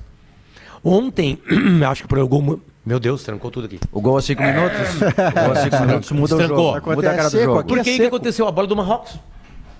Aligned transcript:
Ontem, 0.81 1.37
acho 1.89 2.03
que 2.03 2.07
por 2.07 2.19
algum 2.19 2.57
meu 2.85 2.99
Deus, 2.99 3.23
trancou 3.23 3.49
tudo 3.49 3.65
aqui. 3.65 3.79
O 3.91 4.01
gol 4.01 4.17
a 4.17 4.21
cinco 4.21 4.41
minutos? 4.43 4.77
o 4.97 5.45
gol 5.45 5.51
a 5.51 5.55
cinco 5.55 5.79
minutos 5.85 6.11
muda 6.11 6.35
Trancou. 6.35 6.71
o 6.71 6.75
jogo. 6.75 6.95
Muda 6.95 7.11
a 7.11 7.15
cara 7.15 7.29
do 7.29 7.41
jogo. 7.43 7.63
Por 7.63 7.81
que, 7.83 7.97
que 7.97 8.05
aconteceu? 8.05 8.47
A 8.47 8.51
bola 8.51 8.67
do 8.67 8.75
Marrocos. 8.75 9.17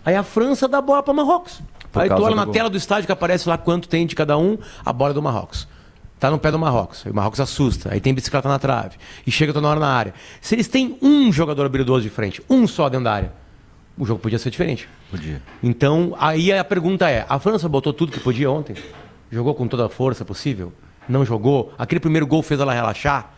Aí 0.05 0.15
a 0.15 0.23
França 0.23 0.67
dá 0.67 0.77
a 0.77 0.81
bola 0.81 1.03
para 1.03 1.13
Marrocos. 1.13 1.61
Por 1.91 2.01
Aí 2.01 2.09
tu 2.09 2.21
olha 2.23 2.35
na 2.35 2.45
gol. 2.45 2.53
tela 2.53 2.69
do 2.69 2.77
estádio 2.77 3.05
que 3.05 3.11
aparece 3.11 3.47
lá 3.47 3.57
quanto 3.57 3.87
tem 3.87 4.05
de 4.07 4.15
cada 4.15 4.37
um, 4.37 4.57
a 4.85 4.91
bola 4.91 5.13
do 5.13 5.21
Marrocos. 5.21 5.67
Tá 6.19 6.31
no 6.31 6.39
pé 6.39 6.49
do 6.51 6.57
Marrocos. 6.57 7.03
Aí 7.05 7.11
o 7.11 7.15
Marrocos 7.15 7.39
assusta. 7.39 7.93
Aí 7.93 7.99
tem 7.99 8.13
bicicleta 8.13 8.47
na 8.47 8.57
trave. 8.57 8.97
E 9.27 9.31
chega 9.31 9.51
toda 9.53 9.67
hora 9.67 9.79
na 9.79 9.89
área. 9.89 10.13
Se 10.41 10.55
eles 10.55 10.67
têm 10.67 10.97
um 11.01 11.31
jogador 11.31 11.65
habilidoso 11.65 12.01
de 12.03 12.09
frente, 12.09 12.41
um 12.49 12.65
só 12.65 12.87
dentro 12.89 13.03
da 13.05 13.13
área, 13.13 13.33
o 13.97 14.05
jogo 14.05 14.19
podia 14.21 14.39
ser 14.39 14.49
diferente. 14.49 14.87
Podia. 15.11 15.41
Então, 15.61 16.15
aí 16.17 16.51
a 16.51 16.63
pergunta 16.63 17.09
é: 17.09 17.25
a 17.27 17.37
França 17.39 17.67
botou 17.67 17.93
tudo 17.93 18.11
que 18.13 18.19
podia 18.19 18.49
ontem? 18.49 18.75
Jogou 19.29 19.53
com 19.53 19.67
toda 19.67 19.85
a 19.85 19.89
força 19.89 20.23
possível? 20.23 20.71
Não 21.07 21.25
jogou, 21.25 21.73
aquele 21.77 21.99
primeiro 21.99 22.25
gol 22.25 22.41
fez 22.41 22.59
ela 22.59 22.73
relaxar. 22.73 23.33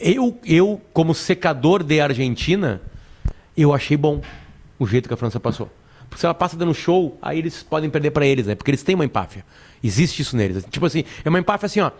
Eu, 0.00 0.38
eu 0.44 0.80
como 0.92 1.14
secador 1.14 1.82
de 1.82 2.00
Argentina, 2.00 2.80
eu 3.56 3.74
achei 3.74 3.96
bom 3.96 4.20
o 4.78 4.86
jeito 4.86 5.08
que 5.08 5.14
a 5.14 5.16
França 5.16 5.38
passou. 5.38 5.70
Porque 6.08 6.20
se 6.20 6.26
ela 6.26 6.34
passa 6.34 6.56
dando 6.56 6.74
show, 6.74 7.16
aí 7.22 7.38
eles 7.38 7.62
podem 7.62 7.88
perder 7.88 8.10
para 8.10 8.26
eles, 8.26 8.46
né? 8.46 8.54
Porque 8.54 8.70
eles 8.70 8.82
têm 8.82 8.94
uma 8.94 9.04
empáfia. 9.04 9.44
Existe 9.82 10.22
isso 10.22 10.36
neles. 10.36 10.64
Tipo 10.68 10.86
assim, 10.86 11.04
é 11.24 11.28
uma 11.28 11.38
empáfia 11.38 11.66
assim, 11.66 11.80
ó. 11.80 11.92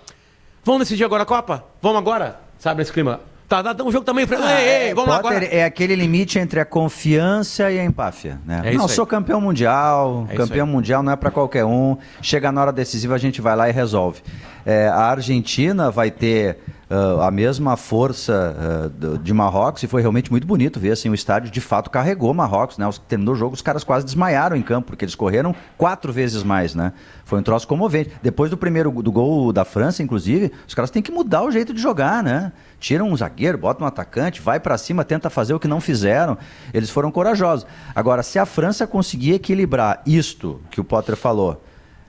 Vamos 0.65 0.81
decidir 0.81 1.05
agora 1.05 1.23
a 1.23 1.27
Copa? 1.27 1.65
Vamos 1.81 1.99
agora? 1.99 2.41
Sabe, 2.59 2.81
nesse 2.81 2.93
clima. 2.93 3.21
Tá, 3.51 3.75
tá, 3.75 3.83
um 3.83 3.91
jogo 3.91 4.05
também. 4.05 4.25
Ah, 4.31 4.63
ei, 4.63 4.87
ei, 4.87 4.95
vamos 4.95 5.13
Potter 5.13 5.31
agora. 5.39 5.45
é 5.45 5.65
aquele 5.65 5.97
limite 5.97 6.39
entre 6.39 6.61
a 6.61 6.65
confiança 6.65 7.69
e 7.69 7.81
a 7.81 7.85
empáfia, 7.85 8.39
né? 8.47 8.63
É 8.65 8.75
não, 8.75 8.87
sou 8.87 9.05
campeão 9.05 9.41
mundial, 9.41 10.25
é 10.31 10.37
campeão 10.37 10.69
mundial 10.69 11.03
não 11.03 11.11
é 11.11 11.17
para 11.17 11.33
qualquer 11.33 11.65
um. 11.65 11.97
Chega 12.23 12.53
na 12.53 12.61
hora 12.61 12.73
decisiva, 12.73 13.17
a 13.17 13.19
gente 13.19 13.41
vai 13.41 13.57
lá 13.57 13.69
e 13.69 13.73
resolve. 13.73 14.23
É, 14.65 14.87
a 14.87 15.01
Argentina 15.07 15.91
vai 15.91 16.13
ter 16.13 16.59
uh, 16.91 17.23
a 17.23 17.31
mesma 17.31 17.77
força 17.77 18.91
uh, 19.03 19.19
de 19.19 19.33
Marrocos 19.33 19.83
e 19.83 19.87
foi 19.87 20.01
realmente 20.01 20.31
muito 20.31 20.47
bonito 20.47 20.79
ver 20.79 20.93
assim 20.93 21.09
o 21.09 21.15
estádio 21.15 21.51
de 21.51 21.61
fato 21.61 21.89
carregou 21.89 22.35
Marrocos, 22.35 22.77
né? 22.77 22.87
Os, 22.87 22.99
terminou 22.99 23.35
o 23.35 23.37
jogo, 23.37 23.55
os 23.55 23.63
caras 23.63 23.83
quase 23.83 24.05
desmaiaram 24.05 24.57
em 24.57 24.63
campo 24.63 24.89
porque 24.89 25.05
eles 25.05 25.15
correram 25.15 25.55
quatro 25.79 26.13
vezes 26.13 26.43
mais, 26.43 26.75
né? 26.75 26.93
Foi 27.25 27.39
um 27.39 27.43
troço 27.43 27.67
comovente. 27.67 28.13
Depois 28.23 28.51
do 28.51 28.57
primeiro 28.57 28.91
do 29.03 29.11
gol 29.11 29.53
da 29.53 29.65
França, 29.65 30.03
inclusive, 30.03 30.53
os 30.69 30.75
caras 30.75 30.91
têm 30.91 31.03
que 31.03 31.11
mudar 31.11 31.43
o 31.43 31.51
jeito 31.51 31.73
de 31.73 31.81
jogar, 31.81 32.23
né? 32.23 32.53
Tiram 32.81 33.11
um 33.11 33.17
zagueiro, 33.17 33.59
bota 33.59 33.85
um 33.85 33.87
atacante, 33.87 34.41
vai 34.41 34.59
para 34.59 34.77
cima, 34.79 35.05
tenta 35.05 35.29
fazer 35.29 35.53
o 35.53 35.61
que 35.61 35.69
não 35.69 35.83
fizeram. 35.83 36.39
Eles 36.73 36.89
foram 36.89 37.13
corajosos. 37.13 37.67
Agora, 37.95 38.23
se 38.23 38.39
a 38.39 38.47
França 38.47 38.87
conseguir 38.87 39.35
equilibrar 39.35 40.03
isto 40.07 40.63
que 40.71 40.81
o 40.81 40.85
Potter 40.85 41.15
falou, 41.15 41.63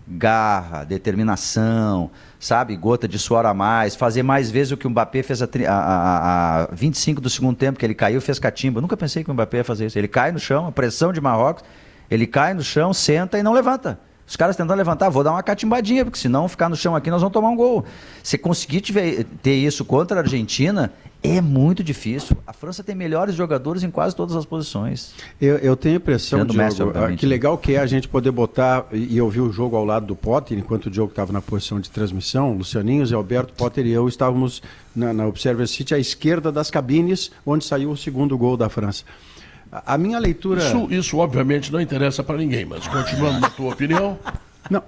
garra, 0.07 0.85
determinação, 0.85 2.09
sabe, 2.39 2.75
gota 2.77 3.05
de 3.05 3.19
suor 3.19 3.45
a 3.45 3.53
mais, 3.53 3.95
fazer 3.95 4.23
mais 4.23 4.49
vezes 4.49 4.71
o 4.71 4.77
que 4.77 4.87
o 4.87 4.89
Mbappé 4.89 5.21
fez 5.23 5.41
a, 5.41 5.49
a, 5.67 6.63
a, 6.63 6.67
25 6.71 7.19
do 7.19 7.29
segundo 7.29 7.57
tempo, 7.57 7.77
que 7.77 7.85
ele 7.85 7.93
caiu 7.93 8.21
fez 8.21 8.39
catimba. 8.39 8.79
Nunca 8.79 8.95
pensei 8.95 9.25
que 9.25 9.29
o 9.29 9.33
Mbappé 9.33 9.57
ia 9.57 9.63
fazer 9.65 9.87
isso. 9.87 9.99
Ele 9.99 10.07
cai 10.07 10.31
no 10.31 10.39
chão, 10.39 10.67
a 10.67 10.71
pressão 10.71 11.11
de 11.11 11.19
Marrocos, 11.19 11.65
ele 12.09 12.25
cai 12.25 12.53
no 12.53 12.63
chão, 12.63 12.93
senta 12.93 13.37
e 13.37 13.43
não 13.43 13.51
levanta. 13.51 13.99
Os 14.31 14.37
caras 14.37 14.55
tentando 14.55 14.77
levantar, 14.77 15.09
vou 15.09 15.25
dar 15.25 15.31
uma 15.31 15.43
catimbadinha, 15.43 16.05
porque 16.05 16.17
senão 16.17 16.47
ficar 16.47 16.69
no 16.69 16.75
chão 16.77 16.95
aqui 16.95 17.11
nós 17.11 17.19
vamos 17.19 17.33
tomar 17.33 17.49
um 17.49 17.55
gol. 17.57 17.83
Se 18.23 18.37
conseguir 18.37 18.79
tiver, 18.79 19.25
ter 19.43 19.55
isso 19.55 19.83
contra 19.83 20.21
a 20.21 20.23
Argentina, 20.23 20.89
é 21.21 21.41
muito 21.41 21.83
difícil. 21.83 22.37
A 22.47 22.53
França 22.53 22.81
tem 22.81 22.95
melhores 22.95 23.35
jogadores 23.35 23.83
em 23.83 23.91
quase 23.91 24.15
todas 24.15 24.33
as 24.37 24.45
posições. 24.45 25.13
Eu, 25.41 25.57
eu 25.57 25.75
tenho 25.75 25.95
a 25.95 25.97
impressão, 25.97 26.45
Diogo, 26.45 26.53
Messi, 26.53 26.81
ah, 26.81 27.13
que 27.13 27.25
legal 27.25 27.57
que 27.57 27.73
é 27.73 27.79
a 27.79 27.85
gente 27.85 28.07
poder 28.07 28.31
botar 28.31 28.85
e 28.93 29.19
ouvir 29.19 29.41
o 29.41 29.51
jogo 29.51 29.75
ao 29.75 29.83
lado 29.83 30.05
do 30.05 30.15
Potter, 30.15 30.57
enquanto 30.57 30.85
o 30.85 30.89
Diogo 30.89 31.09
estava 31.09 31.33
na 31.33 31.41
posição 31.41 31.81
de 31.81 31.89
transmissão, 31.89 32.53
Lucianinho, 32.53 33.05
Zé 33.05 33.15
Alberto, 33.15 33.51
Potter 33.51 33.85
e 33.85 33.91
eu 33.91 34.07
estávamos 34.07 34.63
na, 34.95 35.11
na 35.11 35.27
Observer 35.27 35.67
City 35.67 35.93
à 35.93 35.99
esquerda 35.99 36.53
das 36.53 36.71
cabines, 36.71 37.31
onde 37.45 37.65
saiu 37.65 37.91
o 37.91 37.97
segundo 37.97 38.37
gol 38.37 38.55
da 38.55 38.69
França. 38.69 39.03
A 39.71 39.97
minha 39.97 40.19
leitura. 40.19 40.61
Isso, 40.61 40.87
isso 40.89 41.17
obviamente 41.17 41.71
não 41.71 41.79
interessa 41.79 42.23
para 42.23 42.37
ninguém, 42.37 42.65
mas 42.65 42.85
continuando 42.87 43.39
na 43.39 43.49
tua 43.49 43.71
opinião. 43.71 44.19
Não, 44.69 44.83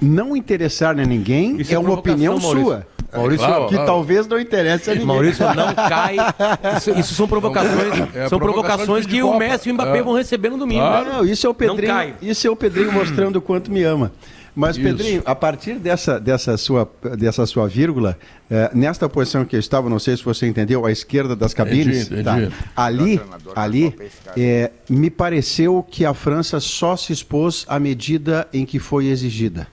não 0.00 0.36
interessar 0.36 0.98
a 0.98 1.04
ninguém 1.04 1.60
isso 1.60 1.72
é, 1.72 1.74
é 1.74 1.78
uma 1.78 1.92
opinião 1.92 2.38
Maurício. 2.38 2.64
sua. 2.64 2.86
Maurício, 3.12 3.46
claro, 3.46 3.66
que 3.66 3.74
claro. 3.74 3.86
talvez 3.86 4.26
não 4.26 4.38
interesse 4.38 4.90
a 4.90 4.92
ninguém. 4.92 5.06
Maurício 5.06 5.44
não 5.54 5.74
cai. 5.74 6.16
Isso, 6.76 6.90
isso 6.92 7.14
são 7.14 7.26
provocações, 7.26 8.14
é, 8.14 8.28
são 8.28 8.38
provocações 8.38 9.04
que 9.04 9.20
o 9.22 9.36
Messi 9.36 9.68
e 9.68 9.72
o 9.72 9.74
Mbappé 9.74 9.98
é. 9.98 10.02
vão 10.02 10.14
receber 10.14 10.50
no 10.50 10.58
domingo. 10.58 10.80
Claro. 10.80 11.12
Não, 11.12 11.24
isso 11.24 11.46
é 11.46 11.50
o 11.50 11.54
Pedrinho. 11.54 12.14
Isso 12.22 12.46
é 12.46 12.50
o 12.50 12.56
Pedrinho 12.56 12.92
mostrando 12.92 13.36
o 13.36 13.40
quanto 13.40 13.70
me 13.70 13.82
ama. 13.82 14.12
Mas, 14.54 14.76
Isso. 14.76 14.84
Pedrinho, 14.84 15.22
a 15.24 15.34
partir 15.34 15.74
dessa, 15.74 16.18
dessa, 16.18 16.56
sua, 16.56 16.90
dessa 17.16 17.46
sua 17.46 17.68
vírgula, 17.68 18.18
eh, 18.50 18.70
nesta 18.74 19.08
posição 19.08 19.44
que 19.44 19.54
eu 19.54 19.60
estava, 19.60 19.88
não 19.88 19.98
sei 19.98 20.16
se 20.16 20.24
você 20.24 20.46
entendeu, 20.46 20.84
à 20.84 20.90
esquerda 20.90 21.36
das 21.36 21.54
cabines. 21.54 22.08
Tá, 22.24 22.36
ali, 22.74 23.20
ali 23.54 23.94
é, 24.36 24.70
me 24.88 25.10
pareceu 25.10 25.86
que 25.88 26.04
a 26.04 26.12
França 26.12 26.58
só 26.58 26.96
se 26.96 27.12
expôs 27.12 27.64
à 27.68 27.78
medida 27.78 28.48
em 28.52 28.66
que 28.66 28.78
foi 28.78 29.06
exigida. 29.06 29.68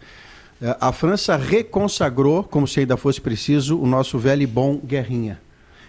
a 0.80 0.92
França 0.92 1.36
reconsagrou, 1.36 2.44
como 2.44 2.68
se 2.68 2.82
ainda 2.82 2.98
fosse 2.98 3.20
preciso, 3.20 3.80
o 3.80 3.88
nosso 3.88 4.18
velho 4.20 4.44
e 4.44 4.48
bom 4.48 4.78
Guerrinha. 4.78 5.40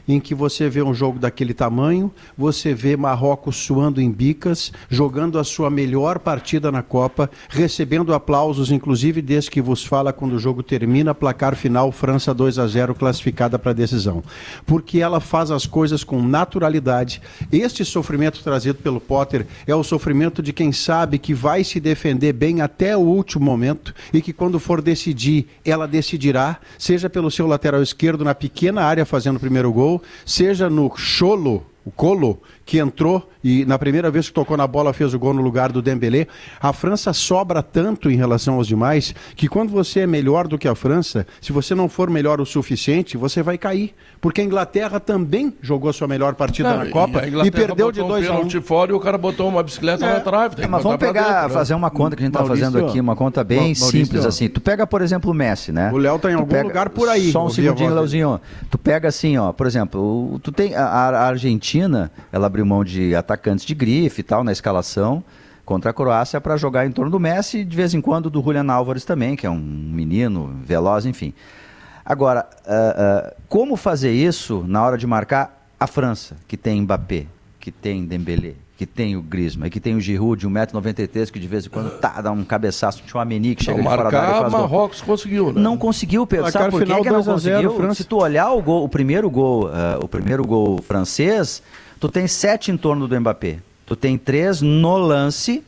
Em 0.09 0.19
que 0.19 0.35
você 0.35 0.69
vê 0.71 0.83
um 0.83 0.95
jogo 0.95 1.19
daquele 1.19 1.53
tamanho, 1.53 2.11
você 2.37 2.73
vê 2.73 2.97
Marrocos 2.97 3.57
suando 3.57 4.01
em 4.01 4.11
bicas, 4.11 4.73
jogando 4.89 5.39
a 5.39 5.45
sua 5.45 5.69
melhor 5.69 6.19
partida 6.19 6.73
na 6.73 6.83
Copa, 6.83 7.31
recebendo 7.51 8.15
aplausos, 8.15 8.73
inclusive 8.73 9.21
desde 9.21 9.51
que 9.51 9.61
vos 9.61 9.85
fala 9.85 10.13
quando 10.13 10.33
o 10.33 10.39
jogo 10.39 10.63
termina, 10.63 11.15
placar 11.15 11.55
final 11.55 11.93
França 11.93 12.33
2 12.33 12.59
a 12.59 12.67
0 12.67 12.95
classificada 12.95 13.59
para 13.59 13.73
a 13.73 13.75
decisão. 13.75 14.25
Porque 14.65 14.99
ela 14.99 15.21
faz 15.21 15.51
as 15.51 15.67
coisas 15.67 16.03
com 16.03 16.23
naturalidade. 16.23 17.21
Este 17.53 17.85
sofrimento 17.85 18.43
trazido 18.43 18.79
pelo 18.79 19.01
Potter 19.01 19.47
é 19.67 19.75
o 19.75 19.85
sofrimento 19.85 20.43
de 20.43 20.53
quem 20.53 20.73
sabe 20.73 21.19
que 21.19 21.35
vai 21.35 21.63
se 21.63 21.79
defender 21.79 22.33
bem 22.33 22.61
até 22.63 22.97
o 22.97 23.01
último 23.01 23.45
momento 23.45 23.95
e 24.13 24.23
que 24.23 24.33
quando 24.33 24.59
for 24.59 24.81
decidir, 24.81 25.47
ela 25.65 25.87
decidirá, 25.87 26.59
seja 26.79 27.11
pelo 27.11 27.31
seu 27.31 27.47
lateral 27.47 27.83
esquerdo 27.83 28.25
na 28.25 28.35
pequena 28.35 28.83
área 28.83 29.05
fazendo 29.05 29.37
o 29.37 29.41
primeiro 29.41 29.73
gol, 29.73 29.98
seja 30.25 30.69
no 30.69 30.89
cholo, 30.91 31.65
o 31.85 31.91
colo, 31.91 32.41
que 32.69 32.79
entrou 32.79 33.27
e 33.43 33.65
na 33.65 33.79
primeira 33.79 34.11
vez 34.11 34.29
que 34.29 34.35
tocou 34.35 34.55
na 34.55 34.67
bola 34.67 34.93
fez 34.93 35.15
o 35.15 35.19
gol 35.19 35.33
no 35.33 35.41
lugar 35.41 35.73
do 35.73 35.81
Dembélé. 35.81 36.27
A 36.61 36.71
França 36.71 37.15
sobra 37.15 37.63
tanto 37.63 38.11
em 38.11 38.15
relação 38.15 38.57
aos 38.57 38.67
demais 38.67 39.15
que 39.35 39.49
quando 39.49 39.71
você 39.71 40.01
é 40.01 40.07
melhor 40.07 40.47
do 40.47 40.59
que 40.59 40.69
a 40.69 40.75
França, 40.75 41.27
se 41.41 41.51
você 41.51 41.75
não 41.75 41.89
for 41.89 42.11
melhor 42.11 42.43
o 42.43 42.45
suficiente, 42.45 43.17
você 43.17 43.43
vai 43.43 43.57
cair. 43.57 43.95
Porque 44.21 44.43
a 44.43 44.45
Inglaterra 44.45 45.01
também 45.01 45.55
jogou 45.63 45.89
a 45.89 45.93
sua 45.95 46.07
melhor 46.07 46.35
partida 46.35 46.71
não, 46.71 46.85
na 46.85 46.91
Copa 46.91 47.27
e, 47.27 47.47
e 47.47 47.51
perdeu 47.51 47.91
de 47.91 48.01
2 48.01 48.29
a 48.29 48.35
1. 48.35 48.41
Um. 48.45 48.61
fora 48.61 48.91
e 48.91 48.95
o 48.95 49.01
cara 49.01 49.17
botou 49.17 49.49
uma 49.49 49.63
bicicleta 49.63 50.05
é. 50.05 50.15
na 50.15 50.21
trave. 50.21 50.63
É, 50.63 50.67
mas 50.67 50.83
vamos 50.83 50.99
pegar, 50.99 51.23
dentro, 51.23 51.43
né? 51.45 51.49
fazer 51.49 51.75
uma 51.75 51.91
conta 51.91 52.17
que 52.17 52.23
a 52.23 52.27
gente 52.27 52.35
está 52.35 52.45
fazendo 52.45 52.85
aqui, 52.85 53.01
uma 53.01 53.17
conta 53.17 53.43
bem 53.43 53.59
Maurício, 53.59 53.87
simples 53.87 54.27
assim. 54.27 54.49
Tu 54.49 54.61
pega, 54.61 54.87
por 54.87 55.01
exemplo, 55.01 55.31
o 55.31 55.35
Messi, 55.35 55.73
né? 55.73 55.91
O 55.91 55.97
Léo 55.97 56.17
está 56.17 56.31
em 56.31 56.35
tu 56.35 56.41
algum 56.41 56.51
pega, 56.51 56.69
lugar 56.69 56.91
por 56.91 57.09
aí. 57.09 57.31
Só 57.31 57.47
um 57.47 57.51
segundinho, 57.51 57.95
Léozinho. 57.95 58.41
Tu 58.69 58.77
pega 58.77 59.09
assim, 59.09 59.39
ó, 59.39 59.53
por 59.53 59.67
exemplo, 59.67 60.39
tu 60.43 60.51
tem 60.53 60.75
a, 60.75 60.85
a 60.85 61.27
Argentina, 61.29 62.11
ela 62.31 62.49
abriu 62.59 62.67
mão 62.67 62.83
de 62.83 63.15
atacantes 63.15 63.65
de 63.65 63.75
grife 63.75 64.21
e 64.21 64.25
tal 64.25 64.43
na 64.43 64.51
escalação 64.51 65.23
contra 65.65 65.91
a 65.91 65.95
Croácia 65.95 66.41
para 66.41 66.57
jogar 66.57 66.87
em 66.87 66.91
torno 66.91 67.11
do 67.11 67.21
Messi 67.21 67.59
e 67.59 67.65
de 67.65 67.77
vez 67.77 67.95
em 67.95 68.01
quando 68.01 68.31
do 68.31 68.43
Julian 68.43 68.71
Álvares 68.73 69.05
também, 69.05 69.37
que 69.37 69.47
é 69.47 69.51
um 69.51 69.59
menino 69.59 70.59
veloz, 70.65 71.05
enfim. 71.05 71.33
Agora, 72.05 72.49
uh, 72.67 73.29
uh, 73.29 73.35
como 73.49 73.77
fazer 73.77 74.13
isso 74.13 74.65
na 74.67 74.83
hora 74.83 74.97
de 74.97 75.07
marcar 75.07 75.69
a 75.79 75.87
França, 75.87 76.37
que 76.49 76.57
tem 76.57 76.81
Mbappé, 76.81 77.27
que 77.61 77.71
tem 77.71 78.07
Dembélé, 78.07 78.55
que 78.79 78.87
tem 78.87 79.15
o 79.15 79.23
Griezmann, 79.23 79.69
que 79.69 79.79
tem 79.79 79.95
o 79.95 80.01
Giroud 80.01 80.41
de 80.41 80.49
1,93m, 80.49 81.31
que 81.31 81.39
de 81.39 81.47
vez 81.47 81.67
em 81.67 81.69
quando 81.69 81.99
tá, 81.99 82.21
dá 82.21 82.31
um 82.31 82.45
cabeçaço, 82.45 83.03
tinha 83.05 83.19
o 83.19 83.21
Ameni 83.21 83.55
que 83.55 83.65
chega 83.65 83.83
de 83.83 83.85
fora 83.85 84.11
da 84.11 84.23
área 84.23 84.51
Marrocos 84.51 85.01
gol. 85.01 85.17
conseguiu, 85.17 85.53
né? 85.53 85.61
Não 85.61 85.77
conseguiu, 85.77 86.27
Pedro. 86.27 86.51
Sabe 86.51 86.71
por 86.71 86.85
que, 86.85 86.95
que 86.95 87.11
não 87.11 87.23
conseguiu? 87.23 87.77
França. 87.77 87.95
Se 87.97 88.05
tu 88.05 88.17
olhar 88.17 88.51
o, 88.53 88.63
gol, 88.63 88.85
o 88.85 88.89
primeiro 88.89 89.29
gol, 89.29 89.67
uh, 89.67 90.03
o 90.03 90.09
primeiro 90.09 90.47
gol 90.47 90.81
francês, 90.81 91.63
tu 91.99 92.09
tem 92.09 92.27
sete 92.27 92.71
em 92.71 92.77
torno 92.77 93.09
do 93.09 93.21
Mbappé. 93.21 93.59
Tu 93.87 93.97
tem 93.97 94.19
três 94.19 94.61
no 94.61 94.97
lance 94.97 95.65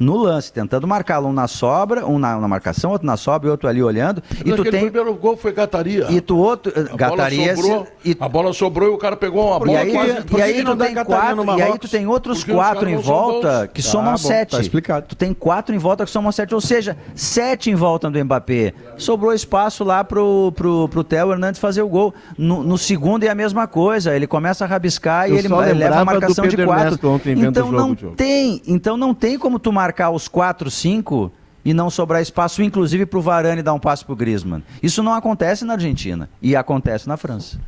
no 0.00 0.16
lance, 0.16 0.50
tentando 0.50 0.86
marcar 0.86 1.20
um 1.20 1.30
na 1.30 1.46
sobra, 1.46 2.06
um 2.06 2.18
na, 2.18 2.40
na 2.40 2.48
marcação, 2.48 2.90
outro 2.90 3.06
na 3.06 3.18
sobra 3.18 3.48
e 3.48 3.50
outro 3.50 3.68
ali 3.68 3.82
olhando. 3.82 4.22
e 4.42 4.50
tu 4.50 4.62
tem... 4.64 4.80
primeiro 4.80 5.14
gol 5.14 5.36
foi 5.36 5.52
Gataria. 5.52 6.06
E 6.08 6.22
tu 6.22 6.38
outro. 6.38 6.72
A 6.74 6.96
Gataria. 6.96 7.54
Bola 7.54 7.62
sobrou, 7.62 7.86
e... 8.02 8.16
A 8.18 8.28
bola 8.28 8.52
sobrou 8.54 8.88
e 8.90 8.94
o 8.94 8.98
cara 8.98 9.14
pegou 9.14 9.48
uma 9.48 9.58
bola. 9.58 9.72
E 9.72 9.76
aí, 9.76 9.92
quase... 9.92 10.10
e 10.10 10.42
aí, 10.42 10.64
tu, 10.64 10.76
tem 10.76 10.94
quatro, 10.94 11.58
e 11.58 11.62
aí 11.62 11.78
tu 11.78 11.88
tem 11.88 12.06
outros 12.06 12.42
quatro 12.42 12.88
em 12.88 12.96
volta 12.96 13.68
que 13.72 13.82
tá, 13.82 13.88
somam 13.90 14.12
bom, 14.12 14.16
sete. 14.16 14.52
Tá 14.52 14.60
explicado. 14.60 15.06
Tu 15.06 15.14
tem 15.14 15.34
quatro 15.34 15.74
em 15.74 15.78
volta 15.78 16.06
que 16.06 16.10
somam 16.10 16.32
sete. 16.32 16.54
Ou 16.54 16.62
seja, 16.62 16.96
sete 17.14 17.70
em 17.70 17.74
volta 17.74 18.10
do 18.10 18.24
Mbappé. 18.24 18.72
Sobrou 18.96 19.34
espaço 19.34 19.84
lá 19.84 20.02
pro, 20.02 20.50
pro, 20.56 20.88
pro 20.88 21.04
Theo 21.04 21.32
Hernandes 21.32 21.60
fazer 21.60 21.82
o 21.82 21.88
gol. 21.88 22.14
No, 22.38 22.62
no 22.62 22.78
segundo 22.78 23.24
é 23.24 23.28
a 23.28 23.34
mesma 23.34 23.66
coisa. 23.66 24.16
Ele 24.16 24.26
começa 24.26 24.64
a 24.64 24.66
rabiscar 24.66 25.28
Eu 25.28 25.36
e 25.36 25.38
ele 25.40 25.48
leva 25.74 26.00
a 26.00 26.04
marcação 26.06 26.48
de 26.48 26.56
quatro. 26.56 26.98
Então 27.26 27.70
não 27.70 27.94
tem. 27.94 28.62
Então 28.66 28.96
não 28.96 29.12
tem 29.12 29.38
como 29.38 29.58
tu 29.58 29.70
marcar 29.70 29.89
os 30.12 30.28
quatro 30.28 30.70
5 30.70 31.32
e 31.64 31.74
não 31.74 31.90
sobrar 31.90 32.22
espaço, 32.22 32.62
inclusive 32.62 33.06
para 33.06 33.18
o 33.18 33.22
Varane 33.22 33.62
dar 33.62 33.74
um 33.74 33.78
passe 33.78 34.04
para 34.04 34.12
o 34.12 34.16
Griezmann. 34.16 34.62
Isso 34.82 35.02
não 35.02 35.12
acontece 35.12 35.64
na 35.64 35.74
Argentina 35.74 36.28
e 36.40 36.56
acontece 36.56 37.08
na 37.08 37.16
França. 37.16 37.60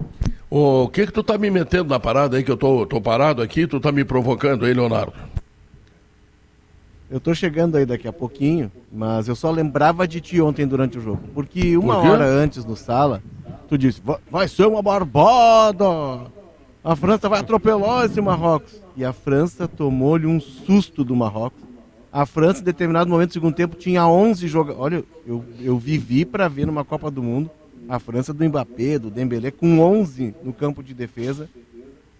O 0.50 0.88
que 0.88 1.06
que 1.06 1.12
tu 1.12 1.22
tá 1.22 1.38
me 1.38 1.50
metendo 1.50 1.88
na 1.88 1.98
parada 1.98 2.36
aí 2.36 2.44
que 2.44 2.50
eu 2.50 2.56
tô, 2.56 2.84
tô 2.86 3.00
parado 3.00 3.40
aqui, 3.40 3.66
tu 3.66 3.80
tá 3.80 3.90
me 3.90 4.04
provocando 4.04 4.64
aí, 4.64 4.74
Leonardo? 4.74 5.14
Eu 7.10 7.20
tô 7.20 7.34
chegando 7.34 7.76
aí 7.76 7.84
daqui 7.84 8.08
a 8.08 8.12
pouquinho, 8.12 8.72
mas 8.90 9.28
eu 9.28 9.36
só 9.36 9.50
lembrava 9.50 10.08
de 10.08 10.20
ti 10.20 10.40
ontem 10.40 10.66
durante 10.66 10.98
o 10.98 11.00
jogo. 11.00 11.20
Porque 11.34 11.76
uma 11.76 12.00
Por 12.00 12.10
hora 12.10 12.24
antes 12.24 12.64
no 12.64 12.74
sala, 12.76 13.22
tu 13.68 13.76
disse, 13.76 14.02
vai 14.30 14.48
ser 14.48 14.66
uma 14.66 14.80
barbada! 14.80 15.84
A 16.84 16.96
França 16.96 17.28
vai 17.28 17.40
atropelar 17.40 18.06
esse 18.06 18.20
Marrocos. 18.20 18.80
E 18.96 19.04
a 19.04 19.12
França 19.12 19.68
tomou-lhe 19.68 20.26
um 20.26 20.40
susto 20.40 21.04
do 21.04 21.14
Marrocos 21.14 21.62
a 22.12 22.26
França, 22.26 22.60
em 22.60 22.64
determinado 22.64 23.08
momento 23.08 23.30
do 23.30 23.32
segundo 23.32 23.54
tempo, 23.54 23.74
tinha 23.74 24.06
11 24.06 24.46
jogadores. 24.46 24.82
Olha, 24.82 25.04
eu, 25.26 25.42
eu 25.58 25.78
vivi 25.78 26.26
para 26.26 26.46
ver 26.46 26.66
numa 26.66 26.84
Copa 26.84 27.10
do 27.10 27.22
Mundo 27.22 27.50
a 27.88 27.98
França 27.98 28.34
do 28.34 28.44
Mbappé, 28.44 28.98
do 28.98 29.10
Dembélé, 29.10 29.50
com 29.50 29.80
11 29.80 30.34
no 30.42 30.52
campo 30.52 30.82
de 30.82 30.92
defesa. 30.92 31.48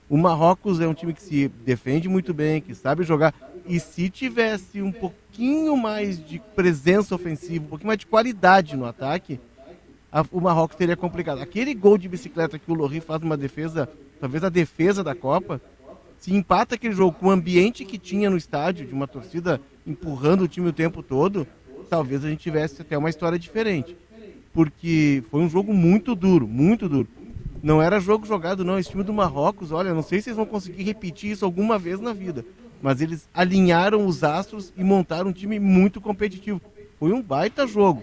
O 0.09 0.17
Marrocos 0.17 0.81
é 0.81 0.89
um 0.89 0.95
time 0.95 1.13
que 1.13 1.23
se 1.23 1.49
defende 1.49 2.09
muito 2.09 2.33
bem, 2.33 2.61
que 2.61 2.75
sabe 2.75 3.03
jogar. 3.05 3.35
E 3.67 3.79
se 3.79 4.09
tivesse 4.09 4.81
um 4.81 4.91
pouquinho 4.91 5.77
mais 5.77 6.25
de 6.27 6.41
presença 6.57 7.15
ofensiva, 7.15 7.65
um 7.65 7.69
pouquinho 7.69 7.89
mais 7.89 7.99
de 7.99 8.07
qualidade 8.07 8.77
no 8.77 8.87
ataque, 8.87 9.39
a, 10.11 10.25
o 10.33 10.41
Marrocos 10.41 10.77
teria 10.77 10.97
complicado. 10.97 11.41
Aquele 11.41 11.75
gol 11.75 11.97
de 11.99 12.09
bicicleta 12.09 12.59
que 12.59 12.71
o 12.71 12.75
Lorri 12.75 13.01
faz 13.01 13.21
numa 13.21 13.37
defesa, 13.37 13.89
talvez 14.21 14.43
a 14.43 14.49
defesa 14.49 15.05
da 15.05 15.15
Copa, 15.15 15.61
se 16.19 16.35
empata 16.35 16.77
aquele 16.77 16.95
jogo 16.95 17.17
com 17.19 17.27
o 17.27 17.31
ambiente 17.31 17.85
que 17.85 17.99
tinha 17.99 18.31
no 18.31 18.37
estádio, 18.37 18.87
de 18.87 18.95
uma 18.95 19.07
torcida 19.07 19.61
empurrando 19.87 20.43
o 20.43 20.49
time 20.49 20.69
o 20.69 20.73
tempo 20.73 21.03
todo, 21.03 21.47
talvez 21.89 22.25
a 22.25 22.29
gente 22.29 22.41
tivesse 22.41 22.83
até 22.83 22.97
uma 22.97 23.11
história 23.11 23.39
diferente. 23.39 23.97
Porque 24.53 25.23
foi 25.31 25.41
um 25.41 25.49
jogo 25.49 25.73
muito 25.73 26.15
duro, 26.15 26.47
muito 26.47 26.89
duro. 26.89 27.09
Não 27.63 27.81
era 27.81 28.01
jogo 28.01 28.27
jogado, 28.27 28.65
não. 28.65 28.79
Esse 28.79 28.91
time 28.91 29.05
do 29.05 29.13
Marrocos, 29.13 29.73
olha, 29.73 29.95
não 29.95 30.03
sei 30.03 30.21
se 30.21 30.31
eles 30.31 30.37
vão 30.37 30.47
conseguir 30.47 30.83
repetir 30.83 31.31
isso 31.31 31.45
alguma 31.45 31.79
vez 31.79 32.01
na 32.01 32.13
vida. 32.13 32.45
Mas 32.83 33.01
eles 33.01 33.29
alinharam 33.33 34.05
os 34.07 34.25
astros 34.25 34.73
e 34.77 34.83
montaram 34.83 35.31
um 35.31 35.33
time 35.33 35.61
muito 35.61 36.01
competitivo. 36.01 36.61
Foi 36.99 37.13
um 37.13 37.23
baita 37.23 37.67
jogo. 37.67 38.03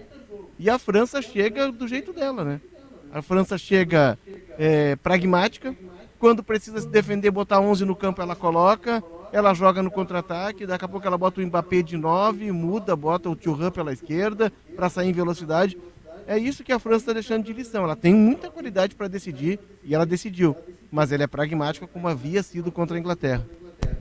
E 0.58 0.70
a 0.70 0.78
França 0.78 1.20
chega 1.20 1.70
do 1.70 1.86
jeito 1.86 2.12
dela, 2.12 2.44
né? 2.44 2.60
A 3.12 3.20
França 3.20 3.58
chega 3.58 4.18
é, 4.58 4.96
pragmática. 4.96 5.76
Quando 6.18 6.42
precisa 6.42 6.80
se 6.80 6.88
defender, 6.88 7.30
botar 7.30 7.60
11 7.60 7.84
no 7.84 7.96
campo, 7.96 8.22
ela 8.22 8.36
coloca 8.36 9.02
ela 9.32 9.54
joga 9.54 9.82
no 9.82 9.90
contra-ataque, 9.90 10.66
daqui 10.66 10.84
a 10.84 10.88
pouco 10.88 11.06
ela 11.06 11.16
bota 11.16 11.40
o 11.40 11.46
Mbappé 11.46 11.82
de 11.82 11.96
9, 11.96 12.50
muda, 12.52 12.96
bota 12.96 13.28
o 13.28 13.36
Thuram 13.36 13.70
pela 13.70 13.92
esquerda 13.92 14.52
para 14.74 14.88
sair 14.88 15.08
em 15.08 15.12
velocidade. 15.12 15.78
É 16.26 16.38
isso 16.38 16.62
que 16.62 16.72
a 16.72 16.78
França 16.78 16.98
está 16.98 17.12
deixando 17.12 17.44
de 17.44 17.52
lição. 17.52 17.84
Ela 17.84 17.96
tem 17.96 18.14
muita 18.14 18.50
qualidade 18.50 18.94
para 18.94 19.08
decidir 19.08 19.58
e 19.84 19.94
ela 19.94 20.06
decidiu, 20.06 20.56
mas 20.90 21.12
ela 21.12 21.24
é 21.24 21.26
pragmática 21.26 21.86
como 21.86 22.08
havia 22.08 22.42
sido 22.42 22.70
contra 22.70 22.96
a 22.96 23.00
Inglaterra. 23.00 23.44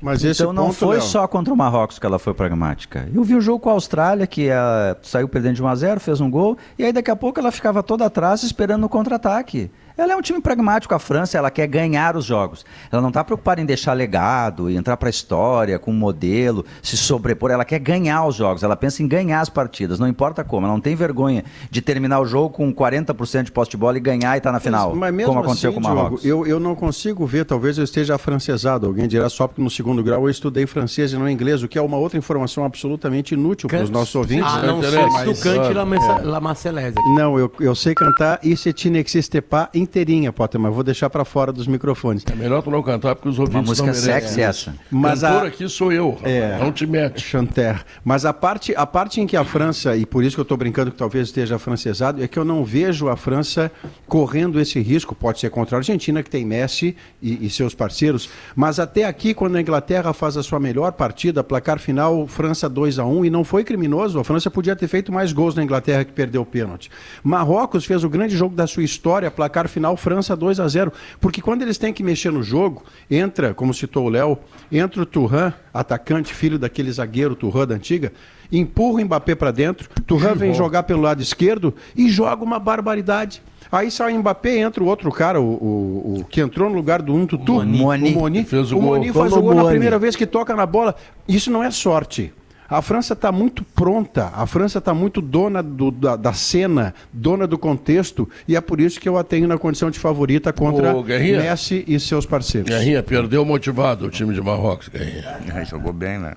Mas 0.02 0.24
então 0.24 0.54
não 0.54 0.68
ponto, 0.68 0.76
foi 0.76 0.98
Léo. 0.98 1.06
só 1.06 1.28
contra 1.28 1.54
o 1.54 1.58
Marrocos 1.58 2.00
que 2.00 2.06
ela 2.06 2.20
foi 2.20 2.34
pragmática. 2.34 3.08
Eu 3.14 3.24
vi 3.24 3.36
o 3.36 3.42
jogo 3.42 3.60
com 3.60 3.70
a 3.70 3.74
Austrália, 3.74 4.26
que 4.28 4.50
uh, 4.50 4.96
saiu 5.02 5.28
perdendo 5.28 5.56
de 5.56 5.64
1 5.64 5.68
a 5.68 5.76
0 5.76 6.00
fez 6.00 6.22
um 6.22 6.30
gol, 6.30 6.58
e 6.78 6.86
aí 6.86 6.94
daqui 6.94 7.12
a 7.12 7.16
pouco 7.16 7.40
ela 7.40 7.52
ficava 7.52 7.84
toda 7.84 8.06
atrás 8.06 8.44
esperando 8.44 8.86
o 8.86 8.90
contra-ataque. 8.90 9.70
Ela 10.00 10.14
é 10.14 10.16
um 10.16 10.22
time 10.22 10.40
pragmático, 10.40 10.96
a 10.96 11.00
França, 11.00 11.38
ela 11.38 11.52
quer 11.52 11.68
ganhar 11.68 12.16
os 12.16 12.24
jogos. 12.24 12.66
Ela 12.90 13.02
não 13.02 13.10
está 13.10 13.22
preocupada 13.22 13.60
em 13.60 13.66
deixar 13.66 13.92
legado, 13.92 14.70
entrar 14.70 14.96
para 14.96 15.10
a 15.10 15.12
história 15.12 15.78
com 15.78 15.92
um 15.92 15.94
modelo, 15.94 16.66
se 16.82 16.96
sobrepor. 16.96 17.52
Ela 17.52 17.66
quer 17.66 17.80
ganhar 17.80 18.26
os 18.26 18.36
jogos, 18.36 18.64
ela 18.64 18.78
pensa 18.78 19.04
em 19.04 19.08
ganhar 19.10 19.42
as 19.42 19.50
partidas, 19.50 20.00
não 20.00 20.08
importa 20.08 20.42
como. 20.42 20.66
Ela 20.66 20.74
não 20.74 20.80
tem 20.80 20.96
vergonha 20.96 21.44
de 21.70 21.82
terminar 21.82 22.22
o 22.22 22.26
jogo 22.26 22.50
com 22.50 22.74
40% 22.74 23.44
de 23.44 23.52
posse 23.52 23.72
de 23.72 23.76
bola 23.76 23.98
e 23.98 24.00
ganhar 24.00 24.36
e 24.36 24.38
estar 24.38 24.52
tá 24.52 24.54
na 24.54 24.62
final, 24.62 24.96
mas, 24.96 25.14
mas 25.14 25.26
como 25.26 25.40
aconteceu 25.40 25.72
assim, 25.72 25.82
com 25.82 25.86
o 25.86 25.94
Marrocos. 25.94 26.22
Diogo, 26.22 26.46
eu, 26.46 26.54
eu 26.54 26.60
não 26.62 26.76
consigo 26.76 27.26
ver, 27.26 27.44
talvez 27.44 27.78
eu 27.78 27.84
esteja 27.84 28.16
afrancesado. 28.16 28.88
Alguém 28.88 29.06
dirá 29.06 29.28
só 29.28 29.50
porque 29.50 29.62
no 29.62 29.70
segundo 29.70 30.02
grau 30.02 30.24
eu 30.24 30.30
estudei 30.30 30.66
francês 30.66 31.12
e 31.12 31.18
não 31.18 31.30
inglês, 31.30 31.62
o 31.62 31.68
que 31.68 31.78
é 31.78 31.82
uma 31.82 31.98
outra 31.98 32.18
informação 32.18 32.64
absolutamente 32.64 33.34
inútil 33.34 33.68
para 33.68 33.84
os 33.84 33.90
nossos 33.90 34.16
ouvintes. 34.16 34.50
Ah, 34.50 34.62
não 34.64 34.82
sei 34.82 34.92
se 34.92 35.26
tu 35.26 35.44
cante 35.44 35.74
La, 35.74 36.38
é. 36.38 36.40
Marcelese. 36.40 36.96
Não, 37.18 37.38
eu, 37.38 37.52
eu 37.60 37.76
sei 37.76 37.94
cantar 37.94 38.40
e 38.42 38.56
se 38.56 38.72
tinexiste 38.72 39.42
pas 39.42 39.68
inteirinha, 39.90 40.32
Potter, 40.32 40.62
mas 40.62 40.74
vou 40.74 40.84
deixar 40.84 41.10
para 41.10 41.26
fora 41.26 41.52
dos 41.52 41.68
microfones. 41.68 42.24
É 42.32 42.36
melhor 42.36 42.62
tu 42.62 42.70
não 42.70 42.84
cantar 42.84 43.16
porque 43.16 43.30
os 43.30 43.40
ouvintes 43.40 43.62
Uma 43.62 43.88
música 43.88 43.94
sexy 43.94 44.42
essa. 44.42 44.76
Mas 44.90 45.22
Cantor 45.22 45.44
a... 45.44 45.48
aqui 45.48 45.68
sou 45.68 45.92
eu, 45.92 46.18
é, 46.24 46.58
não 46.60 46.72
te 46.72 46.86
mete. 46.86 47.22
Chanter. 47.22 47.84
Mas 48.06 48.26
a 48.26 48.34
parte, 48.34 48.74
a 48.76 48.86
parte 48.86 49.20
em 49.20 49.28
que 49.28 49.36
a 49.36 49.44
França, 49.44 49.96
e 49.98 50.06
por 50.06 50.24
isso 50.24 50.36
que 50.36 50.40
eu 50.40 50.44
estou 50.44 50.58
brincando 50.58 50.92
que 50.92 50.98
talvez 50.98 51.28
esteja 51.28 51.58
francesado, 51.58 52.24
é 52.24 52.28
que 52.28 52.38
eu 52.38 52.46
não 52.46 52.64
vejo 52.64 53.10
a 53.10 53.18
França 53.18 53.72
correndo 54.08 54.60
esse 54.60 54.80
risco, 54.80 55.16
pode 55.16 55.40
ser 55.40 55.50
contra 55.50 55.78
a 55.78 55.80
Argentina, 55.80 56.22
que 56.22 56.30
tem 56.30 56.46
Messi 56.46 56.96
e, 57.22 57.46
e 57.46 57.50
seus 57.50 57.74
parceiros, 57.74 58.30
mas 58.56 58.80
até 58.80 59.06
aqui, 59.06 59.34
quando 59.34 59.56
a 59.56 59.62
Inglaterra 59.62 60.14
faz 60.14 60.38
a 60.38 60.44
sua 60.44 60.60
melhor 60.60 60.92
partida, 60.92 61.44
placar 61.44 61.80
final, 61.80 62.28
França 62.28 62.70
2 62.70 63.00
a 63.00 63.06
1 63.06 63.26
e 63.26 63.30
não 63.30 63.44
foi 63.44 63.64
criminoso, 63.64 64.20
a 64.20 64.24
França 64.24 64.52
podia 64.52 64.76
ter 64.76 64.88
feito 64.88 65.12
mais 65.12 65.34
gols 65.34 65.56
na 65.56 65.64
Inglaterra 65.64 66.06
que 66.06 66.12
perdeu 66.12 66.42
o 66.44 66.46
pênalti. 66.46 66.92
Marrocos 67.24 67.86
fez 67.86 68.04
o 68.04 68.10
grande 68.10 68.36
jogo 68.36 68.56
da 68.56 68.68
sua 68.68 68.84
história, 68.84 69.32
placar 69.32 69.68
final 69.68 69.79
final 69.80 69.96
França 69.96 70.36
2 70.36 70.60
a 70.60 70.68
0 70.68 70.92
Porque 71.20 71.42
quando 71.42 71.62
eles 71.62 71.78
têm 71.78 71.94
que 71.94 72.04
mexer 72.04 72.32
no 72.32 72.44
jogo, 72.44 72.84
entra, 73.10 73.54
como 73.54 73.74
citou 73.74 74.06
o 74.06 74.10
Léo, 74.10 74.38
entra 74.72 75.02
o 75.02 75.06
Turhan, 75.06 75.54
atacante, 75.74 76.34
filho 76.34 76.60
daquele 76.60 76.92
zagueiro 76.92 77.36
Turhan 77.36 77.66
da 77.66 77.76
antiga, 77.76 78.12
empurra 78.52 79.02
o 79.02 79.06
Mbappé 79.06 79.36
para 79.36 79.52
dentro, 79.52 79.90
Turhan 80.06 80.36
vem 80.36 80.54
jogar 80.54 80.84
pelo 80.84 81.02
lado 81.02 81.22
esquerdo 81.22 81.74
e 81.96 82.10
joga 82.10 82.44
uma 82.44 82.60
barbaridade. 82.60 83.42
Aí 83.72 83.92
sai 83.92 84.14
o 84.14 84.20
Mbappé, 84.20 84.58
entra 84.58 84.84
o 84.84 84.88
outro 84.88 85.12
cara, 85.12 85.40
o, 85.40 85.46
o, 85.46 86.20
o 86.20 86.26
que 86.26 86.42
entrou 86.42 86.70
no 86.70 86.76
lugar 86.76 87.02
do 87.02 87.14
um 87.14 87.26
Tutu, 87.26 87.60
o 87.60 87.66
Moni. 87.66 88.14
O 88.14 88.20
Moni, 88.20 88.44
fez 88.44 88.72
o, 88.72 88.80
o 88.80 88.82
Moni 88.82 89.14
faz 89.14 89.32
o 89.32 89.42
gol 89.42 89.54
na 89.54 89.66
primeira 89.66 90.00
vez 90.00 90.16
que 90.16 90.26
toca 90.26 90.56
na 90.56 90.66
bola. 90.66 90.96
Isso 91.28 91.52
não 91.52 91.64
é 91.64 91.70
sorte. 91.70 92.34
A 92.70 92.82
França 92.84 93.14
está 93.14 93.32
muito 93.32 93.64
pronta, 93.64 94.32
a 94.34 94.46
França 94.46 94.78
está 94.78 94.94
muito 94.94 95.22
dona 95.22 95.64
do, 95.64 95.90
da, 95.90 96.16
da, 96.16 96.34
cena, 96.34 96.94
dona 97.12 97.48
do 97.48 97.58
contexto, 97.58 98.30
e 98.48 98.56
é 98.56 98.62
por 98.62 98.80
isso 98.80 99.00
que 99.00 99.10
eu 99.10 99.18
a 99.18 99.24
tenho 99.24 99.48
na 99.48 99.58
condição 99.58 99.90
de 99.90 99.98
favorita 99.98 100.54
contra 100.54 100.94
Messi 100.94 101.84
e 101.88 102.00
seus 102.00 102.28
parceiros. 102.28 102.70
Guerrinha, 102.70 103.02
perdeu 103.02 103.44
motivado 103.44 104.06
o 104.06 104.10
time 104.12 104.36
de 104.36 104.42
Marrocos, 104.42 104.88
Guerrinha. 104.88 105.40
É, 105.56 105.66
jogou 105.66 105.92
bem, 105.92 106.20
né? 106.20 106.36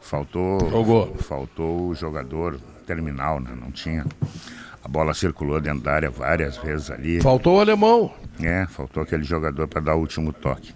Faltou, 0.00 0.58
jogou. 0.68 1.14
faltou 1.16 1.88
o 1.90 1.94
jogador 1.94 2.58
terminal, 2.84 3.40
né? 3.40 3.50
Não 3.60 3.70
tinha. 3.70 4.04
A 4.82 4.88
bola 4.88 5.14
circulou 5.14 5.60
dentro 5.60 5.80
da 5.80 5.92
área 5.92 6.10
várias 6.10 6.56
vezes 6.56 6.90
ali. 6.90 7.20
Faltou 7.20 7.56
o 7.56 7.60
alemão. 7.60 8.12
É, 8.40 8.66
faltou 8.68 9.02
aquele 9.02 9.24
jogador 9.24 9.66
para 9.66 9.80
dar 9.80 9.94
o 9.96 10.00
último 10.00 10.32
toque. 10.32 10.72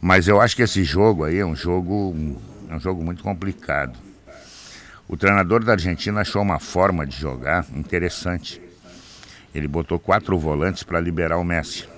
Mas 0.00 0.28
eu 0.28 0.40
acho 0.40 0.54
que 0.54 0.62
esse 0.62 0.84
jogo 0.84 1.24
aí 1.24 1.38
é 1.38 1.46
um 1.46 1.56
jogo, 1.56 2.14
é 2.68 2.74
um 2.74 2.80
jogo 2.80 3.04
muito 3.04 3.22
complicado. 3.22 3.98
O 5.08 5.16
treinador 5.16 5.64
da 5.64 5.72
Argentina 5.72 6.20
achou 6.20 6.42
uma 6.42 6.58
forma 6.58 7.06
de 7.06 7.16
jogar 7.16 7.66
interessante. 7.74 8.60
Ele 9.54 9.68
botou 9.68 9.98
quatro 9.98 10.38
volantes 10.38 10.82
para 10.82 11.00
liberar 11.00 11.38
o 11.38 11.44
Messi. 11.44 11.88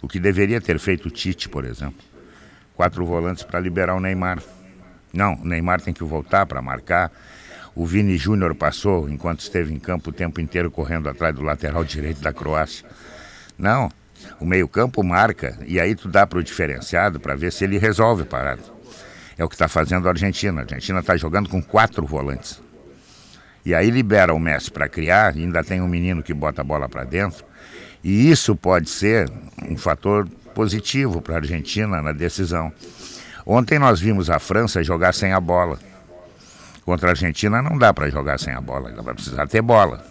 O 0.00 0.06
que 0.06 0.20
deveria 0.20 0.60
ter 0.60 0.78
feito 0.78 1.08
o 1.08 1.10
Tite, 1.10 1.48
por 1.48 1.64
exemplo. 1.64 2.04
Quatro 2.74 3.04
volantes 3.04 3.42
para 3.42 3.58
liberar 3.58 3.94
o 3.94 4.00
Neymar. 4.00 4.42
Não, 5.12 5.34
o 5.34 5.44
Neymar 5.44 5.80
tem 5.80 5.94
que 5.94 6.04
voltar 6.04 6.46
para 6.46 6.62
marcar 6.62 7.10
o 7.78 7.86
Vini 7.86 8.16
Júnior 8.16 8.56
passou, 8.56 9.08
enquanto 9.08 9.38
esteve 9.38 9.72
em 9.72 9.78
campo, 9.78 10.10
o 10.10 10.12
tempo 10.12 10.40
inteiro 10.40 10.68
correndo 10.68 11.08
atrás 11.08 11.32
do 11.32 11.42
lateral 11.42 11.84
direito 11.86 12.20
da 12.20 12.32
Croácia. 12.32 12.84
Não, 13.56 13.88
o 14.40 14.44
meio-campo 14.44 15.00
marca 15.04 15.56
e 15.64 15.78
aí 15.78 15.94
tu 15.94 16.08
dá 16.08 16.26
para 16.26 16.40
o 16.40 16.42
diferenciado 16.42 17.20
para 17.20 17.36
ver 17.36 17.52
se 17.52 17.62
ele 17.62 17.78
resolve 17.78 18.22
a 18.22 18.26
parada. 18.26 18.62
É 19.38 19.44
o 19.44 19.48
que 19.48 19.54
está 19.54 19.68
fazendo 19.68 20.08
a 20.08 20.10
Argentina. 20.10 20.60
A 20.60 20.64
Argentina 20.64 20.98
está 20.98 21.16
jogando 21.16 21.48
com 21.48 21.62
quatro 21.62 22.04
volantes. 22.04 22.60
E 23.64 23.74
aí 23.74 23.90
libera 23.90 24.34
o 24.34 24.38
Messi 24.38 24.70
para 24.70 24.88
criar, 24.88 25.34
ainda 25.34 25.62
tem 25.62 25.80
um 25.80 25.86
menino 25.88 26.22
que 26.22 26.34
bota 26.34 26.62
a 26.62 26.64
bola 26.64 26.88
para 26.88 27.04
dentro. 27.04 27.44
E 28.02 28.30
isso 28.30 28.56
pode 28.56 28.88
ser 28.90 29.30
um 29.68 29.76
fator 29.76 30.28
positivo 30.54 31.20
para 31.20 31.34
a 31.34 31.38
Argentina 31.38 32.02
na 32.02 32.12
decisão. 32.12 32.72
Ontem 33.46 33.78
nós 33.78 34.00
vimos 34.00 34.28
a 34.28 34.38
França 34.38 34.82
jogar 34.82 35.12
sem 35.14 35.32
a 35.32 35.40
bola. 35.40 35.78
Contra 36.84 37.10
a 37.10 37.12
Argentina 37.12 37.60
não 37.62 37.76
dá 37.76 37.92
para 37.92 38.08
jogar 38.10 38.40
sem 38.40 38.54
a 38.54 38.60
bola, 38.60 38.90
ela 38.90 39.02
vai 39.02 39.14
precisar 39.14 39.46
ter 39.46 39.62
bola. 39.62 40.04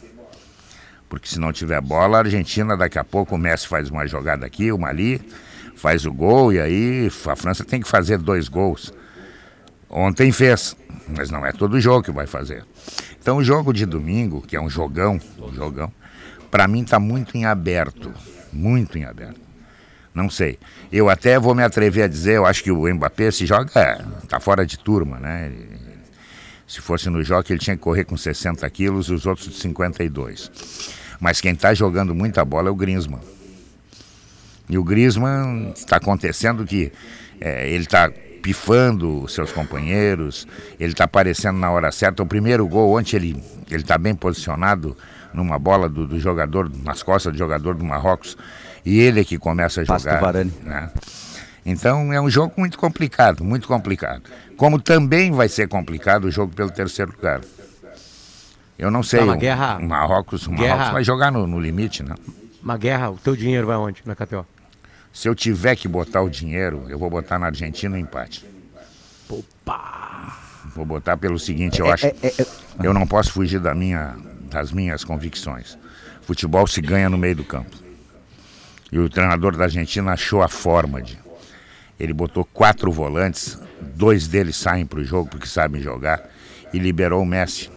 Porque 1.10 1.28
se 1.28 1.40
não 1.40 1.52
tiver 1.52 1.82
bola, 1.82 2.18
a 2.18 2.20
Argentina 2.22 2.78
daqui 2.78 3.00
a 3.00 3.04
pouco 3.04 3.36
o 3.36 3.38
Messi 3.38 3.68
faz 3.68 3.90
uma 3.90 4.06
jogada 4.06 4.46
aqui, 4.46 4.72
uma 4.72 4.90
ali, 4.90 5.20
faz 5.76 6.06
o 6.06 6.14
gol 6.14 6.54
e 6.54 6.60
aí 6.60 7.12
a 7.26 7.36
França 7.36 7.64
tem 7.64 7.82
que 7.82 7.88
fazer 7.88 8.18
dois 8.18 8.48
gols. 8.48 8.94
Ontem 9.90 10.32
fez, 10.32 10.76
mas 11.08 11.30
não 11.30 11.46
é 11.46 11.52
todo 11.52 11.80
jogo 11.80 12.04
que 12.04 12.12
vai 12.12 12.28
fazer. 12.28 12.66
Então 13.22 13.38
o 13.38 13.44
jogo 13.44 13.74
de 13.74 13.86
domingo, 13.86 14.42
que 14.42 14.56
é 14.56 14.62
um 14.62 14.70
jogão, 14.70 15.20
um 15.40 15.54
jogão, 15.54 15.92
para 16.52 16.68
mim 16.68 16.82
está 16.82 17.00
muito 17.00 17.38
em 17.38 17.46
aberto, 17.46 18.14
muito 18.52 18.98
em 18.98 19.06
aberto. 19.06 19.40
Não 20.14 20.30
sei. 20.30 20.58
Eu 20.92 21.10
até 21.10 21.40
vou 21.40 21.54
me 21.54 21.64
atrever 21.64 22.06
a 22.06 22.08
dizer, 22.08 22.38
eu 22.38 22.46
acho 22.46 22.64
que 22.64 22.72
o 22.72 22.94
Mbappé 22.94 23.30
se 23.32 23.46
joga, 23.46 23.70
tá 24.28 24.40
fora 24.40 24.66
de 24.66 24.78
turma, 24.80 25.20
né? 25.20 25.52
Se 26.68 26.82
fosse 26.82 27.10
no 27.10 27.24
jogo, 27.24 27.46
ele 27.50 27.60
tinha 27.60 27.78
que 27.78 27.82
correr 27.82 28.04
com 28.04 28.18
60 28.18 28.70
quilos 28.72 29.08
e 29.08 29.14
os 29.14 29.26
outros 29.26 29.48
de 29.48 29.56
52. 29.56 30.52
Mas 31.20 31.40
quem 31.40 31.54
está 31.54 31.74
jogando 31.74 32.14
muita 32.14 32.44
bola 32.44 32.68
é 32.68 32.72
o 32.72 32.76
Griezmann. 32.76 33.22
E 34.68 34.78
o 34.78 34.84
Griezmann 34.84 35.72
está 35.76 35.96
acontecendo 35.96 36.66
que 36.66 36.92
é, 37.40 37.70
ele 37.70 37.84
está 37.84 38.12
pifando 38.48 39.24
os 39.24 39.34
seus 39.34 39.52
companheiros, 39.52 40.48
ele 40.80 40.94
está 40.94 41.04
aparecendo 41.04 41.60
na 41.60 41.70
hora 41.70 41.92
certa. 41.92 42.24
O 42.24 42.26
primeiro 42.26 42.66
gol, 42.66 42.98
ontem 42.98 43.18
ele 43.18 43.44
está 43.70 43.98
bem 43.98 44.16
posicionado 44.16 44.96
numa 45.34 45.60
bola 45.60 45.90
do, 45.90 46.08
do, 46.08 46.18
jogador, 46.18 46.72
nas 46.82 47.04
costas 47.04 47.34
do 47.34 47.38
jogador 47.38 47.76
do 47.76 47.84
Marrocos, 47.84 48.38
e 48.86 49.02
ele 49.02 49.20
é 49.20 49.26
que 49.26 49.38
começa 49.38 49.82
a 49.82 49.84
jogar. 49.84 50.34
Né? 50.64 50.90
Então 51.66 52.14
é 52.14 52.22
um 52.22 52.30
jogo 52.30 52.54
muito 52.56 52.80
complicado, 52.80 53.44
muito 53.44 53.68
complicado. 53.68 54.24
Como 54.56 54.80
também 54.80 55.30
vai 55.30 55.50
ser 55.50 55.68
complicado 55.68 56.24
o 56.24 56.32
jogo 56.32 56.56
pelo 56.56 56.72
terceiro 56.72 57.12
lugar. 57.12 57.42
Eu 58.80 58.90
não 58.90 59.04
sei. 59.04 59.20
Tá, 59.20 59.26
uma 59.26 59.36
o, 59.36 59.40
guerra, 59.40 59.78
Marrocos, 59.78 60.48
o 60.48 60.52
Marrocos 60.52 60.66
guerra, 60.66 60.92
vai 60.94 61.04
jogar 61.04 61.34
no, 61.34 61.46
no, 61.46 61.60
limite, 61.60 62.02
né? 62.02 62.16
Uma 62.64 62.78
guerra, 62.78 63.10
o 63.10 63.18
teu 63.18 63.36
dinheiro 63.36 63.68
vai 63.68 63.76
onde 63.76 64.02
na 64.06 64.16
KTO? 64.16 64.46
Se 65.18 65.28
eu 65.28 65.34
tiver 65.34 65.76
que 65.76 65.88
botar 65.88 66.22
o 66.22 66.30
dinheiro, 66.30 66.86
eu 66.90 67.00
vou 67.00 67.10
botar 67.10 67.40
na 67.40 67.48
Argentina 67.48 67.96
o 67.96 67.98
empate. 67.98 68.46
Opa! 69.28 70.38
Vou 70.76 70.86
botar 70.86 71.18
pelo 71.18 71.40
seguinte, 71.40 71.80
eu 71.80 71.88
é, 71.88 71.92
acho. 71.92 72.06
É, 72.06 72.16
é, 72.22 72.28
é, 72.28 72.46
eu 72.84 72.94
não 72.94 73.08
posso 73.08 73.32
fugir 73.32 73.60
da 73.60 73.74
minha, 73.74 74.16
das 74.42 74.72
minhas 74.72 75.04
convicções. 75.04 75.76
Futebol 76.22 76.68
se 76.68 76.82
ganha 76.82 77.10
no 77.10 77.18
meio 77.18 77.36
do 77.36 77.44
campo. 77.44 77.76
E 78.92 79.00
o 79.00 79.10
treinador 79.10 79.58
da 79.58 79.64
Argentina 79.64 80.12
achou 80.12 80.44
a 80.44 80.48
forma 80.48 81.02
de 81.02 81.18
ele 82.00 82.14
botou 82.14 82.46
quatro 82.46 82.92
volantes, 82.92 83.60
dois 83.82 84.28
deles 84.28 84.56
saem 84.56 84.86
para 84.86 85.00
o 85.00 85.04
jogo 85.04 85.32
porque 85.32 85.48
sabem 85.48 85.82
jogar, 85.82 86.30
e 86.72 86.78
liberou 86.78 87.24
o 87.24 87.26
Messi. 87.26 87.72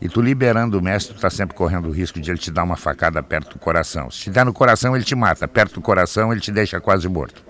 E 0.00 0.08
tu 0.08 0.20
liberando 0.20 0.78
o 0.78 0.82
Messi, 0.82 1.08
tu 1.08 1.20
tá 1.20 1.30
sempre 1.30 1.56
correndo 1.56 1.88
o 1.88 1.90
risco 1.90 2.20
de 2.20 2.30
ele 2.30 2.38
te 2.38 2.50
dar 2.50 2.64
uma 2.64 2.76
facada 2.76 3.22
perto 3.22 3.54
do 3.54 3.58
coração. 3.58 4.10
Se 4.10 4.24
te 4.24 4.30
der 4.30 4.44
no 4.44 4.52
coração, 4.52 4.94
ele 4.94 5.04
te 5.04 5.14
mata. 5.14 5.48
Perto 5.48 5.74
do 5.74 5.80
coração, 5.80 6.32
ele 6.32 6.40
te 6.40 6.52
deixa 6.52 6.80
quase 6.80 7.08
morto. 7.08 7.42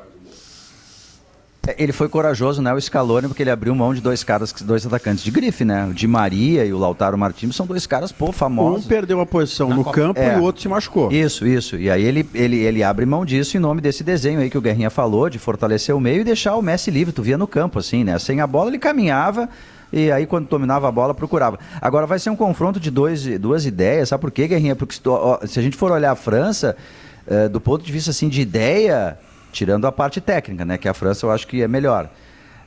É, 1.66 1.74
ele 1.82 1.92
foi 1.92 2.08
corajoso, 2.08 2.62
né, 2.62 2.72
o 2.72 2.80
Scaloni, 2.80 3.26
porque 3.26 3.42
ele 3.42 3.50
abriu 3.50 3.74
mão 3.74 3.92
de 3.92 4.00
dois 4.00 4.22
caras, 4.22 4.52
dois 4.52 4.86
atacantes 4.86 5.24
de 5.24 5.30
grife, 5.32 5.64
né? 5.64 5.86
O 5.86 5.92
Di 5.92 6.06
Maria 6.06 6.64
e 6.64 6.72
o 6.72 6.78
Lautaro 6.78 7.18
Martins 7.18 7.56
são 7.56 7.66
dois 7.66 7.86
caras, 7.86 8.12
pô, 8.12 8.30
famosos. 8.30 8.86
Um 8.86 8.88
perdeu 8.88 9.20
a 9.20 9.26
posição 9.26 9.68
no 9.70 9.82
Copa. 9.82 9.92
campo 9.92 10.20
é. 10.20 10.36
e 10.36 10.38
o 10.38 10.42
outro 10.42 10.62
se 10.62 10.68
machucou. 10.68 11.10
Isso, 11.10 11.44
isso. 11.46 11.76
E 11.76 11.90
aí 11.90 12.04
ele, 12.04 12.28
ele, 12.32 12.58
ele 12.58 12.84
abre 12.84 13.04
mão 13.04 13.24
disso 13.24 13.56
em 13.56 13.60
nome 13.60 13.80
desse 13.80 14.04
desenho 14.04 14.38
aí 14.38 14.48
que 14.48 14.56
o 14.56 14.60
Guerrinha 14.60 14.90
falou, 14.90 15.28
de 15.28 15.38
fortalecer 15.38 15.94
o 15.94 16.00
meio 16.00 16.20
e 16.20 16.24
deixar 16.24 16.54
o 16.54 16.62
Messi 16.62 16.90
livre. 16.90 17.12
Tu 17.12 17.22
via 17.22 17.36
no 17.36 17.48
campo, 17.48 17.80
assim, 17.80 18.04
né? 18.04 18.16
Sem 18.20 18.40
a 18.40 18.46
bola 18.46 18.70
ele 18.70 18.78
caminhava 18.78 19.48
e 19.96 20.12
aí 20.12 20.26
quando 20.26 20.46
dominava 20.48 20.86
a 20.86 20.92
bola 20.92 21.14
procurava. 21.14 21.58
Agora 21.80 22.06
vai 22.06 22.18
ser 22.18 22.30
um 22.30 22.36
confronto 22.36 22.78
de 22.78 22.90
dois, 22.90 23.24
duas 23.38 23.64
ideias, 23.64 24.10
sabe 24.10 24.20
por 24.20 24.30
quê, 24.30 24.46
Guerrinha? 24.46 24.76
Porque 24.76 24.94
se 25.46 25.58
a 25.58 25.62
gente 25.62 25.76
for 25.76 25.90
olhar 25.90 26.12
a 26.12 26.16
França, 26.16 26.76
eh, 27.26 27.48
do 27.48 27.60
ponto 27.60 27.84
de 27.84 27.90
vista 27.90 28.10
assim 28.10 28.28
de 28.28 28.40
ideia, 28.40 29.18
tirando 29.50 29.86
a 29.86 29.92
parte 29.92 30.20
técnica, 30.20 30.64
né? 30.64 30.76
Que 30.76 30.88
a 30.88 30.94
França 30.94 31.24
eu 31.24 31.30
acho 31.30 31.46
que 31.46 31.62
é 31.62 31.68
melhor. 31.68 32.10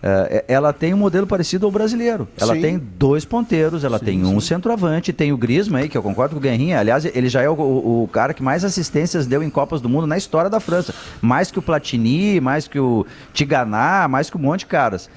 Uh, 0.01 0.41
ela 0.47 0.71
tem 0.71 0.93
um 0.93 0.97
modelo 0.97 1.27
parecido 1.27 1.65
ao 1.65 1.71
brasileiro. 1.71 2.25
Ela 2.39 2.55
sim. 2.55 2.61
tem 2.61 2.77
dois 2.79 3.25
ponteiros, 3.25 3.83
ela 3.83 3.99
sim, 3.99 4.05
tem 4.05 4.23
um 4.23 4.39
sim. 4.39 4.47
centroavante, 4.47 5.11
tem 5.11 5.33
o 5.33 5.37
Griezmann 5.37 5.81
aí, 5.83 5.89
que 5.89 5.97
eu 5.97 6.01
concordo 6.01 6.35
com 6.35 6.39
o 6.39 6.41
Guerrinha. 6.41 6.79
Aliás, 6.79 7.03
ele 7.03 7.27
já 7.27 7.41
é 7.41 7.49
o, 7.49 7.53
o, 7.53 8.03
o, 8.03 8.07
cara 8.07 8.33
que 8.33 8.41
mais 8.41 8.63
assistências 8.63 9.27
deu 9.27 9.43
em 9.43 9.49
Copas 9.49 9.81
do 9.81 9.89
Mundo 9.89 10.07
na 10.07 10.17
história 10.17 10.49
da 10.49 10.61
França. 10.61 10.95
Mais 11.21 11.51
que 11.51 11.59
o 11.59 11.61
Platini, 11.61 12.39
mais 12.39 12.65
que 12.65 12.79
o 12.79 13.05
Tiganá, 13.33 14.07
mais 14.07 14.29
que 14.29 14.37
um 14.37 14.39
monte 14.39 14.61
de 14.61 14.67
caras. 14.67 15.09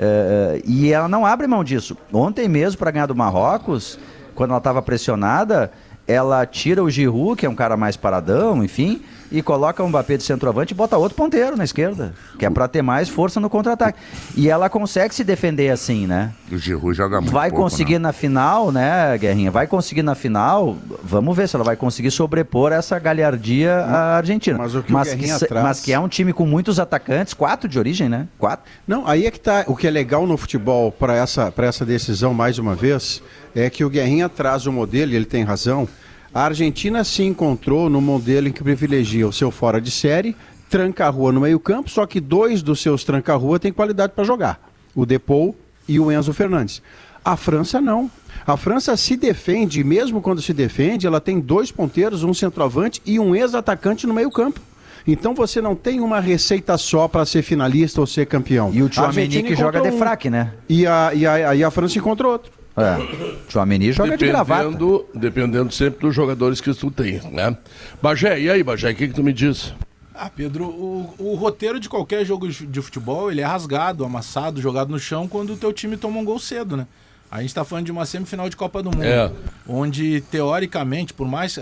Uh, 0.00 0.62
e 0.64 0.90
ela 0.90 1.08
não 1.08 1.26
abre 1.26 1.46
mão 1.46 1.62
disso. 1.62 1.94
Ontem 2.10 2.48
mesmo, 2.48 2.78
para 2.78 2.90
ganhar 2.90 3.04
do 3.04 3.14
Marrocos, 3.14 3.98
quando 4.34 4.50
ela 4.50 4.58
estava 4.58 4.80
pressionada, 4.80 5.70
ela 6.06 6.46
tira 6.46 6.82
o 6.82 6.88
Giroud, 6.88 7.36
que 7.38 7.44
é 7.44 7.50
um 7.50 7.54
cara 7.54 7.76
mais 7.76 7.98
paradão, 7.98 8.64
enfim, 8.64 9.02
e 9.30 9.42
coloca 9.42 9.82
um 9.82 9.88
Mbappé 9.88 10.16
de 10.16 10.22
centroavante 10.22 10.72
e 10.72 10.76
bota 10.76 10.96
outro 10.96 11.16
ponteiro 11.16 11.56
na 11.56 11.64
esquerda, 11.64 12.12
que 12.38 12.44
é 12.44 12.50
para 12.50 12.66
ter 12.66 12.82
mais 12.82 13.08
força 13.08 13.38
no 13.40 13.48
contra-ataque. 13.48 13.98
E 14.36 14.48
ela 14.48 14.68
consegue 14.68 15.14
se 15.14 15.22
defender 15.22 15.70
assim, 15.70 16.06
né? 16.06 16.32
O 16.50 16.58
Giroud 16.58 16.96
joga 16.96 17.20
muito 17.20 17.32
Vai 17.32 17.50
pouco, 17.50 17.64
conseguir 17.64 17.94
não. 17.94 18.08
na 18.08 18.12
final, 18.12 18.72
né, 18.72 19.16
Guerrinha? 19.18 19.50
Vai 19.50 19.66
conseguir 19.66 20.02
na 20.02 20.14
final, 20.14 20.76
vamos 21.02 21.36
ver 21.36 21.48
se 21.48 21.56
ela 21.56 21.64
vai 21.64 21.76
conseguir 21.76 22.10
sobrepor 22.10 22.72
essa 22.72 22.98
galhardia 22.98 23.74
à 23.76 24.16
Argentina. 24.16 24.58
Mas, 24.58 24.74
o 24.74 24.82
que, 24.82 24.92
mas, 24.92 25.12
o 25.12 25.16
que, 25.16 25.46
traz... 25.46 25.64
mas 25.64 25.80
que 25.80 25.92
é 25.92 25.98
um 25.98 26.08
time 26.08 26.32
com 26.32 26.46
muitos 26.46 26.80
atacantes, 26.80 27.34
quatro 27.34 27.68
de 27.68 27.78
origem, 27.78 28.08
né? 28.08 28.26
Quatro. 28.38 28.64
Não, 28.86 29.06
aí 29.06 29.26
é 29.26 29.30
que 29.30 29.40
tá, 29.40 29.64
o 29.66 29.76
que 29.76 29.86
é 29.86 29.90
legal 29.90 30.26
no 30.26 30.36
futebol 30.36 30.90
para 30.90 31.14
essa, 31.14 31.52
essa 31.56 31.84
decisão, 31.84 32.34
mais 32.34 32.58
uma 32.58 32.74
vez, 32.74 33.22
é 33.54 33.68
que 33.70 33.84
o 33.84 33.90
Guerrinha 33.90 34.28
traz 34.28 34.66
o 34.66 34.72
modelo, 34.72 35.12
e 35.12 35.16
ele 35.16 35.24
tem 35.24 35.44
razão, 35.44 35.88
a 36.32 36.44
Argentina 36.44 37.02
se 37.02 37.22
encontrou 37.24 37.90
no 37.90 38.00
modelo 38.00 38.48
em 38.48 38.52
que 38.52 38.62
privilegia 38.62 39.26
o 39.26 39.32
seu 39.32 39.50
fora 39.50 39.80
de 39.80 39.90
série, 39.90 40.36
tranca-rua 40.68 41.32
no 41.32 41.40
meio-campo, 41.40 41.90
só 41.90 42.06
que 42.06 42.20
dois 42.20 42.62
dos 42.62 42.80
seus 42.80 43.02
tranca-rua 43.02 43.58
têm 43.58 43.72
qualidade 43.72 44.12
para 44.14 44.24
jogar: 44.24 44.70
o 44.94 45.04
Depou 45.04 45.56
e 45.88 45.98
o 45.98 46.10
Enzo 46.12 46.32
Fernandes. 46.32 46.80
A 47.24 47.36
França 47.36 47.80
não. 47.80 48.10
A 48.46 48.56
França 48.56 48.96
se 48.96 49.16
defende, 49.16 49.84
mesmo 49.84 50.22
quando 50.22 50.40
se 50.40 50.54
defende, 50.54 51.06
ela 51.06 51.20
tem 51.20 51.38
dois 51.38 51.70
ponteiros, 51.70 52.22
um 52.22 52.32
centroavante 52.32 53.02
e 53.04 53.18
um 53.18 53.34
ex-atacante 53.34 54.06
no 54.06 54.14
meio-campo. 54.14 54.60
Então 55.06 55.34
você 55.34 55.60
não 55.60 55.74
tem 55.74 56.00
uma 56.00 56.20
receita 56.20 56.76
só 56.78 57.08
para 57.08 57.26
ser 57.26 57.42
finalista 57.42 58.00
ou 58.00 58.06
ser 58.06 58.26
campeão. 58.26 58.70
E 58.72 58.82
o 58.82 58.88
Tchouameni 58.88 59.42
que 59.42 59.56
joga 59.56 59.80
de 59.80 59.92
fraque, 59.92 60.30
né? 60.30 60.52
E 60.68 60.86
a, 60.86 61.12
e, 61.14 61.26
a, 61.26 61.54
e 61.56 61.64
a 61.64 61.70
França 61.70 61.98
encontra 61.98 62.28
outro. 62.28 62.59
É. 62.80 63.44
Tchouameni 63.48 63.92
joga 63.92 64.10
dependendo, 64.10 64.38
de 64.38 64.46
gravata. 64.46 65.04
Dependendo 65.14 65.72
sempre 65.72 66.00
dos 66.00 66.14
jogadores 66.14 66.60
que 66.60 66.72
tu 66.74 66.90
tem, 66.90 67.20
né? 67.30 67.56
Bagé, 68.00 68.40
e 68.40 68.50
aí, 68.50 68.62
Bagé, 68.62 68.90
o 68.90 68.94
que, 68.94 69.08
que 69.08 69.14
tu 69.14 69.22
me 69.22 69.32
diz? 69.32 69.74
Ah, 70.14 70.28
Pedro, 70.28 70.66
o, 70.66 71.14
o, 71.18 71.34
roteiro 71.34 71.80
de 71.80 71.88
qualquer 71.88 72.24
jogo 72.26 72.46
de 72.48 72.82
futebol, 72.82 73.30
ele 73.30 73.40
é 73.40 73.44
rasgado, 73.44 74.04
amassado, 74.04 74.60
jogado 74.60 74.90
no 74.90 74.98
chão 74.98 75.26
quando 75.26 75.54
o 75.54 75.56
teu 75.56 75.72
time 75.72 75.96
toma 75.96 76.18
um 76.18 76.24
gol 76.24 76.38
cedo, 76.38 76.76
né? 76.76 76.86
A 77.30 77.40
gente 77.40 77.50
está 77.50 77.64
falando 77.64 77.86
de 77.86 77.92
uma 77.92 78.04
semifinal 78.04 78.48
de 78.50 78.56
Copa 78.56 78.82
do 78.82 78.90
Mundo, 78.90 79.04
é. 79.04 79.32
onde 79.66 80.20
teoricamente, 80.32 81.14
por 81.14 81.28
mais 81.28 81.58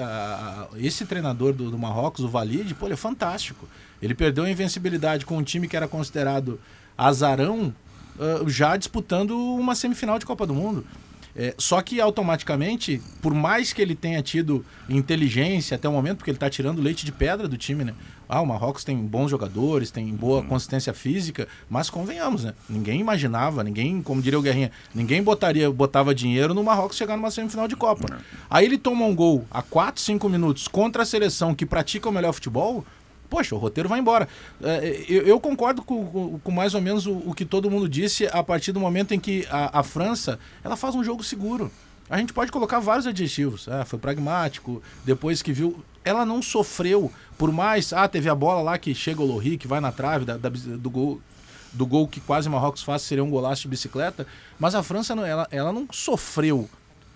esse 0.77 1.05
treinador 1.05 1.53
do, 1.53 1.71
do, 1.71 1.79
Marrocos, 1.79 2.25
o 2.25 2.29
Valide, 2.29 2.75
pô, 2.75 2.87
ele 2.87 2.95
é 2.95 2.97
fantástico. 2.97 3.69
Ele 4.01 4.15
perdeu 4.15 4.45
a 4.45 4.51
invencibilidade 4.51 5.27
com 5.27 5.37
um 5.37 5.43
time 5.43 5.69
que 5.69 5.77
era 5.77 5.87
considerado 5.87 6.59
azarão, 6.97 7.73
uh, 8.17 8.49
já 8.49 8.77
disputando 8.77 9.39
uma 9.39 9.75
semifinal 9.75 10.19
de 10.19 10.25
Copa 10.25 10.47
do 10.47 10.55
Mundo. 10.55 10.87
É, 11.39 11.55
só 11.57 11.81
que 11.81 12.01
automaticamente, 12.01 13.01
por 13.23 13.33
mais 13.33 13.73
que 13.73 13.81
ele 13.81 13.95
tenha 13.95 14.21
tido 14.21 14.67
inteligência 14.89 15.77
até 15.77 15.89
o 15.89 15.93
momento, 15.93 16.17
porque 16.17 16.31
ele 16.33 16.37
está 16.37 16.51
tirando 16.51 16.83
leite 16.83 17.07
de 17.07 17.13
pedra 17.13 17.47
do 17.47 17.57
time, 17.57 17.85
né? 17.85 17.95
Ah, 18.29 18.43
o 18.43 18.47
Marrocos 18.47 18.83
tem 18.83 18.97
bons 18.97 19.31
jogadores, 19.31 19.91
tem 19.91 20.07
boa 20.15 20.41
uhum. 20.41 20.49
consistência 20.49 20.93
física, 20.93 21.47
mas 21.71 21.89
convenhamos, 21.89 22.43
né? 22.43 22.55
Ninguém 22.69 23.01
imaginava, 23.01 23.63
ninguém, 23.63 24.03
como 24.03 24.21
diria 24.21 24.39
o 24.39 24.43
Guerrinha, 24.43 24.73
ninguém 24.93 25.23
botaria, 25.23 25.71
botava 25.71 26.13
dinheiro 26.13 26.53
no 26.53 26.63
Marrocos 26.65 26.97
chegar 26.97 27.17
numa 27.17 27.31
semifinal 27.31 27.69
de 27.69 27.77
Copa. 27.77 28.13
Uhum. 28.13 28.21
Aí 28.51 28.67
ele 28.67 28.77
toma 28.77 29.07
um 29.07 29.15
gol 29.15 29.47
a 29.49 29.63
4, 29.63 30.03
5 30.03 30.29
minutos 30.29 30.67
contra 30.67 31.05
a 31.05 31.07
seleção 31.07 31.55
que 31.55 31.65
pratica 31.65 32.09
o 32.09 32.13
melhor 32.13 32.33
futebol, 32.33 32.85
poxa, 33.29 33.55
o 33.55 33.59
roteiro 33.59 33.89
vai 33.89 33.99
embora. 33.99 34.29
É, 34.63 35.05
eu, 35.09 35.39
concordo 35.41 35.83
com, 35.83 36.41
mais 36.51 36.75
ou 36.75 36.81
menos 36.81 37.07
o, 37.07 37.33
que 37.35 37.45
todo 37.45 37.71
mundo 37.71 37.89
disse 37.89 38.27
a 38.27 38.43
partir 38.43 38.73
do 38.73 38.81
momento 38.81 39.13
em 39.13 39.21
que 39.21 39.47
a, 39.51 39.83
França 39.83 40.39
ela 40.65 40.77
faz 40.77 40.95
um 40.95 41.05
jogo 41.05 41.23
seguro. 41.23 41.71
A 42.11 42.17
gente 42.19 42.33
pode 42.33 42.51
colocar 42.51 42.79
vários 42.79 43.07
adjetivos. 43.07 43.69
Ah, 43.69 43.85
foi 43.85 43.99
pragmático, 43.99 44.83
depois 45.05 45.43
que 45.43 45.53
viu. 45.53 45.85
Ela 46.05 46.25
não 46.25 46.41
sofreu, 46.41 47.13
por 47.37 47.53
mais. 47.53 47.93
Ah, 47.93 48.09
teve 48.09 48.31
a 48.31 48.35
bola 48.35 48.63
lá 48.63 48.79
que 48.79 48.95
chega 48.95 49.21
o 49.21 49.27
Lohri, 49.27 49.59
que 49.59 49.69
vai 49.69 49.79
na 49.79 49.93
trave 49.93 50.25
da, 50.25 50.37
da, 50.37 50.49
do 50.49 50.91
gol. 50.91 51.21
Do 51.71 51.85
gol 51.85 52.09
que 52.09 52.19
quase 52.19 52.49
Marrocos 52.49 52.83
faz 52.83 53.03
seria 53.03 53.23
um 53.23 53.29
golaço 53.29 53.61
de 53.61 53.69
bicicleta, 53.69 54.27
mas 54.59 54.75
a 54.75 54.83
França 54.83 55.13
ela, 55.13 55.47
ela 55.51 55.71
não 55.71 55.87
sofreu 55.93 56.67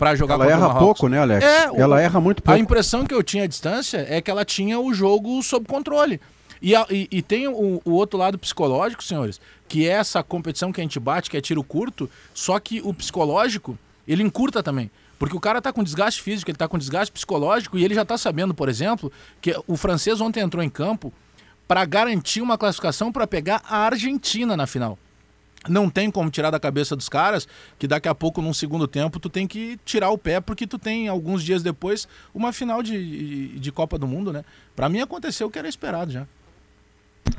para 0.03 0.15
jogar 0.15 0.35
ela 0.35 0.47
erra 0.47 0.75
pouco, 0.75 1.07
né, 1.07 1.19
Alex? 1.19 1.45
É, 1.45 1.69
ela 1.75 2.01
erra 2.01 2.19
muito 2.19 2.43
pouco. 2.43 2.57
A 2.57 2.59
impressão 2.59 3.05
que 3.05 3.13
eu 3.13 3.23
tinha 3.23 3.45
à 3.45 3.47
distância 3.47 4.05
é 4.09 4.21
que 4.21 4.29
ela 4.29 4.43
tinha 4.43 4.77
o 4.77 4.93
jogo 4.93 5.41
sob 5.41 5.65
controle. 5.65 6.19
E, 6.61 6.75
a, 6.75 6.85
e, 6.89 7.07
e, 7.09 7.21
tem 7.21 7.47
o, 7.47 7.81
o, 7.83 7.91
outro 7.91 8.17
lado 8.17 8.37
psicológico, 8.37 9.03
senhores, 9.03 9.39
que 9.67 9.87
é 9.87 9.91
essa 9.91 10.21
competição 10.21 10.71
que 10.71 10.81
a 10.81 10.83
gente 10.83 10.99
bate, 10.99 11.29
que 11.29 11.37
é 11.37 11.41
tiro 11.41 11.63
curto, 11.63 12.09
só 12.33 12.59
que 12.59 12.81
o 12.83 12.93
psicológico, 12.93 13.77
ele 14.07 14.23
encurta 14.23 14.61
também. 14.61 14.89
Porque 15.19 15.35
o 15.35 15.39
cara 15.39 15.61
tá 15.61 15.71
com 15.71 15.83
desgaste 15.83 16.21
físico, 16.21 16.51
ele 16.51 16.57
tá 16.57 16.67
com 16.67 16.77
desgaste 16.77 17.11
psicológico 17.11 17.77
e 17.77 17.83
ele 17.83 17.95
já 17.95 18.03
tá 18.03 18.17
sabendo, 18.17 18.53
por 18.53 18.67
exemplo, 18.67 19.11
que 19.41 19.55
o 19.67 19.77
francês 19.77 20.19
ontem 20.19 20.41
entrou 20.41 20.63
em 20.63 20.69
campo 20.69 21.13
para 21.65 21.85
garantir 21.85 22.41
uma 22.41 22.57
classificação 22.57 23.11
para 23.11 23.25
pegar 23.25 23.61
a 23.65 23.77
Argentina 23.77 24.57
na 24.57 24.67
final 24.67 24.97
não 25.67 25.89
tem 25.89 26.11
como 26.11 26.29
tirar 26.29 26.51
da 26.51 26.59
cabeça 26.59 26.95
dos 26.95 27.09
caras 27.09 27.47
que 27.79 27.87
daqui 27.87 28.07
a 28.07 28.15
pouco, 28.15 28.41
num 28.41 28.53
segundo 28.53 28.87
tempo, 28.87 29.19
tu 29.19 29.29
tem 29.29 29.47
que 29.47 29.79
tirar 29.85 30.09
o 30.09 30.17
pé, 30.17 30.39
porque 30.39 30.67
tu 30.67 30.77
tem, 30.77 31.07
alguns 31.07 31.43
dias 31.43 31.63
depois, 31.63 32.07
uma 32.33 32.51
final 32.51 32.83
de, 32.83 33.59
de, 33.59 33.71
Copa 33.71 33.97
do 33.97 34.07
Mundo, 34.07 34.31
né? 34.31 34.43
Para 34.75 34.89
mim 34.89 35.01
aconteceu 35.01 35.47
o 35.47 35.49
que 35.49 35.59
era 35.59 35.67
esperado 35.67 36.11
já. 36.11 36.27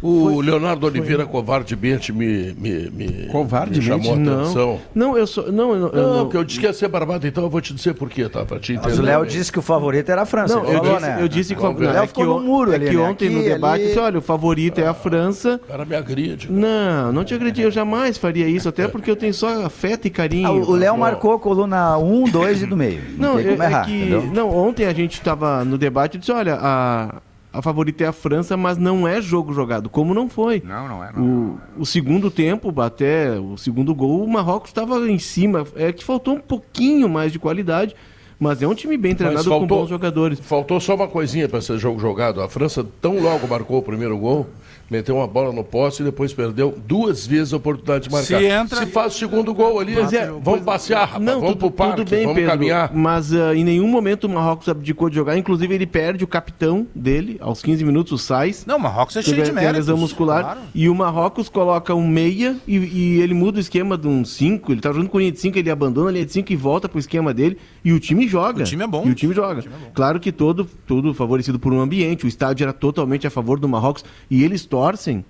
O 0.05 0.35
foi, 0.35 0.45
Leonardo 0.45 0.85
Oliveira 0.85 1.23
foi. 1.23 1.33
covardemente 1.33 2.13
me, 2.13 2.53
me, 2.59 2.91
me, 2.91 3.27
covardemente? 3.29 3.81
me 3.81 3.87
chamou 3.87 4.13
a 4.13 4.17
atenção. 4.17 4.81
Não, 4.95 5.17
eu 5.17 5.27
sou. 5.27 5.51
Não, 5.51 5.75
eu, 5.75 5.89
eu, 5.89 6.15
não, 6.15 6.25
porque 6.25 6.37
eu 6.37 6.45
disse 6.45 6.61
que 6.61 6.67
ia 6.67 6.75
ser 6.75 6.89
barbado, 6.89 7.27
então 7.27 7.43
eu 7.43 7.49
vou 7.49 7.59
te 7.63 7.73
dizer 7.73 7.95
por 7.95 8.11
quê, 8.11 8.29
tá? 8.29 8.45
Pra 8.45 8.59
te 8.59 8.75
entender. 8.75 8.87
Mas 8.91 8.99
o 8.99 9.03
Léo 9.03 9.25
disse 9.25 9.51
que 9.51 9.59
o 9.59 9.63
favorito 9.63 10.11
era 10.11 10.21
a 10.21 10.27
França. 10.27 10.57
Não, 10.57 10.65
eu, 10.67 10.77
falou, 10.77 10.97
disse, 10.97 11.07
né? 11.07 11.17
eu 11.21 11.27
disse 11.27 11.55
que 11.55 11.59
o 11.59 11.63
favorito. 11.63 11.91
Léo 11.91 12.07
ficou 12.07 12.27
no 12.27 12.41
muro 12.41 12.73
é 12.73 12.75
ali. 12.75 12.91
que 12.91 12.97
né? 12.97 13.03
ontem 13.03 13.29
aqui, 13.29 13.35
no 13.35 13.43
debate 13.45 13.81
ali... 13.81 13.87
disse: 13.87 13.99
olha, 13.99 14.19
o 14.19 14.23
favorito 14.23 14.79
é 14.79 14.87
a 14.87 14.93
França. 14.93 15.59
O 15.65 15.69
cara 15.69 15.87
me 15.87 15.97
agride. 15.97 16.53
Não, 16.53 17.11
não 17.11 17.25
te 17.25 17.33
agredi. 17.33 17.63
Eu 17.63 17.71
jamais 17.71 18.19
faria 18.19 18.47
isso, 18.47 18.69
até 18.69 18.87
porque 18.87 19.11
eu 19.11 19.17
tenho 19.17 19.33
só 19.33 19.65
afeto 19.65 20.07
e 20.07 20.11
carinho. 20.11 20.49
Ah, 20.49 20.53
o 20.53 20.77
Léo 20.77 20.99
marcou 20.99 21.33
a 21.33 21.39
coluna 21.39 21.97
1, 21.97 22.25
2 22.25 22.63
e 22.63 22.67
do 22.67 22.77
meio. 22.77 23.01
Não, 23.17 23.35
não 23.35 23.39
é, 23.39 23.43
errar, 23.43 23.87
que. 23.87 24.05
Não, 24.35 24.55
ontem 24.55 24.85
a 24.85 24.93
gente 24.93 25.15
estava 25.15 25.65
no 25.65 25.79
debate 25.79 26.17
e 26.17 26.19
disse: 26.19 26.31
olha, 26.31 26.59
a 26.61 27.23
a 27.55 27.63
favorita 27.63 28.03
é 28.03 28.09
a 28.09 28.13
França, 28.13 28.57
mas 28.57 28.77
não 28.77 29.07
é 29.07 29.23
jogo 29.23 29.55
jogado, 29.55 29.89
como 29.89 30.13
não 30.13 30.29
foi. 30.29 30.61
Não, 30.65 30.89
não 30.89 31.05
é. 31.05 31.13
Não, 31.13 31.23
o, 31.23 31.83
o 31.83 31.87
segundo 31.87 32.29
tempo, 32.29 32.75
até 32.81 33.31
o 33.39 33.57
segundo 33.57 33.95
gol, 33.95 34.25
o 34.25 34.29
Marrocos 34.29 34.71
estava 34.71 34.99
em 35.09 35.21
cima. 35.21 35.65
É 35.77 35.93
que 35.93 36.03
faltou 36.03 36.35
um 36.35 36.41
pouquinho 36.41 37.09
mais 37.09 37.31
de 37.31 37.39
qualidade, 37.39 37.95
mas 38.41 38.61
é 38.61 38.67
um 38.67 38.75
time 38.75 38.97
bem 38.97 39.15
treinado 39.15 39.45
faltou, 39.45 39.61
com 39.61 39.67
bons 39.67 39.89
jogadores. 39.89 40.41
Faltou 40.41 40.81
só 40.81 40.97
uma 40.97 41.07
coisinha 41.07 41.49
para 41.49 41.61
ser 41.61 41.79
jogo 41.79 42.01
jogado. 42.01 42.43
A 42.43 42.49
França 42.49 42.85
tão 43.01 43.21
logo 43.21 43.47
marcou 43.47 43.79
o 43.79 43.83
primeiro 43.83 44.19
gol 44.19 44.49
meteu 44.91 45.17
uma 45.17 45.27
bola 45.27 45.53
no 45.53 45.65
poste 45.65 46.03
e 46.03 46.05
depois 46.05 46.33
perdeu 46.33 46.75
duas 46.87 47.27
vezes 47.27 47.53
a 47.53 47.57
oportunidade 47.57 48.05
de 48.05 48.11
marcar. 48.11 48.39
Se, 48.39 48.47
entra... 48.47 48.79
Se 48.81 48.87
faz 48.87 49.15
o 49.15 49.19
segundo 49.19 49.55
gol 49.55 49.81
ali, 49.81 49.95
é, 49.99 50.27
vamos 50.43 50.61
passear, 50.61 51.07
rapaz, 51.07 51.25
não, 51.25 51.35
vamos 51.35 51.49
tudo, 51.51 51.59
pro 51.59 51.71
parque, 51.71 51.97
tudo 51.97 52.11
bem, 52.11 52.23
vamos 52.23 52.35
Pedro, 52.37 52.51
caminhar. 52.51 52.95
Mas 52.95 53.33
uh, 53.33 53.55
em 53.55 53.65
nenhum 53.65 53.89
momento 53.89 54.25
o 54.25 54.29
Marrocos 54.29 54.69
abdicou 54.69 55.09
de 55.09 55.17
jogar, 55.17 55.37
inclusive 55.37 55.75
ele 55.75 55.87
perde 55.87 56.25
o 56.25 56.27
capitão 56.27 56.87
dele, 56.95 57.37
aos 57.41 57.63
15 57.63 57.85
minutos, 57.85 58.13
o 58.13 58.19
Sais. 58.19 58.65
Não, 58.67 58.77
o 58.77 58.81
Marrocos 58.81 59.17
é 59.17 59.23
cheio 59.23 59.43
de 59.43 59.53
méritos. 59.53 59.77
lesão 59.79 59.97
muscular. 59.97 60.43
Claro. 60.43 60.61
E 60.75 60.89
o 60.89 60.95
Marrocos 60.95 61.49
coloca 61.49 61.95
um 61.95 62.07
meia 62.07 62.57
e, 62.67 62.77
e 62.77 63.21
ele 63.21 63.35
muda 63.35 63.59
o 63.59 63.61
esquema 63.61 63.97
de 63.97 64.07
um 64.07 64.25
5, 64.25 64.73
ele 64.73 64.81
tá 64.81 64.91
jogando 64.91 65.09
com 65.09 65.19
linha 65.19 65.33
de 65.33 65.41
5, 65.41 65.59
ele 65.59 65.71
abandona 65.71 66.11
a 66.11 66.13
linha 66.13 66.27
de 66.27 66.33
5 66.33 66.53
e 66.53 66.57
volta 66.57 66.89
pro 66.89 66.99
esquema 66.99 67.33
dele 67.33 67.59
e 67.85 67.93
o 67.93 68.01
time 68.01 68.27
joga. 68.29 68.63
O 68.63 68.67
time 68.67 68.85
é 68.85 68.87
bom. 68.87 69.05
E 69.07 69.11
o 69.11 69.15
time 69.15 69.35
joga. 69.35 69.61
O 69.61 69.63
time 69.63 69.75
é 69.75 69.91
claro 69.93 70.21
que 70.21 70.33
todo, 70.33 70.69
todo 70.87 71.15
favorecido 71.15 71.59
por 71.59 71.73
um 71.73 71.81
ambiente, 71.81 72.25
o 72.25 72.29
estádio 72.29 72.65
era 72.65 72.73
totalmente 72.73 73.27
a 73.27 73.31
favor 73.31 73.59
do 73.59 73.69
Marrocos 73.69 74.05
e 74.31 74.43
eles 74.45 74.65
torcem 74.75 75.25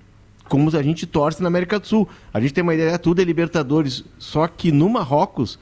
como 0.49 0.75
a 0.75 0.83
gente 0.83 1.07
torce 1.07 1.43
na 1.43 1.49
América 1.49 1.79
do 1.79 1.87
Sul. 1.87 2.09
A 2.33 2.41
gente 2.41 2.55
tem 2.55 2.63
uma 2.63 2.75
ideia, 2.75 2.99
tudo 2.99 3.21
é 3.21 3.25
Libertadores. 3.25 4.05
Só 4.19 4.47
que 4.47 4.71
no 4.71 4.89
Marrocos, 4.89 5.59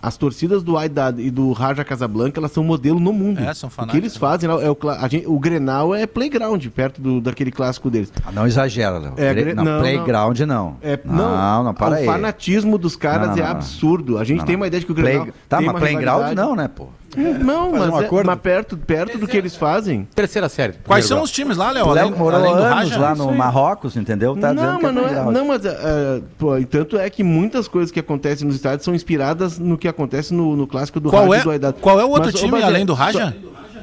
as 0.00 0.16
torcidas 0.16 0.62
do 0.62 0.76
Aidad 0.76 1.18
e 1.18 1.30
do 1.30 1.52
Raja 1.52 1.84
Casablanca, 1.84 2.38
elas 2.38 2.52
são 2.52 2.62
modelo 2.62 3.00
no 3.00 3.12
mundo. 3.12 3.40
É, 3.40 3.52
são 3.52 3.68
fanáticos. 3.68 3.98
O 3.98 4.00
que 4.00 4.06
eles 4.06 4.16
fazem, 4.16 4.48
é 4.48 4.70
o, 4.70 4.76
gente, 5.10 5.26
o 5.26 5.38
Grenal 5.38 5.94
é 5.94 6.06
playground, 6.06 6.64
perto 6.68 7.00
do, 7.00 7.20
daquele 7.20 7.50
clássico 7.50 7.90
deles. 7.90 8.12
Ah, 8.24 8.32
não 8.32 8.46
exagera, 8.46 8.98
Léo. 8.98 9.14
É, 9.16 9.54
não, 9.54 9.64
não, 9.64 9.80
playground 9.80 10.40
não. 10.40 10.76
É, 10.82 10.98
não, 11.04 11.14
não, 11.16 11.64
não, 11.64 11.74
para 11.74 11.90
o 11.90 11.94
aí. 11.94 12.04
O 12.04 12.06
fanatismo 12.06 12.78
dos 12.78 12.96
caras 12.96 13.36
é 13.36 13.42
absurdo. 13.42 14.18
A 14.18 14.24
gente 14.24 14.44
tem 14.44 14.56
uma 14.56 14.66
ideia 14.66 14.80
de 14.80 14.86
que 14.86 14.92
o 14.92 14.94
Grenal 14.94 15.22
Play... 15.22 15.34
Tá, 15.48 15.60
mas 15.60 15.76
playground 15.76 16.32
não, 16.34 16.54
né, 16.54 16.68
pô? 16.68 16.88
Não, 17.16 17.72
mas, 17.72 18.10
um 18.12 18.18
é, 18.18 18.24
mas 18.24 18.38
perto, 18.40 18.76
perto 18.76 19.18
do 19.18 19.26
que 19.26 19.36
eles 19.36 19.56
fazem. 19.56 20.06
Terceira 20.14 20.48
série. 20.48 20.74
Quais 20.84 21.06
são 21.06 21.22
os 21.22 21.30
times 21.30 21.56
lá, 21.56 21.70
Léo? 21.70 21.86
O 21.86 21.92
Léo 21.92 22.16
morou 22.16 22.40
além 22.40 22.52
anos 22.52 22.96
lá 22.96 23.14
no 23.14 23.32
Marrocos, 23.32 23.96
entendeu? 23.96 24.36
Tá 24.36 24.52
não, 24.52 24.80
mas 24.80 24.94
não, 24.94 25.06
é, 25.06 25.32
não, 25.32 25.46
mas 25.46 25.64
uh, 25.64 26.22
pô, 26.36 26.52
tanto 26.68 26.98
é 26.98 27.08
que 27.08 27.22
muitas 27.22 27.66
coisas 27.66 27.90
que 27.90 28.00
acontecem 28.00 28.46
nos 28.46 28.56
estádios 28.56 28.84
são 28.84 28.94
inspiradas 28.94 29.58
no 29.58 29.78
que 29.78 29.88
acontece 29.88 30.34
no, 30.34 30.54
no 30.54 30.66
clássico 30.66 31.00
do 31.00 31.08
qual 31.08 31.28
Raja 31.28 31.40
é, 31.40 31.44
do 31.44 31.50
Aidad. 31.50 31.80
Qual 31.80 31.98
é 31.98 32.04
o 32.04 32.10
outro 32.10 32.30
mas, 32.32 32.40
time 32.40 32.62
além 32.62 32.84
do 32.84 32.94
Raja? 32.94 33.34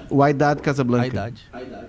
O 0.09 0.21
Aidad 0.21 0.61
Casablanca. 0.61 1.33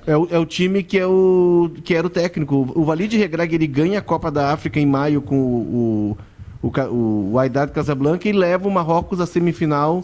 É 0.07 0.16
o, 0.16 0.29
é 0.31 0.38
o 0.38 0.46
time 0.46 0.83
que, 0.83 0.99
é 0.99 1.07
o, 1.07 1.70
que 1.85 1.94
era 1.94 2.07
o 2.07 2.11
técnico. 2.11 2.72
O 2.75 2.85
Valide 2.85 3.18
Regrag 3.18 3.55
ele 3.55 3.66
ganha 3.66 3.99
a 3.99 4.03
Copa 4.03 4.31
da 4.31 4.53
África 4.53 4.81
em 4.81 4.87
maio 4.87 5.20
com 5.20 5.37
o, 5.37 6.16
o, 6.62 6.68
o, 6.68 7.31
o 7.33 7.38
Aidad 7.38 7.70
Casablanca 7.72 8.27
e 8.27 8.33
leva 8.33 8.66
o 8.66 8.70
Marrocos 8.70 9.20
à 9.20 9.27
semifinal 9.27 10.03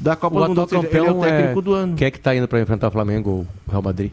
da 0.00 0.16
Copa 0.16 0.36
o 0.36 0.40
do 0.40 0.48
Mundo. 0.48 0.68
Seja, 0.68 0.88
ele 0.90 1.06
é 1.06 1.10
o 1.10 1.20
técnico 1.20 1.58
é... 1.58 1.62
do 1.62 1.74
ano. 1.74 1.96
Quem 1.96 2.06
é 2.06 2.10
que 2.10 2.18
está 2.18 2.34
indo 2.34 2.48
para 2.48 2.60
enfrentar 2.60 2.88
o 2.88 2.90
Flamengo 2.90 3.30
o 3.30 3.70
Real 3.70 3.82
Madrid? 3.82 4.10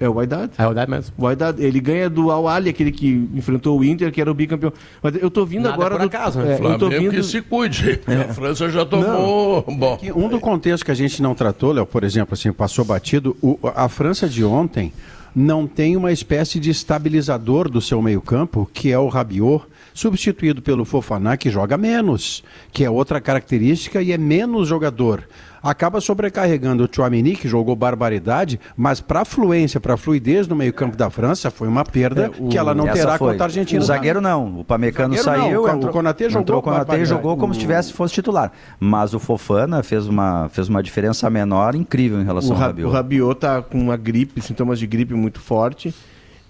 É 0.00 0.08
o 0.08 0.18
Haddad. 0.18 0.50
É 0.58 0.66
o 0.66 0.70
Haddad 0.70 0.90
mesmo. 0.90 1.14
O 1.16 1.26
Haddad, 1.26 1.62
ele 1.62 1.80
ganha 1.80 2.10
do 2.10 2.30
Al 2.30 2.48
Ali, 2.48 2.68
aquele 2.68 2.90
que 2.90 3.28
enfrentou 3.34 3.78
o 3.78 3.84
Inter, 3.84 4.10
que 4.12 4.20
era 4.20 4.30
o 4.30 4.34
bicampeão. 4.34 4.72
Mas 5.02 5.14
eu 5.14 5.30
tô 5.30 5.46
vindo 5.46 5.62
Nada 5.62 5.74
agora... 5.74 5.94
por 5.96 6.00
do... 6.00 6.06
acaso, 6.06 6.40
né? 6.40 6.54
É, 6.54 6.56
Flamengo 6.56 6.84
eu 6.84 6.90
tô 6.90 6.98
vindo... 6.98 7.10
que 7.12 7.22
se 7.22 7.40
cuide. 7.40 8.00
É. 8.06 8.14
A 8.28 8.34
França 8.34 8.68
já 8.68 8.84
tomou... 8.84 9.64
Não. 9.66 9.76
Bom. 9.76 9.98
Um 10.16 10.28
do 10.28 10.40
contexto 10.40 10.84
que 10.84 10.90
a 10.90 10.94
gente 10.94 11.22
não 11.22 11.34
tratou, 11.34 11.72
Léo, 11.72 11.86
por 11.86 12.02
exemplo, 12.02 12.34
assim, 12.34 12.52
passou 12.52 12.84
batido, 12.84 13.36
o, 13.40 13.58
a 13.74 13.88
França 13.88 14.28
de 14.28 14.44
ontem 14.44 14.92
não 15.34 15.66
tem 15.66 15.96
uma 15.96 16.12
espécie 16.12 16.60
de 16.60 16.70
estabilizador 16.70 17.68
do 17.68 17.80
seu 17.80 18.00
meio 18.02 18.20
campo, 18.20 18.68
que 18.72 18.90
é 18.92 18.98
o 18.98 19.08
Rabiot, 19.08 19.64
substituído 19.94 20.60
pelo 20.60 20.84
Fofaná, 20.84 21.36
que 21.36 21.48
joga 21.48 21.78
menos, 21.78 22.42
que 22.72 22.84
é 22.84 22.90
outra 22.90 23.20
característica 23.20 24.02
e 24.02 24.12
é 24.12 24.18
menos 24.18 24.66
jogador. 24.68 25.26
acaba 25.62 25.98
sobrecarregando 25.98 26.84
o 26.84 26.88
Chouamini, 26.92 27.34
que 27.34 27.48
jogou 27.48 27.74
barbaridade, 27.74 28.60
mas 28.76 29.00
para 29.00 29.24
fluência, 29.24 29.80
para 29.80 29.96
fluidez 29.96 30.46
no 30.46 30.54
meio-campo 30.54 30.94
da 30.94 31.08
França, 31.08 31.50
foi 31.50 31.68
uma 31.68 31.84
perda 31.84 32.26
é, 32.26 32.42
o... 32.42 32.48
que 32.48 32.58
ela 32.58 32.74
não 32.74 32.86
terá 32.86 33.16
foi. 33.16 33.30
contra 33.30 33.44
a 33.44 33.46
Argentina. 33.46 33.80
O 33.80 33.84
zagueiro 33.84 34.20
não, 34.20 34.60
o 34.60 34.64
Pamecano 34.64 35.16
saiu, 35.16 35.62
não, 35.62 35.74
entrou, 35.76 35.90
o 35.90 35.92
Konatê 35.92 36.28
jogou, 36.28 36.42
entrou, 36.42 36.58
o 36.58 36.62
Konatê 36.62 37.04
jogou 37.06 37.36
como 37.38 37.54
se 37.54 37.60
tivesse 37.60 37.94
fosse 37.94 38.12
titular. 38.12 38.52
Mas 38.78 39.14
o 39.14 39.18
Fofana 39.18 39.82
fez 39.82 40.06
uma, 40.06 40.50
fez 40.50 40.68
uma 40.68 40.82
diferença 40.82 41.30
menor 41.30 41.74
incrível 41.74 42.20
em 42.20 42.24
relação 42.24 42.50
o 42.50 42.54
ao 42.54 42.60
Rabiot. 42.60 42.88
O 42.88 42.90
Rabiot 42.92 43.40
tá 43.40 43.62
com 43.62 43.78
uma 43.78 43.96
gripe, 43.96 44.42
sintomas 44.42 44.78
de 44.78 44.86
gripe 44.86 45.14
muito 45.14 45.40
forte. 45.40 45.94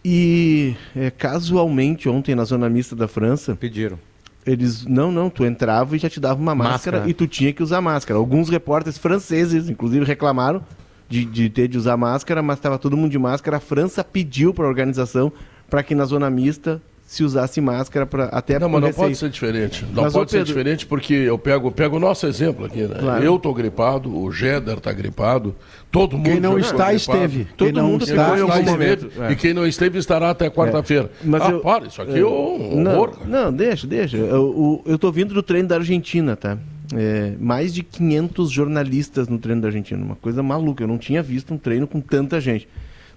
E 0.05 0.77
é, 0.95 1.11
casualmente 1.11 2.09
ontem 2.09 2.35
na 2.35 2.45
zona 2.45 2.69
mista 2.69 2.95
da 2.95 3.09
França 3.09 3.57
pediram 3.57 3.99
eles, 4.47 4.85
não, 4.85 5.11
não, 5.11 5.31
tu 5.31 5.45
entrava 5.45 5.97
e 5.97 5.99
já 5.99 6.11
te 6.11 6.21
dava 6.21 6.39
uma 6.39 6.55
máscara, 6.55 6.99
máscara, 6.99 7.11
e 7.11 7.15
tu 7.15 7.27
tinha 7.27 7.53
que 7.53 7.63
usar 7.63 7.81
máscara. 7.81 8.19
Alguns 8.19 8.51
repórteres 8.51 8.99
franceses, 8.99 9.71
inclusive, 9.71 10.05
reclamaram 10.05 10.63
de, 11.09 11.25
de 11.25 11.49
ter 11.49 11.67
de 11.67 11.79
usar 11.79 11.97
máscara, 11.97 12.43
mas 12.43 12.59
estava 12.59 12.79
todo 12.79 12.97
mundo 12.97 13.11
de 13.11 13.19
máscara. 13.19 13.57
A 13.57 13.61
França 13.61 14.05
pediu 14.05 14.53
para 14.53 14.67
a 14.67 14.69
organização 14.69 15.33
para 15.69 15.83
que 15.83 15.95
na 15.95 16.05
zona 16.05 16.29
mista 16.29 16.83
se 17.07 17.23
usasse 17.23 17.61
máscara 17.61 18.07
para 18.07 18.25
até 18.27 18.59
Não, 18.59 18.69
mas 18.69 18.81
não 18.81 18.93
pode 18.93 19.17
ser 19.17 19.29
diferente. 19.29 19.85
Não 19.93 20.05
mas 20.05 20.13
pode 20.13 20.31
ser 20.31 20.39
Pedro... 20.39 20.49
diferente 20.49 20.87
porque 20.87 21.13
eu 21.13 21.39
pego, 21.39 21.71
pego 21.71 21.97
o 21.97 22.01
nosso 22.01 22.27
exemplo 22.27 22.65
aqui, 22.65 22.83
né? 22.83 22.97
Claro. 22.99 23.23
Eu 23.23 23.39
tô 23.39 23.53
gripado, 23.53 24.17
o 24.17 24.33
Jeder 24.33 24.81
tá 24.81 24.91
gripado, 24.91 25.55
todo 25.93 26.17
mundo 26.17 26.31
Quem 26.31 26.41
não 26.41 26.59
está 26.59 26.91
gripado. 26.91 26.97
esteve. 26.97 27.47
Todo 27.57 27.73
quem 27.75 27.83
mundo 27.83 28.05
está, 28.05 28.39
está 28.39 28.61
esteve. 28.61 29.11
É. 29.21 29.33
E 29.33 29.37
quem 29.37 29.53
não 29.53 29.67
esteve 29.67 29.99
estará 29.99 30.31
até 30.31 30.49
quarta-feira. 30.49 31.11
É. 31.23 31.27
Mas 31.27 31.43
ah, 31.43 31.51
eu... 31.51 31.61
para, 31.61 31.87
isso 31.87 32.01
aqui 32.01 32.19
é 32.19 32.27
um 32.27 32.81
não, 32.81 32.93
horror. 32.93 33.19
Não, 33.27 33.53
deixa, 33.53 33.87
deixa. 33.87 34.17
Eu, 34.17 34.27
eu, 34.27 34.83
eu 34.87 34.99
tô 34.99 35.13
vindo 35.13 35.35
do 35.35 35.43
treino 35.43 35.69
da 35.69 35.77
Argentina, 35.77 36.35
tá? 36.35 36.59
É, 36.95 37.35
mais 37.39 37.75
de 37.75 37.83
500 37.83 38.51
jornalistas 38.51 39.29
no 39.29 39.39
treino 39.39 39.61
da 39.61 39.69
Argentina, 39.69 40.03
uma 40.03 40.17
coisa 40.17 40.43
maluca. 40.43 40.83
Eu 40.83 40.89
não 40.89 40.99
tinha 40.99 41.23
visto 41.23 41.53
um 41.53 41.59
treino 41.59 41.87
com 41.87 42.01
tanta 42.01 42.41
gente. 42.41 42.67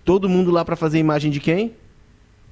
Todo 0.03 0.27
mundo 0.27 0.51
lá 0.51 0.63
para 0.63 0.75
fazer 0.75 0.99
imagem 0.99 1.31
de 1.31 1.39
quem? 1.39 1.73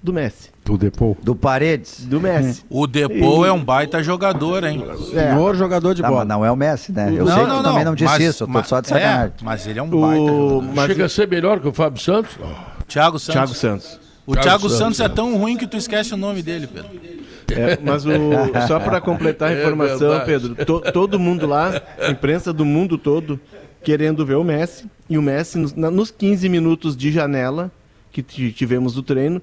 Do 0.06 0.14
Messi. 0.14 0.52
Do 0.64 0.78
Depou. 0.78 1.18
Do 1.24 1.36
Paredes. 1.36 2.06
Do 2.06 2.22
Messi. 2.22 2.64
O 2.70 2.86
Depou 2.86 3.44
e... 3.44 3.50
é 3.50 3.52
um 3.52 3.64
baita 3.64 4.04
jogador, 4.04 4.64
hein? 4.64 4.86
É. 5.16 5.32
Senhor 5.32 5.56
jogador 5.56 5.96
de 5.96 6.04
tá, 6.04 6.08
bola. 6.08 6.24
não 6.24 6.46
é 6.46 6.52
o 6.52 6.56
Messi, 6.56 6.92
né? 6.92 7.08
Eu 7.10 7.26
não, 7.26 7.34
sei 7.34 7.46
não, 7.48 7.58
que 7.58 7.64
também 7.64 7.86
não 7.86 7.96
disse 7.96 8.12
mas, 8.12 8.24
isso, 8.24 8.44
eu 8.44 8.48
tô 8.48 8.54
mas, 8.54 8.68
só 8.68 8.82
de 8.82 8.90
sacanagem. 8.90 9.34
É, 9.42 9.44
mas 9.44 9.66
ele 9.66 9.80
é 9.80 9.82
um 9.82 9.90
baita 9.90 10.32
o... 10.32 10.62
Mas... 10.62 10.86
Chega 10.86 11.06
a 11.06 11.10
ser 11.10 11.28
melhor 11.28 11.60
que 11.60 11.68
o 11.68 11.74
Fábio 11.74 12.00
Santos? 12.00 12.38
Thiago 12.88 13.18
Santos. 13.18 13.34
Thiago 13.34 13.54
Santos. 13.56 14.00
O 14.28 14.34
Thiago, 14.34 14.44
Thiago 14.44 14.70
Santos, 14.70 14.98
Santos 14.98 15.00
é 15.00 15.10
tão 15.10 15.36
ruim 15.38 15.58
que 15.58 15.66
tu 15.66 15.76
esquece 15.76 16.14
o 16.14 16.18
nome 16.18 16.44
dele, 16.44 16.68
Pedro. 16.68 16.92
É, 17.52 17.80
mas 17.82 18.06
o, 18.06 18.12
só 18.68 18.80
para 18.80 19.02
completar 19.02 19.50
a 19.50 19.56
é 19.56 19.60
informação, 19.60 20.14
é 20.14 20.20
Pedro, 20.20 20.54
to, 20.54 20.82
todo 20.94 21.20
mundo 21.20 21.48
lá, 21.48 21.82
a 22.00 22.12
imprensa 22.12 22.54
do 22.54 22.64
mundo 22.64 22.96
todo, 22.96 23.40
querendo 23.84 24.24
ver 24.24 24.36
o 24.36 24.44
Messi. 24.44 24.86
E 25.10 25.18
o 25.18 25.22
Messi, 25.24 25.58
nos, 25.58 25.74
nos 25.74 26.12
15 26.12 26.48
minutos 26.48 26.96
de 26.96 27.12
janela 27.12 27.72
que 28.12 28.22
tivemos 28.22 28.94
do 28.94 29.04
treino, 29.04 29.42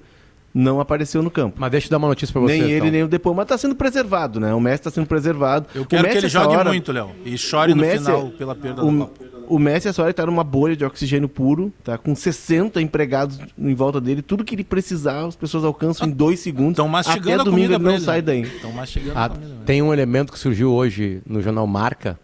não 0.54 0.80
apareceu 0.80 1.22
no 1.22 1.30
campo. 1.30 1.56
Mas 1.58 1.70
deixa 1.70 1.86
eu 1.86 1.90
dar 1.90 1.98
uma 1.98 2.08
notícia 2.08 2.32
para 2.32 2.42
você. 2.42 2.58
Nem 2.58 2.62
ele, 2.62 2.76
então. 2.76 2.90
nem 2.90 3.02
o 3.04 3.08
Depô. 3.08 3.32
Mas 3.32 3.44
está 3.44 3.58
sendo 3.58 3.74
preservado, 3.74 4.38
né? 4.38 4.54
O 4.54 4.60
Messi 4.60 4.76
está 4.76 4.90
sendo 4.90 5.06
preservado. 5.06 5.66
Eu 5.74 5.86
quero 5.86 6.08
que 6.08 6.18
ele 6.18 6.28
jogue 6.28 6.56
hora... 6.56 6.70
muito, 6.70 6.92
Léo. 6.92 7.10
E 7.24 7.36
chore 7.38 7.74
no 7.74 7.80
Messi, 7.80 8.04
final 8.04 8.30
pela 8.30 8.54
perda 8.54 8.84
o, 8.84 8.92
da 8.92 9.06
Copa. 9.06 9.24
O 9.48 9.58
Messi, 9.58 9.88
essa 9.88 10.02
hora, 10.02 10.10
está 10.10 10.24
numa 10.24 10.44
bolha 10.44 10.76
de 10.76 10.84
oxigênio 10.84 11.28
puro, 11.28 11.72
tá 11.82 11.98
com 11.98 12.14
60 12.14 12.80
empregados 12.80 13.38
em 13.58 13.74
volta 13.74 14.00
dele. 14.00 14.22
Tudo 14.22 14.44
que 14.44 14.54
ele 14.54 14.64
precisar, 14.64 15.26
as 15.26 15.36
pessoas 15.36 15.64
alcançam 15.64 16.06
ah, 16.06 16.10
em 16.10 16.12
dois 16.12 16.40
segundos. 16.40 16.72
Estão 16.72 16.88
mastigando 16.88 17.42
Até 17.42 17.50
domingo 17.50 17.74
ele 17.74 17.82
não 17.82 17.98
sai 17.98 18.22
daí. 18.22 18.42
Estão 18.42 18.72
mastigando 18.72 19.18
ah, 19.18 19.30
Tem 19.66 19.82
um 19.82 19.92
elemento 19.92 20.32
que 20.32 20.38
surgiu 20.38 20.72
hoje 20.72 21.20
no 21.26 21.42
jornal 21.42 21.66
Marca 21.66 22.18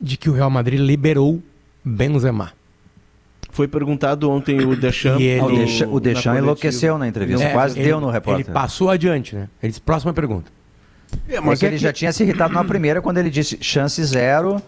de 0.00 0.16
que 0.16 0.28
o 0.28 0.32
Real 0.32 0.50
Madrid 0.50 0.80
liberou 0.80 1.42
Benzema. 1.84 2.52
Foi 3.56 3.66
perguntado 3.66 4.30
ontem 4.30 4.60
o 4.66 4.76
Deschamps. 4.76 5.18
Ele, 5.18 5.40
o 5.40 5.48
Deschamps, 5.48 5.94
o 5.94 5.98
Deschamps 5.98 6.38
enlouqueceu 6.40 6.98
na 6.98 7.08
entrevista, 7.08 7.42
é, 7.42 7.52
quase 7.54 7.78
ele, 7.78 7.88
deu 7.88 7.98
no 7.98 8.10
repórter. 8.10 8.44
Ele 8.44 8.52
passou 8.52 8.90
adiante, 8.90 9.34
né? 9.34 9.48
Ele 9.62 9.70
disse, 9.70 9.80
próxima 9.80 10.12
pergunta. 10.12 10.52
É, 11.26 11.40
mas 11.40 11.62
é 11.62 11.68
ele 11.68 11.76
que... 11.76 11.82
já 11.82 11.90
tinha 11.90 12.12
se 12.12 12.22
irritado 12.22 12.52
na 12.52 12.62
primeira 12.62 13.00
quando 13.00 13.16
ele 13.16 13.30
disse 13.30 13.56
chance 13.62 14.04
zero, 14.04 14.60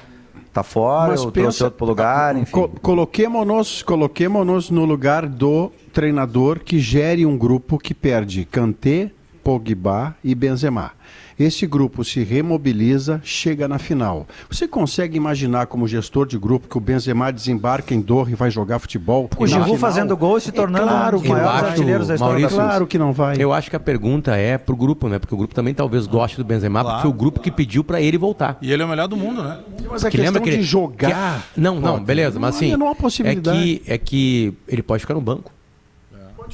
tá 0.55 0.63
fora, 0.63 1.11
mas 1.11 1.21
eu 1.21 1.31
pensa... 1.31 1.43
trouxe 1.43 1.65
outro 1.65 1.77
pro 1.77 1.87
lugar, 1.87 2.35
enfim. 2.35 2.51
Co 2.51 2.67
coloquemos-nos 2.81 3.83
coloquemos 3.83 4.71
no 4.71 4.87
lugar 4.87 5.27
do 5.27 5.71
treinador 5.93 6.61
que 6.61 6.81
gere 6.81 7.27
um 7.27 7.37
grupo 7.37 7.77
que 7.77 7.93
perde 7.93 8.47
Kanté, 8.47 9.11
Pogba 9.45 10.17
e 10.25 10.35
Benzema. 10.35 10.93
Esse 11.39 11.69
grupo 11.69 12.05
se 12.05 12.25
remobiliza, 12.25 13.21
chega 13.23 13.69
na 13.69 13.79
final. 13.79 14.27
Você 14.51 14.67
consegue 14.67 15.17
imaginar 15.17 15.67
como 15.67 15.87
gestor 15.87 16.27
de 16.27 16.37
grupo 16.37 16.67
que 16.69 16.77
o 16.77 16.81
Benzema 16.81 17.33
desembarca 17.33 17.95
em 17.95 18.01
Doha 18.01 18.33
e 18.33 18.35
vai 18.35 18.51
jogar 18.51 18.81
futebol? 18.81 19.31
O 19.37 19.47
Giroud 19.47 19.79
fazendo 19.79 20.17
gol 20.17 20.39
e 20.39 20.41
se 20.41 20.51
tornando 20.51 20.87
é 20.87 20.89
claro 20.89 21.19
um 21.19 21.21
dos 21.21 21.31
maiores 21.31 21.63
artilheiros 21.65 22.09
da 22.09 22.15
história. 22.15 22.41
Maurício, 22.41 22.57
claro 22.57 22.87
que 22.89 22.99
não 22.99 23.13
vai. 23.13 23.37
Eu 23.39 23.53
acho 23.53 23.71
que 23.71 23.77
a 23.77 23.81
pergunta 23.81 24.35
é 24.35 24.59
pro 24.59 24.75
grupo, 24.75 25.09
né? 25.09 25.21
Porque 25.21 25.33
o 25.33 25.39
grupo 25.39 25.55
também 25.55 25.73
talvez 25.73 26.09
goste 26.09 26.37
do 26.37 26.45
Benzema, 26.45 26.81
claro. 26.81 26.97
porque 26.97 27.03
foi 27.03 27.11
o 27.11 27.19
grupo 27.19 27.39
que 27.39 27.53
pediu 27.53 27.85
para 27.85 28.01
ele 28.01 28.19
voltar. 28.19 28.59
E 28.61 28.73
ele 28.73 28.83
é 28.83 28.85
o 28.85 28.89
melhor 28.89 29.07
do 29.07 29.17
mundo, 29.17 29.43
né? 29.43 29.61
Mas 29.89 30.05
a 30.05 30.11
que 30.11 30.17
questão 30.17 30.35
lembra 30.35 30.51
que 30.51 30.59
de 30.59 30.63
jogar... 30.65 31.47
Que... 31.55 31.61
Não, 31.61 31.81
não, 31.81 32.03
beleza, 32.03 32.41
mas 32.41 32.57
assim... 32.57 32.77
Não 32.77 32.91
há 32.91 32.97
possibilidade. 32.97 33.59
É 33.59 33.63
que, 33.63 33.83
é 33.93 33.99
que 33.99 34.55
ele 34.67 34.83
pode 34.83 35.03
ficar 35.03 35.15
no 35.15 35.21
banco 35.21 35.53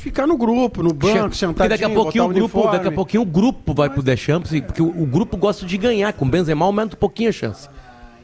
ficar 0.00 0.26
no 0.26 0.36
grupo, 0.36 0.82
no 0.82 0.92
banco, 0.92 1.34
sentado. 1.34 1.68
Daqui 1.68 1.84
a 1.84 1.90
pouquinho 1.90 2.24
o 2.24 2.28
grupo, 2.28 2.70
daqui 2.70 2.88
a 2.88 2.92
pouquinho 2.92 3.22
o 3.22 3.26
grupo 3.26 3.74
vai 3.74 3.90
pro 3.90 4.02
Deschamps, 4.02 4.50
porque 4.60 4.82
o, 4.82 4.88
o, 4.88 5.06
grupo 5.06 5.36
gosta 5.36 5.64
de 5.66 5.76
ganhar. 5.76 6.12
Com 6.12 6.24
o 6.24 6.28
Benzema 6.28 6.64
aumenta 6.64 6.96
um 6.96 6.98
pouquinho 6.98 7.30
a 7.30 7.32
chance. 7.32 7.68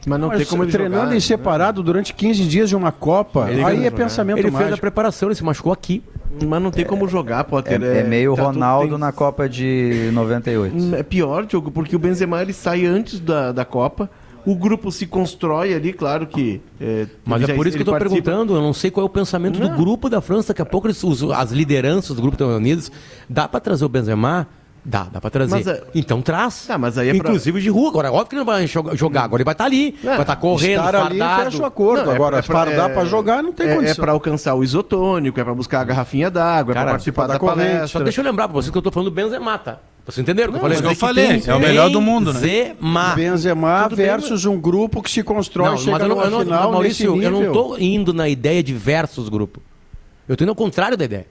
Mas 0.05 0.19
não 0.19 0.29
Mas 0.29 0.37
tem 0.39 0.47
como 0.47 0.63
ele 0.63 0.71
treinando 0.71 1.03
jogar, 1.03 1.15
em 1.15 1.19
separado 1.19 1.83
durante 1.83 2.13
15 2.13 2.45
dias 2.45 2.69
de 2.69 2.75
uma 2.75 2.91
Copa, 2.91 3.51
ele 3.51 3.63
aí 3.63 3.81
é 3.81 3.83
jogar. 3.85 3.97
pensamento 3.97 4.39
Ele 4.39 4.49
mágico. 4.49 4.63
fez 4.63 4.73
a 4.73 4.81
preparação, 4.81 5.29
ele 5.29 5.35
se 5.35 5.43
machucou 5.43 5.71
aqui. 5.71 6.03
Mas 6.47 6.61
não 6.61 6.71
tem 6.71 6.85
como 6.85 7.07
jogar, 7.07 7.43
Potter. 7.43 7.81
É, 7.83 7.97
é, 7.97 7.99
é 7.99 8.03
meio 8.03 8.35
tá 8.35 8.43
Ronaldo 8.43 8.91
tem... 8.91 8.97
na 8.97 9.11
Copa 9.11 9.49
de 9.49 10.09
98. 10.13 10.95
É 10.95 11.03
pior, 11.03 11.45
Diogo, 11.45 11.69
porque 11.71 11.95
o 11.95 11.99
Benzema 11.99 12.41
ele 12.41 12.53
sai 12.53 12.85
antes 12.85 13.19
da, 13.19 13.51
da 13.51 13.65
Copa 13.65 14.09
o 14.45 14.55
grupo 14.55 14.91
se 14.91 15.05
constrói 15.05 15.73
ali, 15.73 15.93
claro 15.93 16.27
que. 16.27 16.61
É, 16.79 17.07
Mas 17.25 17.47
é 17.47 17.53
por 17.53 17.67
isso 17.67 17.77
que 17.77 17.83
eu 17.83 17.85
estou 17.85 17.97
perguntando, 17.97 18.55
eu 18.55 18.61
não 18.61 18.73
sei 18.73 18.89
qual 18.89 19.05
é 19.05 19.05
o 19.05 19.09
pensamento 19.09 19.59
não. 19.59 19.69
do 19.69 19.75
grupo 19.75 20.09
da 20.09 20.21
França. 20.21 20.49
Daqui 20.49 20.61
a 20.61 20.65
pouco 20.65 20.87
eles, 20.87 21.03
os, 21.03 21.23
as 21.31 21.51
lideranças 21.51 22.15
do 22.15 22.21
grupo 22.21 22.35
estão 22.35 22.47
reunidas. 22.47 22.91
Dá 23.29 23.47
para 23.47 23.59
trazer 23.59 23.85
o 23.85 23.89
Benzema? 23.89 24.47
Dá, 24.83 25.03
dá 25.11 25.21
pra 25.21 25.29
trazer. 25.29 25.51
Mas, 25.51 25.67
é- 25.67 25.83
então 25.93 26.21
traz. 26.21 26.67
Ah, 26.69 26.77
mas 26.77 26.97
aí 26.97 27.09
é 27.09 27.15
Inclusive 27.15 27.51
pra... 27.51 27.61
de 27.61 27.69
rua. 27.69 27.89
Agora, 27.89 28.11
óbvio 28.11 28.29
que 28.29 28.35
não 28.35 28.45
vai 28.45 28.65
jogar. 28.65 29.23
Agora 29.23 29.41
ele 29.41 29.45
vai 29.45 29.53
estar 29.53 29.63
tá 29.63 29.67
ali. 29.67 29.95
É, 30.01 30.07
vai 30.07 30.21
estar 30.21 30.25
tá 30.25 30.35
correndo, 30.35 30.79
estar 30.79 30.91
fardado. 30.91 31.23
ali 31.23 31.43
fecha 31.45 31.61
o 31.61 31.65
acordo. 31.65 32.05
Não, 32.05 32.11
é 32.11 32.15
agora, 32.15 32.37
é 32.37 32.41
pra, 32.41 32.55
fardar 32.55 32.89
é, 32.89 32.93
pra 32.93 33.05
jogar 33.05 33.43
não 33.43 33.53
tem 33.53 33.67
é, 33.67 33.75
condição. 33.75 33.91
É 33.91 33.95
pra 33.95 34.11
alcançar 34.11 34.55
o 34.55 34.63
isotônico, 34.63 35.39
é 35.39 35.43
pra 35.43 35.53
buscar 35.53 35.81
a 35.81 35.83
garrafinha 35.83 36.31
d'água, 36.31 36.71
é 36.71 36.75
pra 36.75 36.85
participar 36.85 37.27
da, 37.27 37.33
da 37.33 37.39
corrente. 37.39 37.89
Só 37.89 37.99
deixa 37.99 38.21
eu 38.21 38.25
lembrar 38.25 38.47
pra 38.47 38.55
vocês 38.55 38.71
que 38.71 38.77
eu 38.77 38.81
tô 38.81 38.91
falando 38.91 39.09
do 39.09 39.15
Benzema, 39.15 39.57
tá? 39.59 39.77
Vocês 40.03 40.23
entenderam 40.23 40.49
o 40.49 40.53
que 40.53 40.57
eu 40.57 40.61
falei? 40.61 40.79
eu 40.79 40.95
falei, 40.95 41.43
é 41.45 41.53
o 41.53 41.59
melhor 41.59 41.89
do 41.91 42.01
mundo, 42.01 42.33
né? 42.33 42.39
Benzema. 42.39 43.13
Benzema 43.15 43.87
versus 43.87 44.45
bem, 44.45 44.53
um 44.53 44.59
grupo 44.59 45.03
que 45.03 45.11
se 45.11 45.21
constrói 45.21 45.69
não, 45.69 45.77
chega 45.77 45.91
mas 45.91 46.01
eu 46.01 46.07
não, 46.07 46.23
eu 46.23 46.31
não, 46.31 46.39
final 46.39 46.71
Maurício, 46.71 47.21
eu 47.21 47.31
não 47.31 47.53
tô 47.53 47.77
indo 47.77 48.11
na 48.11 48.27
ideia 48.27 48.63
de 48.63 48.73
versus 48.73 49.29
grupo. 49.29 49.61
Eu 50.27 50.35
tô 50.35 50.43
indo 50.43 50.49
ao 50.49 50.55
contrário 50.55 50.97
da 50.97 51.05
ideia. 51.05 51.27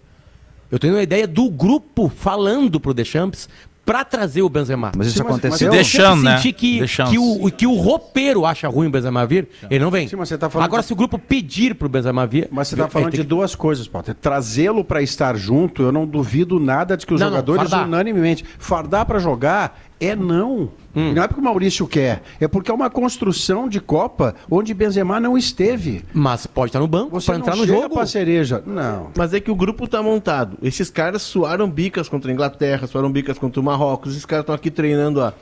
Eu 0.71 0.79
tenho 0.79 0.97
a 0.97 1.03
ideia 1.03 1.27
do 1.27 1.51
grupo 1.51 2.09
falando 2.09 2.79
pro 2.79 2.95
Deschamps 2.95 3.49
para 3.85 4.05
trazer 4.05 4.43
o 4.43 4.49
Benzema. 4.49 4.93
Mas 4.97 5.09
isso 5.09 5.17
Sim, 5.19 5.25
aconteceu? 5.25 5.69
Mas 5.69 5.77
deixando, 5.77 6.23
né? 6.23 6.41
que, 6.41 6.53
que, 6.53 6.81
o, 7.19 7.51
que 7.51 7.67
o 7.67 7.75
roupeiro 7.75 8.47
acha 8.47 8.69
ruim 8.69 8.87
o 8.87 8.91
Benzema 8.91 9.27
vir, 9.27 9.49
ele 9.69 9.83
não 9.83 9.91
vem. 9.91 10.07
Sim, 10.07 10.17
tá 10.39 10.49
Agora, 10.55 10.81
de... 10.81 10.87
se 10.87 10.93
o 10.93 10.97
grupo 10.97 11.19
pedir 11.19 11.75
pro 11.75 11.89
Benzema 11.89 12.25
vir... 12.25 12.49
Mas 12.53 12.69
você 12.69 12.75
está 12.75 12.89
falando 12.89 13.11
de 13.11 13.19
que... 13.19 13.25
duas 13.25 13.57
coisas, 13.57 13.89
Potter. 13.89 14.15
Trazê-lo 14.15 14.85
para 14.85 15.03
estar 15.03 15.37
junto, 15.37 15.83
eu 15.83 15.91
não 15.91 16.07
duvido 16.07 16.61
nada 16.61 16.97
de 16.97 17.05
que 17.05 17.15
os 17.15 17.21
não, 17.21 17.31
jogadores 17.31 17.63
não, 17.63 17.71
fardar. 17.71 17.89
unanimemente... 17.89 18.45
Fardar 18.59 19.07
para 19.07 19.19
jogar 19.19 19.81
é 19.99 20.15
não. 20.15 20.71
Hum. 20.95 21.13
Não 21.13 21.23
é 21.23 21.29
porque 21.29 21.41
o 21.41 21.45
Maurício 21.45 21.87
quer, 21.87 22.23
é 22.41 22.49
porque 22.49 22.71
é 22.71 22.75
uma 22.75 22.91
construção 22.91 23.69
de 23.69 23.81
Copa 23.81 24.35
onde 24.51 24.75
Benzema 24.75 25.21
não 25.21 25.39
esteve. 25.39 26.05
Mas 26.13 26.47
pode 26.47 26.71
estar 26.71 26.81
no 26.81 26.89
banco 26.89 27.23
para 27.23 27.37
entrar 27.37 27.57
no 27.57 27.67
jogo. 27.67 27.95
Pra 27.95 28.07
cereja. 28.07 28.63
Não. 28.67 29.11
Mas 29.17 29.33
é 29.33 29.41
que 29.41 29.51
o 29.51 29.55
grupo 29.55 29.85
está 29.85 30.03
montado. 30.03 30.59
Esses 30.63 30.91
caras 30.91 31.23
suaram 31.23 31.69
bicas 31.69 32.09
contra 32.09 32.31
a 32.31 32.35
Inglaterra, 32.35 32.87
suaram 32.87 33.11
bicas 33.11 33.39
contra 33.39 33.61
o 33.61 33.65
Marrocos. 33.65 34.13
Esses 34.13 34.27
caras 34.27 34.43
estão 34.43 34.55
aqui 34.55 34.71
treinando 34.71 35.21
há 35.21 35.33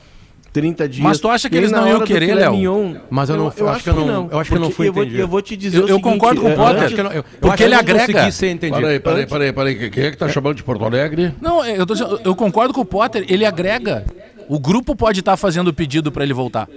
30 0.52 0.88
dias. 0.88 1.04
Mas 1.04 1.20
tu 1.20 1.28
acha 1.28 1.48
que 1.48 1.56
eles 1.56 1.70
não 1.70 1.86
iam 1.86 2.00
querer, 2.00 2.34
Léo? 2.34 3.00
Mas 3.10 3.28
eu 3.30 3.36
não, 3.36 3.46
eu, 3.46 3.52
eu 3.56 3.68
acho 3.68 3.84
que 3.84 3.90
eu 3.90 3.94
não, 3.94 4.06
não. 4.06 4.28
Eu 4.30 4.38
acho 4.38 4.50
que 4.50 4.56
eu 4.56 4.60
não 4.60 4.70
fui 4.70 4.88
eu 4.88 4.92
vou, 4.92 5.04
eu 5.04 5.28
vou 5.28 5.42
te 5.42 5.56
dizer 5.56 5.78
Eu, 5.78 5.88
eu 5.88 6.00
concordo 6.00 6.40
com 6.40 6.52
o 6.52 6.54
Potter. 6.54 6.92
Eu, 7.14 7.24
porque 7.40 7.62
ele 7.64 7.74
agrega. 7.74 8.28
Peraí, 8.30 9.00
peraí, 9.00 9.26
peraí, 9.26 9.52
peraí. 9.52 9.90
Quem 9.90 10.04
é 10.04 10.10
que 10.10 10.16
tá 10.16 10.28
chamando 10.28 10.56
de 10.56 10.62
Porto 10.62 10.84
Alegre? 10.84 11.34
Não, 11.40 11.64
eu, 11.64 11.86
tô, 11.86 11.94
eu 12.24 12.34
concordo 12.34 12.72
com 12.74 12.80
o 12.80 12.84
Potter. 12.84 13.24
Ele 13.28 13.44
agrega. 13.44 14.04
O 14.48 14.58
grupo 14.58 14.96
pode 14.96 15.20
estar 15.20 15.32
tá 15.32 15.36
fazendo 15.36 15.68
o 15.68 15.74
pedido 15.74 16.10
para 16.10 16.24
ele 16.24 16.32
voltar. 16.32 16.68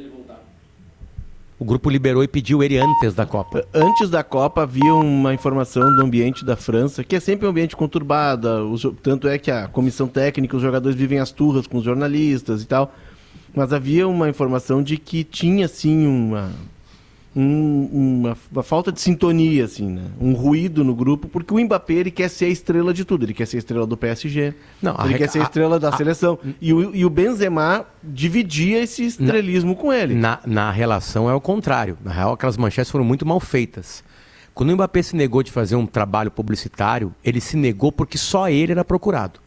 O 1.57 1.63
grupo 1.63 1.91
liberou 1.91 2.23
e 2.23 2.27
pediu 2.27 2.63
ele 2.63 2.77
antes 2.77 3.13
da 3.13 3.23
Copa. 3.23 3.63
Antes 3.71 4.10
da 4.10 4.23
Copa 4.23 4.63
havia 4.63 4.95
uma 4.95 5.31
informação 5.31 5.95
do 5.95 6.01
ambiente 6.01 6.43
da 6.43 6.55
França, 6.55 7.03
que 7.03 7.15
é 7.15 7.19
sempre 7.19 7.45
um 7.45 7.51
ambiente 7.51 7.75
conturbado. 7.75 8.75
tanto 9.03 9.27
é 9.27 9.38
que 9.38 9.51
a 9.51 9.67
comissão 9.67 10.07
técnica, 10.07 10.55
os 10.55 10.62
jogadores 10.62 10.97
vivem 10.97 11.19
as 11.19 11.31
turras 11.31 11.67
com 11.67 11.77
os 11.77 11.84
jornalistas 11.84 12.63
e 12.63 12.65
tal. 12.65 12.91
Mas 13.55 13.71
havia 13.71 14.07
uma 14.07 14.27
informação 14.27 14.81
de 14.81 14.97
que 14.97 15.23
tinha 15.23 15.67
sim 15.67 16.07
uma, 16.07 16.51
um, 17.35 17.89
uma, 17.91 18.37
uma, 18.51 18.63
falta 18.63 18.91
de 18.91 18.99
sintonia, 18.99 19.65
assim, 19.65 19.89
né? 19.89 20.03
Um 20.19 20.33
ruído 20.33 20.83
no 20.83 20.93
grupo, 20.93 21.29
porque 21.29 21.53
o 21.53 21.59
Mbappé 21.59 21.93
ele 21.93 22.11
quer 22.11 22.29
ser 22.29 22.45
a 22.45 22.49
estrela 22.49 22.93
de 22.93 23.05
tudo. 23.05 23.23
Ele 23.23 23.33
quer 23.33 23.45
ser 23.45 23.57
a 23.57 23.59
estrela 23.59 23.87
do 23.87 23.95
PSG, 23.95 24.53
Não, 24.81 24.95
ele 25.05 25.17
quer 25.17 25.29
ser 25.29 25.39
a 25.39 25.43
estrela 25.43 25.79
da 25.79 25.89
a, 25.89 25.97
seleção. 25.97 26.37
E, 26.59 26.73
o, 26.73 26.93
e 26.93 27.05
o 27.05 27.09
Benzema 27.09 27.85
dividia 28.03 28.81
esse 28.81 29.05
estrelismo 29.05 29.71
na, 29.71 29.79
com 29.79 29.93
ele. 29.93 30.13
Na, 30.13 30.39
na 30.45 30.71
relação 30.71 31.29
é 31.29 31.33
o 31.33 31.39
contrário. 31.39 31.97
Na 32.03 32.11
real, 32.11 32.33
aquelas 32.33 32.57
manchetes 32.57 32.91
foram 32.91 33.05
muito 33.05 33.25
mal 33.25 33.39
feitas. 33.39 34.03
Quando 34.53 34.71
o 34.71 34.73
Mbappé 34.73 35.01
se 35.01 35.15
negou 35.15 35.41
de 35.41 35.51
fazer 35.51 35.77
um 35.77 35.85
trabalho 35.85 36.29
publicitário, 36.29 37.15
ele 37.23 37.39
se 37.39 37.55
negou 37.55 37.91
porque 37.93 38.17
só 38.17 38.49
ele 38.49 38.73
era 38.73 38.83
procurado. 38.83 39.39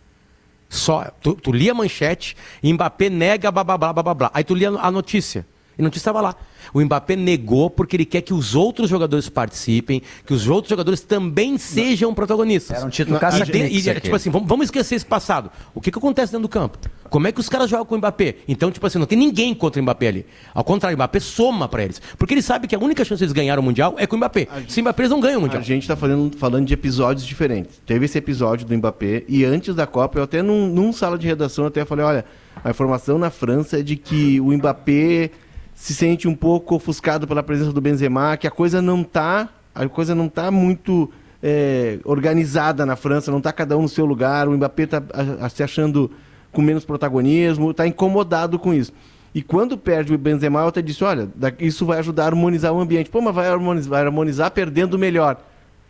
Só, 0.70 1.10
tu, 1.22 1.34
tu 1.34 1.52
lia 1.52 1.72
a 1.72 1.74
manchete, 1.74 2.34
Mbappé 2.62 3.10
nega 3.10 3.52
blá 3.52 3.62
blá 3.62 3.76
blá 3.76 3.92
blá 3.92 4.14
blá. 4.14 4.30
Aí 4.32 4.42
tu 4.42 4.54
lia 4.54 4.70
a 4.70 4.90
notícia. 4.90 5.46
E 5.78 5.82
não 5.82 5.90
estava 5.94 6.20
lá. 6.20 6.36
O 6.72 6.80
Mbappé 6.80 7.16
negou 7.16 7.68
porque 7.68 7.96
ele 7.96 8.04
quer 8.04 8.22
que 8.22 8.32
os 8.32 8.54
outros 8.54 8.88
jogadores 8.88 9.28
participem, 9.28 10.02
que 10.24 10.32
os 10.32 10.48
outros 10.48 10.70
jogadores 10.70 11.00
também 11.00 11.58
sejam 11.58 12.10
não. 12.10 12.14
protagonistas. 12.14 12.76
Era 12.76 12.86
um 12.86 12.90
título 12.90 13.18
caça 13.18 13.44
e, 13.52 13.78
e, 13.78 14.00
Tipo 14.00 14.16
assim, 14.16 14.30
vamos, 14.30 14.48
vamos, 14.48 14.64
esquecer 14.64 14.94
esse 14.94 15.06
passado. 15.06 15.50
O 15.74 15.80
que, 15.80 15.90
que 15.90 15.98
acontece 15.98 16.32
dentro 16.32 16.42
do 16.42 16.48
campo? 16.48 16.78
Como 17.10 17.26
é 17.26 17.32
que 17.32 17.40
os 17.40 17.48
caras 17.48 17.68
jogam 17.68 17.86
com 17.86 17.94
o 17.94 17.98
Mbappé? 17.98 18.36
Então, 18.48 18.70
tipo 18.70 18.86
assim, 18.86 18.98
não 18.98 19.06
tem 19.06 19.18
ninguém 19.18 19.54
contra 19.54 19.80
o 19.80 19.82
Mbappé 19.82 20.08
ali. 20.08 20.26
Ao 20.52 20.64
contrário, 20.64 20.96
o 20.96 20.98
Mbappé 20.98 21.20
soma 21.20 21.68
para 21.68 21.84
eles. 21.84 22.00
Porque 22.18 22.34
ele 22.34 22.42
sabe 22.42 22.66
que 22.66 22.74
a 22.74 22.78
única 22.78 23.04
chance 23.04 23.18
de 23.18 23.24
eles 23.24 23.32
ganharem 23.32 23.60
o 23.60 23.64
Mundial 23.64 23.94
é 23.98 24.06
com 24.06 24.16
o 24.16 24.18
Mbappé. 24.18 24.48
A 24.50 24.68
Se 24.68 24.80
o 24.80 24.82
Mbappé 24.82 25.02
eles 25.02 25.10
não 25.10 25.20
ganham 25.20 25.38
o 25.38 25.42
Mundial. 25.42 25.60
A 25.60 25.64
gente 25.64 25.82
está 25.82 25.96
falando, 25.96 26.36
falando 26.36 26.66
de 26.66 26.74
episódios 26.74 27.26
diferentes. 27.26 27.80
Teve 27.86 28.06
esse 28.06 28.18
episódio 28.18 28.66
do 28.66 28.76
Mbappé 28.76 29.24
e 29.28 29.44
antes 29.44 29.74
da 29.74 29.86
Copa, 29.86 30.18
eu 30.18 30.24
até 30.24 30.42
num, 30.42 30.66
num 30.68 30.92
sala 30.92 31.18
de 31.18 31.26
redação 31.26 31.66
até 31.66 31.84
falei, 31.84 32.04
olha, 32.04 32.24
a 32.62 32.70
informação 32.70 33.18
na 33.18 33.30
França 33.30 33.80
é 33.80 33.82
de 33.82 33.96
que 33.96 34.40
o 34.40 34.52
Mbappé 34.52 35.30
se 35.74 35.94
sente 35.94 36.28
um 36.28 36.34
pouco 36.34 36.76
ofuscado 36.76 37.26
pela 37.26 37.42
presença 37.42 37.72
do 37.72 37.80
Benzema, 37.80 38.36
que 38.36 38.46
a 38.46 38.50
coisa 38.50 38.80
não 38.80 39.02
está 39.02 39.48
a 39.74 39.88
coisa 39.88 40.14
não 40.14 40.28
tá 40.28 40.50
muito 40.50 41.10
é, 41.42 41.98
organizada 42.04 42.86
na 42.86 42.94
França, 42.94 43.30
não 43.30 43.38
está 43.38 43.52
cada 43.52 43.76
um 43.76 43.82
no 43.82 43.88
seu 43.88 44.04
lugar, 44.06 44.48
o 44.48 44.52
Mbappé 44.52 44.84
está 44.84 45.02
se 45.50 45.62
achando 45.62 46.10
com 46.52 46.62
menos 46.62 46.84
protagonismo, 46.84 47.72
está 47.72 47.86
incomodado 47.86 48.58
com 48.58 48.72
isso. 48.72 48.92
E 49.34 49.42
quando 49.42 49.76
perde 49.76 50.14
o 50.14 50.18
Benzema, 50.18 50.60
eu 50.60 50.68
até 50.68 50.80
disse, 50.80 51.02
olha, 51.02 51.28
isso 51.58 51.84
vai 51.84 51.98
ajudar 51.98 52.22
a 52.22 52.26
harmonizar 52.26 52.72
o 52.72 52.80
ambiente. 52.80 53.10
Pô, 53.10 53.20
mas 53.20 53.34
vai 53.34 53.48
harmonizar, 53.48 53.90
vai 53.90 54.02
harmonizar 54.02 54.50
perdendo 54.52 54.96
melhor. 54.96 55.36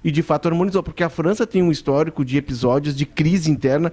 E 0.02 0.10
de 0.10 0.22
fato 0.22 0.48
harmonizou, 0.48 0.82
porque 0.82 1.04
a 1.04 1.10
França 1.10 1.46
tem 1.46 1.62
um 1.62 1.70
histórico 1.70 2.24
de 2.24 2.38
episódios 2.38 2.96
de 2.96 3.04
crise 3.04 3.50
interna 3.50 3.92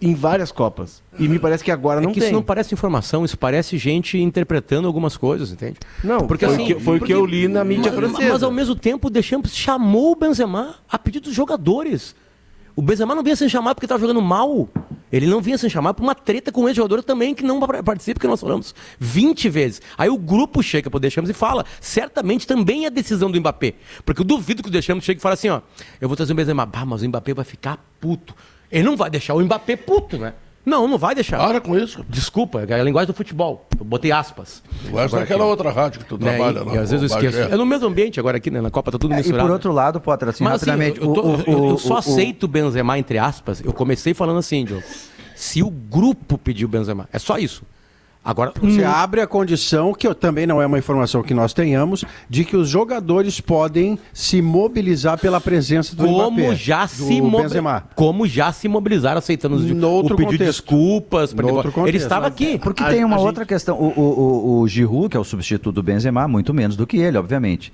em 0.00 0.14
várias 0.14 0.52
Copas. 0.52 1.02
E 1.18 1.28
me 1.28 1.38
parece 1.38 1.62
que 1.62 1.70
agora 1.70 2.00
é 2.00 2.04
não 2.04 2.12
que 2.12 2.20
tem. 2.20 2.28
Isso 2.28 2.34
não 2.34 2.42
parece 2.42 2.74
informação, 2.74 3.24
isso 3.24 3.38
parece 3.38 3.78
gente 3.78 4.18
interpretando 4.18 4.86
algumas 4.86 5.16
coisas, 5.16 5.52
entende? 5.52 5.78
Não, 6.02 6.26
porque 6.26 6.44
foi, 6.44 6.54
assim, 6.54 6.66
que, 6.66 6.80
foi 6.80 6.98
o 6.98 7.00
que 7.00 7.12
eu 7.12 7.24
li 7.24 7.48
na 7.48 7.64
mídia 7.64 7.92
mas, 7.92 7.94
francesa. 7.94 8.32
Mas 8.32 8.42
ao 8.42 8.50
mesmo 8.50 8.74
tempo, 8.74 9.06
o 9.06 9.10
Deschamps 9.10 9.54
chamou 9.54 10.12
o 10.12 10.16
Benzema 10.16 10.76
a 10.90 10.98
pedido 10.98 11.24
dos 11.24 11.34
jogadores. 11.34 12.14
O 12.76 12.82
Benzema 12.82 13.14
não 13.14 13.22
vinha 13.22 13.36
sem 13.36 13.48
chamar 13.48 13.74
porque 13.74 13.86
estava 13.86 14.00
jogando 14.00 14.20
mal. 14.20 14.68
Ele 15.12 15.28
não 15.28 15.40
vinha 15.40 15.56
sem 15.56 15.70
chamar 15.70 15.94
por 15.94 16.02
uma 16.02 16.14
treta 16.14 16.50
com 16.50 16.68
esse 16.68 16.74
jogador 16.74 17.04
também 17.04 17.36
que 17.36 17.44
não 17.44 17.60
participa, 17.60 18.18
que 18.18 18.26
nós 18.26 18.40
falamos 18.40 18.74
20 18.98 19.48
vezes. 19.48 19.80
Aí 19.96 20.08
o 20.08 20.18
grupo 20.18 20.60
chega 20.60 20.90
para 20.90 20.96
o 20.96 21.00
Deschamps 21.00 21.30
e 21.30 21.32
fala, 21.32 21.64
certamente 21.80 22.48
também 22.48 22.84
é 22.84 22.90
decisão 22.90 23.30
do 23.30 23.38
Mbappé. 23.38 23.74
Porque 24.04 24.22
eu 24.22 24.24
duvido 24.24 24.60
que 24.60 24.68
o 24.68 24.72
Deschamps 24.72 25.04
chegue 25.04 25.20
e 25.20 25.22
fale 25.22 25.34
assim, 25.34 25.50
ó, 25.50 25.60
eu 26.00 26.08
vou 26.08 26.16
trazer 26.16 26.32
o 26.32 26.34
Benzema, 26.34 26.66
bah, 26.66 26.84
mas 26.84 27.02
o 27.02 27.08
Mbappé 27.08 27.32
vai 27.32 27.44
ficar 27.44 27.78
puto. 28.00 28.34
Ele 28.70 28.84
não 28.84 28.96
vai 28.96 29.10
deixar 29.10 29.34
o 29.34 29.40
Mbappé 29.40 29.76
puto, 29.76 30.18
né? 30.18 30.34
Não, 30.64 30.88
não 30.88 30.96
vai 30.96 31.14
deixar. 31.14 31.38
Para 31.38 31.60
com 31.60 31.76
isso. 31.76 32.04
Desculpa, 32.08 32.64
é 32.66 32.80
a 32.80 32.82
linguagem 32.82 33.08
do 33.08 33.14
futebol. 33.14 33.66
Eu 33.78 33.84
botei 33.84 34.10
aspas. 34.10 34.62
Essa 34.96 35.18
é 35.18 35.22
aquela 35.22 35.44
outra 35.44 35.70
rádio 35.70 36.00
que 36.00 36.06
tu 36.06 36.16
né? 36.16 36.36
trabalha. 36.36 36.60
E, 36.60 36.74
e 36.74 36.78
às 36.78 36.90
vezes 36.90 37.10
eu 37.10 37.18
esqueço. 37.18 37.38
É 37.38 37.56
no 37.56 37.66
mesmo 37.66 37.86
ambiente 37.86 38.18
agora 38.18 38.38
aqui, 38.38 38.50
né? 38.50 38.62
Na 38.62 38.70
Copa 38.70 38.90
tá 38.90 38.98
tudo 38.98 39.12
é, 39.12 39.18
misturado. 39.18 39.44
E 39.44 39.46
por 39.46 39.52
outro 39.52 39.72
lado, 39.72 40.00
Potter, 40.00 40.28
assim, 40.30 40.42
Mas, 40.42 40.62
assim, 40.62 40.70
rapidamente... 40.70 41.00
Assim, 41.00 41.08
eu, 41.08 41.14
tô, 41.14 41.22
o, 41.22 41.40
eu, 41.46 41.68
eu, 41.70 41.78
só 41.78 41.94
o, 41.94 41.98
aceito 41.98 42.44
o 42.44 42.48
Benzema, 42.48 42.98
entre 42.98 43.18
aspas. 43.18 43.62
Eu 43.62 43.74
comecei 43.74 44.14
falando 44.14 44.38
assim, 44.38 44.64
Diogo. 44.64 44.82
Se 45.34 45.62
o 45.62 45.68
grupo 45.68 46.38
pediu 46.38 46.66
Benzema. 46.66 47.08
É 47.12 47.18
só 47.18 47.36
isso. 47.36 47.62
Agora, 48.24 48.52
você 48.58 48.82
hum. 48.82 48.88
abre 48.88 49.20
a 49.20 49.26
condição, 49.26 49.92
que 49.92 50.12
também 50.14 50.46
não 50.46 50.62
é 50.62 50.66
uma 50.66 50.78
informação 50.78 51.22
que 51.22 51.34
nós 51.34 51.52
tenhamos, 51.52 52.04
de 52.28 52.44
que 52.44 52.56
os 52.56 52.70
jogadores 52.70 53.38
podem 53.38 53.98
se 54.14 54.40
mobilizar 54.40 55.18
pela 55.18 55.40
presença 55.40 55.94
do 55.94 56.04
como 56.06 56.30
Mbappé, 56.30 56.54
já 56.54 56.86
se 56.86 57.20
Como 57.94 58.26
já 58.26 58.50
se 58.50 58.66
mobilizaram 58.66 59.18
aceitando 59.18 59.56
os, 59.56 59.64
no 59.64 59.90
outro 59.90 60.14
o 60.14 60.16
pedido 60.16 60.38
de 60.38 60.44
desculpas. 60.46 61.34
No 61.34 61.52
outro 61.52 61.70
contexto, 61.70 61.94
ele 61.94 62.02
estava 62.02 62.26
aqui. 62.26 62.58
Porque 62.58 62.82
a, 62.82 62.88
tem 62.88 63.04
uma 63.04 63.18
outra 63.18 63.42
gente... 63.42 63.48
questão. 63.48 63.76
O, 63.76 63.92
o, 63.94 64.00
o, 64.00 64.60
o 64.60 64.68
Giroud, 64.68 65.10
que 65.10 65.16
é 65.18 65.20
o 65.20 65.24
substituto 65.24 65.72
do 65.72 65.82
Benzema, 65.82 66.26
muito 66.26 66.54
menos 66.54 66.76
do 66.76 66.86
que 66.86 66.96
ele, 66.96 67.18
obviamente. 67.18 67.70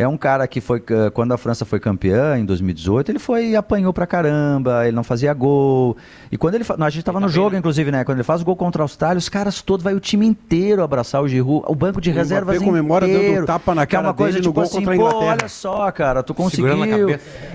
É 0.00 0.08
um 0.08 0.16
cara 0.16 0.48
que 0.48 0.62
foi, 0.62 0.82
quando 1.12 1.32
a 1.32 1.36
França 1.36 1.66
foi 1.66 1.78
campeã 1.78 2.38
em 2.38 2.46
2018, 2.46 3.12
ele 3.12 3.18
foi 3.18 3.50
e 3.50 3.56
apanhou 3.56 3.92
pra 3.92 4.06
caramba, 4.06 4.86
ele 4.86 4.96
não 4.96 5.04
fazia 5.04 5.34
gol. 5.34 5.94
E 6.32 6.38
quando 6.38 6.54
ele. 6.54 6.64
a 6.66 6.88
gente 6.88 7.04
tava 7.04 7.20
no 7.20 7.28
jogo, 7.28 7.54
inclusive, 7.54 7.92
né? 7.92 8.02
Quando 8.02 8.16
ele 8.16 8.24
faz 8.24 8.40
o 8.40 8.44
gol 8.46 8.56
contra 8.56 8.82
a 8.82 8.84
Austrália, 8.84 9.18
os 9.18 9.28
caras 9.28 9.60
todos, 9.60 9.84
vai 9.84 9.92
o 9.92 10.00
time 10.00 10.24
inteiro 10.24 10.82
abraçar 10.82 11.20
o 11.22 11.28
Giroud, 11.28 11.66
o 11.68 11.74
banco 11.74 12.00
de 12.00 12.10
reservas 12.10 12.56
inteiro. 12.56 12.72
comemora 12.72 13.06
dando 13.06 13.42
um 13.42 13.44
tapa 13.44 13.74
na 13.74 13.86
cara 13.86 13.86
que 13.86 13.96
é 13.96 14.08
uma 14.08 14.14
coisa 14.14 14.32
dele, 14.38 14.42
tipo 14.42 14.48
no 14.48 14.54
gol 14.54 14.62
assim, 14.62 14.76
contra 14.78 14.92
a 14.92 14.96
Inglaterra. 14.96 15.36
olha 15.38 15.48
só, 15.48 15.92
cara, 15.92 16.22
tu 16.22 16.32
conseguiu. 16.32 16.78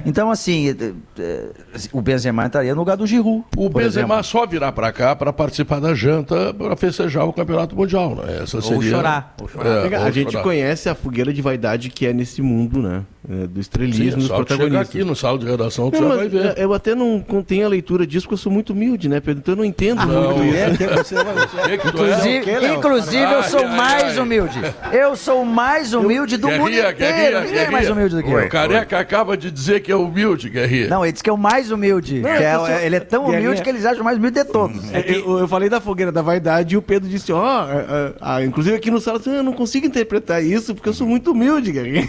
Então, 0.05 0.29
assim, 0.29 0.69
eh, 0.69 0.93
eh, 1.17 1.49
o 1.91 1.99
Benzema 1.99 2.45
entraria 2.45 2.75
no 2.75 2.81
lugar 2.81 2.95
do 2.95 3.08
Giroud. 3.08 3.43
O 3.58 3.69
Benzema 3.69 4.19
exemplo. 4.19 4.23
só 4.23 4.45
virá 4.45 4.71
pra 4.71 4.91
cá 4.91 5.15
pra 5.15 5.34
participar 5.34 5.79
da 5.79 5.95
janta 5.95 6.53
pra 6.53 6.75
festejar 6.75 7.25
o 7.25 7.34
Campeonato 7.34 7.75
Mundial, 7.75 8.13
né? 8.13 8.41
Essa 8.43 8.62
seria... 8.62 8.77
Ou 8.77 8.84
chorar. 8.84 9.34
Ou 9.41 9.47
chorar. 9.47 9.91
É, 9.91 9.95
a 9.95 10.12
gente 10.12 10.34
chorar. 10.34 10.43
conhece 10.43 10.88
a 10.88 10.93
fogueira 10.93 11.34
de 11.34 11.41
vaidade 11.41 11.89
que 11.89 12.05
é 12.05 12.13
nesse 12.13 12.35
mundo, 12.41 12.82
né? 12.82 13.06
É, 13.27 13.47
do 13.47 13.59
estrelismo 13.59 14.03
Sim, 14.03 14.09
é 14.09 14.15
dos 14.15 14.27
protagonistas. 14.27 14.89
aqui 14.89 15.03
no 15.03 15.15
sala 15.15 15.39
de 15.39 15.45
redação, 15.45 15.89
não, 15.91 16.09
vai 16.09 16.27
ver. 16.27 16.57
Eu 16.57 16.73
até 16.73 16.93
não 16.93 17.21
tenho 17.45 17.65
a 17.65 17.69
leitura 17.69 18.05
disso, 18.05 18.25
porque 18.25 18.35
eu 18.35 18.38
sou 18.38 18.51
muito 18.51 18.73
humilde, 18.73 19.09
né, 19.09 19.19
Pedro? 19.19 19.39
Então 19.39 19.53
eu 19.53 19.57
não 19.57 19.65
entendo 19.65 20.01
ah, 20.01 20.05
muito 20.05 20.43
isso. 20.43 20.57
É, 20.57 20.69
que 20.77 20.95
você, 20.95 21.15
você, 21.15 21.77
que 21.77 21.88
inclusive, 21.88 22.51
é 22.51 22.73
inclusive 22.73 23.23
eu 23.23 23.43
sou 23.43 23.67
mais 23.67 24.17
humilde. 24.17 24.59
Eu 24.91 25.15
sou 25.15 25.43
mais 25.43 25.93
humilde 25.93 26.38
do 26.38 26.47
mundo 26.49 26.69
inteiro. 26.69 27.41
Ninguém 27.41 27.59
é 27.59 27.71
mais 27.71 27.89
humilde 27.89 28.15
do 28.15 28.23
que 28.23 28.31
eu. 28.31 28.45
O 28.45 28.49
Careca 28.49 28.99
acaba 28.99 29.35
de 29.35 29.49
dizer 29.49 29.79
que 29.79 29.91
é 29.91 29.95
humilde, 29.95 30.49
Guerrinha. 30.49 30.88
Não, 30.88 31.03
ele 31.03 31.11
disse 31.11 31.23
que 31.23 31.29
é 31.29 31.33
o 31.33 31.38
mais 31.38 31.71
humilde. 31.71 32.21
Não, 32.21 32.29
é, 32.29 32.85
ele 32.85 32.95
é 32.95 32.99
tão 32.99 33.25
humilde 33.25 33.61
que 33.61 33.69
eles 33.69 33.85
acham 33.85 34.03
mais 34.03 34.17
humilde 34.17 34.43
de 34.43 34.45
todos. 34.45 34.83
Eu, 34.93 35.39
eu, 35.39 35.47
falei 35.47 35.69
da 35.69 35.81
fogueira 35.81 36.11
da 36.11 36.21
vaidade 36.21 36.75
e 36.75 36.77
o 36.77 36.81
Pedro 36.81 37.09
disse, 37.09 37.31
ó, 37.31 37.65
oh, 38.21 38.39
inclusive 38.41 38.75
aqui 38.75 38.91
no 38.91 39.01
sala, 39.01 39.19
eu 39.25 39.43
não 39.43 39.53
consigo 39.53 39.85
interpretar 39.85 40.43
isso 40.43 40.75
porque 40.75 40.89
eu 40.89 40.93
sou 40.93 41.07
muito 41.07 41.31
humilde, 41.31 41.71
Guerrinha. 41.71 42.07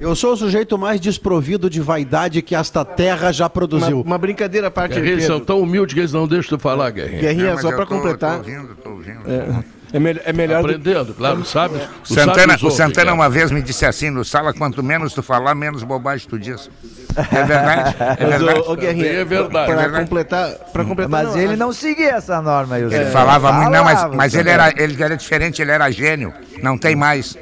Eu 0.00 0.14
sou 0.14 0.25
o 0.32 0.36
sujeito 0.36 0.76
mais 0.78 1.00
desprovido 1.00 1.68
de 1.68 1.80
vaidade 1.80 2.42
que 2.42 2.54
esta 2.54 2.84
terra 2.84 3.32
já 3.32 3.48
produziu. 3.48 4.00
Uma, 4.00 4.12
uma 4.12 4.18
brincadeira 4.18 4.68
à 4.68 4.70
parte. 4.70 5.00
Guerrinha, 5.00 5.26
são 5.26 5.40
tão 5.40 5.60
humildes 5.60 5.94
que 5.94 6.00
eles 6.00 6.12
não 6.12 6.26
deixam 6.26 6.58
tu 6.58 6.62
falar, 6.62 6.90
Guerrinha. 6.90 7.20
Guerrinha, 7.20 7.50
é, 7.50 7.56
só 7.58 7.70
para 7.70 7.86
completar. 7.86 8.40
Tô 8.40 8.50
ouvindo, 8.50 8.76
tô 8.76 8.90
ouvindo. 8.90 9.20
É. 9.26 9.76
É, 9.92 10.00
me 10.00 10.20
é 10.24 10.32
melhor 10.32 10.60
Aprendendo, 10.60 11.04
do... 11.06 11.14
claro, 11.14 11.44
sabe? 11.44 11.76
O 12.02 12.12
Santana, 12.12 12.58
o 12.60 12.70
Santana 12.70 13.12
uma 13.12 13.30
vez 13.30 13.50
me 13.52 13.62
disse 13.62 13.86
assim 13.86 14.10
no 14.10 14.24
sala, 14.24 14.52
quanto 14.52 14.82
menos 14.82 15.14
tu 15.14 15.22
falar, 15.22 15.54
menos 15.54 15.84
bobagem 15.84 16.28
tu 16.28 16.38
diz. 16.38 16.68
É 17.16 17.44
verdade. 17.44 17.96
É 18.18 18.26
verdade. 18.26 18.44
Mas, 18.44 18.66
o, 18.66 18.72
o 18.72 18.76
Guerrinha, 18.76 19.06
é 19.06 19.24
verdade. 19.24 19.72
Para 19.72 19.82
é 19.82 20.00
completar, 20.00 20.50
pra 20.72 20.84
completar. 20.84 21.08
Mas 21.10 21.28
não, 21.28 21.38
ele 21.38 21.48
acho... 21.48 21.56
não 21.56 21.72
seguia 21.72 22.10
essa 22.10 22.42
norma 22.42 22.76
aí. 22.76 22.82
Ele 22.82 23.06
falava 23.06 23.52
muito, 23.52 23.70
não, 23.70 23.84
mas, 23.84 24.14
mas 24.14 24.34
ele, 24.34 24.50
era, 24.50 24.72
ele 24.76 25.02
era 25.02 25.16
diferente, 25.16 25.62
ele 25.62 25.70
era 25.70 25.90
gênio. 25.90 26.32
Não 26.62 26.76
tem 26.76 26.96
mais. 26.96 27.36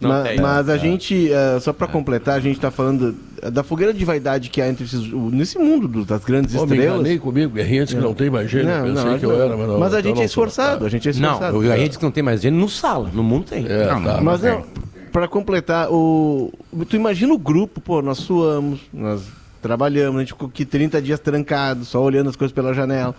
Mas, 0.00 0.28
tem, 0.28 0.40
mas 0.40 0.68
a 0.68 0.76
é. 0.76 0.78
gente, 0.78 1.30
uh, 1.30 1.60
só 1.60 1.72
para 1.72 1.86
completar, 1.86 2.36
a 2.36 2.40
gente 2.40 2.56
está 2.56 2.70
falando 2.70 3.14
da 3.52 3.62
fogueira 3.62 3.92
de 3.92 4.04
vaidade 4.04 4.48
que 4.48 4.60
há 4.60 4.68
entre 4.68 4.84
esses, 4.84 5.12
nesse 5.12 5.58
mundo 5.58 5.86
do, 5.86 6.04
das 6.04 6.24
grandes 6.24 6.54
Pô, 6.54 6.64
estrelas. 6.64 7.02
Me 7.02 7.18
comigo, 7.18 7.52
Guerrinha 7.52 7.84
disse 7.84 7.96
que 7.96 8.02
não 8.02 8.14
tem 8.14 8.30
mais 8.30 8.50
gênio. 8.50 8.68
Não, 8.68 8.84
pensei 8.86 9.10
não, 9.10 9.18
que 9.18 9.26
eu 9.26 9.42
era, 9.42 9.56
mas 9.56 9.68
não. 9.68 9.78
Mas 9.78 9.94
a 9.94 10.00
gente 10.00 10.20
é 10.20 10.24
esforçado, 10.24 10.86
a 10.86 10.88
gente 10.88 11.06
é 11.06 11.10
esforçado. 11.10 11.52
Não, 11.52 11.58
o 11.58 11.62
Guerrinha 11.62 11.86
disse 11.86 11.98
que 11.98 12.04
não 12.04 12.12
tem 12.12 12.22
mais 12.22 12.40
gênio 12.40 12.58
no 12.58 12.68
sala, 12.68 13.10
no 13.12 13.22
mundo 13.22 13.44
tem. 13.44 13.66
É, 13.66 13.92
não, 13.92 14.02
tá, 14.02 14.20
mas 14.22 14.40
não, 14.40 14.64
para 15.12 15.28
completar, 15.28 15.90
o, 15.90 16.52
tu 16.88 16.96
imagina 16.96 17.32
o 17.34 17.38
grupo, 17.38 17.80
pô, 17.80 18.00
nós 18.00 18.18
suamos, 18.18 18.80
nós 18.92 19.22
trabalhamos, 19.60 20.16
a 20.16 20.20
gente 20.20 20.32
ficou 20.32 20.48
aqui 20.48 20.64
30 20.64 21.02
dias 21.02 21.20
trancados, 21.20 21.88
só 21.88 22.02
olhando 22.02 22.30
as 22.30 22.36
coisas 22.36 22.54
pela 22.54 22.72
janela. 22.72 23.14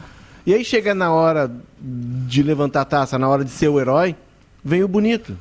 E 0.46 0.54
aí 0.54 0.66
chega 0.66 0.96
na 0.96 1.12
hora 1.12 1.52
de 1.80 2.42
levantar 2.42 2.82
a 2.82 2.86
taça, 2.86 3.20
na 3.20 3.30
hora 3.30 3.46
de 3.46 3.52
ser 3.52 3.68
o 3.68 3.80
herói, 3.80 4.16
vem 4.64 4.84
o 4.84 4.88
bonito. 4.88 5.38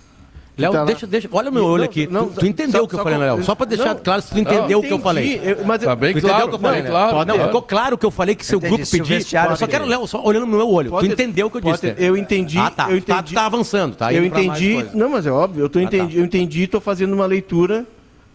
Léo, 0.61 0.73
tá 0.73 0.85
deixa, 0.85 1.07
deixa. 1.07 1.29
Olha 1.33 1.51
o 1.51 1.53
meu 1.53 1.65
olho 1.65 1.85
aqui. 1.85 2.07
Não, 2.07 2.29
tu, 2.29 2.41
tu 2.41 2.47
entendeu 2.47 2.85
o 2.85 2.89
que 2.89 2.95
eu 2.95 3.03
falei, 3.03 3.19
Léo? 3.19 3.43
Só 3.43 3.55
pra 3.55 3.67
deixar 3.67 3.95
não, 3.95 4.03
claro 4.03 4.23
se 4.23 4.31
tu 4.31 4.39
entendeu 4.39 4.79
o 4.79 4.83
que 4.83 4.93
eu 4.93 4.99
falei. 4.99 5.41
Eu, 5.43 5.65
mas 5.65 5.83
tá 5.83 5.97
bem 5.97 6.15
claro, 6.15 6.47
o 6.47 6.49
que 6.49 6.55
eu 6.55 6.59
falei, 6.59 6.83
claro. 6.83 7.25
Não, 7.25 7.47
ficou 7.47 7.63
claro 7.63 7.95
o 7.95 7.99
que 7.99 8.07
eu 8.07 8.11
falei 8.11 8.35
que 8.35 8.45
seu 8.45 8.61
grupo 8.61 8.85
pediu. 8.89 9.19
Eu 9.19 9.57
só 9.57 9.67
quero, 9.67 9.87
Léo, 9.87 10.07
só 10.07 10.23
olhando 10.23 10.47
no 10.47 10.57
meu 10.57 10.69
olho. 10.69 10.91
Tu 10.91 11.07
entendeu 11.07 11.47
o 11.47 11.51
que 11.51 11.59
eu 11.59 11.61
disse. 11.61 11.95
Eu 11.99 12.17
entendi. 12.17 12.59
Ah, 12.59 12.71
tá. 12.71 12.91
Eu 12.91 12.97
entendi. 12.97 13.07
Tá, 13.07 13.23
tu 13.23 13.35
tá 13.35 13.47
avançando, 13.47 13.97
tá? 13.97 14.13
Eu 14.13 14.25
entendi. 14.25 14.87
Não, 14.95 15.11
mas 15.11 15.27
é 15.27 15.31
óbvio. 15.31 15.65
Eu, 15.65 15.69
tô 15.69 15.79
ah, 15.79 15.83
tá. 15.83 15.89
entendi, 15.89 16.19
eu 16.19 16.25
entendi 16.25 16.63
e 16.63 16.67
tô 16.67 16.81
fazendo 16.81 17.13
uma 17.13 17.27
leitura 17.27 17.87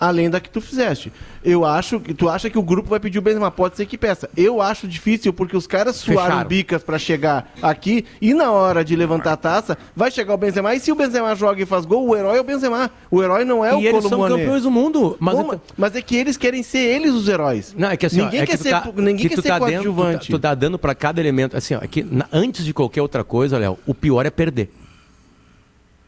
além 0.07 0.29
da 0.29 0.39
que 0.39 0.49
tu 0.49 0.61
fizeste. 0.61 1.11
Eu 1.43 1.63
acho 1.63 1.99
que 1.99 2.13
tu 2.13 2.27
acha 2.27 2.49
que 2.49 2.57
o 2.57 2.63
grupo 2.63 2.89
vai 2.89 2.99
pedir 2.99 3.19
o 3.19 3.21
Benzema, 3.21 3.51
pode 3.51 3.77
ser 3.77 3.85
que 3.85 3.97
peça. 3.97 4.29
Eu 4.35 4.61
acho 4.61 4.87
difícil 4.87 5.31
porque 5.31 5.55
os 5.55 5.67
caras 5.67 5.95
suaram 5.95 6.23
Fecharam. 6.23 6.47
bicas 6.47 6.83
para 6.83 6.97
chegar 6.97 7.53
aqui 7.61 8.05
e 8.19 8.33
na 8.33 8.51
hora 8.51 8.83
de 8.83 8.95
levantar 8.95 9.33
a 9.33 9.37
taça 9.37 9.77
vai 9.95 10.09
chegar 10.09 10.33
o 10.33 10.37
Benzema 10.37 10.73
e 10.73 10.79
se 10.79 10.91
o 10.91 10.95
Benzema 10.95 11.35
joga 11.35 11.61
e 11.61 11.65
faz 11.65 11.85
gol, 11.85 12.07
o 12.07 12.15
herói 12.15 12.37
é 12.37 12.41
o 12.41 12.43
Benzema. 12.43 12.89
O 13.11 13.21
herói 13.21 13.45
não 13.45 13.63
é 13.63 13.71
e 13.73 13.75
o 13.75 13.79
eles 13.81 14.03
são 14.05 14.27
campeões 14.27 14.63
do 14.63 14.71
mundo, 14.71 15.15
mas, 15.19 15.35
Pô, 15.35 15.59
mas 15.77 15.95
é 15.95 16.01
que 16.01 16.15
eles 16.15 16.35
querem 16.35 16.63
ser 16.63 16.79
eles 16.79 17.13
os 17.13 17.27
heróis. 17.27 17.75
Não, 17.77 17.89
é 17.89 17.97
que 17.97 18.05
assim, 18.05 18.21
ninguém 18.23 18.41
é 18.41 18.45
quer 18.45 18.57
que 18.57 18.63
ser, 18.63 18.71
tá, 18.71 18.91
ninguém 18.95 19.29
que 19.29 19.35
quer 19.35 19.41
ser 19.41 19.47
tá 19.49 19.59
coadjuvante. 19.59 20.27
tu, 20.27 20.31
tá, 20.31 20.37
tu 20.37 20.41
tá 20.41 20.55
dando 20.55 20.79
para 20.79 20.95
cada 20.95 21.21
elemento, 21.21 21.55
assim, 21.55 21.75
ó, 21.75 21.79
é 21.81 21.87
que 21.87 22.03
na, 22.03 22.27
antes 22.31 22.65
de 22.65 22.73
qualquer 22.73 23.01
outra 23.01 23.23
coisa, 23.23 23.57
Léo, 23.57 23.77
o 23.85 23.93
pior 23.93 24.25
é 24.25 24.29
perder. 24.31 24.71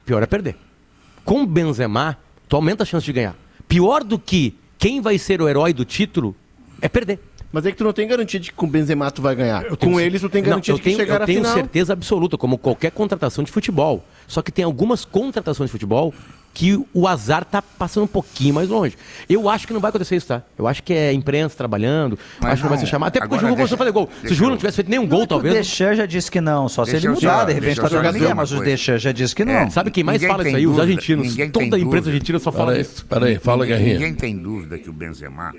O 0.02 0.06
pior 0.06 0.24
é 0.24 0.26
perder. 0.26 0.56
Com 1.24 1.44
o 1.44 1.46
Benzema, 1.46 2.18
tu 2.48 2.56
aumenta 2.56 2.84
a 2.84 2.86
chance 2.86 3.06
de 3.06 3.14
ganhar. 3.14 3.36
Pior 3.68 4.04
do 4.04 4.18
que 4.18 4.56
quem 4.78 5.02
vai 5.02 5.18
ser 5.18 5.42
o 5.42 5.50
herói 5.50 5.74
do 5.74 5.84
título 5.84 6.36
é 6.82 6.88
perder. 6.88 7.20
Mas 7.52 7.66
é 7.66 7.72
que 7.72 7.78
tu 7.78 7.84
não 7.84 7.94
tem 7.94 8.08
garantia 8.08 8.40
de 8.40 8.52
que 8.52 8.56
com 8.56 8.66
o 8.66 8.70
Benzema 8.70 9.10
tu 9.10 9.22
vai 9.22 9.34
ganhar. 9.34 9.66
Eu 9.66 9.78
com 9.78 10.00
eles 10.00 10.22
tu 10.22 10.30
tem 10.30 10.44
garantia 10.44 10.74
não, 10.74 10.78
de 10.78 10.84
que 10.84 10.90
tenho, 10.90 11.00
chegar 11.00 11.22
Eu 11.22 11.26
tenho 11.26 11.46
certeza 11.46 11.94
absoluta, 11.94 12.38
como 12.38 12.58
qualquer 12.58 12.92
contratação 12.92 13.44
de 13.44 13.52
futebol. 13.52 14.04
Só 14.28 14.42
que 14.42 14.52
tem 14.52 14.66
algumas 14.66 15.06
contratações 15.06 15.70
de 15.70 15.72
futebol 15.72 16.14
que 16.54 16.84
o 16.94 17.08
azar 17.08 17.46
tá 17.46 17.62
passando 17.62 18.06
um 18.06 18.08
pouquinho 18.08 18.56
mais 18.56 18.68
longe. 18.68 18.98
Eu 19.30 19.48
acho 19.48 19.68
que 19.68 19.74
não 19.74 19.80
vai 19.80 19.90
acontecer 19.90 20.16
isso, 20.16 20.28
tá? 20.28 20.42
Eu 20.58 20.68
acho 20.68 20.82
que 20.82 20.92
é 20.92 21.10
a 21.10 21.14
imprensa 21.14 21.56
trabalhando, 21.56 22.18
Mas 22.42 22.54
acho 22.54 22.64
não, 22.64 22.70
que 22.70 22.76
vai 22.76 22.78
ser 22.80 22.88
chamado. 22.88 23.10
Até 23.10 23.20
porque 23.20 23.36
o 23.36 23.40
Júlio 23.40 23.56
começou 23.56 23.76
a 23.76 23.78
fazer 23.78 23.92
gol. 23.92 24.10
Se 24.26 24.32
o 24.32 24.36
Júlio 24.36 24.52
não 24.52 24.58
tivesse 24.58 24.76
feito 24.78 24.90
nenhum 24.90 25.08
gol, 25.08 25.24
é 25.24 25.28
talvez. 25.28 25.54
O 25.54 25.58
Deschamps 25.58 25.98
já 25.98 26.06
disse 26.06 26.32
que 26.32 26.42
não, 26.42 26.68
só 26.68 26.84
se 26.84 26.96
ele 26.96 27.10
mudar, 27.10 27.46
de 27.46 27.54
repente 27.54 27.80
tá 27.80 27.88
jogando 27.88 28.16
ninguém, 28.16 28.34
mas 28.34 28.52
o 28.52 28.60
Deschamps 28.60 29.02
já 29.02 29.12
disse 29.12 29.36
que 29.36 29.46
não. 29.46 29.54
É, 29.54 29.70
sabe 29.70 29.92
quem 29.92 30.04
mais 30.04 30.24
fala 30.24 30.48
isso 30.48 30.56
aí? 30.56 30.64
Dúvida, 30.64 30.84
os 30.84 30.90
argentinos. 30.90 31.36
Toda 31.52 31.76
a 31.76 31.80
imprensa 31.80 32.10
argentina 32.10 32.40
só 32.40 32.52
fala 32.52 32.80
isso. 32.80 33.06
Peraí, 33.06 33.38
fala, 33.38 33.66
Guerrinha. 33.66 33.94
Ninguém 33.94 34.14
tem 34.16 34.38
dúvida 34.38 34.78
que 34.78 34.90
o 34.90 34.94
Benzema 34.94 35.54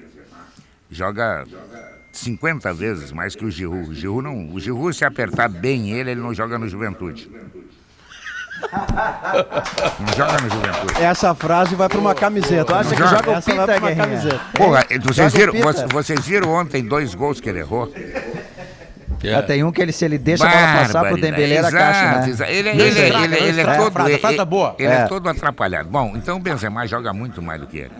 joga 0.91 1.45
50 2.13 2.73
vezes 2.75 3.13
mais 3.13 3.37
que 3.37 3.45
o 3.45 3.51
Giroud. 3.51 3.91
O 3.91 3.95
Giroud, 3.95 4.25
não, 4.25 4.53
o 4.53 4.59
Giroud 4.59 4.97
se 4.97 5.05
apertar 5.05 5.49
bem 5.49 5.91
ele, 5.93 6.11
ele 6.11 6.21
não 6.21 6.35
joga 6.35 6.59
no 6.59 6.69
Juventude. 6.69 7.31
Não 10.01 10.17
joga 10.17 10.33
no 10.43 10.51
Juventude. 10.51 11.03
Essa 11.03 11.35
frase 11.35 11.75
vai 11.75 11.89
para 11.89 11.99
uma 11.99 12.15
camiseta. 12.15 12.65
Tu 12.65 12.75
acha 12.75 12.91
que 12.91 12.97
joga, 12.97 13.17
joga 13.17 13.31
o 13.31 13.35
Essa 13.35 13.51
Pita, 13.51 13.79
uma 13.79 13.95
camiseta? 13.95 14.41
Porra, 14.57 14.87
vocês 15.03 15.33
viram, 15.33 15.53
vocês 15.91 16.27
viram 16.27 16.51
ontem 16.51 16.85
dois 16.85 17.15
gols 17.15 17.41
que 17.41 17.49
ele 17.49 17.61
errou? 17.61 17.93
É. 19.23 19.43
tem 19.43 19.65
um 19.65 19.73
que 19.73 19.83
ele, 19.83 19.93
se 19.93 20.05
ele 20.05 20.17
deixa 20.17 20.47
a 20.47 20.51
bola 20.51 20.85
passar 20.85 21.05
pro 21.09 21.21
Dembélé, 21.21 21.57
era 21.57 21.71
caixa, 21.73 22.21
né? 22.21 22.51
Ele, 22.51 22.69
ele, 22.69 22.81
ele, 22.81 23.01
ele, 23.01 23.37
ele 23.37 23.61
é 23.61 23.77
todo... 23.77 24.47
Boa. 24.47 24.77
Ele 24.79 24.93
é. 24.93 24.97
é 24.97 25.07
todo 25.07 25.29
atrapalhado. 25.29 25.89
Bom, 25.89 26.13
então 26.15 26.37
o 26.37 26.41
Benzema 26.41 26.87
joga 26.87 27.13
muito 27.13 27.43
mais 27.43 27.61
do 27.61 27.67
que 27.67 27.79
ele. 27.79 27.93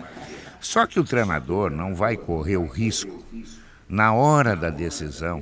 Só 0.61 0.85
que 0.85 0.99
o 0.99 1.03
treinador 1.03 1.69
não 1.69 1.95
vai 1.95 2.15
correr 2.17 2.57
o 2.57 2.65
risco, 2.65 3.23
na 3.87 4.13
hora 4.13 4.55
da 4.55 4.69
decisão, 4.69 5.41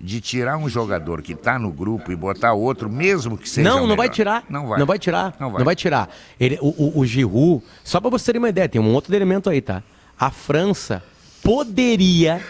de 0.00 0.20
tirar 0.20 0.56
um 0.56 0.68
jogador 0.68 1.22
que 1.22 1.32
está 1.32 1.58
no 1.58 1.72
grupo 1.72 2.12
e 2.12 2.16
botar 2.16 2.52
outro, 2.52 2.88
mesmo 2.88 3.36
que 3.36 3.48
seja. 3.48 3.68
Não, 3.68 3.86
não 3.86 3.96
vai 3.96 4.08
tirar. 4.08 4.44
Não 4.48 4.68
vai. 4.68 4.78
Não 4.78 4.86
vai 4.86 4.98
tirar. 4.98 5.34
Não 5.40 5.50
vai, 5.50 5.58
não 5.58 5.64
vai 5.64 5.76
tirar. 5.76 6.08
Ele, 6.38 6.58
o, 6.60 6.68
o, 6.68 7.00
o 7.00 7.06
Giroud, 7.06 7.64
só 7.82 8.00
para 8.00 8.10
você 8.10 8.32
ter 8.32 8.38
uma 8.38 8.48
ideia, 8.48 8.68
tem 8.68 8.80
um 8.80 8.92
outro 8.94 9.14
elemento 9.14 9.50
aí, 9.50 9.60
tá? 9.60 9.82
A 10.18 10.30
França 10.30 11.02
poderia 11.42 12.40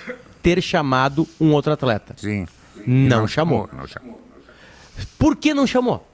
ter 0.43 0.61
chamado 0.63 1.27
um 1.41 1.53
outro 1.53 1.73
atleta. 1.73 2.15
Sim. 2.17 2.47
Não, 2.87 3.21
não 3.21 3.29
chamou. 3.29 3.67
chamou. 3.67 3.81
Não 3.81 3.87
chamou. 3.87 4.21
Por 5.19 5.37
que 5.37 5.55
não 5.55 5.67
chamou? 5.67 6.09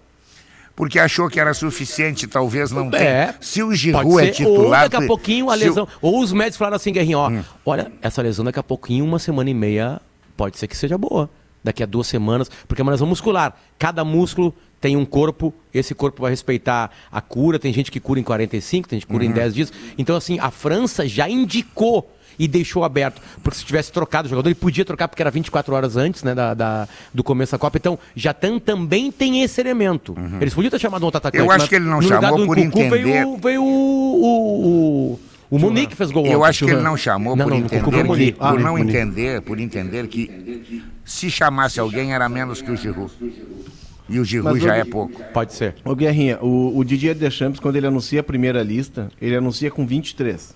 porque 0.77 0.99
achou 0.99 1.29
que 1.29 1.39
era 1.39 1.55
suficiente, 1.55 2.27
talvez 2.27 2.71
não 2.71 2.91
tenha. 2.91 3.05
É, 3.05 3.35
Se 3.41 3.63
o 3.63 3.73
Giroud 3.75 4.27
é 4.27 4.31
titular... 4.31 4.83
Ou 4.83 4.89
daqui 4.89 5.05
a 5.05 5.07
pouquinho 5.07 5.51
a 5.51 5.55
lesão... 5.55 5.87
O... 6.03 6.09
Ou 6.09 6.21
os 6.21 6.33
médicos 6.33 6.57
falaram 6.57 6.77
assim, 6.77 6.93
Guerrinho, 6.93 7.19
ó, 7.19 7.31
hum. 7.31 7.45
olha, 7.65 7.93
essa 8.03 8.21
lesão 8.21 8.45
daqui 8.45 8.59
a 8.59 8.63
pouquinho, 8.63 9.05
uma 9.05 9.19
semana 9.19 9.49
e 9.51 9.55
meia, 9.55 10.01
pode 10.37 10.59
ser 10.59 10.67
que 10.67 10.77
seja 10.77 10.99
boa. 10.99 11.31
Daqui 11.63 11.83
a 11.83 11.87
duas 11.87 12.07
semanas, 12.07 12.51
porque 12.69 12.83
é 12.83 12.85
uma 12.85 12.93
lesão 12.93 13.07
muscular. 13.07 13.57
Cada 13.79 14.05
músculo 14.05 14.55
tem 14.83 14.99
um 14.99 15.07
corpo, 15.07 15.55
esse 15.73 15.95
corpo 15.95 16.21
vai 16.21 16.31
respeitar 16.31 16.91
a 17.11 17.23
cura. 17.23 17.59
Tem 17.59 17.73
gente 17.73 17.91
que 17.91 17.99
cura 17.99 18.21
em 18.21 18.23
45, 18.23 18.87
tem 18.87 18.99
gente 18.99 19.07
que 19.07 19.13
cura 19.13 19.25
uhum. 19.25 19.31
em 19.31 19.33
10 19.33 19.55
dias. 19.55 19.73
Então, 19.97 20.15
assim, 20.15 20.39
a 20.39 20.51
França 20.51 21.09
já 21.09 21.27
indicou 21.27 22.07
e 22.39 22.47
deixou 22.47 22.85
aberto. 22.85 23.21
Porque 23.43 23.59
se 23.59 23.65
tivesse 23.65 23.91
trocado 23.91 24.27
o 24.27 24.29
jogador, 24.29 24.49
ele 24.49 24.55
podia 24.55 24.85
trocar 24.85 25.09
porque 25.09 25.23
era 25.23 25.31
24 25.31 25.75
horas 25.75 25.97
antes 25.97 26.23
né, 26.23 26.35
da, 26.35 26.55
da 26.55 26.89
do 27.13 27.25
começo 27.25 27.53
da 27.53 27.59
Copa. 27.59 27.79
Então, 27.79 27.99
Jatan 28.15 28.59
também 28.59 29.11
tem 29.11 29.43
esse 29.43 29.61
elemento. 29.61 30.15
Uhum. 30.19 30.39
Eles 30.41 30.53
podiam 30.53 30.71
ter 30.71 30.79
chamado 30.79 31.03
um 31.03 31.07
outro 31.07 31.19
atacante. 31.19 31.43
Eu 31.43 31.51
acho 31.51 31.69
que 31.69 31.77
ele 31.77 31.87
não 31.87 32.03
chamou 32.03 32.45
por 32.47 32.59
entender... 32.59 33.03
Veio, 33.03 33.37
veio 33.39 33.63
o, 33.63 34.23
o, 34.23 35.13
o... 35.13 35.21
O 35.51 35.59
Monique 35.59 35.95
fez 35.95 36.11
gol. 36.11 36.27
Eu 36.27 36.41
ontem, 36.41 36.49
acho 36.49 36.65
que 36.67 36.71
ele 36.73 36.83
não 36.83 36.97
chamou 36.97 37.37
não, 37.37 37.45
por, 37.45 37.51
não, 37.51 37.59
entender, 37.59 37.77
que, 37.77 38.33
por 38.33 38.45
ah, 38.45 38.55
não 38.55 38.79
entender, 38.79 39.43
por 39.43 39.61
entender 39.61 40.09
que 40.09 40.83
se 41.05 41.31
chamasse 41.31 41.79
alguém 41.79 42.15
era 42.15 42.29
menos 42.29 42.63
que 42.63 42.71
o 42.71 42.77
Giroud. 42.77 43.13
E 44.09 44.19
o 44.19 44.25
Giroud 44.25 44.61
já 44.61 44.73
o, 44.73 44.77
é 44.77 44.85
pouco. 44.85 45.23
Pode 45.33 45.55
ser. 45.55 45.77
Ô 45.85 45.95
Guerrinha, 45.95 46.39
o, 46.43 46.77
o 46.77 46.85
Didier 46.85 47.15
Deschamps, 47.15 47.61
quando 47.61 47.77
ele 47.77 47.87
anuncia 47.87 48.21
a 48.21 48.23
primeira 48.23 48.63
lista, 48.63 49.11
ele 49.21 49.37
anuncia 49.37 49.71
com 49.71 49.87
23 49.87 50.55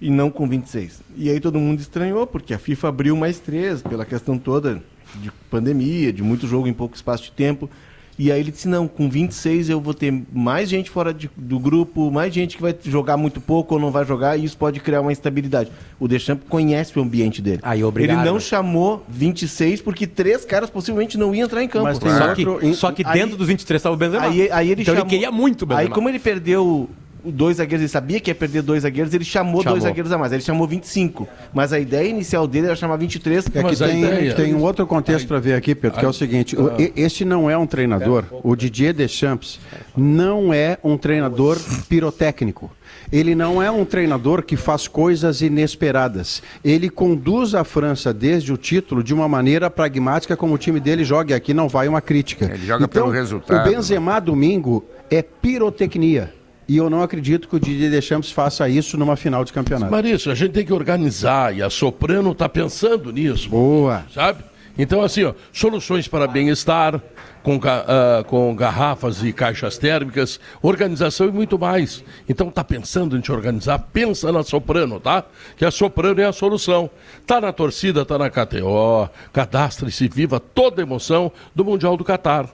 e 0.00 0.10
não 0.10 0.30
com 0.30 0.48
26. 0.48 1.02
E 1.16 1.30
aí 1.30 1.40
todo 1.40 1.58
mundo 1.58 1.80
estranhou, 1.80 2.26
porque 2.26 2.52
a 2.52 2.58
FIFA 2.58 2.88
abriu 2.88 3.16
mais 3.16 3.38
três, 3.38 3.82
pela 3.82 4.04
questão 4.04 4.38
toda 4.38 4.82
de 5.16 5.30
pandemia, 5.50 6.12
de 6.12 6.22
muito 6.22 6.46
jogo 6.46 6.66
em 6.66 6.72
pouco 6.74 6.94
espaço 6.94 7.24
de 7.24 7.32
tempo. 7.32 7.70
E 8.18 8.32
aí 8.32 8.40
ele 8.40 8.50
disse, 8.50 8.66
não, 8.66 8.88
com 8.88 9.10
26 9.10 9.68
eu 9.68 9.80
vou 9.80 9.92
ter 9.92 10.12
mais 10.32 10.68
gente 10.68 10.90
fora 10.90 11.12
de, 11.12 11.30
do 11.36 11.58
grupo, 11.58 12.10
mais 12.10 12.32
gente 12.32 12.56
que 12.56 12.62
vai 12.62 12.74
jogar 12.84 13.16
muito 13.16 13.40
pouco 13.40 13.74
ou 13.74 13.80
não 13.80 13.90
vai 13.90 14.04
jogar, 14.04 14.38
e 14.38 14.44
isso 14.44 14.56
pode 14.56 14.80
criar 14.80 15.02
uma 15.02 15.12
instabilidade. 15.12 15.70
O 16.00 16.08
Deschamps 16.08 16.46
conhece 16.48 16.98
o 16.98 17.02
ambiente 17.02 17.42
dele. 17.42 17.60
Aí, 17.62 17.84
obrigado. 17.84 18.20
Ele 18.20 18.30
não 18.30 18.40
chamou 18.40 19.04
26 19.08 19.82
porque 19.82 20.06
três 20.06 20.44
caras 20.44 20.70
possivelmente 20.70 21.18
não 21.18 21.34
iam 21.34 21.44
entrar 21.44 21.62
em 21.62 21.68
campo. 21.68 21.84
Mas 21.84 21.98
só, 21.98 22.34
que, 22.34 22.74
só 22.74 22.92
que 22.92 23.04
dentro 23.04 23.32
aí, 23.32 23.36
dos 23.36 23.48
23 23.48 23.78
estava 23.78 23.94
o 23.94 23.98
Benzema. 23.98 24.24
Aí, 24.24 24.50
aí 24.50 24.70
ele 24.70 24.82
então 24.82 24.94
chamou, 24.94 25.08
ele 25.08 25.10
queria 25.10 25.30
muito 25.30 25.62
o 25.62 25.66
Benzema. 25.66 25.88
Aí 25.88 25.92
como 25.92 26.08
ele 26.08 26.18
perdeu 26.18 26.88
dois 27.30 27.56
zagueiros, 27.58 27.82
ele 27.82 27.88
sabia 27.88 28.20
que 28.20 28.30
ia 28.30 28.34
perder 28.34 28.62
dois 28.62 28.82
zagueiros, 28.82 29.12
ele 29.12 29.24
chamou, 29.24 29.62
chamou. 29.62 29.74
dois 29.74 29.84
zagueiros 29.84 30.12
a 30.12 30.18
mais. 30.18 30.32
Ele 30.32 30.42
chamou 30.42 30.66
25. 30.66 31.28
Mas 31.52 31.72
a 31.72 31.78
ideia 31.78 32.08
inicial 32.08 32.46
dele 32.46 32.66
era 32.66 32.76
chamar 32.76 32.96
23. 32.96 33.46
É 33.46 33.62
que 33.62 33.76
tem, 33.76 34.02
ideia... 34.02 34.34
tem 34.34 34.54
um 34.54 34.62
outro 34.62 34.86
contexto 34.86 35.26
para 35.26 35.38
ver 35.38 35.54
aqui, 35.54 35.74
Pedro, 35.74 35.98
que 35.98 36.04
é 36.04 36.08
o 36.08 36.12
seguinte: 36.12 36.56
o, 36.56 36.72
este 36.96 37.24
não 37.24 37.50
é 37.50 37.56
um 37.56 37.66
treinador, 37.66 38.24
o 38.42 38.54
Didier 38.54 38.94
Deschamps 38.94 39.58
não 39.96 40.52
é 40.52 40.78
um 40.82 40.96
treinador 40.96 41.58
pirotécnico. 41.88 42.70
Ele 43.10 43.34
não 43.34 43.62
é 43.62 43.70
um 43.70 43.84
treinador 43.84 44.42
que 44.42 44.56
faz 44.56 44.88
coisas 44.88 45.40
inesperadas. 45.40 46.42
Ele 46.64 46.90
conduz 46.90 47.54
a 47.54 47.62
França 47.62 48.12
desde 48.12 48.52
o 48.52 48.56
título 48.56 49.02
de 49.02 49.14
uma 49.14 49.28
maneira 49.28 49.70
pragmática, 49.70 50.36
como 50.36 50.54
o 50.54 50.58
time 50.58 50.80
dele 50.80 51.04
joga. 51.04 51.32
E 51.32 51.34
aqui 51.34 51.54
não 51.54 51.68
vai 51.68 51.88
uma 51.88 52.00
crítica. 52.00 52.46
Ele 52.46 52.66
joga 52.66 52.84
então, 52.84 53.02
pelo 53.04 53.14
resultado. 53.14 53.66
O 53.66 53.70
Benzema 53.70 54.20
domingo 54.20 54.84
é 55.10 55.22
pirotecnia. 55.22 56.32
E 56.68 56.76
eu 56.76 56.90
não 56.90 57.00
acredito 57.00 57.48
que 57.48 57.54
o 57.54 57.60
Didier 57.60 57.90
Deschamps 57.90 58.30
faça 58.32 58.68
isso 58.68 58.98
numa 58.98 59.16
final 59.16 59.44
de 59.44 59.52
campeonato. 59.52 59.90
Marício, 59.90 60.32
a 60.32 60.34
gente 60.34 60.52
tem 60.52 60.64
que 60.64 60.72
organizar 60.72 61.56
e 61.56 61.62
a 61.62 61.70
Soprano 61.70 62.32
está 62.32 62.48
pensando 62.48 63.12
nisso. 63.12 63.48
Boa. 63.48 64.04
Sabe? 64.12 64.42
Então, 64.78 65.00
assim, 65.00 65.24
ó, 65.24 65.32
soluções 65.52 66.06
para 66.06 66.26
bem-estar, 66.26 67.00
com, 67.42 67.56
uh, 67.56 68.24
com 68.26 68.54
garrafas 68.54 69.22
e 69.22 69.32
caixas 69.32 69.78
térmicas, 69.78 70.40
organização 70.60 71.28
e 71.28 71.32
muito 71.32 71.58
mais. 71.58 72.04
Então, 72.28 72.50
tá 72.50 72.62
pensando 72.62 73.16
em 73.16 73.20
te 73.20 73.30
organizar? 73.30 73.78
Pensa 73.92 74.32
na 74.32 74.42
Soprano, 74.42 74.98
tá? 74.98 75.24
Que 75.56 75.64
a 75.64 75.70
Soprano 75.70 76.20
é 76.20 76.24
a 76.24 76.32
solução. 76.32 76.90
Tá 77.24 77.40
na 77.40 77.52
torcida, 77.52 78.04
tá 78.04 78.18
na 78.18 78.28
KTO, 78.28 79.08
cadastre-se, 79.32 80.08
viva 80.08 80.40
toda 80.40 80.82
a 80.82 80.84
emoção 80.84 81.30
do 81.54 81.64
Mundial 81.64 81.96
do 81.96 82.04
Catar. 82.04 82.48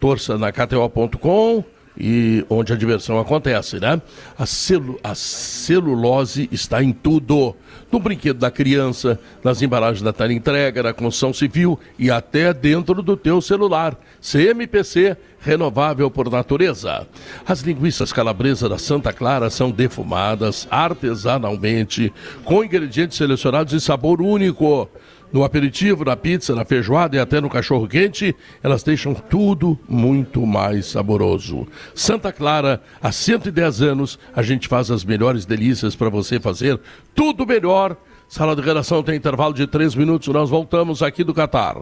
Torça 0.00 0.36
na 0.36 0.52
KTO.com 0.52 1.64
e 1.96 2.44
onde 2.50 2.72
a 2.72 2.76
diversão 2.76 3.18
acontece, 3.18 3.78
né? 3.78 4.00
A, 4.36 4.46
celu 4.46 4.98
a 5.02 5.14
celulose 5.14 6.48
está 6.50 6.82
em 6.82 6.92
tudo. 6.92 7.54
No 7.90 8.00
brinquedo 8.00 8.38
da 8.38 8.50
criança, 8.50 9.20
nas 9.42 9.62
embalagens 9.62 10.02
da 10.02 10.12
tela 10.12 10.32
entrega, 10.32 10.82
na 10.82 10.92
construção 10.92 11.32
civil 11.32 11.78
e 11.96 12.10
até 12.10 12.52
dentro 12.52 13.02
do 13.02 13.16
teu 13.16 13.40
celular. 13.40 13.96
CMPC, 14.20 15.16
renovável 15.38 16.10
por 16.10 16.28
natureza. 16.28 17.06
As 17.46 17.60
linguiças 17.60 18.12
calabresa 18.12 18.68
da 18.68 18.78
Santa 18.78 19.12
Clara 19.12 19.48
são 19.48 19.70
defumadas 19.70 20.66
artesanalmente, 20.70 22.12
com 22.44 22.64
ingredientes 22.64 23.16
selecionados 23.16 23.72
e 23.72 23.80
sabor 23.80 24.20
único 24.20 24.88
no 25.34 25.42
aperitivo, 25.42 26.04
na 26.04 26.16
pizza, 26.16 26.54
na 26.54 26.64
feijoada 26.64 27.16
e 27.16 27.18
até 27.18 27.40
no 27.40 27.50
cachorro 27.50 27.88
quente, 27.88 28.36
elas 28.62 28.84
deixam 28.84 29.12
tudo 29.12 29.76
muito 29.88 30.46
mais 30.46 30.86
saboroso. 30.86 31.66
Santa 31.92 32.32
Clara, 32.32 32.80
há 33.02 33.10
110 33.10 33.82
anos, 33.82 34.16
a 34.32 34.42
gente 34.42 34.68
faz 34.68 34.92
as 34.92 35.04
melhores 35.04 35.44
delícias 35.44 35.96
para 35.96 36.08
você 36.08 36.38
fazer 36.38 36.78
tudo 37.16 37.44
melhor. 37.44 37.96
Sala 38.28 38.54
de 38.54 38.62
redação 38.62 39.02
tem 39.02 39.16
intervalo 39.16 39.52
de 39.52 39.66
3 39.66 39.96
minutos, 39.96 40.28
nós 40.28 40.48
voltamos 40.48 41.02
aqui 41.02 41.24
do 41.24 41.34
Catar. 41.34 41.74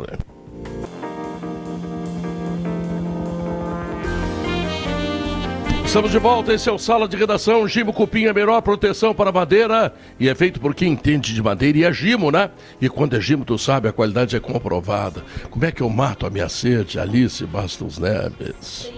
Estamos 5.93 6.11
de 6.11 6.19
volta, 6.19 6.55
esse 6.55 6.71
é 6.71 6.73
o 6.73 6.79
Sala 6.79 7.07
de 7.07 7.19
Redação. 7.19 7.69
Gimo 7.69 7.93
Cupim, 7.93 8.25
a 8.25 8.33
melhor 8.33 8.63
proteção 8.63 9.15
para 9.15 9.31
madeira. 9.31 9.93
E 10.19 10.27
é 10.27 10.35
feito 10.35 10.59
por 10.59 10.75
quem 10.75 10.91
entende 10.91 11.35
de 11.35 11.43
madeira 11.43 11.77
e 11.77 11.85
é 11.85 11.93
Gimo, 11.93 12.31
né? 12.31 12.49
E 12.81 12.89
quando 12.89 13.15
é 13.15 13.21
Gimo, 13.21 13.45
tu 13.45 13.59
sabe, 13.59 13.89
a 13.89 13.93
qualidade 13.93 14.35
é 14.35 14.41
comprovada. 14.41 15.23
Como 15.51 15.67
é 15.67 15.71
que 15.71 15.83
eu 15.83 15.91
mato 15.91 16.25
a 16.25 16.31
minha 16.31 16.49
sede? 16.49 16.99
Alice 16.99 17.45
Bastos 17.45 17.99
Neves. 17.99 18.91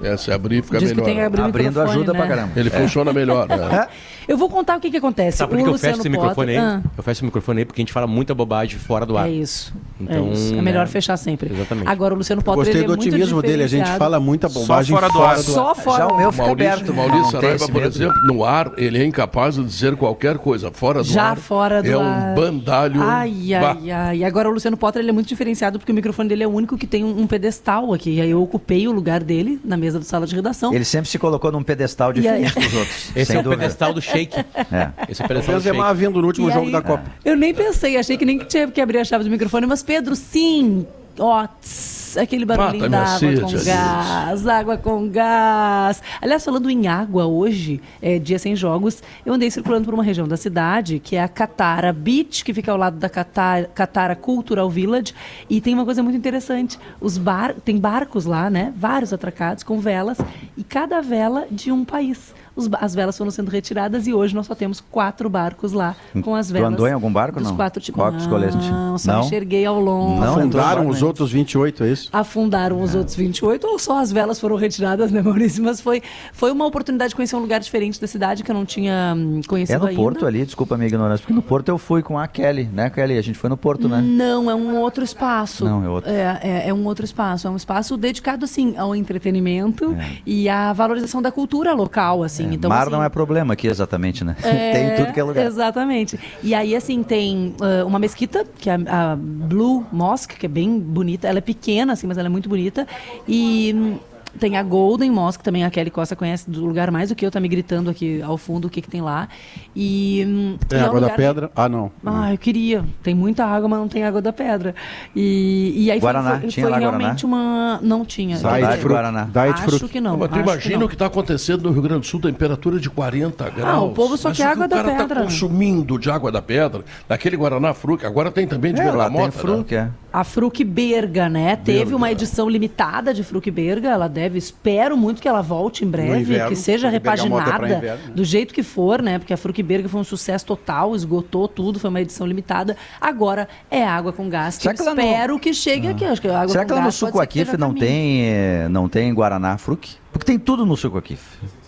É, 0.00 0.16
se 0.16 0.30
abrir 0.30 0.62
fica 0.62 0.78
Diz 0.78 0.92
melhor. 0.92 1.04
Que 1.06 1.10
tem 1.10 1.20
Abrindo 1.20 1.80
ajuda 1.80 2.12
né? 2.12 2.18
pra 2.20 2.28
caramba. 2.28 2.52
Ele 2.54 2.68
é. 2.68 2.72
funciona 2.72 3.12
melhor, 3.12 3.48
né? 3.48 3.88
Eu 4.28 4.36
vou 4.36 4.50
contar 4.50 4.76
o 4.76 4.80
que, 4.80 4.90
que 4.90 4.98
acontece. 4.98 5.38
Sabe 5.38 5.56
por 5.56 5.64
que 5.64 5.68
eu 5.70 5.78
fecho 5.78 6.00
esse 6.00 6.08
microfone 6.10 6.50
aí? 6.52 6.58
Ah. 6.58 6.82
Eu 6.94 7.02
fecho 7.02 7.18
esse 7.18 7.24
microfone 7.24 7.60
aí 7.60 7.64
porque 7.64 7.80
a 7.80 7.82
gente 7.82 7.92
fala 7.94 8.06
muita 8.06 8.34
bobagem 8.34 8.78
fora 8.78 9.06
do 9.06 9.16
ar. 9.16 9.26
É 9.26 9.32
isso. 9.32 9.72
Então, 9.98 10.28
é, 10.28 10.32
isso. 10.32 10.54
é 10.54 10.60
melhor 10.60 10.84
é... 10.84 10.86
fechar 10.86 11.16
sempre. 11.16 11.50
Exatamente. 11.50 11.88
Agora 11.88 12.12
o 12.12 12.18
Luciano 12.18 12.42
Potter. 12.42 12.64
Gostei 12.64 12.84
do 12.84 12.92
é 12.92 12.94
otimismo 12.94 13.40
dele. 13.40 13.62
A 13.62 13.66
gente 13.66 13.90
fala 13.92 14.20
muita 14.20 14.46
bobagem 14.46 14.94
Só 14.94 15.00
fora 15.00 15.12
do 15.12 15.22
ar. 15.22 15.38
Só 15.38 15.74
fora 15.74 16.04
Já 16.04 16.06
o 16.08 16.16
meu 16.18 16.30
fica 16.30 16.44
Maurício, 16.44 16.70
aberto. 16.70 16.94
Maurício 16.94 17.30
Saraiva, 17.30 17.68
por 17.68 17.82
exemplo, 17.82 18.22
no 18.26 18.44
ar, 18.44 18.72
ele 18.76 18.98
é 18.98 19.04
incapaz 19.04 19.54
de 19.54 19.64
dizer 19.64 19.96
qualquer 19.96 20.36
coisa. 20.36 20.70
Fora 20.70 21.02
do 21.02 21.08
Já 21.08 21.30
ar. 21.30 21.36
fora 21.38 21.82
do 21.82 21.88
é 21.88 21.94
ar. 21.94 21.98
um 21.98 22.34
bandalho. 22.34 23.02
Ai, 23.02 23.54
ai, 23.54 23.90
ai. 23.90 24.24
Agora 24.24 24.50
o 24.50 24.52
Luciano 24.52 24.76
Potter 24.76 25.00
ele 25.00 25.08
é 25.08 25.12
muito 25.12 25.26
diferenciado 25.26 25.78
porque 25.78 25.90
o 25.90 25.94
microfone 25.94 26.28
dele 26.28 26.44
é 26.44 26.46
o 26.46 26.52
único 26.52 26.76
que 26.76 26.86
tem 26.86 27.02
um 27.02 27.26
pedestal 27.26 27.94
aqui. 27.94 28.16
E 28.16 28.20
aí 28.20 28.30
eu 28.30 28.42
ocupei 28.42 28.86
o 28.86 28.92
lugar 28.92 29.22
dele 29.24 29.58
na 29.64 29.78
mesa 29.78 29.98
do 29.98 30.04
sala 30.04 30.26
de 30.26 30.34
redação. 30.34 30.74
Ele 30.74 30.84
sempre 30.84 31.08
se 31.08 31.18
colocou 31.18 31.50
num 31.50 31.62
pedestal 31.62 32.12
diferente 32.12 32.54
dos 32.54 32.74
outros. 32.74 33.10
Esse 33.16 33.34
é 33.34 33.40
o 33.40 33.44
pedestal 33.44 33.94
do 33.94 34.02
shake. 34.18 34.36
É. 34.36 34.90
Esse 35.08 35.22
é 35.22 35.24
o 35.24 35.28
pedestal 35.28 35.54
do 35.54 35.60
shake. 35.60 35.76
Benzema 35.76 35.94
vindo 35.94 36.20
no 36.20 36.26
último 36.26 36.48
e 36.48 36.52
jogo 36.52 36.66
aí, 36.66 36.72
da 36.72 36.82
Copa. 36.82 37.04
Eu 37.24 37.36
nem 37.36 37.54
pensei, 37.54 37.96
achei 37.96 38.16
que 38.16 38.24
nem 38.24 38.38
tinha 38.38 38.68
que 38.68 38.80
abrir 38.80 38.98
a 38.98 39.04
chave 39.04 39.24
do 39.24 39.30
microfone, 39.30 39.66
mas 39.66 39.82
Pedro, 39.82 40.14
sim. 40.16 40.86
Ó, 41.20 41.46
tss, 41.60 42.16
aquele 42.16 42.44
barulhinho 42.44 42.88
da 42.88 43.02
água 43.02 43.40
com 43.40 43.64
gás, 43.64 44.46
água 44.46 44.76
com 44.76 45.08
gás. 45.08 46.00
Aliás, 46.22 46.44
falando 46.44 46.70
em 46.70 46.86
água 46.86 47.26
hoje, 47.26 47.80
é 48.00 48.20
dia 48.20 48.38
sem 48.38 48.54
jogos, 48.54 49.02
eu 49.26 49.34
andei 49.34 49.50
circulando 49.50 49.84
por 49.84 49.94
uma 49.94 50.04
região 50.04 50.28
da 50.28 50.36
cidade, 50.36 51.00
que 51.00 51.16
é 51.16 51.22
a 51.22 51.26
Catara 51.26 51.92
Beach, 51.92 52.44
que 52.44 52.54
fica 52.54 52.70
ao 52.70 52.78
lado 52.78 52.98
da 52.98 53.08
Catara, 53.08 53.68
Catara 53.74 54.14
Cultural 54.14 54.70
Village, 54.70 55.12
e 55.50 55.60
tem 55.60 55.74
uma 55.74 55.84
coisa 55.84 56.04
muito 56.04 56.16
interessante. 56.16 56.78
Os 57.00 57.18
bar, 57.18 57.54
tem 57.64 57.78
barcos 57.78 58.24
lá, 58.24 58.48
né? 58.48 58.72
Vários 58.76 59.12
atracados 59.12 59.64
com 59.64 59.80
velas, 59.80 60.18
e 60.56 60.62
cada 60.62 61.00
vela 61.00 61.48
de 61.50 61.72
um 61.72 61.84
país 61.84 62.32
os, 62.58 62.68
as 62.80 62.94
velas 62.94 63.16
foram 63.16 63.30
sendo 63.30 63.50
retiradas 63.50 64.06
e 64.06 64.12
hoje 64.12 64.34
nós 64.34 64.46
só 64.46 64.54
temos 64.54 64.80
quatro 64.80 65.30
barcos 65.30 65.72
lá 65.72 65.94
com 66.22 66.34
as 66.34 66.50
velas. 66.50 66.70
Tu 66.70 66.74
andou 66.74 66.88
em 66.88 66.92
algum 66.92 67.12
barco, 67.12 67.38
dos 67.38 67.48
não? 67.48 67.56
Quatro, 67.56 67.80
tipo, 67.80 67.98
Qual 67.98 68.12
não, 68.12 68.98
só 68.98 69.12
não? 69.12 69.20
enxerguei 69.20 69.64
ao 69.64 69.80
longo. 69.80 70.20
Não, 70.20 70.34
afundaram 70.34 70.88
os 70.88 71.02
outros 71.02 71.30
28, 71.30 71.84
é 71.84 71.90
isso? 71.90 72.08
Afundaram 72.12 72.82
os 72.82 72.94
é. 72.94 72.98
outros 72.98 73.16
28 73.16 73.66
ou 73.66 73.78
só 73.78 74.00
as 74.00 74.10
velas 74.10 74.40
foram 74.40 74.56
retiradas, 74.56 75.10
né, 75.12 75.22
Maurício? 75.22 75.62
Mas 75.62 75.80
foi, 75.80 76.02
foi 76.32 76.50
uma 76.50 76.66
oportunidade 76.66 77.10
de 77.10 77.16
conhecer 77.16 77.36
um 77.36 77.40
lugar 77.40 77.60
diferente 77.60 78.00
da 78.00 78.06
cidade 78.06 78.42
que 78.42 78.50
eu 78.50 78.54
não 78.54 78.66
tinha 78.66 79.14
hum, 79.16 79.40
conhecido 79.46 79.76
É 79.76 79.78
no 79.78 79.86
ainda. 79.86 80.00
Porto 80.00 80.26
ali, 80.26 80.44
desculpa 80.44 80.74
a 80.74 80.78
minha 80.78 80.88
ignorância, 80.88 81.22
porque 81.22 81.32
no 81.34 81.42
Porto 81.42 81.68
eu 81.68 81.78
fui 81.78 82.02
com 82.02 82.18
a 82.18 82.26
Kelly, 82.26 82.68
né, 82.72 82.90
Kelly? 82.90 83.18
A 83.18 83.22
gente 83.22 83.38
foi 83.38 83.48
no 83.48 83.56
Porto, 83.56 83.88
né? 83.88 84.00
Não, 84.00 84.50
é 84.50 84.54
um 84.54 84.76
outro 84.78 85.04
espaço. 85.04 85.64
Não, 85.64 85.84
é 85.84 85.88
outro. 85.88 86.10
É, 86.10 86.40
é, 86.42 86.68
é 86.68 86.74
um 86.74 86.84
outro 86.86 87.04
espaço. 87.04 87.46
É 87.46 87.50
um 87.50 87.56
espaço 87.56 87.96
dedicado, 87.96 88.44
assim, 88.44 88.76
ao 88.76 88.94
entretenimento 88.94 89.92
é. 89.92 90.18
e 90.26 90.48
à 90.48 90.72
valorização 90.72 91.22
da 91.22 91.30
cultura 91.30 91.72
local, 91.72 92.22
assim. 92.22 92.47
É, 92.50 92.54
então, 92.54 92.68
mar 92.68 92.82
assim, 92.82 92.90
não 92.90 93.02
é 93.02 93.08
problema 93.08 93.38
problema 93.38 93.52
aqui 93.52 93.66
exatamente, 93.66 94.24
né? 94.24 94.36
É, 94.48 94.72
tem 94.72 94.96
tudo 94.96 95.12
que 95.12 95.20
é 95.20 95.22
lugar. 95.22 95.46
Exatamente. 95.46 96.18
E 96.42 96.54
aí, 96.54 96.74
assim, 96.74 97.02
tem 97.02 97.54
uh, 97.60 97.86
uma 97.86 97.98
mesquita, 97.98 98.44
que 98.58 98.70
é 98.70 98.74
a, 98.74 99.12
a, 99.12 99.16
Blue 99.16 99.86
Mosque, 99.92 100.36
que 100.36 100.46
é 100.46 100.48
bem 100.48 100.78
bonita. 100.78 101.28
Ela 101.28 101.38
é 101.38 101.42
pequena, 101.42 101.92
assim, 101.92 102.06
mas 102.06 102.16
ela 102.18 102.26
é 102.26 102.30
muito 102.30 102.48
bonita. 102.48 102.86
E 103.26 103.74
hum, 103.76 103.98
tem 104.38 104.56
a 104.56 104.62
Golden 104.62 105.10
Mosque 105.10 105.42
também, 105.42 105.64
a 105.64 105.70
Kelly 105.70 105.90
Costa 105.90 106.16
conhece 106.16 106.50
do 106.50 106.64
lugar 106.64 106.90
mais 106.90 107.08
do 107.08 107.14
que 107.14 107.24
eu, 107.24 107.30
tá 107.30 107.40
me 107.40 107.48
gritando 107.48 107.90
aqui 107.90 108.20
ao 108.22 108.36
fundo 108.36 108.66
o 108.66 108.70
que, 108.70 108.82
que 108.82 108.90
tem 108.90 109.00
lá. 109.00 109.28
E. 109.74 110.24
Hum, 110.26 110.56
tem 110.68 110.78
é 110.78 110.82
água 110.82 110.92
um 110.92 111.00
lugar... 111.00 111.10
da 111.10 111.16
pedra? 111.16 111.50
Ah, 111.54 111.68
não. 111.68 111.90
Ah, 112.04 112.32
eu 112.32 112.38
queria. 112.38 112.84
Tem 113.02 113.14
muita 113.14 113.44
água, 113.44 113.68
mas 113.68 113.78
não 113.78 113.88
tem 113.88 114.04
água 114.04 114.20
da 114.20 114.32
pedra. 114.32 114.74
E, 115.14 115.72
e 115.76 115.90
aí 115.90 116.00
Guaraná. 116.00 116.40
foi, 116.40 116.48
tinha 116.48 116.64
foi 116.64 116.70
lá 116.72 116.78
realmente 116.78 117.26
Guaraná? 117.26 117.78
uma. 117.78 117.80
Não 117.82 118.04
tinha. 118.04 118.36
Diet 118.36 118.82
Guaraná. 118.86 119.24
Diet 119.24 119.62
Acho 119.62 119.88
que 119.88 120.00
não. 120.00 120.16
Mas 120.16 120.30
tu 120.30 120.38
imagina 120.38 120.84
o 120.84 120.88
que 120.88 120.94
está 120.94 121.06
acontecendo 121.06 121.64
no 121.64 121.70
Rio 121.70 121.82
Grande 121.82 122.00
do 122.00 122.06
Sul, 122.06 122.20
temperatura 122.20 122.78
de 122.78 122.90
40 122.90 123.50
graus. 123.50 123.74
Ah, 123.74 123.80
o 123.80 123.92
povo 123.92 124.16
só 124.16 124.32
quer 124.32 124.46
água 124.46 124.66
o 124.66 124.68
da 124.68 124.76
pedra. 124.76 124.92
O 124.92 124.96
cara 124.96 125.04
está 125.04 125.22
consumindo 125.22 125.98
de 125.98 126.10
água 126.10 126.30
da 126.30 126.42
pedra, 126.42 126.84
daquele 127.08 127.36
Guaraná 127.36 127.74
Fruc, 127.74 128.04
agora 128.04 128.30
tem 128.30 128.46
também 128.46 128.72
de 128.72 128.80
é, 128.80 128.84
bergamota. 128.84 129.30
Tem 129.30 129.40
Fruc, 129.40 129.72
né? 129.72 129.92
é. 129.94 130.08
A 130.12 130.24
Fruc 130.24 130.64
Berga, 130.64 131.28
né? 131.28 131.56
Berga. 131.56 131.62
Teve 131.64 131.94
uma 131.94 132.10
edição 132.10 132.48
limitada 132.48 133.12
de 133.12 133.22
Fruc 133.22 133.50
Berga, 133.50 133.90
ela 133.90 134.08
deve, 134.18 134.36
espero 134.36 134.96
muito 134.96 135.22
que 135.22 135.28
ela 135.28 135.40
volte 135.40 135.84
em 135.84 135.88
breve, 135.88 136.20
inverno, 136.20 136.48
que 136.48 136.56
seja 136.56 136.88
repaginada 136.88 138.00
do 138.12 138.24
jeito 138.24 138.52
que 138.52 138.64
for, 138.64 139.00
né? 139.00 139.16
Porque 139.18 139.32
a 139.32 139.36
Fruc 139.36 139.62
Berga 139.62 139.88
foi 139.88 140.00
um 140.00 140.04
sucesso 140.04 140.44
total, 140.44 140.96
esgotou 140.96 141.46
tudo, 141.46 141.78
foi 141.78 141.88
uma 141.88 142.00
edição 142.00 142.26
limitada. 142.26 142.76
Agora 143.00 143.48
é 143.70 143.84
água 143.84 144.12
com 144.12 144.28
gás, 144.28 144.58
que 144.58 144.68
espero 144.68 145.34
no... 145.34 145.40
que 145.40 145.54
chegue 145.54 145.86
ah. 145.86 145.90
aqui. 145.92 146.04
Acho 146.04 146.20
que 146.20 146.28
água 146.28 146.48
Será 146.48 146.64
com 146.64 146.68
que 146.68 146.74
lá 146.74 146.84
no 146.84 146.90
Suco 146.90 147.20
Aquif 147.20 147.56
não 147.56 147.72
tem, 147.72 148.24
eh, 148.24 148.68
não 148.68 148.88
tem 148.88 149.14
Guaraná 149.14 149.56
Fruc? 149.56 149.86
Porque 150.18 150.32
tem 150.32 150.38
tudo 150.38 150.66
no 150.66 150.76
suco 150.76 150.98
aqui. 150.98 151.16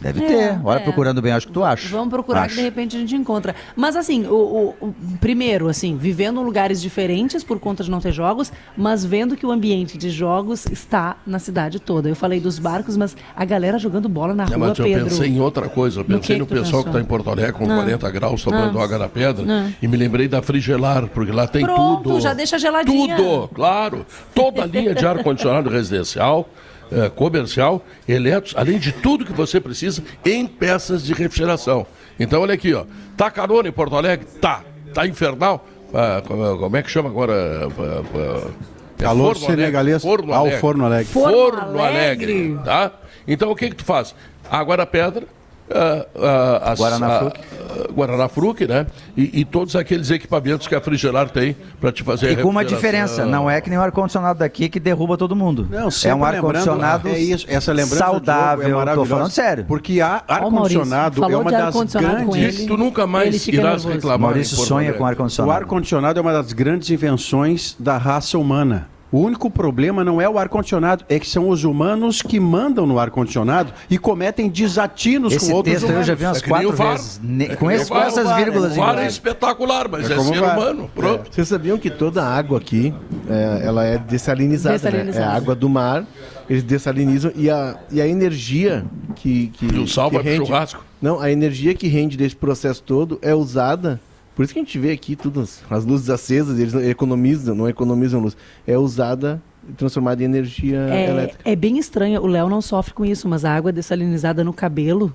Deve 0.00 0.24
é, 0.24 0.26
ter. 0.26 0.60
Olha, 0.64 0.78
é. 0.78 0.82
procurando 0.82 1.22
bem, 1.22 1.32
acho 1.32 1.46
que 1.46 1.52
tu 1.52 1.62
acha. 1.62 1.88
Vamos 1.88 2.08
procurar 2.08 2.42
acho. 2.42 2.50
que 2.50 2.56
de 2.56 2.62
repente 2.62 2.96
a 2.96 2.98
gente 2.98 3.14
encontra. 3.14 3.54
Mas 3.76 3.94
assim, 3.94 4.26
o, 4.26 4.74
o, 4.80 4.86
o, 4.88 4.94
primeiro, 5.20 5.68
assim, 5.68 5.96
vivendo 5.96 6.40
em 6.40 6.44
lugares 6.44 6.82
diferentes 6.82 7.44
por 7.44 7.60
conta 7.60 7.84
de 7.84 7.90
não 7.90 8.00
ter 8.00 8.10
jogos, 8.12 8.52
mas 8.76 9.04
vendo 9.04 9.36
que 9.36 9.46
o 9.46 9.52
ambiente 9.52 9.96
de 9.96 10.10
jogos 10.10 10.66
está 10.66 11.16
na 11.24 11.38
cidade 11.38 11.78
toda. 11.78 12.08
Eu 12.08 12.16
falei 12.16 12.40
dos 12.40 12.58
barcos, 12.58 12.96
mas 12.96 13.16
a 13.36 13.44
galera 13.44 13.78
jogando 13.78 14.08
bola 14.08 14.34
na 14.34 14.44
é, 14.44 14.46
rua, 14.46 14.58
mas 14.58 14.78
eu 14.78 14.84
Pedro. 14.84 15.04
pensei 15.04 15.28
em 15.28 15.40
outra 15.40 15.68
coisa. 15.68 16.00
Eu 16.00 16.04
pensei 16.04 16.36
no, 16.36 16.40
no 16.40 16.46
pessoal 16.46 16.82
que 16.82 16.88
está 16.88 17.00
em 17.00 17.04
Porto 17.04 17.30
Alegre 17.30 17.52
com 17.52 17.66
não. 17.66 17.76
40 17.76 18.10
graus 18.10 18.42
tomando 18.42 18.80
água 18.80 18.98
na 18.98 19.08
pedra 19.08 19.44
não. 19.44 19.72
e 19.80 19.86
me 19.86 19.96
lembrei 19.96 20.26
da 20.26 20.42
Frigelar, 20.42 21.06
porque 21.08 21.30
lá 21.30 21.46
tem 21.46 21.62
Pronto, 21.62 22.02
tudo. 22.02 22.20
já 22.20 22.34
deixa 22.34 22.58
geladinha. 22.58 23.16
Tudo, 23.16 23.48
claro. 23.54 24.04
Toda 24.34 24.64
a 24.64 24.66
linha 24.66 24.94
de 24.94 25.06
ar-condicionado 25.06 25.68
residencial 25.70 26.48
é, 26.92 27.08
comercial, 27.08 27.84
elétricos, 28.08 28.54
além 28.56 28.78
de 28.78 28.92
tudo 28.92 29.24
que 29.24 29.32
você 29.32 29.60
precisa 29.60 30.02
em 30.24 30.46
peças 30.46 31.04
de 31.04 31.12
refrigeração. 31.12 31.86
Então, 32.18 32.42
olha 32.42 32.54
aqui, 32.54 32.74
ó. 32.74 32.84
Tá 33.16 33.30
calor 33.30 33.66
em 33.66 33.72
Porto 33.72 33.96
Alegre? 33.96 34.26
Tá. 34.40 34.62
Tá 34.92 35.06
infernal? 35.06 35.66
Ah, 35.94 36.22
como 36.24 36.76
é 36.76 36.82
que 36.82 36.90
chama 36.90 37.08
agora? 37.08 37.32
Ah, 37.66 38.02
ah, 38.14 38.50
é 38.98 39.02
Calor 39.02 39.34
forno 39.34 39.56
senegalês 39.56 40.02
forno 40.02 40.32
ao 40.32 40.50
Forno 40.52 40.84
Alegre. 40.84 41.06
Forno, 41.06 41.36
forno 41.36 41.82
Alegre. 41.82 42.32
Alegre. 42.32 42.64
Tá? 42.64 42.92
Então, 43.26 43.50
o 43.50 43.56
que 43.56 43.70
que 43.70 43.76
tu 43.76 43.84
faz? 43.84 44.14
Água 44.50 44.76
da 44.76 44.86
pedra, 44.86 45.26
uh, 45.70 46.64
as, 46.64 46.78
Guaraná 46.78 47.18
Fruc. 47.18 47.38
Uh, 47.38 47.92
Guaraná 47.92 48.28
Fruc, 48.28 48.60
né? 48.66 48.86
E, 49.16 49.40
e, 49.40 49.44
todos 49.44 49.76
aqueles 49.76 50.10
equipamentos 50.10 50.66
que 50.66 50.74
a 50.74 50.80
Frigelar 50.80 51.30
tem 51.30 51.56
para 51.80 51.92
te 51.92 52.02
fazer 52.02 52.32
E 52.32 52.42
com 52.42 52.48
uma 52.48 52.64
diferença, 52.64 53.24
não 53.24 53.48
é 53.48 53.60
que 53.60 53.70
nem 53.70 53.78
o 53.78 53.82
ar-condicionado 53.82 54.38
daqui 54.40 54.68
que 54.68 54.80
derruba 54.80 55.16
todo 55.16 55.36
mundo. 55.36 55.68
Não, 55.70 55.88
é 56.04 56.14
um 56.14 56.24
ar-condicionado 56.24 57.08
é 57.08 57.18
isso, 57.18 57.46
essa 57.48 57.72
lembrança 57.72 58.04
saudável, 58.04 58.80
é 58.80 58.94
tô 58.94 59.04
falando 59.04 59.30
sério. 59.30 59.64
Porque 59.66 60.00
ar-condicionado 60.00 61.24
é 61.24 61.36
uma 61.36 61.50
das 61.50 61.74
grandes... 61.92 62.34
Ele, 62.34 62.66
tu 62.66 62.76
nunca 62.76 63.06
mais 63.06 63.46
irás 63.48 63.84
reclamar. 63.84 64.30
Maurício 64.30 64.56
sonha 64.56 64.92
com 64.92 65.04
ar-condicionado. 65.04 65.50
O 65.50 65.56
ar-condicionado 65.56 66.18
é 66.18 66.22
uma 66.22 66.32
das 66.32 66.52
grandes 66.52 66.90
invenções 66.90 67.76
da 67.78 67.96
raça 67.96 68.38
humana. 68.38 68.88
O 69.12 69.18
único 69.18 69.50
problema 69.50 70.04
não 70.04 70.20
é 70.20 70.28
o 70.28 70.38
ar-condicionado, 70.38 71.04
é 71.08 71.18
que 71.18 71.26
são 71.26 71.48
os 71.48 71.64
humanos 71.64 72.22
que 72.22 72.38
mandam 72.38 72.86
no 72.86 72.98
ar-condicionado 72.98 73.72
e 73.90 73.98
cometem 73.98 74.48
desatinos 74.48 75.32
Esse 75.32 75.50
com 75.50 75.56
outros 75.56 75.74
texto 75.74 75.86
humanos. 75.86 76.08
eu 76.08 76.14
já 76.14 76.14
vi 76.14 76.24
umas 76.24 76.42
é 76.42 76.46
quatro 76.46 76.72
vezes. 76.72 77.20
É 77.40 77.56
com, 77.56 77.70
esse, 77.70 77.90
com 77.90 77.98
essas 77.98 78.36
vírgulas. 78.36 78.72
O 78.72 78.76
VAR 78.76 78.98
é 78.98 79.06
espetacular, 79.06 79.88
mas 79.88 80.08
é, 80.08 80.14
é 80.14 80.20
ser 80.20 80.40
var. 80.40 80.56
humano. 80.56 80.90
Pronto. 80.94 81.28
Vocês 81.32 81.48
sabiam 81.48 81.76
que 81.76 81.90
toda 81.90 82.22
a 82.22 82.36
água 82.36 82.58
aqui, 82.58 82.94
é, 83.28 83.66
ela 83.66 83.84
é 83.84 83.98
dessalinizada, 83.98 84.76
dessalinizada. 84.76 85.26
Né? 85.26 85.32
É 85.32 85.36
água 85.36 85.54
do 85.56 85.68
mar, 85.68 86.06
eles 86.48 86.62
dessalinizam 86.62 87.32
e 87.34 87.50
a, 87.50 87.76
e 87.90 88.00
a 88.00 88.06
energia 88.06 88.84
que, 89.16 89.48
que, 89.48 89.66
e 89.66 89.78
o 89.78 89.88
sal 89.88 90.08
que 90.08 90.16
vai 90.16 90.24
rende, 90.24 90.36
pro 90.36 90.46
churrasco. 90.46 90.84
Não, 91.02 91.20
a 91.20 91.32
energia 91.32 91.74
que 91.74 91.88
rende 91.88 92.16
desse 92.16 92.36
processo 92.36 92.82
todo 92.82 93.18
é 93.22 93.34
usada 93.34 94.00
por 94.40 94.44
isso 94.44 94.54
que 94.54 94.58
a 94.58 94.62
gente 94.62 94.78
vê 94.78 94.90
aqui 94.90 95.14
tudo, 95.14 95.46
as 95.68 95.84
luzes 95.84 96.08
acesas, 96.08 96.58
eles 96.58 96.72
economizam, 96.72 97.54
não 97.54 97.68
economizam 97.68 98.22
luz. 98.22 98.34
É 98.66 98.78
usada 98.78 99.42
transformada 99.76 100.22
em 100.22 100.26
energia 100.26 100.78
é, 100.90 101.10
elétrica. 101.10 101.42
É 101.44 101.56
bem 101.56 101.78
estranho. 101.78 102.20
O 102.22 102.26
Léo 102.26 102.48
não 102.48 102.60
sofre 102.60 102.92
com 102.94 103.04
isso, 103.04 103.28
mas 103.28 103.44
a 103.44 103.54
água 103.54 103.72
dessalinizada 103.72 104.42
no 104.42 104.52
cabelo. 104.52 105.12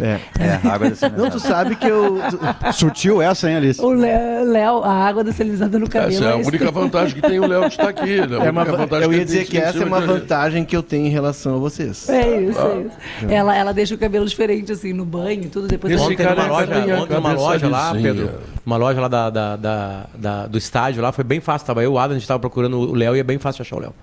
É, 0.00 0.20
é 0.38 0.60
a 0.62 0.72
água 0.72 0.90
dessalinizada. 0.90 1.16
Não, 1.16 1.30
tu 1.30 1.40
sabe 1.40 1.76
que 1.76 1.86
eu. 1.86 2.18
Sutil 2.72 3.20
essa, 3.20 3.48
hein, 3.48 3.56
Alice? 3.56 3.80
O 3.80 3.90
Léo, 3.90 4.82
a 4.82 4.92
água 4.92 5.24
dessalinizada 5.24 5.78
no 5.78 5.88
cabelo. 5.88 6.14
Essa 6.14 6.24
é 6.24 6.28
a 6.28 6.38
é 6.38 6.46
única 6.46 6.70
vantagem 6.70 7.14
que 7.14 7.22
tem 7.22 7.38
o 7.40 7.46
Léo 7.46 7.62
de 7.62 7.68
estar 7.68 7.88
aqui. 7.88 8.26
Né? 8.26 8.46
É 8.46 8.50
uma, 8.50 8.64
eu 9.02 9.12
ia 9.12 9.24
dizer 9.24 9.46
que 9.46 9.58
essa 9.58 9.78
é 9.78 9.84
uma 9.84 10.00
vantagem 10.00 10.64
que 10.64 10.76
eu 10.76 10.82
tenho 10.82 11.06
em 11.06 11.10
relação 11.10 11.56
a 11.56 11.58
vocês. 11.58 12.08
É 12.08 12.40
isso, 12.40 12.58
ah. 12.58 12.76
é 12.76 12.80
isso. 12.80 13.32
Ela, 13.32 13.56
ela 13.56 13.72
deixa 13.72 13.94
o 13.94 13.98
cabelo 13.98 14.26
diferente, 14.26 14.72
assim, 14.72 14.92
no 14.92 15.04
banho 15.04 15.44
e 15.44 15.48
tudo. 15.48 15.66
Depois 15.66 15.92
Esse 15.92 16.02
ontem 16.02 16.16
cara 16.16 16.34
numa 16.34 16.60
loja, 16.60 17.02
ontem 17.02 17.14
numa 17.14 17.32
loja 17.32 17.68
lá, 17.68 17.94
Pedro, 17.94 18.30
uma 18.64 18.76
loja 18.76 19.00
lá 19.00 19.08
da, 19.08 19.30
da, 19.30 19.56
da, 19.56 20.06
da, 20.14 20.46
do 20.46 20.58
estádio 20.58 21.02
lá, 21.02 21.12
foi 21.12 21.24
bem 21.24 21.40
fácil. 21.40 21.66
Tava 21.66 21.82
eu, 21.82 21.92
o 21.92 21.98
Adam, 21.98 22.16
a 22.16 22.18
gente 22.18 22.28
tava 22.28 22.40
procurando 22.40 22.78
o 22.78 22.94
Léo 22.94 23.16
e 23.16 23.20
é 23.20 23.22
bem 23.22 23.38
fácil 23.38 23.53
achar 23.62 23.76
o 23.76 23.80
Léo. 23.80 23.94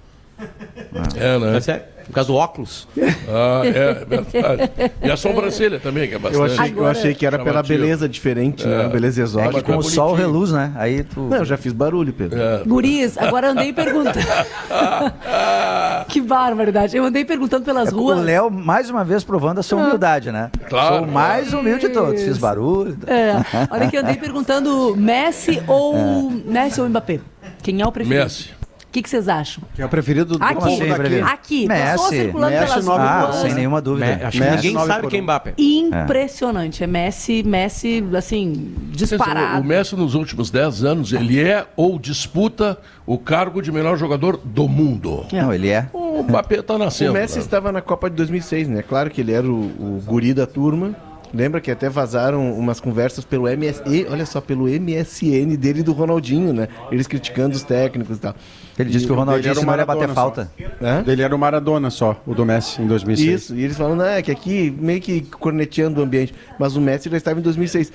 É, 1.16 1.40
né? 1.40 1.58
É 1.58 1.62
sério. 1.62 1.84
Por 2.06 2.16
causa 2.16 2.28
do 2.28 2.36
óculos. 2.36 2.88
Ah, 3.30 3.62
é, 3.64 3.70
é 3.70 3.94
verdade. 4.06 4.72
E 5.02 5.10
a 5.10 5.16
sobrancelha 5.16 5.80
também, 5.80 6.10
que 6.10 6.16
é 6.16 6.20
bastante. 6.20 6.40
Eu 6.40 6.46
achei, 6.46 6.72
Agora, 6.72 6.88
eu 6.88 6.92
achei 6.92 7.16
que 7.16 7.26
era 7.26 7.40
pela 7.40 7.64
beleza 7.64 8.10
diferente, 8.10 8.68
né? 8.68 8.74
é. 8.74 8.78
né? 8.84 8.90
Beleza 8.90 9.22
exótica. 9.22 9.60
É, 9.60 9.62
com 9.62 9.78
o 9.78 9.84
sol 9.84 10.14
reluz, 10.14 10.52
né? 10.52 10.74
Aí 10.76 11.04
tu... 11.04 11.22
Não, 11.22 11.38
eu 11.38 11.46
já 11.46 11.56
fiz 11.58 11.72
barulho, 11.72 12.12
Pedro. 12.12 12.42
É. 12.42 12.64
Guriz, 12.66 13.18
agora 13.18 13.52
andei 13.52 13.72
perguntando. 13.72 14.20
que 16.10 16.20
barbaridade. 16.20 16.98
Eu 16.98 17.06
andei 17.06 17.24
perguntando 17.24 17.64
pelas 17.64 17.90
é, 17.90 17.92
ruas. 17.92 18.20
O 18.20 18.22
Léo, 18.22 18.52
mais 18.52 18.90
uma 18.90 19.06
vez, 19.06 19.24
provando 19.24 19.60
a 19.60 19.64
sua 19.64 19.80
ah. 19.80 19.86
humildade, 19.86 20.32
né? 20.32 20.52
Claro. 20.68 20.96
Sou 20.96 21.06
o 21.06 21.12
mais 21.12 21.54
humilde 21.54 21.88
de 21.88 21.94
todos. 21.94 22.22
Fiz 22.22 22.38
barulho. 22.38 22.98
É. 23.08 23.36
Olha 23.70 23.88
que 23.90 23.96
eu 23.96 24.02
andei 24.02 24.16
perguntando 24.16 24.96
Messi 24.98 25.62
ou 25.68 25.96
é. 25.96 26.52
Messi 26.52 26.82
ou 26.82 26.90
Mbappé. 26.90 27.20
Quem 27.62 27.80
é 27.80 27.86
o 27.86 27.92
preferido? 27.92 28.24
Messi. 28.24 28.61
O 28.92 28.94
que, 28.94 29.02
que 29.02 29.10
vocês 29.10 29.30
acham? 29.30 29.64
Que 29.74 29.82
é 29.82 29.86
o 29.86 29.88
preferido 29.88 30.38
do 30.38 30.44
aqui, 30.44 30.56
povo 30.56 30.86
daqui. 30.86 31.22
Aqui, 31.22 31.66
Messi, 31.66 32.10
circulando 32.10 32.52
Messi 32.52 32.68
pelas 32.68 32.86
nove 32.86 33.04
ah, 33.06 33.32
sem 33.42 33.54
nenhuma 33.54 33.82
dúvida. 33.82 34.06
Me, 34.18 34.24
acho 34.26 34.38
Messi, 34.38 34.58
que 34.58 34.68
ninguém 34.68 34.86
sabe 34.86 35.08
quem 35.08 35.20
é 35.20 35.22
Mbappé. 35.22 35.54
Impressionante. 35.58 36.84
É 36.84 36.88
Messi, 36.88 37.42
Messi, 37.42 38.04
assim, 38.14 38.76
disparado. 38.90 39.62
O 39.62 39.64
Messi 39.64 39.96
nos 39.96 40.14
últimos 40.14 40.52
10 40.52 40.84
anos, 40.84 41.14
ele 41.14 41.42
é 41.42 41.66
ou 41.78 41.98
disputa 41.98 42.78
o 43.06 43.18
cargo 43.18 43.62
de 43.62 43.72
melhor 43.72 43.96
jogador 43.96 44.36
do 44.36 44.68
mundo. 44.68 45.26
Não, 45.32 45.54
ele 45.54 45.70
é. 45.70 45.88
O 45.94 46.22
Mbappé 46.24 46.56
está 46.60 46.78
nascendo. 46.78 47.12
O 47.12 47.14
Messi 47.14 47.38
né? 47.38 47.46
estava 47.46 47.72
na 47.72 47.80
Copa 47.80 48.10
de 48.10 48.18
2006, 48.18 48.68
né? 48.68 48.82
Claro 48.82 49.10
que 49.10 49.22
ele 49.22 49.32
era 49.32 49.48
o, 49.48 49.54
o 49.54 50.04
guri 50.06 50.34
da 50.34 50.46
turma 50.46 50.94
Lembra 51.34 51.62
que 51.62 51.72
até 51.72 51.90
vazaram 51.90 52.54
umas 52.54 52.80
conversas 52.80 53.24
pelo 53.24 53.48
MS, 53.48 53.82
e, 53.86 54.06
olha 54.10 54.26
só, 54.26 54.42
pelo 54.42 54.66
MSN 54.68 55.56
dele 55.56 55.80
e 55.80 55.84
do 55.84 55.94
Ronaldinho, 55.94 56.52
né? 56.54 56.68
Eles 56.92 57.08
criticando 57.08 57.56
os 57.56 57.64
técnicos 57.64 58.18
e 58.18 58.20
tal. 58.20 58.36
Ele 58.78 58.90
disse 58.90 59.06
que 59.06 59.12
o 59.12 59.16
Ronaldinho 59.16 59.56
não 59.56 59.76
ia 59.76 59.86
bater 59.86 60.10
falta. 60.10 60.52
É? 60.60 61.10
Ele 61.10 61.22
era 61.22 61.34
o 61.34 61.40
Maradona 61.40 61.90
só, 61.90 62.22
o 62.26 62.34
do 62.34 62.46
Messi 62.46 62.82
em 62.82 62.88
2006. 62.88 63.42
Isso, 63.42 63.56
e 63.56 63.64
eles 63.64 63.78
falam, 63.78 63.96
não, 63.96 64.06
é 64.06 64.22
que 64.22 64.32
aqui 64.32 64.76
meio 64.78 65.00
que 65.00 65.22
corneteando 65.22 66.02
o 66.02 66.04
ambiente, 66.04 66.34
mas 66.60 66.76
o 66.76 66.82
Messi 66.82 67.10
já 67.10 67.18
estava 67.18 67.40
em 67.40 67.44
2006. 67.44 67.94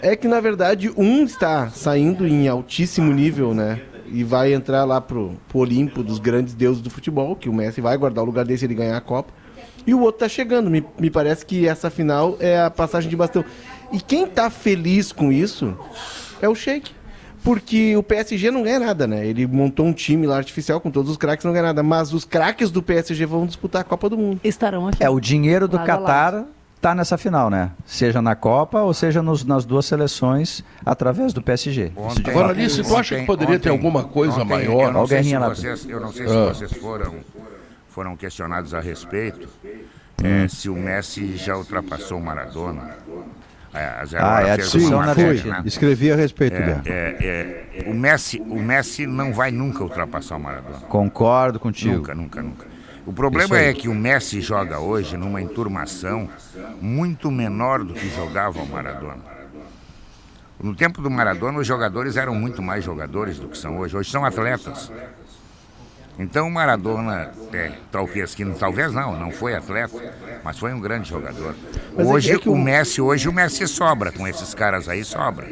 É 0.00 0.14
que 0.14 0.28
na 0.28 0.40
verdade 0.40 0.90
um 0.96 1.24
está 1.24 1.68
saindo 1.70 2.26
em 2.26 2.46
altíssimo 2.46 3.12
nível, 3.12 3.52
né? 3.52 3.80
E 4.10 4.24
vai 4.24 4.54
entrar 4.54 4.84
lá 4.84 5.00
pro, 5.00 5.34
pro 5.48 5.58
Olimpo 5.58 6.02
dos 6.02 6.18
grandes 6.18 6.54
deuses 6.54 6.80
do 6.80 6.88
futebol, 6.88 7.36
que 7.36 7.48
o 7.48 7.52
Messi 7.52 7.80
vai 7.80 7.96
guardar 7.96 8.22
o 8.22 8.26
lugar 8.26 8.44
dele 8.44 8.58
se 8.58 8.64
ele 8.64 8.74
ganhar 8.74 8.96
a 8.96 9.00
Copa 9.00 9.32
e 9.86 9.94
o 9.94 10.00
outro 10.00 10.20
tá 10.20 10.28
chegando. 10.28 10.70
Me, 10.70 10.84
me 10.98 11.10
parece 11.10 11.44
que 11.44 11.66
essa 11.66 11.90
final 11.90 12.36
é 12.40 12.60
a 12.60 12.70
passagem 12.70 13.08
de 13.08 13.16
bastão. 13.16 13.44
E 13.92 14.00
quem 14.00 14.26
tá 14.26 14.50
feliz 14.50 15.12
com 15.12 15.32
isso 15.32 15.76
é 16.40 16.48
o 16.48 16.54
Sheik. 16.54 16.98
Porque 17.42 17.96
o 17.96 18.02
PSG 18.02 18.50
não 18.50 18.62
ganha 18.62 18.80
nada, 18.80 19.06
né? 19.06 19.26
Ele 19.26 19.46
montou 19.46 19.86
um 19.86 19.92
time 19.92 20.26
lá 20.26 20.36
artificial 20.36 20.80
com 20.80 20.90
todos 20.90 21.10
os 21.10 21.16
craques, 21.16 21.44
não 21.44 21.52
ganha 21.52 21.66
nada. 21.66 21.82
Mas 21.82 22.12
os 22.12 22.24
craques 22.24 22.70
do 22.70 22.82
PSG 22.82 23.24
vão 23.24 23.46
disputar 23.46 23.82
a 23.82 23.84
Copa 23.84 24.08
do 24.08 24.18
Mundo. 24.18 24.40
Estarão 24.42 24.88
aqui. 24.88 25.02
É, 25.02 25.08
o 25.08 25.20
dinheiro 25.20 25.68
do 25.68 25.78
Qatar 25.78 26.44
tá 26.80 26.94
nessa 26.94 27.16
final, 27.16 27.50
né? 27.50 27.70
Seja 27.86 28.22
na 28.22 28.34
Copa 28.34 28.82
ou 28.82 28.94
seja 28.94 29.22
nos, 29.22 29.44
nas 29.44 29.64
duas 29.64 29.86
seleções 29.86 30.64
através 30.84 31.32
do 31.32 31.42
PSG. 31.42 31.92
Ontem, 31.96 32.30
Agora, 32.30 32.48
Alice, 32.50 32.82
tu 32.82 32.96
acha 32.96 33.18
que 33.18 33.26
poderia 33.26 33.54
ontem, 33.54 33.62
ter 33.64 33.70
alguma 33.70 34.04
coisa 34.04 34.34
ontem, 34.34 34.48
maior? 34.48 34.88
Eu 34.88 34.92
não, 34.92 35.06
sei 35.06 35.22
se 35.22 35.36
vocês, 35.36 35.88
eu 35.88 36.00
não 36.00 36.12
sei 36.12 36.28
se 36.28 36.36
ah. 36.36 36.44
vocês 36.46 36.72
foram 36.74 37.14
foram 37.98 38.16
questionados 38.16 38.74
a 38.74 38.80
respeito 38.80 39.48
é, 40.22 40.46
se 40.46 40.68
o 40.68 40.76
Messi 40.76 41.36
já 41.36 41.56
ultrapassou 41.56 42.18
o 42.18 42.22
Maradona. 42.22 42.96
É, 43.74 43.86
a 43.86 44.04
Zero 44.04 44.24
ah, 44.24 44.40
é 44.40 44.52
a 44.52 44.56
discussão 44.56 45.00
na 45.00 45.12
né? 45.16 45.62
Escrevi 45.64 46.12
a 46.12 46.14
respeito 46.14 46.54
é, 46.54 46.60
dela. 46.60 46.82
É, 46.86 47.66
é, 47.74 47.90
o, 47.90 47.94
Messi, 47.94 48.40
o 48.40 48.60
Messi 48.60 49.04
não 49.04 49.32
vai 49.32 49.50
nunca 49.50 49.82
ultrapassar 49.82 50.36
o 50.36 50.40
Maradona. 50.40 50.78
Concordo 50.82 51.58
contigo. 51.58 51.96
Nunca, 51.96 52.14
nunca, 52.14 52.40
nunca. 52.40 52.66
O 53.04 53.12
problema 53.12 53.58
é 53.58 53.72
que 53.74 53.88
o 53.88 53.94
Messi 53.96 54.40
joga 54.40 54.78
hoje 54.78 55.16
numa 55.16 55.42
enturmação 55.42 56.28
muito 56.80 57.32
menor 57.32 57.82
do 57.82 57.94
que 57.94 58.08
jogava 58.10 58.60
o 58.60 58.66
Maradona. 58.66 59.24
No 60.62 60.72
tempo 60.76 61.02
do 61.02 61.10
Maradona, 61.10 61.58
os 61.58 61.66
jogadores 61.66 62.16
eram 62.16 62.36
muito 62.36 62.62
mais 62.62 62.84
jogadores 62.84 63.40
do 63.40 63.48
que 63.48 63.58
são 63.58 63.76
hoje. 63.78 63.96
Hoje 63.96 64.08
são 64.08 64.24
atletas. 64.24 64.88
Então 66.18 66.48
o 66.48 66.50
Maradona, 66.50 67.30
é, 67.52 67.72
talvez 67.92 68.34
que 68.34 68.44
talvez 68.44 68.92
não, 68.92 69.18
não 69.18 69.30
foi 69.30 69.54
atleta, 69.54 69.96
mas 70.42 70.58
foi 70.58 70.72
um 70.74 70.80
grande 70.80 71.08
jogador. 71.08 71.54
Mas 71.96 72.06
é 72.06 72.10
hoje 72.10 72.32
é 72.32 72.36
o... 72.44 72.52
o 72.52 72.58
Messi, 72.58 73.00
hoje 73.00 73.28
o 73.28 73.32
Messi 73.32 73.68
sobra 73.68 74.10
com 74.10 74.26
esses 74.26 74.52
caras 74.52 74.88
aí, 74.88 75.04
sobra. 75.04 75.46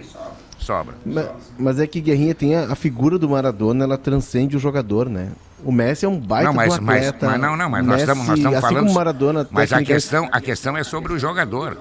Sobra. 0.59 0.95
Mas, 1.05 1.29
mas 1.57 1.79
é 1.79 1.87
que 1.87 2.01
Guerrinha 2.01 2.35
tem 2.35 2.57
a, 2.57 2.73
a, 2.73 2.75
figura 2.75 3.17
do 3.17 3.29
Maradona, 3.29 3.85
ela 3.85 3.97
transcende 3.97 4.57
o 4.57 4.59
jogador, 4.59 5.09
né? 5.09 5.31
O 5.65 5.71
Messi 5.71 6.05
é 6.05 6.09
um 6.09 6.19
baita 6.19 6.49
não, 6.49 6.55
mas, 6.55 6.75
atleta. 6.75 7.27
Mas, 7.27 7.31
mas, 7.31 7.41
não, 7.41 7.57
não, 7.57 7.71
mas 7.71 7.87
nós 7.87 8.01
estamos 8.01 8.27
nós 8.27 8.37
estamos 8.37 8.59
assim 8.59 8.75
falando. 8.75 8.93
Maradona, 8.93 9.49
mas 9.53 9.73
a 9.73 9.83
questão, 9.83 10.29
a 10.33 10.41
questão 10.41 10.77
é 10.77 10.83
sobre 10.83 11.13
o 11.13 11.19
jogador. 11.19 11.79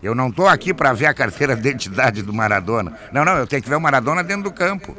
Eu 0.00 0.14
não 0.14 0.28
estou 0.28 0.46
aqui 0.46 0.72
para 0.72 0.92
ver 0.92 1.06
a 1.06 1.14
carteira 1.14 1.54
de 1.54 1.68
identidade 1.68 2.22
do 2.22 2.32
Maradona. 2.32 2.92
Não, 3.12 3.24
não, 3.24 3.36
eu 3.36 3.46
tenho 3.46 3.62
que 3.62 3.68
ver 3.68 3.76
o 3.76 3.80
Maradona 3.80 4.22
dentro 4.22 4.44
do 4.44 4.52
campo. 4.52 4.96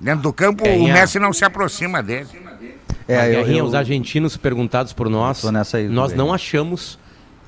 Dentro 0.00 0.22
do 0.22 0.32
campo, 0.32 0.64
o 0.68 0.84
Messi 0.84 1.18
não 1.18 1.32
se 1.32 1.44
aproxima 1.44 2.02
dele. 2.02 2.28
É, 3.08 3.34
eu, 3.34 3.46
eu, 3.46 3.64
os 3.64 3.74
argentinos 3.74 4.36
perguntados 4.36 4.92
por 4.92 5.08
nós, 5.08 5.44
aí, 5.74 5.88
nós 5.88 6.12
não 6.12 6.32
achamos, 6.32 6.98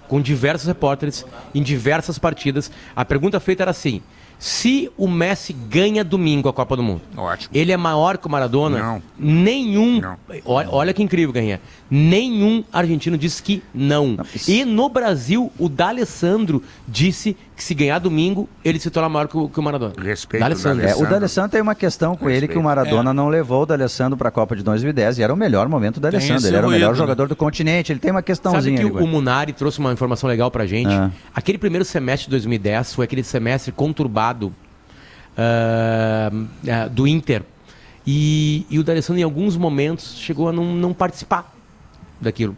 com 0.07 0.21
diversos 0.21 0.67
repórteres, 0.67 1.27
em 1.55 1.63
diversas 1.63 2.19
partidas, 2.19 2.71
a 2.95 3.05
pergunta 3.05 3.41
feita 3.41 3.65
era 3.65 3.73
assim: 3.73 4.01
se 4.39 4.91
o 4.97 5.09
Messi 5.09 5.53
ganha 5.53 6.05
domingo 6.05 6.49
a 6.49 6.53
Copa 6.53 6.77
do 6.77 6.83
Mundo, 6.83 7.03
Ótimo. 7.17 7.51
ele 7.53 7.73
é 7.73 7.77
maior 7.77 8.19
que 8.19 8.27
o 8.27 8.31
Maradona? 8.31 8.79
Não. 8.79 9.03
Nenhum. 9.19 10.01
Não. 10.01 10.17
Olha, 10.45 10.69
olha 10.71 10.95
que 10.95 11.03
incrível, 11.03 11.33
Ganha. 11.33 11.61
Nenhum 11.91 12.63
argentino 12.73 13.17
disse 13.17 13.43
que 13.43 13.63
não. 13.75 14.09
não 14.09 14.25
e 14.47 14.65
no 14.65 14.89
Brasil, 14.89 15.51
o 15.59 15.69
D'Alessandro 15.69 16.63
disse 16.87 17.37
que 17.57 17.65
se 17.65 17.75
ganhar 17.75 17.99
domingo, 17.99 18.49
ele 18.65 18.79
se 18.79 18.91
torna 18.91 19.09
maior 19.09 19.27
que 19.27 19.37
o, 19.37 19.49
que 19.49 19.59
o 19.59 19.63
Maradona. 19.63 19.95
Respeito 19.99 20.43
D'Alessandro. 20.43 20.87
É, 20.87 20.95
o 20.95 21.07
D'Alessandro 21.07 21.51
tem 21.51 21.61
uma 21.61 21.75
questão 21.75 22.15
com 22.15 22.27
Respeito. 22.27 22.45
ele 22.45 22.53
que 22.53 22.59
o 22.59 22.63
Maradona 22.63 23.11
é. 23.11 23.13
não 23.13 23.29
levou 23.29 23.63
o 23.63 23.67
D'Alessandro 23.67 24.17
para 24.17 24.29
a 24.29 24.31
Copa 24.31 24.55
de 24.55 24.63
2010 24.63 25.19
e 25.19 25.23
era 25.23 25.35
o 25.35 25.37
melhor 25.37 25.67
momento 25.69 25.95
do 25.95 26.03
D'Alessandro. 26.03 26.47
Ele 26.47 26.57
era 26.57 26.67
o 26.67 26.71
melhor 26.71 26.95
jogador 26.95 27.27
do 27.27 27.35
continente. 27.35 27.91
Ele 27.91 27.99
tem 27.99 28.11
uma 28.11 28.23
questãozinha. 28.23 28.77
Sabe 28.77 28.91
que 28.91 28.97
ali, 28.97 29.05
o, 29.05 29.09
o 29.09 29.09
Munari 29.09 29.53
trouxe 29.53 29.81
uma 29.81 29.93
informação 29.93 30.29
legal 30.29 30.51
pra 30.51 30.67
gente? 30.67 30.93
É. 30.93 31.11
Aquele 31.35 31.59
primeiro 31.59 31.85
semestre 31.85 32.27
de 32.27 32.31
2010 32.33 32.95
foi 32.95 33.07
aquele 33.07 33.25
semestre 33.25 33.73
conturbado 33.73 34.28
uh, 34.37 36.37
uh, 36.37 36.91
do 36.91 37.07
Inter. 37.07 37.43
E, 38.07 38.67
e 38.71 38.79
o 38.79 38.85
D'Alessandro, 38.85 39.21
em 39.21 39.25
alguns 39.25 39.57
momentos, 39.57 40.17
chegou 40.19 40.49
a 40.49 40.53
não, 40.53 40.65
não 40.65 40.95
participar 40.95 41.53
daquilo. 42.21 42.57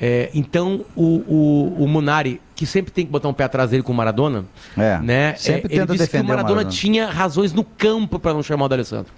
É, 0.00 0.30
então, 0.34 0.84
o, 0.96 1.04
o, 1.04 1.84
o, 1.84 1.88
Munari, 1.88 2.40
que 2.56 2.66
sempre 2.66 2.90
tem 2.90 3.06
que 3.06 3.12
botar 3.12 3.28
um 3.28 3.32
pé 3.32 3.44
atrás 3.44 3.70
dele 3.70 3.84
com 3.84 3.92
o 3.92 3.94
Maradona, 3.94 4.44
é, 4.76 4.98
né? 4.98 5.34
Sempre 5.36 5.72
é, 5.72 5.76
ele 5.76 5.86
disse 5.86 6.08
que 6.08 6.16
o 6.16 6.24
Maradona, 6.24 6.50
o 6.50 6.54
Maradona, 6.56 6.76
tinha 6.76 7.08
razões 7.08 7.52
no 7.52 7.62
campo 7.62 8.18
para 8.18 8.34
não 8.34 8.42
chamar 8.42 8.64
o 8.64 8.68
D'Alessandro. 8.68 9.12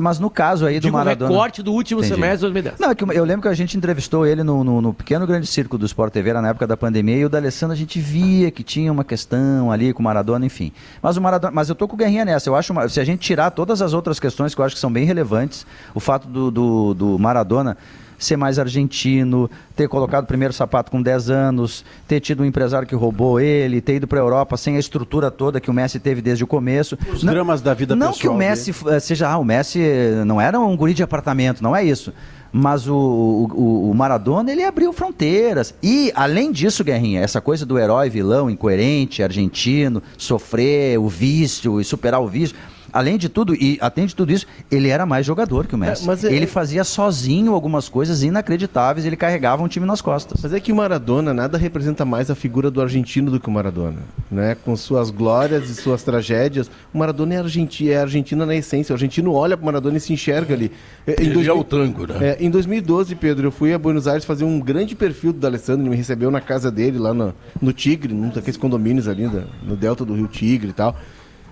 Mas 0.00 0.18
no 0.18 0.30
caso 0.30 0.66
aí 0.66 0.78
do 0.78 0.82
Digo, 0.82 0.96
Maradona... 0.96 1.30
o 1.30 1.34
recorte 1.34 1.62
do 1.62 1.72
último 1.72 2.00
Entendi. 2.00 2.14
semestre 2.14 2.38
de 2.38 2.42
2010. 2.42 2.78
Não, 2.78 2.90
é 2.90 2.94
que 2.94 3.04
eu 3.04 3.24
lembro 3.24 3.42
que 3.42 3.48
a 3.48 3.54
gente 3.54 3.76
entrevistou 3.76 4.26
ele 4.26 4.42
no, 4.42 4.62
no, 4.62 4.80
no, 4.80 4.94
pequeno 4.94 5.26
grande 5.26 5.46
circo 5.46 5.78
do 5.78 5.86
Sport 5.86 6.12
TV 6.12 6.32
na 6.32 6.48
época 6.48 6.66
da 6.66 6.76
pandemia 6.76 7.16
e 7.16 7.24
o 7.24 7.28
D'Alessandro 7.28 7.74
a 7.74 7.76
gente 7.76 8.00
via 8.00 8.50
que 8.50 8.62
tinha 8.62 8.92
uma 8.92 9.04
questão 9.04 9.70
ali 9.70 9.92
com 9.92 10.00
o 10.00 10.04
Maradona, 10.04 10.44
enfim. 10.44 10.72
Mas 11.02 11.16
o 11.16 11.20
Maradona, 11.20 11.52
mas 11.52 11.68
eu 11.68 11.74
tô 11.74 11.88
com 11.88 11.94
o 11.94 11.96
Guerrinha 11.96 12.24
nessa. 12.24 12.48
Eu 12.48 12.56
acho, 12.56 12.72
uma, 12.72 12.88
se 12.88 13.00
a 13.00 13.04
gente 13.04 13.20
tirar 13.20 13.50
todas 13.50 13.82
as 13.82 13.92
outras 13.92 14.20
questões 14.20 14.54
que 14.54 14.60
eu 14.60 14.64
acho 14.64 14.74
que 14.74 14.80
são 14.80 14.92
bem 14.92 15.04
relevantes, 15.04 15.66
o 15.94 16.00
fato 16.00 16.28
do, 16.28 16.50
do, 16.50 16.94
do 16.94 17.18
Maradona 17.18 17.76
ser 18.18 18.36
mais 18.36 18.58
argentino, 18.58 19.50
ter 19.74 19.88
colocado 19.88 20.24
o 20.24 20.26
primeiro 20.26 20.52
sapato 20.52 20.90
com 20.90 21.00
10 21.00 21.30
anos, 21.30 21.84
ter 22.08 22.20
tido 22.20 22.42
um 22.42 22.46
empresário 22.46 22.86
que 22.86 22.94
roubou 22.94 23.38
ele, 23.40 23.80
ter 23.80 23.96
ido 23.96 24.06
para 24.06 24.18
a 24.18 24.22
Europa 24.22 24.56
sem 24.56 24.76
a 24.76 24.78
estrutura 24.78 25.30
toda 25.30 25.60
que 25.60 25.70
o 25.70 25.74
Messi 25.74 25.98
teve 25.98 26.20
desde 26.20 26.44
o 26.44 26.46
começo. 26.46 26.98
Os 27.12 27.22
não, 27.22 27.32
dramas 27.32 27.60
da 27.60 27.74
vida 27.74 27.94
não 27.94 28.12
pessoal. 28.12 28.32
Não 28.34 28.40
que 28.40 28.44
o 28.44 28.48
Messi 28.48 28.72
dele. 28.72 29.00
seja, 29.00 29.28
ah, 29.28 29.38
o 29.38 29.44
Messi 29.44 29.80
não 30.26 30.40
era 30.40 30.58
um 30.58 30.76
guri 30.76 30.94
de 30.94 31.02
apartamento, 31.02 31.62
não 31.62 31.74
é 31.74 31.84
isso. 31.84 32.12
Mas 32.52 32.88
o, 32.88 32.94
o, 32.94 33.90
o, 33.90 33.94
Maradona, 33.94 34.50
ele 34.50 34.64
abriu 34.64 34.92
fronteiras. 34.92 35.74
E, 35.82 36.10
além 36.14 36.50
disso, 36.50 36.82
Guerrinha, 36.82 37.20
essa 37.20 37.40
coisa 37.40 37.66
do 37.66 37.78
herói, 37.78 38.08
vilão, 38.08 38.48
incoerente, 38.48 39.22
argentino, 39.22 40.02
sofrer 40.16 40.98
o 40.98 41.06
vício 41.08 41.80
e 41.80 41.84
superar 41.84 42.20
o 42.20 42.28
vício 42.28 42.56
além 42.96 43.18
de 43.18 43.28
tudo, 43.28 43.54
e 43.54 43.76
atende 43.82 44.16
tudo 44.16 44.32
isso, 44.32 44.46
ele 44.70 44.88
era 44.88 45.04
mais 45.04 45.26
jogador 45.26 45.66
que 45.66 45.74
o 45.74 45.78
Messi. 45.78 46.04
É, 46.04 46.06
mas 46.06 46.24
é, 46.24 46.32
ele 46.32 46.46
fazia 46.46 46.82
sozinho 46.82 47.52
algumas 47.52 47.90
coisas 47.90 48.22
inacreditáveis, 48.22 49.04
ele 49.04 49.16
carregava 49.16 49.62
um 49.62 49.68
time 49.68 49.84
nas 49.84 50.00
costas. 50.00 50.40
Mas 50.42 50.54
é 50.54 50.58
que 50.58 50.72
o 50.72 50.76
Maradona 50.76 51.34
nada 51.34 51.58
representa 51.58 52.06
mais 52.06 52.30
a 52.30 52.34
figura 52.34 52.70
do 52.70 52.80
argentino 52.80 53.30
do 53.30 53.38
que 53.38 53.48
o 53.48 53.50
Maradona, 53.50 53.98
né? 54.30 54.56
Com 54.64 54.74
suas 54.76 55.10
glórias 55.10 55.68
e 55.68 55.74
suas 55.74 56.02
tragédias, 56.02 56.70
o 56.92 56.96
Maradona 56.96 57.34
é 57.34 57.38
argentino, 57.38 57.90
é 57.90 57.96
argentino 57.98 58.46
na 58.46 58.56
essência. 58.56 58.94
O 58.94 58.96
argentino 58.96 59.34
olha 59.34 59.58
para 59.58 59.62
o 59.62 59.66
Maradona 59.66 59.98
e 59.98 60.00
se 60.00 60.14
enxerga 60.14 60.54
ali. 60.54 60.72
É, 61.06 61.22
em 61.22 61.26
ele 61.26 61.34
2000, 61.34 61.52
é 61.52 61.58
o 61.58 61.64
tango, 61.64 62.06
né? 62.06 62.28
É, 62.28 62.36
em 62.40 62.50
2012, 62.50 63.14
Pedro, 63.16 63.48
eu 63.48 63.52
fui 63.52 63.74
a 63.74 63.78
Buenos 63.78 64.08
Aires 64.08 64.24
fazer 64.24 64.44
um 64.44 64.58
grande 64.58 64.94
perfil 64.94 65.34
do 65.34 65.46
Alessandro, 65.46 65.82
ele 65.82 65.90
me 65.90 65.96
recebeu 65.96 66.30
na 66.30 66.40
casa 66.40 66.70
dele 66.70 66.98
lá 66.98 67.12
no, 67.12 67.34
no 67.60 67.74
Tigre, 67.74 68.14
num 68.14 68.30
daqueles 68.30 68.56
condomínios 68.56 69.06
ali 69.06 69.28
no 69.62 69.76
Delta 69.76 70.02
do 70.02 70.14
Rio 70.14 70.28
Tigre 70.28 70.70
e 70.70 70.72
tal. 70.72 70.96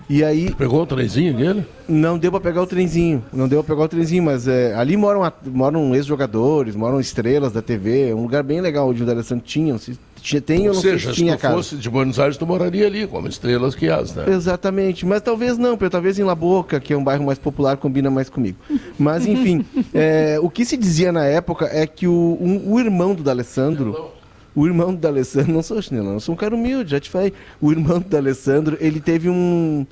E 0.09 0.23
aí. 0.23 0.55
Pegou 0.55 0.83
o 0.83 0.87
trenzinho 0.87 1.35
dele? 1.35 1.65
Não 1.89 2.19
deu 2.19 2.31
pra 2.31 2.41
pegar 2.41 2.63
o 2.63 2.67
trenzinho. 2.67 3.25
Não 3.33 3.49
deu 3.49 3.63
pra 3.63 3.75
pegar 3.75 3.87
o 3.87 3.89
trenzinho, 3.89 4.23
mas 4.23 4.47
é, 4.49 4.75
ali 4.75 4.97
moram, 4.97 5.31
moram 5.47 5.95
ex-jogadores, 5.95 6.75
moram 6.75 7.01
estrelas 7.01 7.53
da 7.53 7.63
TV. 7.63 8.11
É 8.11 8.15
um 8.15 8.23
lugar 8.23 8.43
bem 8.43 8.61
legal 8.61 8.89
onde 8.89 9.03
o 9.03 9.07
D'Alessandro 9.07 9.45
tinha. 9.45 9.77
Se 9.79 9.99
tinha 10.25 10.41
tem, 10.41 10.69
ou 10.69 10.75
não 10.75 10.81
seja, 10.81 11.05
sei 11.05 11.11
se 11.11 11.17
tinha 11.17 11.37
se 11.37 11.47
tu 11.47 11.53
fosse 11.53 11.77
de 11.77 11.91
Buenos 11.91 12.19
Aires, 12.19 12.39
tu 12.39 12.47
moraria 12.47 12.87
ali, 12.87 13.07
como 13.07 13.29
estrelas 13.29 13.75
que 13.75 13.91
as, 13.91 14.15
né? 14.15 14.25
Exatamente. 14.29 15.05
Mas 15.05 15.21
talvez 15.21 15.59
não, 15.59 15.77
porque 15.77 15.91
talvez 15.91 16.19
em 16.19 16.23
La 16.23 16.35
Boca, 16.35 16.81
que 16.81 16.95
é 16.95 16.97
um 16.97 17.05
bairro 17.05 17.27
mais 17.27 17.39
popular, 17.39 17.77
combina 17.77 18.11
mais 18.11 18.31
comigo. 18.31 18.57
Mas, 18.99 19.27
enfim, 19.27 19.65
é, 19.93 20.39
o 20.41 20.49
que 20.49 20.65
se 20.65 20.79
dizia 20.79 21.13
na 21.13 21.27
época 21.27 21.69
é 21.71 21.87
que 21.87 22.07
o, 22.07 22.39
um, 22.41 22.73
o 22.73 22.81
irmão 22.81 23.15
do 23.15 23.23
D'Alessandro 23.23 24.14
o 24.55 24.67
irmão 24.67 24.95
do 24.95 25.07
Alessandro, 25.07 25.53
não 25.53 25.63
sou 25.63 25.83
chinelão, 25.83 26.21
sou 26.21 26.35
um 26.35 26.39
cara 26.39 26.55
humilde, 26.55 26.93
já 26.93 27.01
te 27.01 27.11
falei. 27.11 27.33
O 27.61 27.73
irmão 27.73 28.01
do 28.01 28.17
Alessandro, 28.17 28.77
ele 28.81 29.01
teve 29.01 29.29
um, 29.29 29.87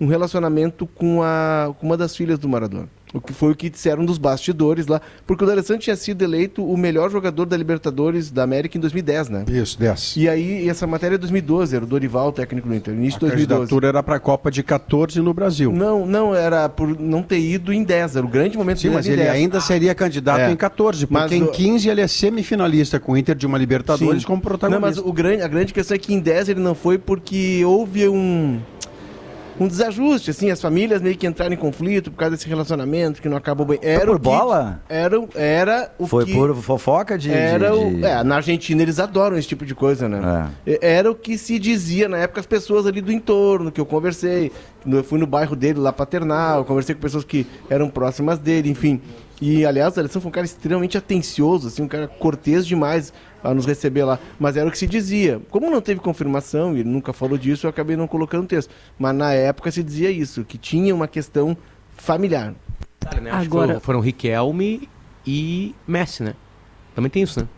um 0.00 0.06
relacionamento 0.06 0.86
com, 0.86 1.22
a, 1.22 1.74
com 1.78 1.86
uma 1.86 1.96
das 1.96 2.16
filhas 2.16 2.38
do 2.38 2.48
Maradona. 2.48 2.88
O 3.12 3.20
que 3.20 3.32
foi 3.32 3.52
o 3.52 3.56
que 3.56 3.70
disseram 3.70 4.04
dos 4.04 4.18
bastidores 4.18 4.86
lá, 4.86 5.00
porque 5.26 5.42
o 5.42 5.46
D'Alessandro 5.46 5.82
tinha 5.82 5.96
sido 5.96 6.22
eleito 6.22 6.64
o 6.64 6.76
melhor 6.76 7.10
jogador 7.10 7.46
da 7.46 7.56
Libertadores 7.56 8.30
da 8.30 8.42
América 8.42 8.76
em 8.76 8.80
2010, 8.80 9.28
né? 9.28 9.44
Isso, 9.48 9.78
10. 9.78 10.16
E 10.16 10.28
aí, 10.28 10.68
essa 10.68 10.86
matéria 10.86 11.14
é 11.14 11.18
2012, 11.18 11.74
era 11.74 11.84
o 11.84 11.88
Dorival, 11.88 12.32
técnico 12.32 12.68
do 12.68 12.74
Inter, 12.74 12.94
início 12.94 13.18
de 13.18 13.26
2012. 13.26 13.44
A 13.44 13.56
candidatura 13.56 13.88
era 13.88 14.02
para 14.02 14.16
a 14.16 14.20
Copa 14.20 14.50
de 14.50 14.62
14 14.62 15.20
no 15.20 15.32
Brasil. 15.32 15.72
Não, 15.72 16.04
não, 16.04 16.34
era 16.34 16.68
por 16.68 16.98
não 17.00 17.22
ter 17.22 17.40
ido 17.40 17.72
em 17.72 17.82
10, 17.82 18.16
era 18.16 18.26
o 18.26 18.28
grande 18.28 18.58
momento 18.58 18.80
Sim, 18.80 18.90
mas 18.90 19.06
ele 19.06 19.16
10. 19.16 19.30
ainda 19.30 19.60
seria 19.60 19.94
candidato 19.94 20.40
é. 20.40 20.50
em 20.50 20.56
14, 20.56 21.06
porque 21.06 21.14
mas 21.14 21.32
em 21.32 21.46
15 21.46 21.88
ele 21.88 22.00
é 22.00 22.06
semifinalista 22.06 23.00
com 23.00 23.12
o 23.12 23.16
Inter 23.16 23.34
de 23.34 23.46
uma 23.46 23.56
Libertadores 23.56 24.22
Sim. 24.22 24.26
como 24.26 24.42
protagonista. 24.42 24.80
Não, 24.80 24.88
mas 24.88 24.98
o 24.98 25.12
grande, 25.12 25.42
a 25.42 25.48
grande 25.48 25.72
questão 25.72 25.94
é 25.94 25.98
que 25.98 26.12
em 26.12 26.20
10 26.20 26.50
ele 26.50 26.60
não 26.60 26.74
foi 26.74 26.98
porque 26.98 27.64
houve 27.64 28.08
um 28.08 28.60
um 29.58 29.66
desajuste, 29.66 30.30
assim, 30.30 30.50
as 30.50 30.60
famílias 30.60 31.02
meio 31.02 31.16
que 31.16 31.26
entraram 31.26 31.52
em 31.52 31.56
conflito 31.56 32.10
por 32.10 32.16
causa 32.16 32.36
desse 32.36 32.48
relacionamento 32.48 33.20
que 33.20 33.28
não 33.28 33.36
acabou 33.36 33.66
bem. 33.66 33.78
Era 33.82 34.06
por 34.06 34.18
bola? 34.18 34.80
Era, 34.88 35.16
era 35.34 35.92
o 35.98 36.06
Foi 36.06 36.24
que... 36.24 36.32
por 36.32 36.54
fofoca 36.56 37.18
de... 37.18 37.30
Era 37.30 37.70
de, 37.70 37.96
de... 37.96 38.02
O... 38.02 38.06
É, 38.06 38.22
na 38.22 38.36
Argentina 38.36 38.82
eles 38.82 38.98
adoram 38.98 39.36
esse 39.36 39.48
tipo 39.48 39.66
de 39.66 39.74
coisa, 39.74 40.08
né? 40.08 40.50
É. 40.66 40.96
Era 40.96 41.10
o 41.10 41.14
que 41.14 41.36
se 41.36 41.58
dizia 41.58 42.08
na 42.08 42.18
época 42.18 42.40
as 42.40 42.46
pessoas 42.46 42.86
ali 42.86 43.00
do 43.00 43.12
entorno, 43.12 43.72
que 43.72 43.80
eu 43.80 43.86
conversei. 43.86 44.52
Eu 44.86 45.04
fui 45.04 45.18
no 45.18 45.26
bairro 45.26 45.56
dele, 45.56 45.78
lá 45.78 45.92
paternal, 45.92 46.64
conversei 46.64 46.94
com 46.94 47.00
pessoas 47.00 47.24
que 47.24 47.46
eram 47.68 47.90
próximas 47.90 48.38
dele, 48.38 48.70
enfim. 48.70 49.00
E, 49.40 49.64
aliás, 49.64 49.96
o 49.96 50.00
Alessandro 50.00 50.22
foi 50.22 50.28
um 50.30 50.32
cara 50.32 50.46
extremamente 50.46 50.98
atencioso, 50.98 51.68
assim, 51.68 51.82
um 51.82 51.88
cara 51.88 52.08
cortês 52.08 52.66
demais 52.66 53.12
a 53.42 53.54
nos 53.54 53.66
receber 53.66 54.04
lá. 54.04 54.18
Mas 54.38 54.56
era 54.56 54.68
o 54.68 54.72
que 54.72 54.78
se 54.78 54.86
dizia. 54.86 55.40
Como 55.50 55.70
não 55.70 55.80
teve 55.80 56.00
confirmação, 56.00 56.76
e 56.76 56.80
ele 56.80 56.88
nunca 56.88 57.12
falou 57.12 57.38
disso, 57.38 57.66
eu 57.66 57.70
acabei 57.70 57.96
não 57.96 58.06
colocando 58.06 58.46
texto. 58.46 58.70
Mas 58.98 59.14
na 59.14 59.32
época 59.32 59.70
se 59.70 59.82
dizia 59.82 60.10
isso, 60.10 60.44
que 60.44 60.58
tinha 60.58 60.94
uma 60.94 61.08
questão 61.08 61.56
familiar. 61.96 62.54
Né? 63.20 63.30
Agora... 63.30 63.80
Foram 63.80 64.00
Riquelme 64.00 64.88
e 65.26 65.74
Messi, 65.86 66.22
né? 66.22 66.34
Também 66.94 67.10
tem 67.10 67.22
isso, 67.22 67.40
né? 67.40 67.48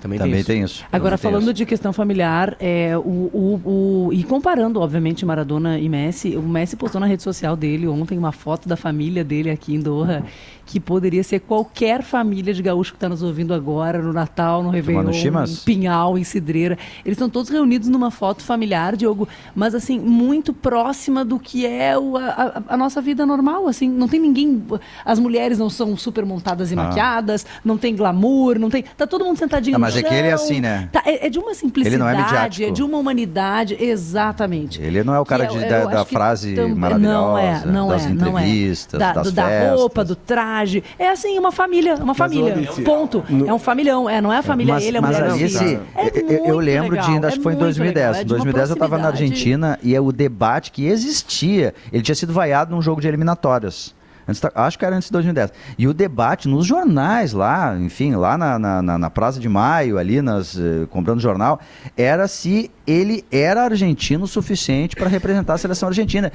Também, 0.00 0.18
Também 0.18 0.32
tem, 0.32 0.40
isso. 0.40 0.46
tem 0.46 0.62
isso. 0.62 0.84
Agora, 0.92 1.18
Também 1.18 1.32
falando 1.32 1.52
de 1.52 1.66
questão 1.66 1.92
familiar, 1.92 2.56
é, 2.60 2.96
o, 2.96 3.00
o, 3.00 3.60
o, 3.64 4.12
e 4.12 4.22
comparando, 4.22 4.80
obviamente, 4.80 5.26
Maradona 5.26 5.78
e 5.78 5.88
Messi, 5.88 6.36
o 6.36 6.42
Messi 6.42 6.76
postou 6.76 7.00
na 7.00 7.06
rede 7.06 7.22
social 7.22 7.56
dele 7.56 7.88
ontem 7.88 8.16
uma 8.16 8.30
foto 8.30 8.68
da 8.68 8.76
família 8.76 9.24
dele 9.24 9.50
aqui 9.50 9.74
em 9.74 9.80
Doha, 9.80 10.24
que 10.64 10.78
poderia 10.78 11.24
ser 11.24 11.40
qualquer 11.40 12.02
família 12.02 12.54
de 12.54 12.62
gaúcho 12.62 12.92
que 12.92 12.96
está 12.96 13.08
nos 13.08 13.22
ouvindo 13.22 13.52
agora, 13.52 14.00
no 14.00 14.12
Natal, 14.12 14.62
no 14.62 14.70
Réveillon, 14.70 15.10
em 15.10 15.56
Pinhal, 15.64 16.16
em 16.16 16.22
Cidreira. 16.22 16.78
Eles 17.04 17.16
estão 17.16 17.28
todos 17.28 17.50
reunidos 17.50 17.88
numa 17.88 18.10
foto 18.10 18.44
familiar, 18.44 18.94
Diogo, 18.94 19.26
mas 19.54 19.74
assim, 19.74 19.98
muito 19.98 20.52
próxima 20.52 21.24
do 21.24 21.40
que 21.40 21.66
é 21.66 21.98
o, 21.98 22.16
a, 22.16 22.62
a, 22.68 22.76
nossa 22.76 23.00
vida 23.00 23.26
normal, 23.26 23.66
assim, 23.66 23.88
não 23.88 24.06
tem 24.06 24.20
ninguém, 24.20 24.62
as 25.04 25.18
mulheres 25.18 25.58
não 25.58 25.70
são 25.70 25.96
super 25.96 26.24
montadas 26.24 26.70
e 26.70 26.74
ah. 26.74 26.84
maquiadas, 26.84 27.46
não 27.64 27.76
tem 27.76 27.96
glamour, 27.96 28.58
não 28.58 28.70
tem, 28.70 28.84
tá 28.96 29.06
todo 29.06 29.24
mundo 29.24 29.38
sentadinho 29.38 29.76
ah, 29.76 29.87
mas 29.88 29.96
é 29.96 30.02
que 30.02 30.14
ele 30.14 30.28
é 30.28 30.32
assim, 30.32 30.60
né? 30.60 30.88
Tá, 30.92 31.02
é, 31.04 31.26
é, 31.26 31.30
de 31.30 31.38
uma 31.38 31.54
simplicidade, 31.54 31.94
ele 31.94 32.02
não 32.02 32.08
é, 32.08 32.16
midiático. 32.16 32.68
é 32.68 32.70
de 32.70 32.82
uma 32.82 32.98
humanidade, 32.98 33.76
exatamente. 33.78 34.80
Ele 34.82 35.02
não 35.02 35.14
é 35.14 35.20
o 35.20 35.24
cara 35.24 35.46
de, 35.46 35.58
da, 35.60 35.84
da 35.86 36.04
frase 36.04 36.54
tam, 36.54 36.74
maravilhosa, 36.74 37.16
não 37.16 37.38
é, 37.38 37.66
não 37.66 37.88
das 37.88 38.06
é, 38.06 38.10
entrevistas, 38.10 39.00
não 39.00 39.06
é. 39.06 39.12
Da, 39.12 39.20
das 39.20 39.26
do, 39.26 39.32
da 39.32 39.70
roupa, 39.74 40.04
do 40.04 40.14
traje. 40.14 40.82
É 40.98 41.08
assim, 41.10 41.38
uma 41.38 41.52
família, 41.52 41.94
uma 41.96 42.14
família. 42.14 42.54
Ponto. 42.84 43.24
No... 43.28 43.48
É 43.48 43.52
um 43.52 43.58
familhão, 43.58 44.08
é, 44.08 44.20
não 44.20 44.32
é 44.32 44.38
a 44.38 44.42
família, 44.42 44.74
mas, 44.74 44.84
ele 44.84 44.98
é 44.98 45.00
mas 45.00 45.16
mulher. 45.16 45.32
Alice, 45.32 45.78
é 45.96 46.50
eu, 46.50 46.58
lembro 46.58 46.92
legal, 46.92 47.20
de, 47.20 47.26
acho 47.26 47.36
que 47.38 47.42
foi 47.42 47.54
em 47.54 47.58
2010. 47.58 48.20
Em 48.20 48.24
2010 48.26 48.70
eu 48.70 48.74
estava 48.74 48.98
na 48.98 49.08
Argentina 49.08 49.78
e 49.82 49.94
é 49.94 50.00
o 50.00 50.12
debate 50.12 50.70
que 50.70 50.86
existia. 50.86 51.74
Ele 51.92 52.02
tinha 52.02 52.14
sido 52.14 52.32
vaiado 52.32 52.74
num 52.74 52.82
jogo 52.82 53.00
de 53.00 53.08
eliminatórias. 53.08 53.97
Antes, 54.28 54.42
acho 54.54 54.78
que 54.78 54.84
era 54.84 54.94
antes 54.94 55.08
de 55.08 55.12
2010. 55.12 55.52
E 55.78 55.88
o 55.88 55.94
debate 55.94 56.48
nos 56.48 56.66
jornais 56.66 57.32
lá, 57.32 57.76
enfim, 57.78 58.14
lá 58.14 58.36
na, 58.36 58.58
na, 58.58 58.98
na 58.98 59.10
Praça 59.10 59.40
de 59.40 59.48
Maio, 59.48 59.96
ali 59.96 60.20
nas, 60.20 60.58
eh, 60.58 60.86
comprando 60.90 61.18
jornal, 61.20 61.58
era 61.96 62.28
se 62.28 62.70
ele 62.86 63.22
era 63.30 63.64
argentino 63.64 64.24
o 64.24 64.26
suficiente 64.26 64.96
para 64.96 65.08
representar 65.08 65.54
a 65.54 65.58
seleção 65.58 65.88
argentina. 65.88 66.32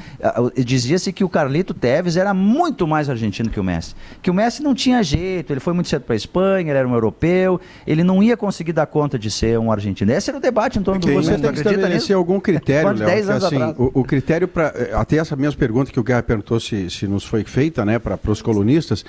Dizia-se 0.55 1.11
que 1.11 1.23
o 1.23 1.29
Carlito 1.29 1.73
Teves 1.73 2.15
era 2.15 2.31
muito 2.31 2.87
mais 2.87 3.09
argentino 3.09 3.49
que 3.49 3.59
o 3.59 3.63
Messi. 3.63 3.95
Que 4.21 4.29
o 4.29 4.33
Messi 4.33 4.61
não 4.61 4.75
tinha 4.75 5.01
jeito, 5.01 5.51
ele 5.51 5.59
foi 5.59 5.73
muito 5.73 5.89
cedo 5.89 6.03
para 6.03 6.13
a 6.13 6.15
Espanha, 6.15 6.69
ele 6.69 6.77
era 6.77 6.87
um 6.87 6.93
europeu, 6.93 7.59
ele 7.87 8.03
não 8.03 8.21
ia 8.21 8.37
conseguir 8.37 8.71
dar 8.71 8.85
conta 8.85 9.17
de 9.17 9.31
ser 9.31 9.57
um 9.57 9.71
argentino. 9.71 10.11
Esse 10.11 10.29
era 10.29 10.37
o 10.37 10.41
debate 10.41 10.77
em 10.77 10.83
torno 10.83 11.01
do 11.01 11.11
Você 11.11 11.37
tem 11.39 11.51
que 11.51 11.57
estabelecer 11.57 12.15
algum 12.15 12.39
critério, 12.39 12.93
Léo, 12.93 13.31
assim, 13.31 13.57
o, 13.77 14.01
o, 14.01 14.03
critério 14.03 14.47
para 14.47 14.67
eh, 14.75 14.91
até 14.93 15.17
essa 15.17 15.35
mesma 15.35 15.57
pergunta 15.57 15.91
que 15.91 15.99
o 15.99 16.03
Guerra 16.03 16.21
perguntou 16.21 16.59
se, 16.59 16.87
se 16.89 17.07
nos 17.07 17.23
foi 17.23 17.43
feita, 17.43 17.82
né, 17.85 17.99
para 17.99 18.19
os 18.27 18.41
colunistas, 18.41 19.05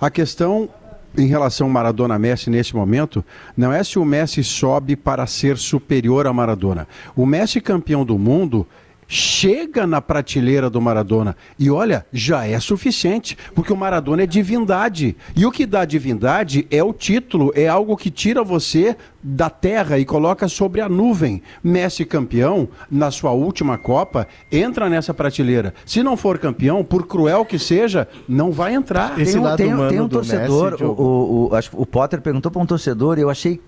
a 0.00 0.10
questão 0.10 0.68
em 1.16 1.26
relação 1.26 1.66
ao 1.66 1.72
Maradona 1.72 2.18
Messi 2.18 2.50
nesse 2.50 2.76
momento, 2.76 3.24
não 3.56 3.72
é 3.72 3.82
se 3.82 3.98
o 3.98 4.04
Messi 4.04 4.44
sobe 4.44 4.94
para 4.94 5.26
ser 5.26 5.56
superior 5.56 6.26
a 6.26 6.32
Maradona. 6.32 6.86
O 7.16 7.24
Messi 7.24 7.60
campeão 7.60 8.04
do 8.04 8.18
mundo 8.18 8.66
chega 9.08 9.86
na 9.86 10.02
prateleira 10.02 10.68
do 10.68 10.80
Maradona. 10.80 11.34
E 11.58 11.70
olha, 11.70 12.06
já 12.12 12.46
é 12.46 12.60
suficiente, 12.60 13.36
porque 13.54 13.72
o 13.72 13.76
Maradona 13.76 14.22
é 14.22 14.26
divindade. 14.26 15.16
E 15.34 15.46
o 15.46 15.50
que 15.50 15.64
dá 15.64 15.86
divindade 15.86 16.66
é 16.70 16.84
o 16.84 16.92
título, 16.92 17.50
é 17.54 17.66
algo 17.66 17.96
que 17.96 18.10
tira 18.10 18.44
você 18.44 18.94
da 19.22 19.48
terra 19.48 19.98
e 19.98 20.04
coloca 20.04 20.46
sobre 20.46 20.82
a 20.82 20.88
nuvem. 20.88 21.42
Messi 21.64 22.04
campeão, 22.04 22.68
na 22.90 23.10
sua 23.10 23.32
última 23.32 23.78
Copa, 23.78 24.28
entra 24.52 24.88
nessa 24.90 25.14
prateleira. 25.14 25.72
Se 25.86 26.02
não 26.02 26.16
for 26.16 26.38
campeão, 26.38 26.84
por 26.84 27.06
cruel 27.06 27.44
que 27.44 27.58
seja, 27.58 28.06
não 28.28 28.52
vai 28.52 28.74
entrar. 28.74 29.18
Esse 29.18 29.32
tem 29.32 29.40
um, 29.40 29.44
lado 29.44 29.56
tem, 29.56 29.88
tem 29.88 30.00
um 30.00 30.08
torcedor, 30.08 30.72
Messi, 30.72 30.84
o, 30.84 30.90
o, 30.90 31.48
o, 31.48 31.54
acho, 31.54 31.70
o 31.72 31.86
Potter 31.86 32.20
perguntou 32.20 32.52
para 32.52 32.60
um 32.60 32.66
torcedor, 32.66 33.18
e 33.18 33.22
eu 33.22 33.30
achei 33.30 33.58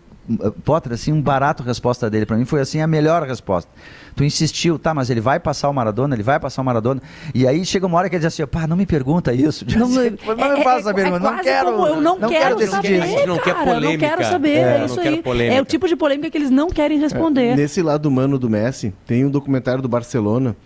Potter, 0.64 0.92
assim, 0.92 1.12
um 1.12 1.20
barato 1.20 1.62
a 1.62 1.66
resposta 1.66 2.08
dele. 2.08 2.26
Para 2.26 2.36
mim 2.36 2.44
foi 2.44 2.60
assim 2.60 2.80
a 2.80 2.86
melhor 2.86 3.22
resposta. 3.22 3.70
Tu 4.14 4.24
insistiu, 4.24 4.78
tá, 4.78 4.92
mas 4.92 5.10
ele 5.10 5.20
vai 5.20 5.40
passar 5.40 5.68
o 5.68 5.72
Maradona, 5.72 6.14
ele 6.14 6.22
vai 6.22 6.38
passar 6.38 6.62
o 6.62 6.64
Maradona. 6.64 7.00
E 7.34 7.46
aí 7.46 7.64
chega 7.64 7.86
uma 7.86 7.98
hora 7.98 8.08
que 8.08 8.16
ele 8.16 8.24
diz 8.24 8.34
assim, 8.34 8.46
pá, 8.46 8.66
não 8.66 8.76
me 8.76 8.86
pergunta 8.86 9.32
isso. 9.32 9.64
Não, 9.76 9.88
não 9.88 10.02
me 10.02 10.60
é, 10.60 10.62
faça 10.62 10.90
é, 10.90 10.94
pergunta, 10.94 11.26
é 11.26 11.30
não 11.30 11.42
quero. 11.42 11.68
eu 11.68 12.00
não, 12.00 12.18
não 12.18 12.28
quero, 12.28 12.56
quero 12.56 12.70
saber, 12.70 13.00
cara, 13.00 13.26
não 13.26 13.38
quer 13.38 13.54
polêmica. 13.54 14.08
Não 14.08 14.16
quero 14.16 14.24
saber, 14.30 14.56
é, 14.56 14.78
é 14.78 14.84
isso 14.84 15.00
aí. 15.00 15.22
Polêmica. 15.22 15.56
É 15.56 15.62
o 15.62 15.64
tipo 15.64 15.88
de 15.88 15.96
polêmica 15.96 16.30
que 16.30 16.38
eles 16.38 16.50
não 16.50 16.70
querem 16.70 16.98
responder. 16.98 17.48
É, 17.48 17.56
nesse 17.56 17.82
lado 17.82 18.06
humano 18.06 18.38
do 18.38 18.48
Messi, 18.48 18.92
tem 19.06 19.24
um 19.24 19.30
documentário 19.30 19.82
do 19.82 19.88
Barcelona 19.88 20.56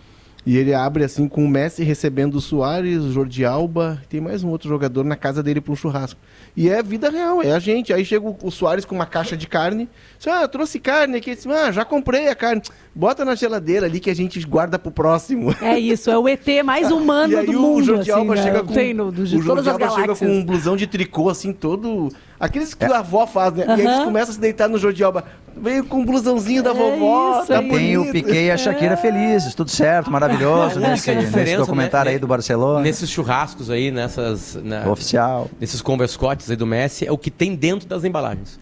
e 0.45 0.57
ele 0.57 0.73
abre 0.73 1.03
assim 1.03 1.27
com 1.27 1.43
o 1.43 1.49
Messi 1.49 1.83
recebendo 1.83 2.35
o 2.35 2.41
Soares, 2.41 2.99
o 2.99 3.11
Jordi 3.11 3.43
Alba, 3.43 3.99
tem 4.07 4.21
mais 4.21 4.43
um 4.43 4.49
outro 4.49 4.69
jogador 4.69 5.03
na 5.03 5.15
casa 5.15 5.41
dele 5.41 5.59
para 5.59 5.73
um 5.73 5.75
churrasco. 5.75 6.19
E 6.55 6.69
é 6.69 6.83
vida 6.83 7.09
real, 7.09 7.41
é 7.41 7.51
a 7.51 7.57
gente. 7.57 7.91
Aí 7.91 8.05
chega 8.05 8.27
o, 8.27 8.37
o 8.43 8.51
Soares 8.51 8.85
com 8.85 8.93
uma 8.93 9.07
caixa 9.07 9.35
de 9.35 9.47
carne. 9.47 9.89
Diz, 10.19 10.27
ah, 10.27 10.47
trouxe 10.47 10.79
carne 10.79 11.17
aqui. 11.17 11.33
Diz, 11.33 11.47
ah, 11.47 11.71
já 11.71 11.83
comprei 11.83 12.27
a 12.27 12.35
carne. 12.35 12.61
Bota 12.93 13.25
na 13.25 13.33
geladeira 13.33 13.87
ali 13.87 13.99
que 13.99 14.09
a 14.09 14.15
gente 14.15 14.39
guarda 14.45 14.77
pro 14.77 14.91
próximo. 14.91 15.53
É 15.61 15.79
isso, 15.79 16.11
é 16.11 16.17
o 16.17 16.27
ET 16.27 16.47
mais 16.63 16.89
humano 16.93 17.43
do 17.43 17.51
o 17.51 17.61
mundo. 17.61 17.83
Jordi 17.83 18.11
assim, 18.11 18.19
Alba 18.19 18.35
né? 18.35 18.43
chega 18.43 18.63
com, 18.63 18.73
Tem 18.73 18.93
no, 18.93 19.11
do, 19.11 19.23
o 19.23 19.25
Jordi 19.25 19.69
Alba 19.69 19.89
chega 19.89 20.15
com 20.15 20.25
um 20.25 20.45
blusão 20.45 20.77
de 20.77 20.85
tricô 20.85 21.27
assim 21.27 21.51
todo 21.51 22.09
Aqueles 22.39 22.73
que 22.73 22.83
é. 22.83 22.91
a 22.91 22.99
avó 22.99 23.25
faz, 23.25 23.53
né? 23.53 23.65
Uhum. 23.65 23.77
E 23.77 23.81
eles 23.81 24.03
começam 24.03 24.31
a 24.31 24.33
se 24.33 24.39
deitar 24.39 24.67
no 24.67 24.77
Jordi 24.77 25.03
Alba. 25.03 25.23
Veio 25.57 25.85
com 25.85 25.99
um 25.99 26.05
blusãozinho 26.05 26.61
da 26.61 26.71
é 26.71 26.73
vovó. 26.73 27.39
Isso, 27.39 27.47
tá 27.47 27.59
Tem 27.59 27.97
o 27.97 28.11
Piquet 28.11 28.45
e 28.47 28.51
a 28.51 28.57
Shakira 28.57 28.93
é. 28.93 28.97
felizes, 28.97 29.55
tudo 29.55 29.71
certo, 29.71 30.11
maravilhoso. 30.11 30.83
É, 30.83 30.89
nesse, 30.89 31.15
nesse 31.15 31.55
documentário 31.55 32.09
né? 32.09 32.15
aí 32.15 32.19
do 32.19 32.27
Barcelona. 32.27 32.81
Nesses 32.81 33.09
churrascos 33.09 33.69
aí, 33.69 33.89
nessas. 33.89 34.59
Na, 34.61 34.89
Oficial. 34.89 35.49
Nesses 35.59 35.81
converscotes 35.81 36.49
aí 36.49 36.57
do 36.57 36.67
Messi, 36.67 37.07
é 37.07 37.11
o 37.11 37.17
que 37.17 37.31
tem 37.31 37.55
dentro 37.55 37.87
das 37.87 38.03
embalagens. 38.03 38.59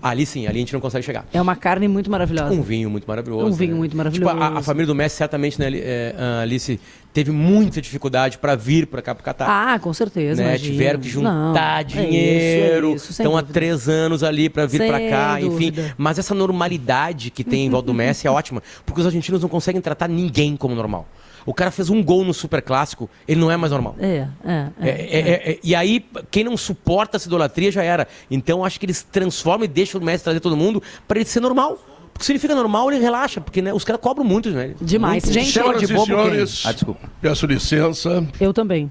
Ali 0.00 0.24
sim, 0.24 0.46
ali 0.46 0.58
a 0.58 0.60
gente 0.60 0.72
não 0.72 0.80
consegue 0.80 1.04
chegar. 1.04 1.26
É 1.32 1.42
uma 1.42 1.56
carne 1.56 1.88
muito 1.88 2.10
maravilhosa. 2.10 2.54
Um 2.54 2.62
vinho 2.62 2.88
muito 2.88 3.06
maravilhoso. 3.06 3.46
Um 3.46 3.52
vinho 3.52 3.72
né? 3.72 3.78
muito 3.78 3.96
maravilhoso. 3.96 4.30
Tipo, 4.30 4.42
a, 4.42 4.58
a, 4.58 4.62
família 4.62 4.86
do 4.86 4.94
Messi 4.94 5.16
certamente, 5.16 5.58
né, 5.58 5.68
é, 5.74 6.14
Alice, 6.42 6.78
teve 7.12 7.32
muita 7.32 7.80
dificuldade 7.80 8.38
para 8.38 8.54
vir 8.54 8.86
para 8.86 9.02
cá 9.02 9.12
para 9.12 9.24
Catar. 9.24 9.46
Ah, 9.48 9.78
com 9.78 9.92
certeza. 9.92 10.42
Né? 10.42 10.56
Tiveram 10.56 11.00
que 11.00 11.08
juntar 11.08 11.82
não, 11.82 11.84
dinheiro. 11.84 12.92
É 12.92 12.94
isso, 12.94 13.06
é 13.06 13.10
isso, 13.10 13.10
Estão 13.10 13.36
há 13.36 13.42
três 13.42 13.88
anos 13.88 14.22
ali 14.22 14.48
para 14.48 14.66
vir 14.66 14.86
para 14.86 15.00
cá, 15.10 15.40
dúvida. 15.40 15.82
enfim. 15.82 15.92
Mas 15.98 16.18
essa 16.18 16.34
normalidade 16.34 17.30
que 17.30 17.42
tem 17.42 17.66
em 17.66 17.70
volta 17.70 17.86
do 17.86 17.94
Messi 17.94 18.26
é 18.28 18.30
ótima, 18.30 18.62
porque 18.86 19.00
os 19.00 19.06
argentinos 19.06 19.42
não 19.42 19.48
conseguem 19.48 19.80
tratar 19.80 20.06
ninguém 20.06 20.56
como 20.56 20.76
normal. 20.76 21.08
O 21.44 21.54
cara 21.54 21.70
fez 21.70 21.90
um 21.90 22.02
gol 22.02 22.24
no 22.24 22.34
Super 22.34 22.62
Clássico, 22.62 23.08
ele 23.26 23.40
não 23.40 23.50
é 23.50 23.56
mais 23.56 23.72
normal. 23.72 23.96
É, 23.98 24.26
é, 24.44 24.70
é. 24.80 24.88
é, 24.88 25.52
é 25.52 25.58
e 25.62 25.74
aí, 25.74 26.04
quem 26.30 26.44
não 26.44 26.56
suporta 26.56 27.16
essa 27.16 27.26
idolatria 27.26 27.70
já 27.72 27.82
era. 27.82 28.06
Então, 28.30 28.64
acho 28.64 28.78
que 28.78 28.86
eles 28.86 29.02
transformam 29.02 29.64
e 29.64 29.68
deixam 29.68 30.00
o 30.00 30.04
Messi 30.04 30.24
trazer 30.24 30.40
todo 30.40 30.56
mundo 30.56 30.82
para 31.06 31.18
ele 31.18 31.28
ser 31.28 31.40
normal. 31.40 31.78
Porque 32.12 32.24
se 32.24 32.32
ele 32.32 32.38
fica 32.40 32.54
normal, 32.54 32.90
ele 32.90 33.00
relaxa, 33.00 33.40
porque 33.40 33.62
né, 33.62 33.72
os 33.72 33.84
caras 33.84 34.02
cobram 34.02 34.24
muito, 34.24 34.50
né? 34.50 34.74
Demais. 34.80 35.24
Muito. 35.24 35.34
Gente, 35.34 35.52
Chama 35.52 35.74
de 35.74 35.86
bobo 35.86 36.06
senhores, 36.06 36.66
Ah, 36.66 36.72
desculpa. 36.72 37.08
Peço 37.20 37.46
licença. 37.46 38.26
Eu 38.40 38.52
também. 38.52 38.90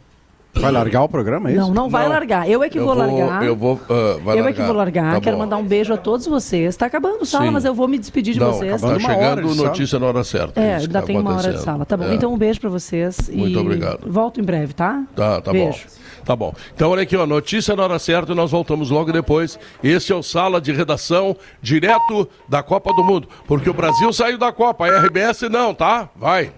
Vai 0.59 0.71
largar 0.71 1.03
o 1.03 1.09
programa, 1.09 1.49
é 1.49 1.53
isso? 1.53 1.61
Não, 1.61 1.73
não 1.73 1.89
vai 1.89 2.03
não. 2.03 2.11
largar. 2.11 2.49
Eu 2.49 2.63
é 2.63 2.69
que 2.69 2.79
vou, 2.79 2.95
vou, 2.95 2.95
largar. 2.95 3.45
Eu 3.45 3.55
vou. 3.55 3.75
Uh, 3.75 3.79
eu 3.89 4.25
largar. 4.25 4.49
é 4.49 4.53
que 4.53 4.61
vou 4.61 4.75
largar. 4.75 5.13
Tá 5.15 5.21
Quero 5.21 5.37
bom. 5.37 5.43
mandar 5.43 5.57
um 5.57 5.63
beijo 5.63 5.93
a 5.93 5.97
todos 5.97 6.27
vocês. 6.27 6.69
Está 6.69 6.85
acabando 6.85 7.25
sala, 7.25 7.45
Sim. 7.45 7.51
mas 7.51 7.65
eu 7.65 7.73
vou 7.73 7.87
me 7.87 7.97
despedir 7.97 8.33
de 8.33 8.39
não, 8.39 8.53
vocês. 8.53 8.75
Está 8.75 8.99
chegando 8.99 9.55
notícia 9.55 9.99
na 9.99 10.07
hora 10.07 10.23
certa. 10.23 10.59
É, 10.59 10.75
ainda 10.75 11.01
tem 11.01 11.17
uma 11.17 11.35
hora 11.35 11.53
de 11.53 11.61
sala. 11.61 11.85
Tá 11.85 11.95
bom. 11.97 12.05
É. 12.05 12.15
Então 12.15 12.33
um 12.33 12.37
beijo 12.37 12.59
para 12.59 12.69
vocês. 12.69 13.29
Muito 13.29 13.59
obrigado. 13.59 13.99
Volto 14.09 14.39
em 14.39 14.43
breve, 14.43 14.73
tá? 14.73 15.03
Tá, 15.15 15.41
tá 15.41 15.51
beijo. 15.51 15.85
bom. 15.85 15.97
Tá 16.27 16.35
bom. 16.35 16.53
Então, 16.75 16.91
olha 16.91 17.03
aqui, 17.03 17.15
ó, 17.15 17.25
notícia 17.25 17.73
na 17.73 17.83
hora 17.83 17.97
certa 17.97 18.33
e 18.33 18.35
nós 18.35 18.51
voltamos 18.51 18.89
logo 18.89 19.13
depois. 19.13 19.57
Esse 19.81 20.11
é 20.11 20.15
o 20.15 20.21
Sala 20.21 20.59
de 20.59 20.73
Redação, 20.73 21.37
direto 21.61 22.27
da 22.49 22.61
Copa 22.61 22.93
do 22.93 23.01
Mundo. 23.01 23.29
Porque 23.47 23.69
o 23.69 23.73
Brasil 23.73 24.11
saiu 24.11 24.37
da 24.37 24.51
Copa, 24.51 24.85
a 24.85 24.99
RBS 24.99 25.43
não, 25.43 25.73
tá? 25.73 26.09
Vai. 26.17 26.51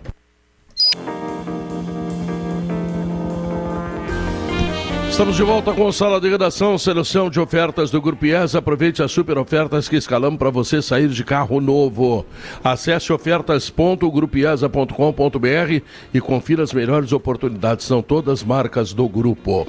Estamos 5.20 5.36
de 5.36 5.44
volta 5.44 5.74
com 5.74 5.86
a 5.86 5.92
sala 5.92 6.22
de 6.22 6.30
redação, 6.30 6.78
seleção 6.78 7.30
de 7.30 7.42
ofertas 7.42 7.92
do 7.92 8.02
Grupo 8.02 8.26
IES. 8.26 8.56
Aproveite 8.56 9.04
as 9.04 9.12
super 9.12 9.38
ofertas 9.38 9.90
que 9.90 9.98
escalamos 9.98 10.40
para 10.40 10.50
você 10.50 10.82
sair 10.82 11.10
de 11.10 11.26
carro 11.26 11.60
novo. 11.60 12.26
Acesse 12.64 13.12
ofertas.grupiesa.com.br 13.12 15.84
e 16.14 16.22
confira 16.22 16.64
as 16.64 16.72
melhores 16.72 17.12
oportunidades. 17.12 17.86
São 17.86 18.02
todas 18.02 18.46
marcas 18.46 18.94
do 18.94 19.10
grupo. 19.10 19.68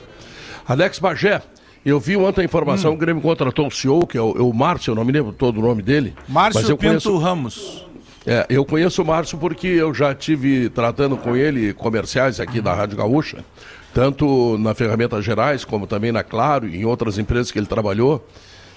Alex 0.68 1.01
Bagé, 1.01 1.42
eu 1.84 1.98
vi 1.98 2.16
ontem 2.16 2.42
a 2.42 2.44
informação, 2.44 2.92
hum. 2.92 2.94
o 2.94 2.98
Grêmio 2.98 3.20
contratou 3.20 3.66
o 3.66 3.72
CEO, 3.72 4.07
que 4.07 4.16
é 4.16 4.22
o, 4.22 4.38
é 4.38 4.42
o 4.42 4.53
Márcio, 4.53 4.92
eu 4.92 4.94
não 4.94 5.05
me 5.05 5.11
lembro 5.11 5.32
todo 5.32 5.59
o 5.59 5.62
nome 5.62 5.82
dele. 5.82 6.14
Márcio 6.28 6.76
Pinto 6.76 6.76
conheço... 6.76 7.16
Ramos. 7.16 7.84
É, 8.24 8.46
eu 8.48 8.64
conheço 8.64 9.03
o 9.03 9.05
Márcio 9.05 9.36
porque 9.36 9.66
eu 9.66 9.92
já 9.92 10.14
tive 10.14 10.68
tratando 10.68 11.16
com 11.16 11.34
ele 11.34 11.72
comerciais 11.72 12.38
aqui 12.38 12.61
da 12.61 12.72
Rádio 12.72 12.98
Gaúcha 12.98 13.44
tanto 13.95 14.57
na 14.59 14.74
Ferramentas 14.74 15.24
Gerais, 15.24 15.64
como 15.64 15.86
também 15.86 16.12
na 16.12 16.22
Claro 16.22 16.68
e 16.68 16.76
em 16.76 16.84
outras 16.84 17.18
empresas 17.18 17.51
que 17.51 17.59
ele 17.59 17.66
trabalhou. 17.66 18.26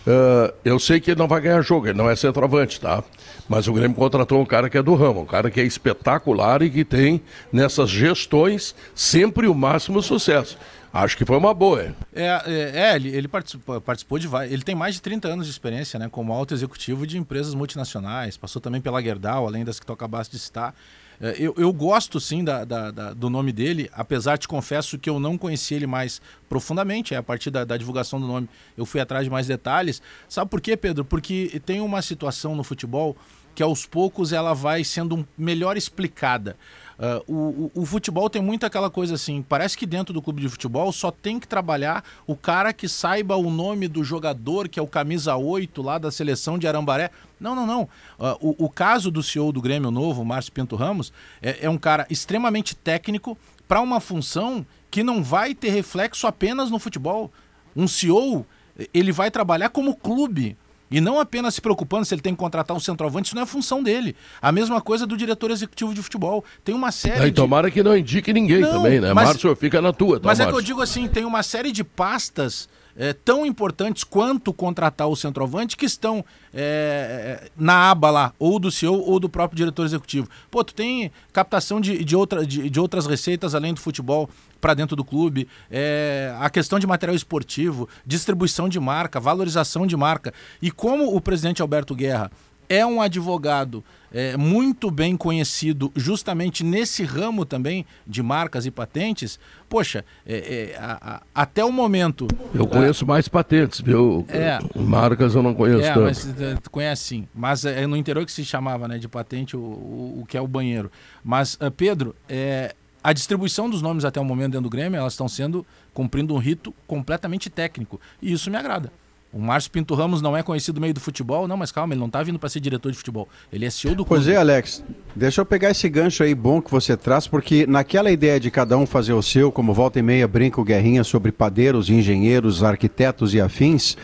Uh, 0.06 0.54
eu 0.66 0.78
sei 0.80 1.00
que 1.00 1.12
ele 1.12 1.20
não 1.20 1.30
vai 1.30 1.40
ganhar 1.40 1.62
jogo, 1.62 1.88
ele 1.88 1.98
não 1.98 2.10
é 2.10 2.16
centroavante, 2.16 2.80
tá? 2.80 3.02
Mas 3.48 3.70
o 3.70 3.74
Grêmio 3.74 3.96
contratou 3.96 4.42
um 4.42 4.46
cara 4.46 4.70
que 4.70 4.78
é 4.78 4.84
do 4.84 4.96
ramo, 4.96 5.22
um 5.22 5.26
cara 5.26 5.50
que 5.50 5.62
é 5.62 5.64
espetacular 5.64 6.62
e 6.62 6.70
que 6.70 6.84
tem 6.84 7.22
nessas 7.54 7.90
gestões 7.90 8.76
sempre 8.94 9.48
o 9.48 9.56
máximo 9.56 10.02
sucesso. 10.02 10.58
Acho 10.94 11.18
que 11.18 11.26
foi 11.26 11.38
uma 11.38 11.54
boa. 11.56 11.96
É, 12.14 12.26
é, 12.46 12.72
é 12.76 12.96
ele, 12.96 13.10
ele 13.10 13.28
participou, 13.28 13.82
participou 13.82 14.20
de. 14.20 14.28
Ele 14.48 14.62
tem 14.62 14.76
mais 14.76 14.94
de 14.94 15.02
30 15.02 15.28
anos 15.28 15.48
de 15.48 15.52
experiência, 15.52 15.98
né? 15.98 16.08
Como 16.08 16.32
alto 16.32 16.54
executivo 16.54 17.08
de 17.08 17.18
empresas 17.18 17.56
multinacionais. 17.56 18.38
Passou 18.38 18.62
também 18.62 18.80
pela 18.80 19.02
Gerdau, 19.02 19.48
além 19.48 19.66
das 19.66 19.80
que 19.80 19.86
tu 19.88 19.94
acabaste 19.94 20.36
de 20.36 20.44
citar. 20.44 20.76
É, 21.24 21.36
eu, 21.40 21.54
eu 21.58 21.72
gosto 21.72 22.20
sim 22.20 22.44
da, 22.44 22.66
da, 22.66 22.92
da, 22.92 23.14
do 23.14 23.30
nome 23.30 23.54
dele, 23.54 23.90
apesar 23.94 24.38
te 24.38 24.46
confesso 24.46 25.00
que 25.00 25.10
eu 25.10 25.22
não 25.22 25.38
conheci 25.38 25.74
ele 25.74 25.88
mais 25.88 26.22
profundamente. 26.50 27.14
É 27.14 27.18
a 27.18 27.24
partir 27.24 27.50
da, 27.50 27.64
da, 27.64 27.78
divulgação 27.78 28.20
do 28.20 28.28
nome 28.28 28.50
eu 28.76 28.86
fui 28.86 29.00
atrás 29.00 29.24
de 29.24 29.30
mais 29.30 29.48
detalhes. 29.48 30.02
Sabe 30.28 30.52
por 30.52 30.60
quê, 30.60 30.76
Pedro? 30.76 31.06
Porque 31.06 31.62
tem 31.66 31.80
uma 31.80 32.02
situação 32.02 32.58
no 32.58 32.64
futebol 32.64 33.16
que 33.56 33.64
aos 33.64 33.86
poucos 33.86 34.34
ela 34.34 34.54
vai 34.54 34.84
sendo 34.84 35.26
melhor 35.38 35.78
explicada. 35.78 36.58
Uh, 36.98 37.34
o, 37.34 37.72
o, 37.76 37.82
o, 37.82 37.86
futebol 37.86 38.30
tem 38.30 38.42
muito 38.42 38.66
aquela 38.66 38.90
coisa 38.90 39.16
assim, 39.16 39.42
parece 39.42 39.78
que 39.78 39.86
dentro 39.86 40.14
do 40.14 40.22
clube 40.22 40.42
de 40.42 40.50
futebol 40.50 40.92
só 40.92 41.10
tem 41.10 41.40
que 41.40 41.48
trabalhar 41.48 42.04
o 42.28 42.36
cara 42.36 42.72
que 42.72 42.88
saiba 42.88 43.36
o 43.36 43.50
nome 43.50 43.88
do 43.88 44.04
jogador, 44.04 44.68
que 44.68 44.80
é 44.80 44.84
o 44.84 44.88
camisa 44.88 45.36
8 45.36 45.82
lá 45.82 45.98
da 45.98 46.12
seleção 46.12 46.58
de 46.58 46.68
Arambaré. 46.68 47.10
Não, 47.44 47.54
não, 47.54 47.68
não. 47.68 47.82
Uh, 48.18 48.56
o, 48.58 48.66
o, 48.66 48.70
caso 48.70 49.12
do 49.12 49.22
CEO 49.22 49.52
do 49.52 49.62
Grêmio 49.62 49.92
Novo, 49.92 50.24
Márcio 50.24 50.54
Pinto 50.54 50.78
Ramos, 50.78 51.12
é, 51.42 51.66
é 51.66 51.70
um 51.70 51.78
cara 51.78 52.08
extremamente 52.10 52.74
técnico 52.74 53.38
para 53.68 53.82
uma 53.82 54.00
função 54.00 54.66
que 54.90 55.04
não 55.04 55.22
vai 55.22 55.54
ter 55.54 55.70
reflexo 55.70 56.26
apenas 56.26 56.72
no 56.72 56.80
futebol. 56.80 57.32
Um 57.76 57.88
CEO, 57.88 58.46
ele 58.94 59.12
vai 59.12 59.30
trabalhar 59.30 59.70
como 59.70 59.94
clube. 59.94 60.56
E 60.90 61.02
não 61.02 61.20
apenas 61.20 61.56
se 61.56 61.62
preocupando 61.62 62.06
se 62.06 62.14
ele 62.14 62.22
tem 62.22 62.34
que 62.34 62.40
contratar 62.40 62.78
um 62.78 62.80
centroavante, 62.80 63.26
isso 63.26 63.36
não 63.36 63.42
é 63.42 63.46
função 63.48 63.82
dele. 63.82 64.16
A 64.40 64.52
mesma 64.52 64.80
coisa 64.80 65.08
do 65.08 65.18
diretor 65.18 65.50
executivo 65.50 65.92
de 65.92 66.04
futebol. 66.04 66.46
Tem 66.64 66.74
uma 66.74 66.92
série. 66.92 67.24
E 67.24 67.32
de... 67.32 67.32
tomara 67.32 67.72
que 67.72 67.82
não 67.82 67.98
indique 67.98 68.32
ninguém 68.32 68.62
não, 68.62 68.74
também, 68.74 69.02
né? 69.02 69.12
Mas... 69.12 69.30
Márcio, 69.30 69.56
fica 69.56 69.82
na 69.82 69.92
tua. 69.92 70.20
Tá, 70.20 70.28
mas 70.28 70.40
é 70.40 70.46
que 70.46 70.54
eu 70.54 70.62
digo 70.62 70.82
assim: 70.82 71.08
tem 71.08 71.26
uma 71.26 71.42
série 71.42 71.72
de 71.72 71.84
pastas 71.84 72.70
é, 72.98 73.14
tão 73.14 73.46
importantes 73.46 74.04
quanto 74.04 74.54
contratar 74.54 75.08
o 75.08 75.16
centroavante 75.16 75.76
que 75.76 75.86
estão 75.86 76.24
é, 76.54 77.50
na 77.58 77.92
aba 77.92 78.12
lá, 78.12 78.34
ou 78.38 78.60
do 78.60 78.72
CEO 78.72 79.00
ou 79.00 79.20
do 79.20 79.30
próprio 79.30 79.58
diretor 79.58 79.86
executivo. 79.86 80.28
Pô, 80.50 80.64
tu 80.64 80.74
tem 80.74 81.12
captação 81.32 81.82
de, 81.82 82.04
de, 82.04 82.16
outra, 82.16 82.46
de, 82.46 82.70
de 82.70 82.80
outras 82.80 83.06
receitas 83.06 83.56
além 83.56 83.74
do 83.74 83.80
futebol 83.80 84.30
para 84.62 84.74
dentro 84.74 84.96
do 84.96 85.04
clube, 85.04 85.48
é, 85.70 86.34
a 86.40 86.50
questão 86.50 86.80
de 86.80 86.88
material 86.88 87.16
esportivo, 87.16 87.90
distribuição 88.06 88.70
de 88.70 88.80
marca, 88.80 89.20
valorização 89.20 89.86
de 89.86 89.98
marca. 89.98 90.34
E 90.62 90.72
como 90.72 91.14
o 91.14 91.20
presidente 91.20 91.62
Alberto 91.62 91.94
Guerra 91.94 92.32
é 92.70 92.86
um 92.86 93.02
advogado 93.02 93.84
é, 94.14 94.38
muito 94.38 94.92
bem 94.92 95.18
conhecido 95.18 95.92
justamente 95.96 96.64
nesse 96.64 97.04
ramo 97.04 97.46
também 97.46 97.86
de 98.06 98.22
marcas 98.22 98.66
e 98.66 98.72
patentes, 98.72 99.40
poxa, 99.68 100.06
é, 100.26 100.36
é, 100.36 100.78
a, 100.78 101.16
a, 101.16 101.22
até 101.34 101.66
o 101.66 101.72
momento. 101.72 102.28
Eu 102.54 102.68
conheço 102.68 103.06
mais 103.06 103.28
patentes, 103.28 103.82
viu? 103.82 104.26
É. 104.30 104.60
Marcas 104.76 105.34
eu 105.34 105.42
não 105.42 105.56
conheço 105.56 105.84
é, 105.84 105.94
tanto. 105.94 106.04
Mas, 106.04 106.42
é, 106.42 106.58
conhece 106.70 107.04
sim. 107.04 107.28
Mas 107.34 107.66
é, 107.66 107.88
no 107.88 107.98
interior 107.98 108.24
que 108.26 108.32
se 108.32 108.46
chamava 108.46 108.88
né, 108.88 109.00
de 109.00 109.08
patente 109.08 109.58
o, 109.58 109.60
o, 109.60 110.20
o 110.22 110.26
que 110.28 110.38
é 110.38 110.42
o 110.42 110.48
banheiro. 110.48 110.92
Mas, 111.24 111.58
Pedro, 111.76 112.16
é, 112.30 112.76
a 113.04 113.12
distribuição 113.12 113.70
dos 113.70 113.82
nomes 113.82 114.06
até 114.06 114.20
o 114.20 114.26
momento 114.26 114.52
dentro 114.52 114.64
do 114.64 114.70
Grêmio, 114.70 114.98
elas 114.98 115.14
estão 115.14 115.28
sendo 115.28 115.66
cumprindo 115.94 116.34
um 116.34 116.38
rito 116.38 116.74
completamente 116.88 117.50
técnico. 117.50 118.00
E 118.22 118.32
isso 118.32 118.50
me 118.50 118.58
agrada. 118.58 118.92
O 119.34 119.40
Márcio 119.40 119.72
Pinto 119.72 119.96
Ramos 119.96 120.22
não 120.22 120.38
é 120.38 120.44
conhecido 120.44 120.76
no 120.76 120.82
meio 120.82 120.94
do 120.94 121.00
futebol, 121.00 121.48
não, 121.48 121.58
mas 121.58 121.72
calma, 121.72 121.96
ele 121.96 122.00
não 122.00 122.06
está 122.06 122.22
vindo 122.22 122.38
para 122.38 122.48
ser 122.50 122.60
diretor 122.60 122.92
de 122.92 122.98
futebol. 122.98 123.28
Ele 123.52 123.66
é 123.66 123.70
CEO 123.72 123.96
do 123.96 124.06
clube. 124.06 124.24
Pois 124.24 124.28
é, 124.28 124.38
Alex. 124.38 124.84
Deixa 125.16 125.42
eu 125.42 125.46
pegar 125.46 125.72
esse 125.72 125.90
gancho 125.90 126.22
aí 126.22 126.36
bom 126.36 126.62
que 126.62 126.70
você 126.70 126.96
traz, 126.96 127.28
porque 127.28 127.66
naquela 127.66 128.12
ideia 128.12 128.40
de 128.40 128.52
cada 128.52 128.78
um 128.78 128.86
fazer 128.86 129.14
o 129.14 129.24
seu, 129.24 129.52
como 129.52 129.74
volta 129.74 129.98
e 129.98 130.04
meia 130.04 130.28
brinca 130.28 130.62
o 130.62 130.64
Guerrinha 130.64 131.04
sobre 131.04 131.32
padeiros, 131.32 131.90
engenheiros, 131.90 132.64
arquitetos 132.64 133.34
e 133.34 133.42
afins, 133.42 133.98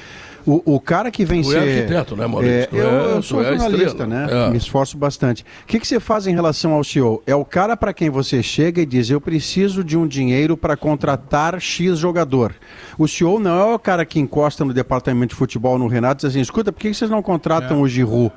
o, 0.46 0.76
o 0.76 0.80
cara 0.80 1.12
que 1.12 1.26
vem 1.26 1.42
tu 1.42 1.50
ser. 1.50 1.58
É 1.58 1.78
arquiteto, 1.78 2.16
né, 2.16 2.28
Maurício? 2.28 2.56
É, 2.56 2.68
eu, 2.72 2.90
é, 2.90 3.16
eu 3.16 3.22
sou 3.22 3.42
é 3.42 3.58
jornalista, 3.58 4.06
né? 4.06 4.28
É. 4.30 4.50
Me 4.50 4.58
esforço 4.58 4.98
bastante. 4.98 5.44
O 5.64 5.68
que, 5.68 5.80
que 5.80 5.88
você 5.88 6.00
faz 6.00 6.28
em 6.28 6.34
relação 6.34 6.74
ao 6.74 6.84
CEO? 6.84 7.22
É 7.26 7.36
o 7.36 7.46
cara 7.46 7.76
para 7.76 7.94
quem 7.94 8.10
você 8.10 8.42
chega 8.42 8.82
e 8.82 8.86
diz: 8.86 9.10
Eu 9.10 9.22
preciso 9.22 9.84
de 9.84 9.98
um 9.98 10.08
dinheiro 10.08 10.58
para 10.58 10.76
contratar 10.76 11.60
X 11.60 11.98
jogador. 11.98 12.54
O 12.98 13.08
CEO 13.08 13.40
não 13.40 13.60
é 13.60 13.76
o 13.76 13.80
cara 13.80 14.06
que 14.06 14.20
encosta 14.20 14.64
no 14.66 14.74
departamento 14.74 15.34
de 15.34 15.36
futebol 15.36 15.78
no 15.78 15.88
Renato 15.88 16.20
e 16.20 16.28
diz 16.28 16.36
assim: 16.36 16.42
Escuta, 16.42 16.72
por 16.72 16.80
que 16.80 16.94
vocês 16.94 17.10
não 17.10 17.22
contratam 17.22 17.80
é. 17.80 17.82
o 17.82 17.88
Giroud? 17.88 18.32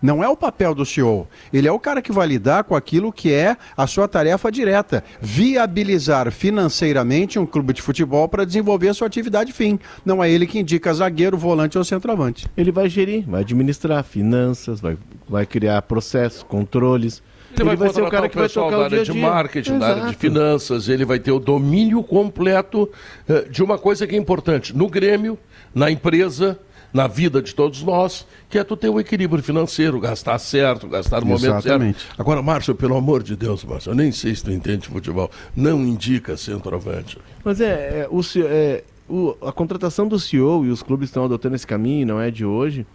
Não 0.00 0.22
é 0.22 0.28
o 0.28 0.36
papel 0.36 0.74
do 0.74 0.84
CEO. 0.84 1.26
Ele 1.52 1.66
é 1.66 1.72
o 1.72 1.78
cara 1.78 2.02
que 2.02 2.12
vai 2.12 2.26
lidar 2.26 2.64
com 2.64 2.74
aquilo 2.74 3.12
que 3.12 3.32
é 3.32 3.56
a 3.76 3.86
sua 3.86 4.06
tarefa 4.06 4.50
direta: 4.50 5.02
viabilizar 5.20 6.30
financeiramente 6.30 7.38
um 7.38 7.46
clube 7.46 7.72
de 7.72 7.82
futebol 7.82 8.28
para 8.28 8.44
desenvolver 8.44 8.88
a 8.88 8.94
sua 8.94 9.06
atividade 9.06 9.52
fim. 9.52 9.78
Não 10.04 10.22
é 10.22 10.30
ele 10.30 10.46
que 10.46 10.58
indica 10.58 10.92
zagueiro, 10.92 11.36
volante 11.36 11.78
ou 11.78 11.84
centroavante. 11.84 12.46
Ele 12.56 12.70
vai 12.70 12.88
gerir, 12.88 13.24
vai 13.26 13.40
administrar 13.40 14.04
finanças, 14.04 14.80
vai, 14.80 14.96
vai 15.28 15.46
criar 15.46 15.82
processos, 15.82 16.42
controles. 16.42 17.22
Ele, 17.52 17.70
ele 17.70 17.76
vai, 17.76 17.86
vai 17.88 17.94
ser 17.94 18.02
o 18.02 18.10
cara 18.10 18.28
que 18.28 18.36
vai 18.36 18.48
tocar 18.48 18.78
o 18.78 18.88
dia 18.88 19.00
a 19.00 19.04
dia. 19.04 19.14
de 19.14 19.18
marketing, 19.18 19.76
Exato. 19.76 19.80
da 19.80 20.00
área 20.02 20.12
de 20.12 20.16
finanças, 20.16 20.88
ele 20.88 21.06
vai 21.06 21.18
ter 21.18 21.32
o 21.32 21.38
domínio 21.38 22.02
completo 22.02 22.82
uh, 23.28 23.50
de 23.50 23.62
uma 23.62 23.78
coisa 23.78 24.06
que 24.06 24.14
é 24.14 24.18
importante 24.18 24.76
no 24.76 24.88
Grêmio, 24.88 25.38
na 25.74 25.90
empresa 25.90 26.58
na 26.92 27.06
vida 27.06 27.42
de 27.42 27.54
todos 27.54 27.82
nós, 27.82 28.26
que 28.48 28.58
é 28.58 28.64
tu 28.64 28.76
ter 28.76 28.88
o 28.88 28.94
um 28.94 29.00
equilíbrio 29.00 29.42
financeiro, 29.42 30.00
gastar 30.00 30.38
certo, 30.38 30.88
gastar 30.88 31.20
no 31.20 31.26
momento 31.26 31.44
Exatamente. 31.44 32.00
certo. 32.00 32.20
Agora, 32.20 32.42
Márcio, 32.42 32.74
pelo 32.74 32.96
amor 32.96 33.22
de 33.22 33.36
Deus, 33.36 33.64
Márcio, 33.64 33.90
eu 33.90 33.94
nem 33.94 34.12
sei 34.12 34.34
se 34.34 34.44
tu 34.44 34.50
entende 34.50 34.88
futebol, 34.88 35.30
não 35.54 35.80
indica 35.80 36.36
centroavante. 36.36 37.18
Mas 37.44 37.60
é, 37.60 38.00
é, 38.00 38.08
o, 38.10 38.20
é 38.44 38.84
o, 39.08 39.36
a 39.46 39.52
contratação 39.52 40.08
do 40.08 40.18
CEO 40.18 40.64
e 40.64 40.70
os 40.70 40.82
clubes 40.82 41.08
estão 41.08 41.24
adotando 41.24 41.54
esse 41.54 41.66
caminho, 41.66 42.06
não 42.06 42.20
é 42.20 42.30
de 42.30 42.44
hoje, 42.44 42.86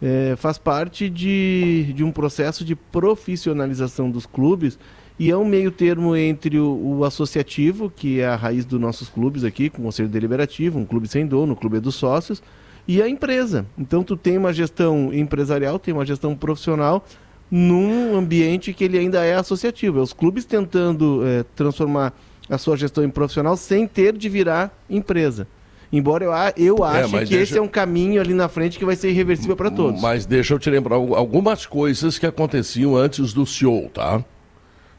é, 0.00 0.34
faz 0.36 0.56
parte 0.56 1.10
de, 1.10 1.92
de 1.94 2.02
um 2.02 2.10
processo 2.10 2.64
de 2.64 2.74
profissionalização 2.74 4.10
dos 4.10 4.24
clubes 4.24 4.78
e 5.18 5.30
é 5.30 5.36
um 5.36 5.44
meio 5.44 5.70
termo 5.70 6.16
entre 6.16 6.58
o, 6.58 6.98
o, 6.98 7.04
associativo, 7.04 7.92
que 7.94 8.20
é 8.20 8.26
a 8.26 8.36
raiz 8.36 8.64
dos 8.64 8.80
nossos 8.80 9.10
clubes 9.10 9.44
aqui, 9.44 9.68
com 9.68 9.82
o 9.82 9.84
Conselho 9.84 10.08
Deliberativo, 10.08 10.78
um 10.78 10.86
clube 10.86 11.06
sem 11.06 11.26
dono, 11.26 11.52
o 11.52 11.56
clube 11.56 11.76
é 11.76 11.80
dos 11.80 11.94
sócios, 11.94 12.42
e 12.90 13.00
a 13.00 13.08
empresa. 13.08 13.64
Então 13.78 14.02
tu 14.02 14.16
tem 14.16 14.36
uma 14.36 14.52
gestão 14.52 15.14
empresarial, 15.14 15.78
tem 15.78 15.94
uma 15.94 16.04
gestão 16.04 16.34
profissional 16.34 17.06
num 17.48 18.16
ambiente 18.16 18.72
que 18.72 18.82
ele 18.82 18.98
ainda 18.98 19.24
é 19.24 19.36
associativo. 19.36 20.00
É 20.00 20.02
os 20.02 20.12
clubes 20.12 20.44
tentando 20.44 21.24
é, 21.24 21.44
transformar 21.54 22.12
a 22.48 22.58
sua 22.58 22.76
gestão 22.76 23.04
em 23.04 23.08
profissional 23.08 23.56
sem 23.56 23.86
ter 23.86 24.16
de 24.16 24.28
virar 24.28 24.76
empresa. 24.90 25.46
Embora 25.92 26.24
eu, 26.24 26.32
eu 26.56 26.84
é, 26.84 27.02
ache 27.04 27.16
é, 27.16 27.18
que 27.20 27.26
deixa... 27.26 27.42
esse 27.42 27.58
é 27.58 27.62
um 27.62 27.68
caminho 27.68 28.20
ali 28.20 28.34
na 28.34 28.48
frente 28.48 28.76
que 28.76 28.84
vai 28.84 28.96
ser 28.96 29.10
irreversível 29.10 29.54
para 29.54 29.70
todos. 29.70 30.02
Mas 30.02 30.26
deixa 30.26 30.54
eu 30.54 30.58
te 30.58 30.68
lembrar 30.68 30.96
algumas 30.96 31.66
coisas 31.66 32.18
que 32.18 32.26
aconteciam 32.26 32.96
antes 32.96 33.32
do 33.32 33.46
CEO, 33.46 33.88
tá? 33.94 34.24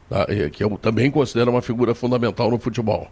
tá? 0.08 0.26
Que 0.50 0.64
eu 0.64 0.78
também 0.80 1.10
considero 1.10 1.50
uma 1.50 1.60
figura 1.60 1.94
fundamental 1.94 2.50
no 2.50 2.58
futebol. 2.58 3.10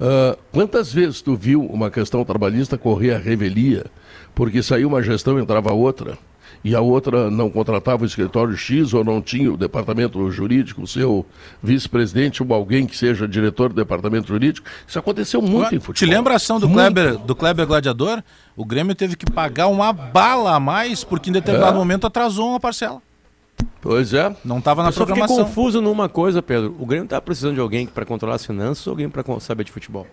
Uh, 0.00 0.38
quantas 0.52 0.92
vezes 0.92 1.20
tu 1.20 1.34
viu 1.34 1.64
uma 1.64 1.90
questão 1.90 2.24
trabalhista 2.24 2.78
correr 2.78 3.14
a 3.14 3.18
revelia 3.18 3.86
porque 4.34 4.62
saiu 4.62 4.88
uma 4.88 5.02
gestão 5.02 5.38
e 5.38 5.42
entrava 5.42 5.72
outra? 5.72 6.18
e 6.62 6.74
a 6.74 6.80
outra 6.80 7.30
não 7.30 7.50
contratava 7.50 8.02
o 8.02 8.06
escritório 8.06 8.56
X 8.56 8.92
ou 8.92 9.02
não 9.02 9.22
tinha 9.22 9.52
o 9.52 9.56
departamento 9.56 10.30
jurídico, 10.30 10.82
o 10.82 10.86
seu 10.86 11.24
vice-presidente 11.62 12.42
ou 12.42 12.54
alguém 12.54 12.86
que 12.86 12.96
seja 12.96 13.26
diretor 13.26 13.70
do 13.70 13.76
departamento 13.76 14.28
jurídico. 14.28 14.66
Isso 14.86 14.98
aconteceu 14.98 15.40
muito 15.40 15.74
em 15.74 15.80
futebol. 15.80 15.94
Te 15.94 16.06
lembra 16.06 16.34
a 16.34 16.36
ação 16.36 16.60
do 16.60 16.68
Kleber, 16.68 17.16
do 17.18 17.34
Kleber 17.34 17.66
Gladiador? 17.66 18.22
O 18.56 18.64
Grêmio 18.64 18.94
teve 18.94 19.16
que 19.16 19.30
pagar 19.30 19.68
uma 19.68 19.92
bala 19.92 20.54
a 20.54 20.60
mais 20.60 21.02
porque 21.02 21.30
em 21.30 21.32
determinado 21.32 21.76
é. 21.76 21.78
momento 21.78 22.06
atrasou 22.06 22.50
uma 22.50 22.60
parcela. 22.60 23.00
Pois 23.80 24.12
é. 24.12 24.34
Não 24.44 24.58
estava 24.58 24.82
na 24.82 24.90
Eu 24.90 24.92
programação. 24.92 25.38
Eu 25.38 25.44
confuso 25.46 25.80
numa 25.80 26.08
coisa, 26.08 26.42
Pedro. 26.42 26.76
O 26.78 26.84
Grêmio 26.84 27.04
está 27.04 27.20
precisando 27.20 27.54
de 27.54 27.60
alguém 27.60 27.86
para 27.86 28.04
controlar 28.04 28.34
as 28.34 28.44
finanças 28.44 28.86
ou 28.86 28.92
alguém 28.92 29.08
para 29.08 29.24
saber 29.40 29.64
de 29.64 29.72
futebol? 29.72 30.06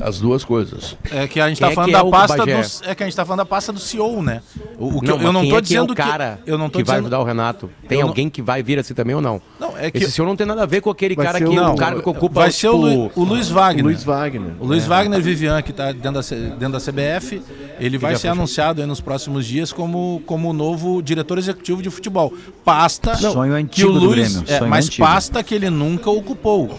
As 0.00 0.18
duas 0.18 0.44
coisas. 0.44 0.96
É 1.10 1.28
que 1.28 1.40
a 1.40 1.48
gente 1.48 1.56
está 1.56 1.70
é 1.70 1.74
falando 1.74 1.90
é 1.90 1.92
da 1.92 2.04
pasta 2.04 2.44
do, 2.44 2.50
é 2.90 2.94
que 2.94 3.02
a 3.02 3.06
gente 3.06 3.16
tá 3.16 3.24
falando 3.24 3.38
da 3.38 3.44
pasta 3.44 3.72
do 3.72 3.78
CEO, 3.78 4.22
né? 4.22 4.42
O, 4.78 4.96
o 4.96 5.00
que 5.00 5.06
não, 5.06 5.16
eu, 5.16 5.22
eu 5.22 5.32
não 5.32 5.42
estou 5.42 5.58
é 5.58 5.60
dizendo 5.60 5.94
que, 5.94 6.00
é 6.00 6.04
o 6.04 6.08
cara 6.08 6.40
que 6.44 6.50
eu 6.50 6.58
não 6.58 6.68
tô 6.68 6.78
que 6.78 6.84
dizendo... 6.84 6.94
vai 6.94 7.00
ajudar 7.00 7.20
o 7.20 7.24
Renato. 7.24 7.70
Tem 7.86 8.00
eu 8.00 8.08
alguém 8.08 8.24
não... 8.24 8.30
que 8.30 8.42
vai 8.42 8.62
vir 8.62 8.78
assim 8.78 8.94
também 8.94 9.14
ou 9.14 9.22
não? 9.22 9.40
Não, 9.60 9.76
é 9.76 9.90
que 9.90 9.98
esse 9.98 10.12
CEO 10.12 10.26
não 10.26 10.34
tem 10.34 10.46
nada 10.46 10.62
a 10.62 10.66
ver 10.66 10.80
com 10.80 10.90
aquele 10.90 11.14
cara 11.14 11.38
que 11.38 11.44
não, 11.44 11.74
o 11.74 11.76
cargo 11.76 12.02
que 12.02 12.08
ocupa 12.08 12.40
Vai 12.40 12.50
ser 12.50 12.68
o, 12.68 12.76
Lu, 12.76 13.12
o 13.14 13.24
Luiz 13.24 13.48
Wagner. 13.48 13.84
O 13.84 13.88
Luiz 13.88 14.02
Wagner. 14.02 14.52
O 14.58 14.66
Luiz 14.66 14.84
é. 14.84 14.88
Wagner 14.88 15.20
Vivian 15.20 15.62
que 15.62 15.70
está 15.70 15.92
dentro 15.92 16.12
da, 16.12 16.20
dentro 16.56 16.72
da 16.72 16.80
CBF, 16.80 17.42
ele 17.78 17.98
vai 17.98 18.16
ser 18.16 18.28
anunciado 18.28 18.84
nos 18.86 19.00
próximos 19.00 19.46
dias 19.46 19.72
como 19.72 20.22
como 20.26 20.50
o 20.50 20.52
novo 20.52 21.02
diretor 21.02 21.38
executivo 21.38 21.82
de 21.82 21.90
futebol. 21.90 22.32
Pasta 22.64 23.14
Sonho 23.16 23.66
que 23.66 23.84
o 23.84 23.90
Luiz, 23.90 24.42
é, 24.48 24.60
mas 24.60 24.86
antigo. 24.86 25.06
pasta 25.06 25.42
que 25.42 25.54
ele 25.54 25.70
nunca 25.70 26.10
ocupou. 26.10 26.70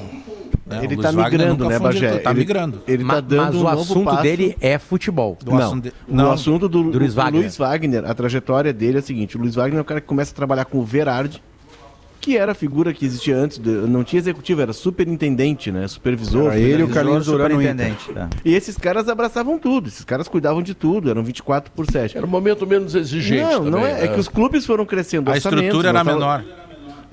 Né? 0.65 0.81
Ele 0.83 0.95
está 0.95 1.11
migrando, 1.11 1.67
né, 1.67 1.77
Bagé? 1.77 2.15
Está 2.17 2.33
migrando. 2.33 2.81
Ele 2.87 3.03
está 3.03 3.19
dando 3.19 3.43
mas 3.43 3.55
um 3.55 3.63
o 3.63 3.67
assunto 3.67 4.05
passo. 4.05 4.23
dele 4.23 4.55
é 4.61 4.77
futebol. 4.77 5.37
Do 5.43 5.51
não, 5.51 5.79
de... 5.79 5.93
não, 6.07 6.29
o 6.29 6.31
assunto 6.31 6.69
do, 6.69 6.83
do, 6.83 6.99
Luiz, 6.99 7.13
Wagner. 7.13 7.41
Luiz 7.41 7.57
Wagner, 7.57 8.09
a 8.09 8.13
trajetória 8.13 8.71
dele 8.71 8.97
é 8.97 8.99
a 8.99 9.03
seguinte: 9.03 9.35
o 9.35 9.41
Luiz 9.41 9.55
Wagner 9.55 9.79
é 9.79 9.81
o 9.81 9.85
cara 9.85 9.99
que 9.99 10.07
começa 10.07 10.31
a 10.31 10.35
trabalhar 10.35 10.63
com 10.65 10.79
o 10.79 10.85
Verardi, 10.85 11.43
que 12.21 12.37
era 12.37 12.53
a 12.53 12.55
figura 12.55 12.93
que 12.93 13.05
existia 13.05 13.35
antes, 13.35 13.59
não 13.59 14.01
tinha 14.01 14.17
executivo, 14.17 14.61
era 14.61 14.71
superintendente, 14.71 15.69
né? 15.69 15.85
Supervisor. 15.89 16.53
Era 16.53 16.57
ele 16.57 16.81
e 16.81 16.85
o 16.85 16.87
Carlinhos 16.87 17.25
Durano 17.25 17.59
tá. 18.15 18.29
E 18.45 18.55
esses 18.55 18.77
caras 18.77 19.09
abraçavam 19.09 19.59
tudo, 19.59 19.89
esses 19.89 20.05
caras 20.05 20.29
cuidavam 20.29 20.63
de 20.63 20.73
tudo, 20.73 21.09
eram 21.09 21.21
24 21.21 21.73
por 21.73 21.85
7. 21.85 22.15
Era 22.15 22.25
um 22.25 22.29
momento 22.29 22.65
menos 22.65 22.95
exigente. 22.95 23.41
Não, 23.41 23.65
também, 23.65 23.71
não 23.71 23.85
é, 23.85 24.01
é, 24.01 24.05
é 24.05 24.07
que 24.07 24.19
os 24.19 24.29
clubes 24.29 24.65
foram 24.65 24.85
crescendo. 24.85 25.29
A 25.29 25.35
estrutura 25.35 25.89
era 25.89 26.01
menor. 26.01 26.45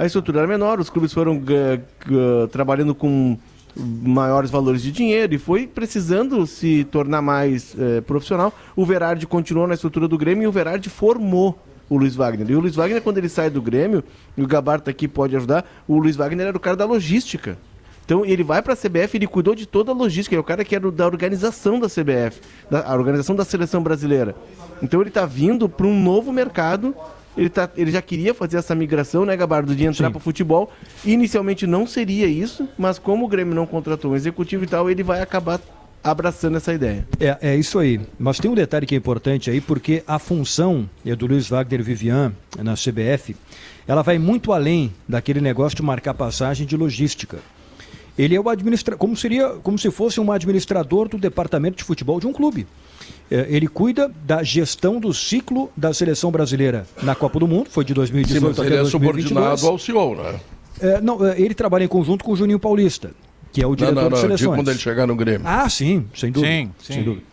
A 0.01 0.07
estrutura 0.07 0.39
era 0.39 0.49
menor, 0.49 0.81
os 0.81 0.89
clubes 0.89 1.13
foram 1.13 1.37
uh, 1.37 1.43
uh, 1.45 2.49
trabalhando 2.49 2.95
com 2.95 3.37
maiores 3.77 4.51
valores 4.51 4.81
de 4.81 4.91
dinheiro 4.91 5.35
e 5.35 5.39
foi 5.39 5.67
precisando 5.67 6.47
se 6.47 6.85
tornar 6.85 7.21
mais 7.21 7.77
é, 7.79 8.01
profissional. 8.01 8.51
O 8.75 8.87
Verardi 8.87 9.27
continuou 9.27 9.67
na 9.67 9.75
estrutura 9.75 10.09
do 10.09 10.17
Grêmio 10.17 10.45
e 10.45 10.47
o 10.47 10.53
Verardi 10.53 10.89
formou 10.89 11.59
o 11.87 11.99
Luiz 11.99 12.17
Wagner. 12.17 12.51
E 12.51 12.57
o 12.57 12.61
Luiz 12.61 12.75
Wagner, 12.75 13.03
quando 13.03 13.19
ele 13.19 13.29
sai 13.29 13.51
do 13.51 13.61
Grêmio, 13.61 14.03
e 14.39 14.43
o 14.43 14.47
Gabarta 14.47 14.91
aqui 14.91 15.07
pode 15.07 15.37
ajudar, 15.37 15.67
o 15.87 15.99
Luiz 15.99 16.17
Wagner 16.17 16.47
era 16.47 16.57
o 16.57 16.61
cara 16.61 16.77
da 16.77 16.87
logística. 16.87 17.59
Então 18.07 18.25
ele 18.25 18.43
vai 18.43 18.63
para 18.63 18.73
a 18.73 18.77
CBF, 18.77 19.19
ele 19.19 19.27
cuidou 19.27 19.55
de 19.55 19.67
toda 19.67 19.93
a 19.93 19.95
logística, 19.95 20.35
ele 20.35 20.41
é 20.41 20.41
o 20.41 20.45
cara 20.45 20.65
que 20.65 20.75
era 20.75 20.91
da 20.91 21.05
organização 21.05 21.79
da 21.79 21.89
CBF, 21.89 22.41
da 22.71 22.87
a 22.87 22.95
organização 22.95 23.37
da 23.37 23.45
seleção 23.45 23.83
brasileira. 23.83 24.35
Então 24.83 25.01
ele 25.03 25.11
está 25.11 25.27
vindo 25.27 25.69
para 25.69 25.87
um 25.87 26.03
novo 26.03 26.33
mercado 26.33 26.95
ele, 27.37 27.49
tá, 27.49 27.71
ele 27.77 27.91
já 27.91 28.03
queria 28.03 28.35
fazer 28.35 28.57
essa 28.57 28.75
migração, 28.75 29.25
né, 29.25 29.37
Gabardo, 29.37 29.75
de 29.75 29.85
entrar 29.85 30.11
para 30.11 30.19
o 30.19 30.21
futebol. 30.21 30.73
Inicialmente 31.05 31.67
não 31.67 31.87
seria 31.87 32.27
isso, 32.27 32.69
mas 32.77 32.99
como 32.99 33.25
o 33.25 33.29
Grêmio 33.29 33.55
não 33.55 33.67
contratou 33.67 34.13
um 34.13 34.17
executivo 34.17 34.65
e 34.65 34.67
tal, 34.67 34.91
ele 34.91 35.03
vai 35.03 35.23
acabar 35.23 35.61
abraçando 36.03 36.57
essa 36.57 36.73
ideia. 36.73 37.07
É, 37.21 37.53
é 37.53 37.57
isso 37.57 37.79
aí. 37.79 38.01
Mas 38.19 38.39
tem 38.39 38.51
um 38.51 38.55
detalhe 38.55 38.87
que 38.87 38.95
é 38.95 38.99
importante 38.99 39.51
aí, 39.51 39.61
porque 39.61 40.03
a 40.07 40.19
função 40.19 40.89
é 41.05 41.15
do 41.15 41.27
Luiz 41.27 41.49
Wagner 41.49 41.83
Vivian 41.83 42.33
na 42.59 42.75
CBF, 42.75 43.37
ela 43.87 44.03
vai 44.03 44.19
muito 44.19 44.53
além 44.53 44.93
daquele 45.09 45.41
negócio 45.41 45.77
de 45.77 45.83
marcar 45.83 46.15
passagem 46.15 46.67
de 46.67 46.77
logística. 46.77 47.39
Ele 48.19 48.35
é 48.35 48.41
o 48.41 48.49
administrador, 48.49 48.99
como 48.99 49.17
seria, 49.17 49.51
como 49.63 49.79
se 49.79 49.91
fosse 49.91 50.21
um 50.21 50.31
administrador 50.33 51.09
do 51.09 51.17
departamento 51.17 51.79
de 51.79 51.85
futebol 51.85 52.21
de 52.21 52.27
um 52.27 52.33
clube. 52.33 52.67
É, 53.31 53.47
ele 53.49 53.69
cuida 53.69 54.11
da 54.25 54.43
gestão 54.43 54.99
do 54.99 55.15
ciclo 55.15 55.71
da 55.77 55.95
seleção 55.95 56.33
brasileira 56.33 56.85
na 57.03 57.15
Copa 57.15 57.39
do 57.39 57.47
Mundo, 57.47 57.71
foi 57.71 57.85
de 57.85 57.95
2018 57.95 58.55
Sim, 58.55 58.61
até 58.61 58.75
ele 58.75 58.83
é 58.83 58.85
subordinado 58.85 59.67
ao 59.69 59.79
CEO, 59.79 60.17
né? 60.17 60.41
É, 60.81 61.01
não, 61.01 61.25
é, 61.25 61.41
ele 61.41 61.55
trabalha 61.55 61.85
em 61.85 61.89
conjunto 61.89 62.25
com 62.25 62.33
o 62.33 62.37
Juninho 62.37 62.59
Paulista, 62.59 63.13
que 63.53 63.63
é 63.63 63.67
o 63.67 63.77
diretor 63.77 63.95
não, 63.95 64.03
não, 64.03 64.11
não, 64.11 64.17
de 64.17 64.23
seleções. 64.23 64.57
quando 64.57 64.71
ele 64.71 64.79
chegar 64.79 65.07
no 65.07 65.15
Grêmio. 65.15 65.43
Ah, 65.45 65.69
sim, 65.69 66.07
sem 66.15 66.33
dúvida. 66.33 66.53
Sim, 66.53 66.71
sim. 66.81 66.93
Sem 66.95 67.03
dúvida. 67.05 67.30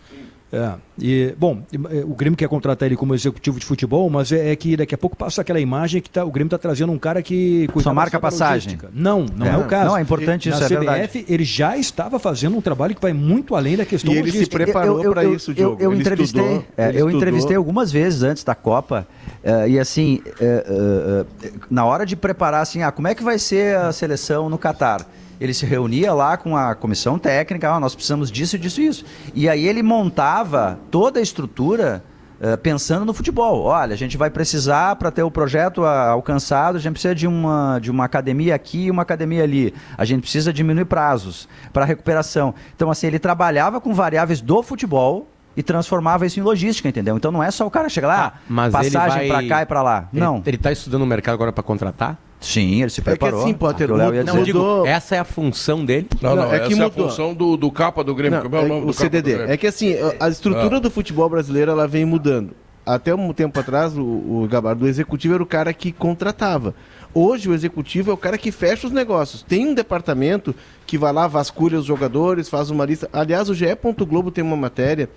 É, 0.51 0.73
e, 0.97 1.35
bom, 1.37 1.61
o 2.05 2.15
Grêmio 2.15 2.37
quer 2.37 2.47
contratar 2.47 2.85
ele 2.85 2.95
como 2.95 3.13
executivo 3.13 3.59
de 3.59 3.65
futebol, 3.65 4.09
mas 4.09 4.31
é, 4.31 4.51
é 4.51 4.55
que 4.55 4.77
daqui 4.77 4.95
a 4.95 4.97
pouco 4.97 5.15
passa 5.15 5.41
aquela 5.41 5.59
imagem 5.59 6.01
que 6.01 6.09
tá, 6.09 6.23
o 6.23 6.31
Grêmio 6.31 6.47
está 6.47 6.57
trazendo 6.57 6.91
um 6.91 6.97
cara 6.97 7.21
que... 7.21 7.69
Só 7.81 7.93
marca 7.93 8.17
passagem. 8.17 8.77
Não, 8.93 9.25
não 9.25 9.45
é, 9.45 9.49
é, 9.49 9.57
o 9.57 9.65
caso. 9.65 9.89
Não, 9.89 9.97
é 9.97 10.01
importante 10.01 10.47
isso, 10.47 10.59
Na 10.59 10.65
é 10.65 10.69
CBF, 10.69 10.85
verdade. 10.85 11.25
ele 11.27 11.43
já 11.43 11.77
estava 11.77 12.17
fazendo 12.17 12.57
um 12.57 12.61
trabalho 12.61 12.95
que 12.95 13.01
vai 13.01 13.11
muito 13.11 13.55
além 13.55 13.75
da 13.75 13.85
questão 13.85 14.13
e 14.13 14.17
ele 14.17 14.31
se 14.31 14.45
preparou 14.45 15.11
para 15.11 15.25
isso, 15.25 15.53
Diogo. 15.53 15.81
Eu, 15.81 15.91
eu 15.91 15.99
entrevistei, 15.99 16.41
estudou, 16.41 16.65
é, 16.77 16.91
eu 16.95 17.09
entrevistei 17.11 17.57
algumas 17.57 17.91
vezes 17.91 18.23
antes 18.23 18.43
da 18.43 18.55
Copa, 18.55 19.05
uh, 19.43 19.67
e 19.67 19.77
assim, 19.77 20.21
uh, 20.25 21.23
uh, 21.23 21.59
na 21.69 21.85
hora 21.85 22.05
de 22.05 22.15
preparar, 22.15 22.61
assim, 22.61 22.83
ah, 22.83 22.91
como 22.91 23.07
é 23.07 23.15
que 23.15 23.23
vai 23.23 23.37
ser 23.37 23.77
a 23.77 23.91
seleção 23.91 24.49
no 24.49 24.57
Catar? 24.57 25.05
Ele 25.39 25.53
se 25.53 25.65
reunia 25.65 26.13
lá 26.13 26.37
com 26.37 26.55
a 26.55 26.73
comissão 26.75 27.19
técnica, 27.19 27.71
ah, 27.71 27.79
nós 27.79 27.93
precisamos 27.93 28.31
disso, 28.31 28.57
disso 28.57 28.81
e 28.81 28.87
isso. 28.87 29.05
E 29.33 29.49
aí 29.49 29.67
ele 29.67 29.83
montava 29.83 30.79
toda 30.89 31.19
a 31.19 31.23
estrutura 31.23 32.03
uh, 32.41 32.57
pensando 32.57 33.05
no 33.05 33.13
futebol. 33.13 33.63
Olha, 33.63 33.93
a 33.93 33.97
gente 33.97 34.17
vai 34.17 34.29
precisar, 34.29 34.95
para 34.95 35.11
ter 35.11 35.23
o 35.23 35.31
projeto 35.31 35.85
alcançado, 35.85 36.77
a 36.77 36.79
gente 36.79 36.93
precisa 36.93 37.15
de 37.15 37.27
uma, 37.27 37.79
de 37.79 37.91
uma 37.91 38.05
academia 38.05 38.55
aqui 38.55 38.85
e 38.85 38.91
uma 38.91 39.03
academia 39.03 39.43
ali. 39.43 39.73
A 39.97 40.05
gente 40.05 40.21
precisa 40.21 40.51
diminuir 40.51 40.85
prazos 40.85 41.47
para 41.71 41.85
recuperação. 41.85 42.53
Então, 42.75 42.89
assim, 42.89 43.07
ele 43.07 43.19
trabalhava 43.19 43.79
com 43.79 43.93
variáveis 43.93 44.41
do 44.41 44.63
futebol, 44.63 45.27
e 45.55 45.63
transformava 45.63 46.23
isso 46.23 46.39
em 46.39 46.43
logística, 46.43 46.87
entendeu? 46.87 47.17
Então 47.17 47.31
não 47.31 47.41
é 47.41 47.49
só 47.49 47.65
o 47.65 47.71
cara 47.71 47.89
chegar 47.89 48.07
lá, 48.07 48.33
ah, 48.47 48.69
passagem 48.69 49.27
vai... 49.27 49.27
para 49.27 49.47
cá 49.47 49.61
e 49.63 49.65
para 49.65 49.81
lá. 49.81 50.07
Ele, 50.13 50.21
não. 50.21 50.43
Ele 50.45 50.55
está 50.55 50.71
estudando 50.71 51.01
o 51.01 51.05
mercado 51.07 51.33
agora 51.33 51.51
para 51.51 51.63
contratar? 51.63 52.15
Sim, 52.39 52.81
ele 52.81 52.89
se 52.89 53.01
preparou. 53.01 53.39
É 53.39 53.43
que 53.43 53.49
assim, 53.49 53.57
Potter, 53.57 53.89
mudou, 53.89 54.23
não, 54.23 54.43
digo, 54.43 54.85
essa 54.85 55.15
é 55.15 55.19
a 55.19 55.23
função 55.23 55.83
dele? 55.83 56.07
Não, 56.21 56.35
não, 56.35 56.43
é 56.51 56.57
essa 56.57 56.67
que 56.67 56.75
mudou. 56.75 56.85
é 56.85 56.87
a 56.87 57.09
função 57.09 57.33
do, 57.33 57.57
do 57.57 57.71
capa 57.71 58.03
do 58.03 58.13
Grêmio. 58.13 58.37
Não, 58.37 58.43
Como 58.43 58.55
é 58.55 58.59
o 58.59 58.67
nome 58.67 58.83
o 58.83 58.85
do 58.87 58.93
CDD. 58.93 59.33
É 59.33 59.57
que 59.57 59.67
assim, 59.67 59.95
a 60.19 60.29
estrutura 60.29 60.77
ah. 60.77 60.79
do 60.79 60.91
futebol 60.91 61.27
brasileiro, 61.29 61.71
ela 61.71 61.87
vem 61.87 62.05
mudando. 62.05 62.51
Até 62.85 63.13
um 63.13 63.33
tempo 63.33 63.59
atrás, 63.59 63.97
o, 63.97 64.01
o 64.01 64.47
Gabardo, 64.49 64.81
do 64.81 64.87
executivo, 64.87 65.33
era 65.33 65.43
o 65.43 65.47
cara 65.47 65.73
que 65.73 65.91
contratava. 65.91 66.73
Hoje, 67.13 67.49
o 67.49 67.53
executivo 67.53 68.11
é 68.11 68.13
o 68.13 68.17
cara 68.17 68.37
que 68.37 68.51
fecha 68.51 68.87
os 68.87 68.93
negócios. 68.93 69.41
Tem 69.41 69.67
um 69.67 69.73
departamento 69.73 70.55
que 70.85 70.97
vai 70.97 71.11
lá, 71.11 71.27
vasculha 71.27 71.79
os 71.79 71.85
jogadores, 71.85 72.47
faz 72.47 72.69
uma 72.69 72.85
lista. 72.85 73.09
Aliás, 73.11 73.49
o 73.49 73.55
GE. 73.55 73.65
Globo 74.07 74.31
tem 74.31 74.43
uma 74.43 74.55
matéria, 74.55 75.09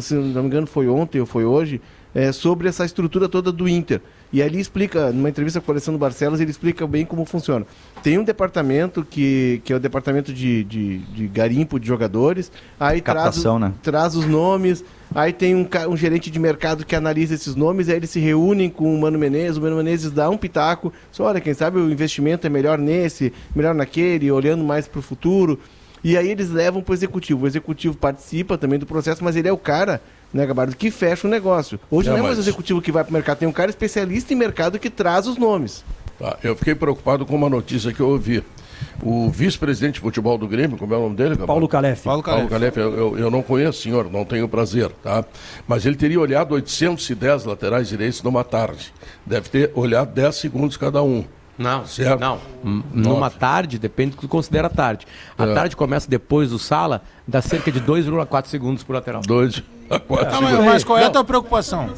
se 0.00 0.14
não 0.14 0.42
me 0.42 0.48
engano 0.48 0.66
foi 0.66 0.88
ontem 0.88 1.20
ou 1.20 1.26
foi 1.26 1.44
hoje, 1.44 1.80
é, 2.14 2.30
sobre 2.30 2.68
essa 2.68 2.84
estrutura 2.84 3.28
toda 3.28 3.50
do 3.50 3.68
Inter. 3.68 4.00
E 4.32 4.42
ali 4.42 4.58
explica, 4.58 5.12
numa 5.12 5.28
entrevista 5.28 5.60
com 5.60 5.70
o 5.70 5.72
Alessandro 5.72 5.98
Barcelos, 5.98 6.40
ele 6.40 6.50
explica 6.50 6.86
bem 6.86 7.04
como 7.04 7.24
funciona. 7.24 7.66
Tem 8.02 8.18
um 8.18 8.24
departamento 8.24 9.04
que, 9.04 9.60
que 9.64 9.72
é 9.72 9.76
o 9.76 9.80
departamento 9.80 10.32
de, 10.32 10.64
de, 10.64 10.98
de 10.98 11.26
garimpo 11.28 11.78
de 11.78 11.86
jogadores, 11.86 12.50
aí 12.78 13.00
Captação, 13.00 13.58
traz, 13.58 13.72
né? 13.72 13.78
traz 13.82 14.16
os 14.16 14.26
nomes, 14.26 14.84
aí 15.14 15.32
tem 15.32 15.54
um, 15.54 15.68
um 15.88 15.96
gerente 15.96 16.30
de 16.30 16.38
mercado 16.38 16.84
que 16.84 16.96
analisa 16.96 17.34
esses 17.34 17.54
nomes, 17.54 17.88
aí 17.88 17.96
eles 17.96 18.10
se 18.10 18.18
reúnem 18.18 18.68
com 18.68 18.92
o 18.92 19.00
Mano 19.00 19.18
Menezes, 19.18 19.56
o 19.56 19.60
Mano 19.60 19.76
Menezes 19.76 20.10
dá 20.10 20.28
um 20.28 20.36
pitaco, 20.36 20.92
só 21.12 21.24
olha, 21.24 21.40
quem 21.40 21.54
sabe 21.54 21.78
o 21.78 21.90
investimento 21.90 22.44
é 22.46 22.50
melhor 22.50 22.78
nesse, 22.78 23.32
melhor 23.54 23.74
naquele, 23.74 24.30
olhando 24.32 24.64
mais 24.64 24.88
para 24.88 24.98
o 24.98 25.02
futuro. 25.02 25.60
E 26.02 26.18
aí 26.18 26.28
eles 26.28 26.50
levam 26.50 26.82
para 26.82 26.92
o 26.92 26.94
executivo. 26.94 27.44
O 27.44 27.46
executivo 27.46 27.96
participa 27.96 28.58
também 28.58 28.78
do 28.78 28.84
processo, 28.84 29.24
mas 29.24 29.36
ele 29.36 29.48
é 29.48 29.52
o 29.52 29.56
cara 29.56 30.02
né, 30.34 30.44
Gabardo, 30.44 30.76
que 30.76 30.90
fecha 30.90 31.28
o 31.28 31.30
negócio. 31.30 31.78
Hoje 31.88 32.10
não, 32.10 32.16
não 32.16 32.24
é 32.24 32.26
mais 32.26 32.38
o 32.38 32.40
executivo 32.40 32.82
que 32.82 32.90
vai 32.90 33.04
para 33.04 33.10
o 33.10 33.14
mercado, 33.14 33.38
tem 33.38 33.48
um 33.48 33.52
cara 33.52 33.70
especialista 33.70 34.34
em 34.34 34.36
mercado 34.36 34.80
que 34.80 34.90
traz 34.90 35.28
os 35.28 35.38
nomes. 35.38 35.84
Tá, 36.18 36.36
eu 36.42 36.56
fiquei 36.56 36.74
preocupado 36.74 37.24
com 37.24 37.36
uma 37.36 37.48
notícia 37.48 37.92
que 37.92 38.00
eu 38.00 38.08
ouvi. 38.08 38.42
o 39.02 39.30
vice-presidente 39.30 39.94
de 39.94 40.00
futebol 40.00 40.36
do 40.36 40.48
Grêmio, 40.48 40.76
como 40.76 40.92
é 40.92 40.96
o 40.96 41.02
nome 41.02 41.16
dele? 41.16 41.36
Paulo 41.36 41.68
Calef. 41.68 42.02
Paulo 42.02 42.22
Calef. 42.22 42.48
Paulo 42.48 42.50
Calef 42.50 42.76
eu, 42.76 42.96
eu, 42.96 43.18
eu, 43.18 43.30
não 43.30 43.42
conheço, 43.42 43.82
senhor, 43.82 44.10
não 44.10 44.24
tenho 44.24 44.48
prazer, 44.48 44.90
tá? 45.02 45.24
Mas 45.68 45.86
ele 45.86 45.96
teria 45.96 46.20
olhado 46.20 46.52
810 46.54 47.44
laterais 47.44 47.88
direitos 47.88 48.22
numa 48.22 48.42
tarde. 48.42 48.92
Deve 49.24 49.48
ter 49.48 49.72
olhado 49.74 50.12
10 50.12 50.34
segundos 50.34 50.76
cada 50.76 51.02
um. 51.02 51.24
Não, 51.56 51.86
certo? 51.86 52.18
não. 52.18 52.40
Numa 52.92 53.30
tarde, 53.30 53.78
depende 53.78 54.10
do 54.10 54.16
que 54.16 54.22
tu 54.22 54.28
considera 54.28 54.68
tarde. 54.68 55.06
A 55.38 55.46
é. 55.46 55.54
tarde 55.54 55.76
começa 55.76 56.10
depois 56.10 56.50
do 56.50 56.58
sala, 56.58 57.02
dá 57.26 57.40
cerca 57.40 57.70
de 57.70 57.80
2,4 57.80 58.46
segundos 58.46 58.82
por 58.82 58.94
lateral. 58.94 59.22
2,4 59.22 59.62
é. 59.90 60.00
Mas, 60.40 60.64
mas 60.64 60.84
qual 60.84 60.98
é 60.98 61.04
a 61.04 61.10
tua 61.10 61.24
preocupação? 61.24 61.90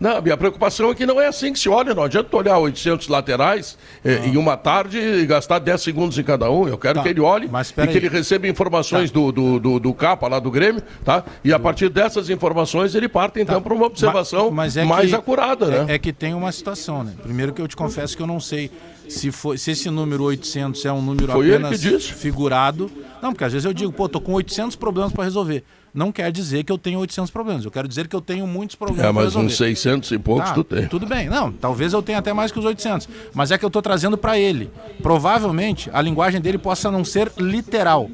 Não, 0.00 0.20
minha 0.20 0.36
preocupação 0.36 0.90
é 0.90 0.94
que 0.94 1.06
não 1.06 1.20
é 1.20 1.28
assim 1.28 1.52
que 1.52 1.58
se 1.58 1.68
olha. 1.68 1.94
Não 1.94 2.02
adianta 2.02 2.36
olhar 2.36 2.58
800 2.58 3.08
laterais 3.08 3.78
eh, 4.04 4.26
em 4.26 4.36
uma 4.36 4.56
tarde 4.56 4.98
e 4.98 5.24
gastar 5.24 5.60
10 5.60 5.80
segundos 5.80 6.18
em 6.18 6.22
cada 6.22 6.50
um. 6.50 6.68
Eu 6.68 6.76
quero 6.76 6.96
tá, 6.96 7.02
que 7.02 7.08
ele 7.08 7.20
olhe 7.20 7.48
e 7.48 7.80
aí. 7.80 7.88
que 7.88 7.96
ele 7.96 8.08
receba 8.08 8.46
informações 8.48 9.10
tá. 9.10 9.14
do, 9.14 9.32
do, 9.32 9.60
do, 9.60 9.80
do, 9.80 9.94
capa 9.94 10.26
lá 10.28 10.40
do 10.40 10.50
Grêmio, 10.50 10.82
tá? 11.04 11.24
E 11.44 11.52
a 11.52 11.58
partir 11.58 11.88
dessas 11.88 12.28
informações 12.28 12.94
ele 12.94 13.08
parte 13.08 13.40
então 13.40 13.54
tá. 13.54 13.60
para 13.60 13.72
uma 13.72 13.86
observação 13.86 14.50
mas, 14.50 14.74
mas 14.74 14.76
é 14.76 14.84
mais 14.84 15.08
que, 15.08 15.14
acurada, 15.14 15.66
né? 15.66 15.86
É, 15.88 15.94
é 15.94 15.98
que 15.98 16.12
tem 16.12 16.34
uma 16.34 16.50
situação, 16.50 17.04
né? 17.04 17.12
Primeiro 17.22 17.52
que 17.52 17.62
eu 17.62 17.68
te 17.68 17.76
confesso 17.76 18.16
que 18.16 18.22
eu 18.22 18.26
não 18.26 18.40
sei 18.40 18.70
se, 19.08 19.30
for, 19.30 19.58
se 19.58 19.70
esse 19.70 19.90
número 19.90 20.24
800 20.24 20.84
é 20.84 20.92
um 20.92 21.02
número 21.02 21.32
Foi 21.32 21.54
apenas 21.54 22.08
figurado. 22.08 22.90
Não, 23.22 23.32
porque 23.32 23.44
às 23.44 23.52
vezes 23.52 23.64
eu 23.64 23.72
digo, 23.72 23.92
pô, 23.92 24.08
tô 24.08 24.20
com 24.20 24.32
800 24.32 24.76
problemas 24.76 25.12
para 25.12 25.24
resolver 25.24 25.64
não 25.94 26.10
quer 26.10 26.32
dizer 26.32 26.64
que 26.64 26.72
eu 26.72 26.76
tenho 26.76 26.98
800 26.98 27.30
problemas. 27.30 27.64
Eu 27.64 27.70
quero 27.70 27.86
dizer 27.86 28.08
que 28.08 28.16
eu 28.16 28.20
tenho 28.20 28.46
muitos 28.46 28.74
problemas. 28.74 29.08
É, 29.08 29.12
mas 29.12 29.36
uns 29.36 29.56
600 29.56 30.10
e 30.10 30.18
poucos 30.18 30.50
ah, 30.50 30.54
tu 30.54 30.64
tem. 30.64 30.88
Tudo 30.88 31.06
bem. 31.06 31.28
Não, 31.28 31.52
talvez 31.52 31.92
eu 31.92 32.02
tenha 32.02 32.18
até 32.18 32.32
mais 32.32 32.50
que 32.50 32.58
os 32.58 32.64
800. 32.64 33.08
Mas 33.32 33.52
é 33.52 33.56
que 33.56 33.64
eu 33.64 33.68
estou 33.68 33.80
trazendo 33.80 34.18
para 34.18 34.36
ele. 34.36 34.70
Provavelmente 35.00 35.88
a 35.92 36.02
linguagem 36.02 36.40
dele 36.40 36.58
possa 36.58 36.90
não 36.90 37.04
ser 37.04 37.30
literal. 37.38 38.10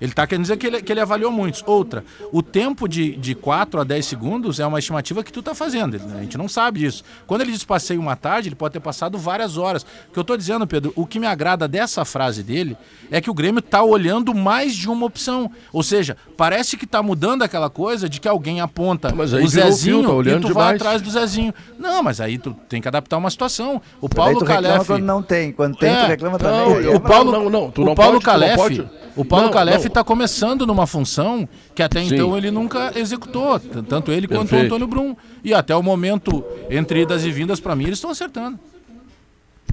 Ele 0.00 0.10
está 0.10 0.26
querendo 0.26 0.42
dizer 0.42 0.56
que 0.56 0.66
ele, 0.66 0.82
que 0.82 0.92
ele 0.92 1.00
avaliou 1.00 1.30
muitos. 1.30 1.62
Outra, 1.66 2.04
o 2.32 2.42
tempo 2.42 2.88
de, 2.88 3.16
de 3.16 3.34
4 3.34 3.80
a 3.80 3.84
10 3.84 4.04
segundos 4.04 4.60
é 4.60 4.66
uma 4.66 4.78
estimativa 4.78 5.22
que 5.22 5.32
tu 5.32 5.40
está 5.40 5.54
fazendo. 5.54 5.96
A 6.16 6.20
gente 6.22 6.36
não 6.36 6.48
sabe 6.48 6.80
disso. 6.80 7.04
Quando 7.26 7.42
ele 7.42 7.52
diz 7.52 7.64
passei 7.64 7.96
uma 7.96 8.16
tarde, 8.16 8.48
ele 8.48 8.56
pode 8.56 8.72
ter 8.72 8.80
passado 8.80 9.16
várias 9.18 9.56
horas. 9.56 9.82
O 9.82 10.12
que 10.12 10.18
eu 10.18 10.22
estou 10.22 10.36
dizendo, 10.36 10.66
Pedro, 10.66 10.92
o 10.96 11.06
que 11.06 11.18
me 11.18 11.26
agrada 11.26 11.66
dessa 11.66 12.04
frase 12.04 12.42
dele 12.42 12.76
é 13.10 13.20
que 13.20 13.30
o 13.30 13.34
Grêmio 13.34 13.60
está 13.60 13.82
olhando 13.82 14.34
mais 14.34 14.74
de 14.74 14.88
uma 14.88 15.06
opção. 15.06 15.50
Ou 15.72 15.82
seja, 15.82 16.16
parece 16.36 16.76
que 16.76 16.84
está 16.84 17.02
mudando 17.02 17.42
aquela 17.42 17.70
coisa 17.70 18.08
de 18.08 18.20
que 18.20 18.28
alguém 18.28 18.60
aponta 18.60 19.14
mas 19.14 19.32
o 19.32 19.46
Zezinho 19.46 20.02
fio, 20.02 20.24
tá 20.24 20.30
e 20.30 20.34
tu 20.34 20.48
demais. 20.48 20.54
vai 20.54 20.74
atrás 20.74 21.02
do 21.02 21.10
Zezinho. 21.10 21.54
Não, 21.78 22.02
mas 22.02 22.20
aí 22.20 22.38
tu 22.38 22.54
tem 22.68 22.80
que 22.80 22.88
adaptar 22.88 23.16
uma 23.16 23.30
situação. 23.30 23.80
O 24.00 24.08
Paulo 24.08 24.44
Calef... 24.44 24.86
quando 24.86 25.04
não 25.04 25.22
tem. 25.22 25.52
Quando 25.52 25.76
tem, 25.76 25.90
é, 25.90 26.04
tu 26.04 26.08
reclama 26.08 26.38
também. 26.38 26.88
o, 26.88 26.96
o 26.96 27.00
Paulo, 27.00 27.32
não, 27.32 27.50
não, 27.50 27.70
tu 27.70 27.82
o 27.82 27.84
não 27.84 27.94
Paulo 27.94 28.20
pode, 28.20 28.24
Calef... 28.24 28.86
O 29.16 29.24
Paulo 29.24 29.50
Calef 29.50 29.86
está 29.86 30.02
começando 30.02 30.66
numa 30.66 30.86
função 30.86 31.48
que 31.74 31.82
até 31.82 32.02
Sim. 32.02 32.14
então 32.14 32.36
ele 32.36 32.50
nunca 32.50 32.92
executou, 32.98 33.60
tanto 33.60 34.10
ele 34.10 34.26
Perfeito. 34.26 34.50
quanto 34.50 34.60
o 34.60 34.64
Antônio 34.64 34.86
Brum. 34.86 35.16
E 35.42 35.54
até 35.54 35.74
o 35.74 35.82
momento, 35.82 36.44
entre 36.68 37.02
idas 37.02 37.24
e 37.24 37.30
vindas, 37.30 37.60
para 37.60 37.76
mim, 37.76 37.84
eles 37.84 37.98
estão 37.98 38.10
acertando. 38.10 38.58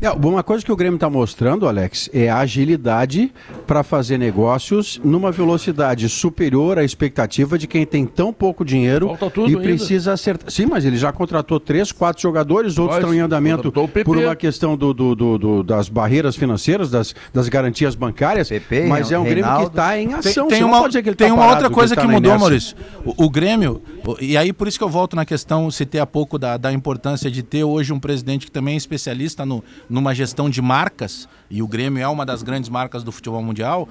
É, 0.01 0.09
uma 0.09 0.41
coisa 0.41 0.65
que 0.65 0.71
o 0.71 0.75
Grêmio 0.75 0.95
está 0.95 1.07
mostrando, 1.07 1.67
Alex, 1.67 2.09
é 2.11 2.27
a 2.27 2.39
agilidade 2.39 3.31
para 3.67 3.83
fazer 3.83 4.17
negócios 4.17 4.99
numa 5.03 5.31
velocidade 5.31 6.09
superior 6.09 6.79
à 6.79 6.83
expectativa 6.83 7.55
de 7.55 7.67
quem 7.67 7.85
tem 7.85 8.07
tão 8.07 8.33
pouco 8.33 8.65
dinheiro 8.65 9.15
e 9.47 9.55
precisa 9.57 10.09
ainda. 10.09 10.13
acertar. 10.13 10.49
Sim, 10.49 10.65
mas 10.65 10.85
ele 10.85 10.97
já 10.97 11.11
contratou 11.11 11.59
três, 11.59 11.91
quatro 11.91 12.19
jogadores, 12.19 12.79
outros 12.79 12.97
estão 12.97 13.13
em 13.13 13.19
andamento 13.19 13.71
por 13.71 14.17
uma 14.17 14.35
questão 14.35 14.75
do, 14.75 14.91
do, 14.91 15.13
do, 15.13 15.37
do, 15.37 15.63
das 15.63 15.87
barreiras 15.87 16.35
financeiras, 16.35 16.89
das, 16.89 17.13
das 17.31 17.47
garantias 17.47 17.93
bancárias. 17.93 18.49
PP, 18.49 18.87
mas 18.87 19.11
é 19.11 19.19
um 19.19 19.23
Grêmio 19.23 19.55
que 19.57 19.63
está 19.65 19.99
em 19.99 20.15
ação. 20.15 20.47
Tem, 20.47 20.57
tem 20.57 20.65
uma, 20.65 20.89
tem 20.89 21.13
tá 21.13 21.31
uma 21.31 21.47
outra 21.47 21.69
coisa 21.69 21.95
que, 21.95 22.01
tá 22.01 22.07
que 22.07 22.11
mudou, 22.11 22.39
Maurício. 22.39 22.75
O, 23.05 23.25
o, 23.25 23.29
Grêmio, 23.29 23.83
e 24.19 24.35
aí 24.35 24.51
por 24.51 24.67
isso 24.67 24.79
que 24.79 24.83
eu 24.83 24.89
volto 24.89 25.15
na 25.15 25.25
questão, 25.25 25.69
citei 25.69 26.01
há 26.01 26.07
pouco 26.07 26.39
da, 26.39 26.57
da 26.57 26.73
importância 26.73 27.29
de 27.29 27.43
ter 27.43 27.63
hoje 27.63 27.93
um 27.93 27.99
presidente 27.99 28.47
que 28.47 28.51
também 28.51 28.73
é 28.73 28.77
especialista 28.77 29.45
no 29.45 29.63
numa 29.91 30.15
gestão 30.15 30.49
de 30.49 30.61
marcas, 30.61 31.27
e 31.49 31.61
o 31.61 31.67
Grêmio 31.67 32.01
é 32.01 32.07
uma 32.07 32.25
das 32.25 32.41
grandes 32.41 32.69
marcas 32.69 33.03
do 33.03 33.11
futebol 33.11 33.43
mundial, 33.43 33.89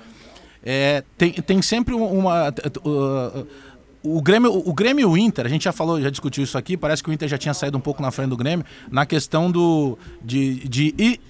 é, 0.62 1.04
tem, 1.16 1.32
tem 1.32 1.62
sempre 1.62 1.94
uma. 1.94 2.48
Uh, 2.84 3.46
o 4.02 4.22
Grêmio, 4.22 4.50
o 4.50 4.72
Grêmio 4.72 5.02
e 5.02 5.04
o 5.04 5.16
Inter, 5.16 5.44
a 5.44 5.48
gente 5.48 5.64
já 5.64 5.72
falou, 5.72 6.00
já 6.00 6.08
discutiu 6.08 6.42
isso 6.42 6.56
aqui, 6.56 6.74
parece 6.74 7.02
que 7.02 7.10
o 7.10 7.12
Inter 7.12 7.28
já 7.28 7.36
tinha 7.36 7.52
saído 7.52 7.76
um 7.76 7.80
pouco 7.80 8.00
na 8.00 8.10
frente 8.10 8.30
do 8.30 8.36
Grêmio 8.36 8.64
na 8.90 9.04
questão 9.04 9.50
do, 9.50 9.98
de, 10.24 10.66
de 10.66 11.20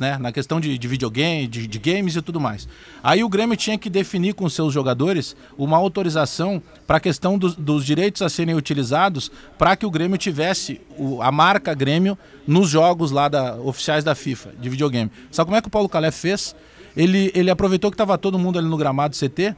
né? 0.00 0.16
Na 0.16 0.32
questão 0.32 0.58
de, 0.58 0.78
de 0.78 0.88
videogame, 0.88 1.46
de, 1.46 1.66
de, 1.66 1.78
games 1.78 2.16
e 2.16 2.22
tudo 2.22 2.40
mais. 2.40 2.66
Aí 3.02 3.22
o 3.22 3.28
Grêmio 3.28 3.56
tinha 3.58 3.76
que 3.76 3.90
definir 3.90 4.32
com 4.32 4.48
seus 4.48 4.72
jogadores 4.72 5.36
uma 5.58 5.76
autorização 5.76 6.62
para 6.86 6.96
a 6.96 7.00
questão 7.00 7.36
dos, 7.36 7.54
dos 7.54 7.84
direitos 7.84 8.22
a 8.22 8.30
serem 8.30 8.54
utilizados 8.54 9.30
para 9.58 9.76
que 9.76 9.84
o 9.84 9.90
Grêmio 9.90 10.16
tivesse 10.16 10.80
o, 10.96 11.20
a 11.20 11.30
marca 11.30 11.74
Grêmio 11.74 12.16
nos 12.46 12.70
jogos 12.70 13.10
lá 13.10 13.28
da, 13.28 13.56
oficiais 13.56 14.02
da 14.02 14.14
FIFA, 14.14 14.52
de 14.58 14.70
videogame. 14.70 15.10
Sabe 15.30 15.48
como 15.48 15.56
é 15.58 15.60
que 15.60 15.68
o 15.68 15.70
Paulo 15.70 15.88
Calé 15.90 16.10
fez? 16.10 16.56
Ele, 16.96 17.30
ele 17.34 17.50
aproveitou 17.50 17.90
que 17.90 17.94
estava 17.94 18.16
todo 18.16 18.38
mundo 18.38 18.58
ali 18.58 18.66
no 18.66 18.76
gramado 18.78 19.14
CT 19.14 19.54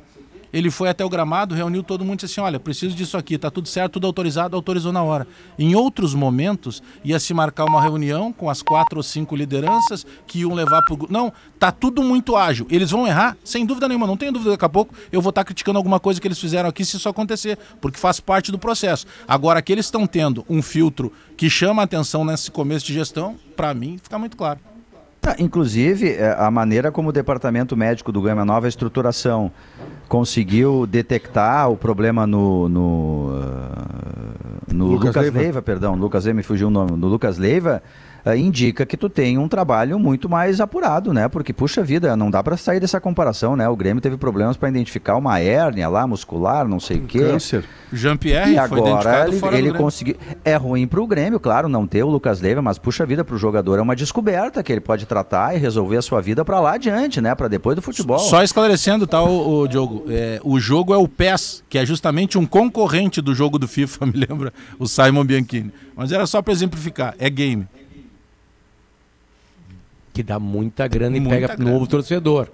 ele 0.53 0.70
foi 0.70 0.88
até 0.88 1.05
o 1.05 1.09
gramado, 1.09 1.55
reuniu 1.55 1.82
todo 1.82 2.05
mundo 2.05 2.20
e 2.20 2.22
disse 2.22 2.40
assim: 2.40 2.46
olha, 2.46 2.59
preciso 2.59 2.94
disso 2.94 3.16
aqui, 3.16 3.38
tá 3.38 3.51
tudo 3.51 3.68
certo, 3.68 3.94
tudo 3.94 4.07
autorizado, 4.07 4.57
autorizou 4.57 4.92
na 4.92 5.03
hora. 5.03 5.26
Em 5.59 5.74
outros 5.74 6.14
momentos, 6.14 6.82
ia 7.05 7.18
se 7.18 7.32
marcar 7.32 7.64
uma 7.64 7.80
reunião 7.80 8.32
com 8.32 8.51
as 8.51 8.62
quatro 8.62 8.98
ou 8.98 9.03
cinco 9.03 9.36
lideranças 9.36 10.07
que 10.26 10.40
iam 10.40 10.55
levar 10.55 10.82
para 10.82 10.94
o. 10.94 11.07
Não, 11.09 11.32
tá 11.59 11.70
tudo 11.70 12.03
muito 12.03 12.36
ágil. 12.36 12.66
Eles 12.70 12.90
vão 12.90 13.07
errar, 13.07 13.36
sem 13.44 13.64
dúvida 13.64 13.88
nenhuma, 13.88 14.07
não 14.07 14.16
tenho 14.16 14.32
dúvida, 14.32 14.53
daqui 14.53 14.64
a 14.64 14.68
pouco 14.68 14.94
eu 15.12 15.20
vou 15.20 15.30
estar 15.30 15.42
tá 15.42 15.44
criticando 15.44 15.78
alguma 15.78 16.01
coisa 16.01 16.20
que 16.20 16.26
eles 16.26 16.38
fizeram 16.38 16.68
aqui 16.68 16.84
se 16.84 16.96
isso 16.96 17.09
acontecer, 17.09 17.59
porque 17.80 17.98
faz 17.98 18.20
parte 18.20 18.51
do 18.51 18.59
processo. 18.59 19.07
Agora 19.26 19.62
que 19.62 19.72
eles 19.72 19.86
estão 19.86 20.07
tendo 20.07 20.44
um 20.48 20.62
filtro 20.62 21.12
que 21.36 21.48
chama 21.48 21.82
a 21.82 21.84
atenção 21.84 22.24
nesse 22.24 22.51
começo 22.51 22.86
de 22.86 22.94
gestão, 22.94 23.36
para 23.57 23.72
mim 23.74 23.98
fica 24.03 24.18
muito 24.18 24.36
claro. 24.36 24.70
Ah, 25.27 25.37
inclusive, 25.39 26.14
é, 26.14 26.35
a 26.39 26.51
maneira 26.51 26.91
como 26.91 27.11
o 27.11 27.12
departamento 27.12 27.77
médico 27.77 28.11
do 28.11 28.23
Gama 28.23 28.45
Nova, 28.45 28.66
a 28.66 28.68
estruturação, 28.68 29.53
conseguiu 30.09 30.87
detectar 30.87 31.71
o 31.71 31.77
problema 31.77 32.27
no, 32.27 32.68
no, 32.68 33.29
uh, 33.29 34.75
no 34.75 34.87
Lucas, 34.87 35.09
Lucas 35.09 35.23
Leiva. 35.23 35.39
Leiva. 35.39 35.62
perdão, 35.62 35.95
Lucas 35.95 36.25
Leiva, 36.25 36.37
me 36.39 36.43
fugiu 36.43 36.68
o 36.68 36.71
nome, 36.71 36.93
no 36.93 37.07
Lucas 37.07 37.37
Leiva, 37.37 37.83
uh, 38.25 38.35
indica 38.35 38.87
que 38.87 38.97
tu 38.97 39.09
tem 39.09 39.39
um 39.39 39.49
trabalho 39.49 39.99
muito 39.99 40.29
mais 40.29 40.61
apurado, 40.61 41.12
né? 41.12 41.29
Porque, 41.29 41.53
puxa 41.53 41.83
vida, 41.83 42.16
não 42.16 42.31
dá 42.31 42.43
para 42.43 42.57
sair 42.57 42.81
dessa 42.81 43.01
comparação, 43.01 43.57
né? 43.57 43.68
O 43.68 43.77
Grêmio 43.77 44.01
teve 44.01 44.16
problemas 44.16 44.57
para 44.57 44.68
identificar 44.68 45.16
uma 45.16 45.39
hérnia 45.39 45.89
lá, 45.89 46.07
muscular, 46.07 46.66
não 46.66 46.81
sei 46.81 46.99
o 46.99 47.03
quê. 47.03 47.18
Câncer. 47.18 47.64
Jean-Pierre 47.93 48.53
E 48.53 48.59
agora 48.59 49.27
ele, 49.29 49.57
ele 49.57 49.73
conseguiu... 49.73 50.16
É 50.45 50.55
ruim 50.57 50.87
para 50.87 51.01
o 51.01 51.07
Grêmio, 51.07 51.41
claro, 51.41 51.68
não 51.68 51.87
ter 51.87 52.03
o 52.03 52.09
Lucas 52.09 52.41
Leiva, 52.41 52.62
mas, 52.62 52.79
puxa 52.79 53.05
vida, 53.05 53.25
para 53.25 53.35
o 53.35 53.39
jogador 53.39 53.79
é 53.79 53.83
uma 53.83 53.97
descoberta 53.97 54.62
que 54.62 54.73
ele 54.73 54.81
pode 54.81 55.07
tratar 55.07 55.55
e 55.55 55.59
resolver 55.59 55.97
a 55.97 56.03
sua 56.03 56.21
vida 56.21 56.45
para 56.45 56.61
lá 56.61 56.75
adiante, 56.75 57.21
né? 57.21 57.35
Para 57.35 57.49
depois 57.49 57.77
do 57.77 57.83
futebol. 57.83 58.18
Só 58.18 58.43
esclarecendo, 58.43 59.07
tá, 59.07 59.23
o, 59.23 59.62
o 59.62 59.68
Diogo? 59.68 60.05
É, 60.09 60.41
o 60.45 60.61
jogo 60.61 60.95
é 60.95 60.97
o 60.97 61.09
PES, 61.09 61.64
que 61.68 61.79
é 61.79 61.85
justamente 61.85 62.39
um 62.39 62.47
concorrente 62.47 63.21
do 63.21 63.35
jogo 63.35 63.59
do 63.59 63.66
FIFA, 63.66 64.07
me 64.07 64.25
lembra 64.27 64.53
o 64.79 64.87
Simon 64.87 65.25
Bianchini. 65.25 65.73
Mas 65.97 66.12
era 66.12 66.27
só 66.27 66.41
para 66.41 66.53
exemplificar, 66.53 67.14
é 67.18 67.29
game 67.29 67.68
que 70.21 70.23
dá 70.23 70.39
muita 70.39 70.87
grana 70.87 71.18
muita 71.18 71.27
e 71.27 71.41
pega 71.41 71.57
grana. 71.57 71.71
novo 71.71 71.87
torcedor. 71.87 72.49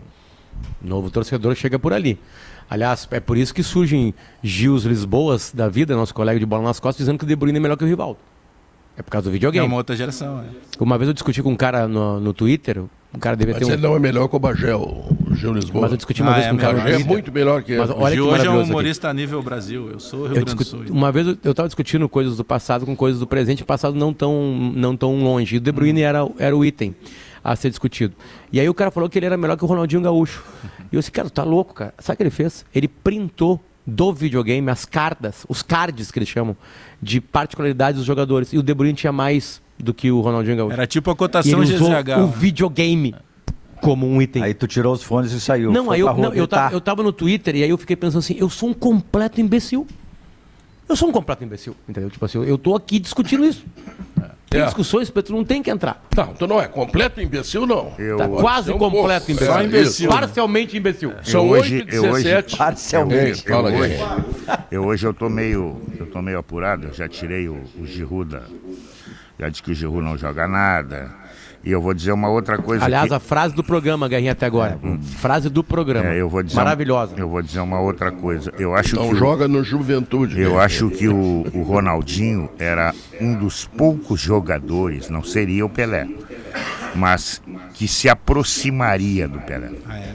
Novo 0.80 1.10
torcedor 1.10 1.54
chega 1.56 1.78
por 1.78 1.92
ali. 1.92 2.18
Aliás, 2.70 3.06
é 3.10 3.20
por 3.20 3.36
isso 3.36 3.52
que 3.52 3.62
surgem 3.62 4.14
Gils 4.42 4.84
Lisboas 4.84 5.52
da 5.52 5.68
vida, 5.68 5.94
nosso 5.94 6.14
colega 6.14 6.38
de 6.38 6.46
bola 6.46 6.62
nas 6.62 6.80
costas, 6.80 7.04
dizendo 7.04 7.18
que 7.18 7.24
o 7.24 7.28
De 7.28 7.36
Bruyne 7.36 7.58
é 7.58 7.60
melhor 7.60 7.76
que 7.76 7.84
o 7.84 7.86
Rivaldo. 7.86 8.18
É 8.96 9.02
por 9.02 9.10
causa 9.10 9.28
do 9.28 9.32
videogame. 9.32 9.66
É 9.66 9.68
uma 9.68 9.76
outra 9.76 9.94
geração, 9.94 10.40
é. 10.40 10.44
Uma 10.80 10.96
vez 10.96 11.08
eu 11.08 11.12
discuti 11.12 11.42
com 11.42 11.50
um 11.50 11.56
cara 11.56 11.86
no, 11.86 12.18
no 12.18 12.32
Twitter, 12.32 12.82
um 13.14 13.18
cara 13.18 13.36
devia 13.36 13.54
Mas 13.54 13.62
ter 13.62 13.70
um... 13.70 13.74
ele 13.74 13.82
não 13.82 13.94
é 13.94 13.98
melhor 13.98 14.26
que 14.26 14.36
o 14.36 14.38
Bagel, 14.38 14.80
o 14.80 15.34
Gil 15.34 15.52
Lisboa. 15.52 15.82
Mas 15.82 15.90
eu 15.90 15.96
discuti 15.98 16.22
uma 16.22 16.30
ah, 16.30 16.34
vez 16.34 16.46
é 16.46 16.48
com 16.50 16.56
um 16.56 16.58
cara... 16.58 16.78
Bagé 16.78 16.94
é 16.94 16.98
muito 16.98 17.30
melhor 17.30 17.62
que 17.62 17.72
ele. 17.72 17.80
Mas 17.80 17.90
olha 17.90 18.24
o 18.24 18.28
hoje 18.28 18.46
é 18.46 18.50
um 18.50 18.62
humorista 18.62 19.08
aqui. 19.08 19.16
a 19.16 19.20
nível 19.20 19.42
Brasil, 19.42 19.90
eu 19.90 20.00
sou 20.00 20.20
Rio 20.20 20.36
eu 20.36 20.44
Grande 20.44 20.54
do 20.54 20.64
Sul. 20.64 20.84
Uma 20.88 21.12
vez 21.12 21.26
eu 21.26 21.50
estava 21.50 21.68
discutindo 21.68 22.08
coisas 22.08 22.38
do 22.38 22.44
passado 22.44 22.86
com 22.86 22.96
coisas 22.96 23.20
do 23.20 23.26
presente, 23.26 23.64
passado 23.64 23.94
não 23.94 24.14
tão, 24.14 24.72
não 24.74 24.96
tão 24.96 25.22
longe. 25.22 25.56
E 25.56 25.58
o 25.58 25.60
De 25.60 25.70
Bruyne 25.70 26.00
hum. 26.00 26.06
era, 26.06 26.28
era 26.38 26.56
o 26.56 26.64
item 26.64 26.94
a 27.46 27.54
ser 27.54 27.70
discutido. 27.70 28.14
E 28.52 28.58
aí 28.58 28.68
o 28.68 28.74
cara 28.74 28.90
falou 28.90 29.08
que 29.08 29.16
ele 29.16 29.26
era 29.26 29.36
melhor 29.36 29.56
que 29.56 29.64
o 29.64 29.68
Ronaldinho 29.68 30.02
Gaúcho. 30.02 30.42
E 30.90 30.96
eu 30.96 31.00
disse, 31.00 31.12
cara, 31.12 31.30
tá 31.30 31.44
louco, 31.44 31.74
cara. 31.74 31.94
Sabe 31.98 32.14
o 32.14 32.16
que 32.16 32.22
ele 32.24 32.30
fez? 32.30 32.64
Ele 32.74 32.88
printou 32.88 33.60
do 33.86 34.12
videogame 34.12 34.68
as 34.68 34.84
cartas, 34.84 35.46
os 35.48 35.62
cards 35.62 36.10
que 36.10 36.18
eles 36.18 36.28
chamam, 36.28 36.56
de 37.00 37.20
particularidades 37.20 37.98
dos 37.98 38.06
jogadores. 38.06 38.52
E 38.52 38.58
o 38.58 38.62
De 38.62 38.74
Bruyne 38.74 38.94
tinha 38.94 39.12
mais 39.12 39.62
do 39.78 39.94
que 39.94 40.10
o 40.10 40.20
Ronaldinho 40.20 40.56
Gaúcho. 40.56 40.72
Era 40.72 40.86
tipo 40.88 41.08
a 41.08 41.14
cotação 41.14 41.62
e 41.62 41.66
ele 41.66 41.74
usou 41.74 41.88
GZH. 41.88 42.18
o 42.18 42.26
videogame 42.26 43.14
como 43.80 44.08
um 44.08 44.20
item. 44.20 44.42
Aí 44.42 44.52
tu 44.52 44.66
tirou 44.66 44.92
os 44.92 45.04
fones 45.04 45.30
e 45.30 45.40
saiu. 45.40 45.70
Não, 45.70 45.90
aí 45.92 46.00
eu, 46.00 46.12
não, 46.14 46.34
eu, 46.34 46.48
tava, 46.48 46.74
eu 46.74 46.80
tava 46.80 47.02
no 47.04 47.12
Twitter 47.12 47.54
e 47.54 47.62
aí 47.62 47.70
eu 47.70 47.78
fiquei 47.78 47.94
pensando 47.94 48.18
assim, 48.18 48.36
eu 48.38 48.50
sou 48.50 48.70
um 48.70 48.74
completo 48.74 49.40
imbecil. 49.40 49.86
Eu 50.88 50.94
sou 50.94 51.08
um 51.08 51.12
completo 51.12 51.42
imbecil, 51.42 51.76
entendeu? 51.88 52.10
Tipo 52.10 52.24
assim, 52.24 52.44
eu 52.44 52.56
tô 52.56 52.74
aqui 52.76 52.98
discutindo 52.98 53.44
isso. 53.44 53.64
tem 54.48 54.60
é. 54.60 54.64
discussões, 54.64 55.10
Pedro, 55.10 55.36
não 55.36 55.44
tem 55.44 55.62
que 55.62 55.70
entrar. 55.70 56.04
Não, 56.16 56.32
tu 56.32 56.46
não 56.46 56.60
é 56.60 56.68
completo 56.68 57.20
imbecil, 57.20 57.66
não. 57.66 57.92
Eu... 57.98 58.16
Tá 58.16 58.28
quase 58.28 58.72
um 58.72 58.78
completo 58.78 59.30
imbecil. 59.32 59.52
Só 59.52 59.62
imbecil. 59.62 60.10
Parcialmente 60.10 60.76
imbecil. 60.76 61.12
São 61.24 61.48
hoje, 61.48 61.78
8 61.78 61.90
17. 61.90 62.56
Parcialmente. 62.56 63.44
Eu, 63.46 63.56
eu, 63.56 63.64
hoje, 63.64 63.96
eu 64.70 64.84
hoje 64.84 65.06
eu 65.06 65.14
tô 65.14 65.28
meio, 65.28 65.80
eu 65.98 66.06
tô 66.06 66.22
meio 66.22 66.38
apurado, 66.38 66.86
eu 66.86 66.94
já 66.94 67.08
tirei 67.08 67.48
o, 67.48 67.64
o 67.78 67.84
Giruda. 67.84 68.44
Já 69.38 69.48
disse 69.48 69.62
que 69.62 69.72
o 69.72 69.74
Giru 69.74 70.00
não 70.02 70.16
joga 70.16 70.48
nada 70.48 71.26
e 71.66 71.72
eu 71.72 71.80
vou 71.80 71.92
dizer 71.92 72.12
uma 72.12 72.28
outra 72.28 72.56
coisa. 72.58 72.84
Aliás, 72.84 73.08
que... 73.08 73.14
a 73.14 73.18
frase 73.18 73.52
do 73.52 73.64
programa, 73.64 74.08
Guerrinha, 74.08 74.30
até 74.30 74.46
agora. 74.46 74.78
É, 74.80 74.86
hum. 74.86 75.02
Frase 75.02 75.50
do 75.50 75.64
programa. 75.64 76.08
É, 76.10 76.20
eu 76.20 76.28
vou 76.28 76.40
dizer 76.40 76.54
Maravilhosa. 76.54 77.16
Um, 77.16 77.18
eu 77.18 77.28
vou 77.28 77.42
dizer 77.42 77.58
uma 77.58 77.80
outra 77.80 78.12
coisa. 78.12 78.52
Eu 78.56 78.72
acho 78.72 78.94
Não 78.94 79.08
que 79.08 79.16
joga 79.16 79.46
o, 79.46 79.48
no 79.48 79.64
Juventude. 79.64 80.40
Eu 80.40 80.54
né? 80.54 80.64
acho 80.64 80.88
que 80.90 81.08
o, 81.08 81.44
o 81.52 81.62
Ronaldinho 81.62 82.48
era 82.56 82.94
um 83.20 83.34
dos 83.34 83.64
poucos 83.64 84.20
jogadores, 84.20 85.10
não 85.10 85.24
seria 85.24 85.66
o 85.66 85.68
Pelé, 85.68 86.06
mas 86.94 87.42
que 87.74 87.88
se 87.88 88.08
aproximaria 88.08 89.26
do 89.26 89.40
Pelé. 89.40 89.72
Ah, 89.88 89.98
é. 89.98 90.14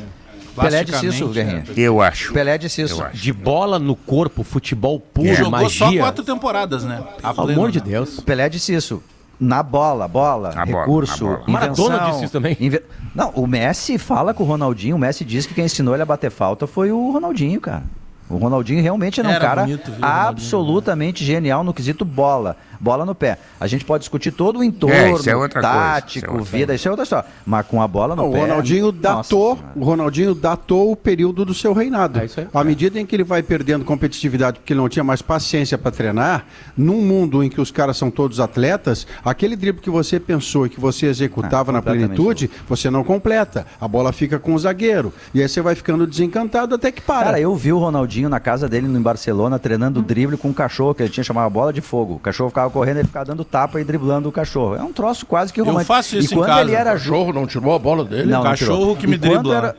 Pelé 0.56 0.84
disse 0.84 1.08
isso, 1.08 1.28
Guerrinha. 1.30 1.64
Eu 1.76 2.02
acho. 2.02 2.34
Pelé 2.34 2.58
disse 2.58 2.82
isso. 2.82 3.04
De 3.14 3.32
bola 3.32 3.80
no 3.80 3.96
corpo, 3.96 4.44
futebol 4.44 5.00
puro, 5.00 5.28
é. 5.28 5.36
Jogou 5.36 5.52
magia. 5.52 5.70
só 5.70 5.98
quatro 5.98 6.24
temporadas, 6.24 6.84
né? 6.84 7.04
Pelo 7.22 7.52
amor 7.52 7.72
de 7.72 7.80
Deus. 7.80 8.20
Pelé 8.20 8.50
disse 8.50 8.74
isso 8.74 9.02
na 9.40 9.64
bola, 9.64 10.08
bola, 10.08 10.54
a 10.56 10.64
recurso, 10.64 11.26
bola, 11.26 11.38
bola. 11.38 11.50
invenção. 11.50 11.88
Maradona 11.88 12.12
disse 12.12 12.24
isso 12.26 12.34
também. 12.34 12.56
Inve... 12.60 12.84
Não, 13.16 13.32
o 13.32 13.48
Messi 13.48 13.98
fala 13.98 14.36
com 14.36 14.44
o 14.44 14.46
Ronaldinho, 14.46 14.96
o 14.96 15.00
Messi 15.00 15.26
diz 15.26 15.48
que 15.48 15.54
quem 15.56 15.66
ensinou 15.66 15.96
ele 15.96 16.04
a 16.04 16.06
bater 16.06 16.30
falta 16.30 16.68
foi 16.68 16.92
o 16.92 17.12
Ronaldinho, 17.12 17.60
cara. 17.60 17.84
O 18.30 18.38
Ronaldinho 18.38 18.82
realmente 18.82 19.20
era, 19.20 19.30
era 19.30 19.38
um 19.38 19.42
cara 19.42 19.62
bonito, 19.64 19.92
viu, 19.92 20.06
absolutamente 20.06 21.26
genial 21.26 21.64
no 21.64 21.74
quesito 21.74 22.06
bola 22.06 22.56
bola 22.82 23.06
no 23.06 23.14
pé. 23.14 23.38
A 23.60 23.68
gente 23.68 23.86
pode 23.86 24.02
discutir 24.02 24.32
todo 24.32 24.60
o 24.60 24.64
entorno, 24.64 24.96
é, 24.96 25.46
é 25.46 25.48
tático, 25.48 26.42
isso 26.42 26.56
é 26.56 26.58
vida, 26.58 26.74
isso 26.74 26.88
é 26.88 26.92
outra 26.92 27.04
história. 27.04 27.30
Mas 27.46 27.66
com 27.68 27.80
a 27.82 27.88
bola 27.88 28.16
no 28.16 28.24
Não, 28.24 28.32
pé. 28.32 28.40
O 28.40 28.42
Ronaldinho 28.42 28.92
datou, 28.92 29.60
o 29.76 29.84
Ronaldinho 29.84 30.34
datou 30.34 30.92
o 30.92 30.96
período 30.96 31.46
do 31.46 31.54
seu 31.54 31.74
reinado. 31.74 32.20
É 32.20 32.48
à 32.52 32.64
medida 32.64 33.00
em 33.00 33.06
que 33.06 33.16
ele 33.16 33.24
vai 33.24 33.44
perdendo 33.44 33.86
competitividade, 33.86 34.60
porque 34.60 34.74
ele 34.74 34.80
não 34.80 34.90
tinha 34.90 35.04
mais 35.04 35.22
paciência 35.22 35.78
para 35.78 35.92
treinar, 35.92 36.46
num 36.76 37.02
mundo 37.02 37.44
em 37.44 37.50
que 37.50 37.62
os 37.62 37.70
caras 37.70 37.98
são 37.98 38.10
todos 38.10 38.40
atletas, 38.40 39.06
aquele 39.24 39.56
drible 39.56 39.82
que 39.82 39.90
você 39.90 40.20
pensou 40.20 40.66
e 40.66 40.70
que 40.70 40.80
você 40.80 41.06
executava 41.06 41.72
ah, 41.72 41.74
na 41.74 41.82
plenitude, 41.82 42.50
você 42.68 42.90
não 42.90 43.04
completa. 43.04 43.68
A 43.80 43.88
bola 43.88 44.12
fica 44.12 44.40
com 44.40 44.56
o 44.56 44.60
zagueiro. 44.60 45.14
E 45.36 45.42
aí 45.42 45.48
você 45.48 45.62
vai 45.62 45.76
ficando 45.76 46.08
desencantado 46.08 46.74
até 46.74 46.92
que 46.92 47.02
para. 47.02 47.26
Cara, 47.26 47.40
eu 47.40 47.56
vi 47.56 47.72
o 47.72 47.78
Ronaldinho 47.78 48.28
na 48.28 48.40
casa 48.40 48.68
dele 48.68 48.88
em 48.88 49.02
Barcelona 49.02 49.60
treinando 49.60 50.02
drible 50.02 50.38
com 50.38 50.50
um 50.50 50.54
cachorro 50.54 50.96
que 50.96 51.04
ele 51.04 51.10
tinha 51.10 51.24
chamado 51.24 51.52
bola 51.52 51.72
de 51.72 51.82
fogo. 51.82 52.16
O 52.16 52.20
cachorro 52.20 52.50
ficava 52.50 52.71
correndo, 52.72 52.98
ele 52.98 53.08
ficava 53.08 53.26
dando 53.26 53.44
tapa 53.44 53.80
e 53.80 53.84
driblando 53.84 54.30
o 54.30 54.32
cachorro. 54.32 54.76
É 54.76 54.84
um 54.84 54.92
troço 54.92 55.26
quase 55.26 55.54
que 55.54 55.60
romântico. 55.60 55.82
Eu 55.82 55.86
faço 55.86 56.18
isso 56.18 56.34
e 56.34 56.38
quando 56.38 56.60
ele 56.60 56.74
era 56.74 56.92
o 56.92 56.94
cachorro 56.94 57.34
não 57.34 57.46
tirou 57.46 57.76
a 57.76 57.80
bola 57.80 58.04
dele? 58.04 58.32
Não, 58.32 58.42
o 58.42 58.44
cachorro 58.44 58.96
que 58.96 59.06
me 59.06 59.18
dribla. 59.18 59.56
Era... 59.56 59.76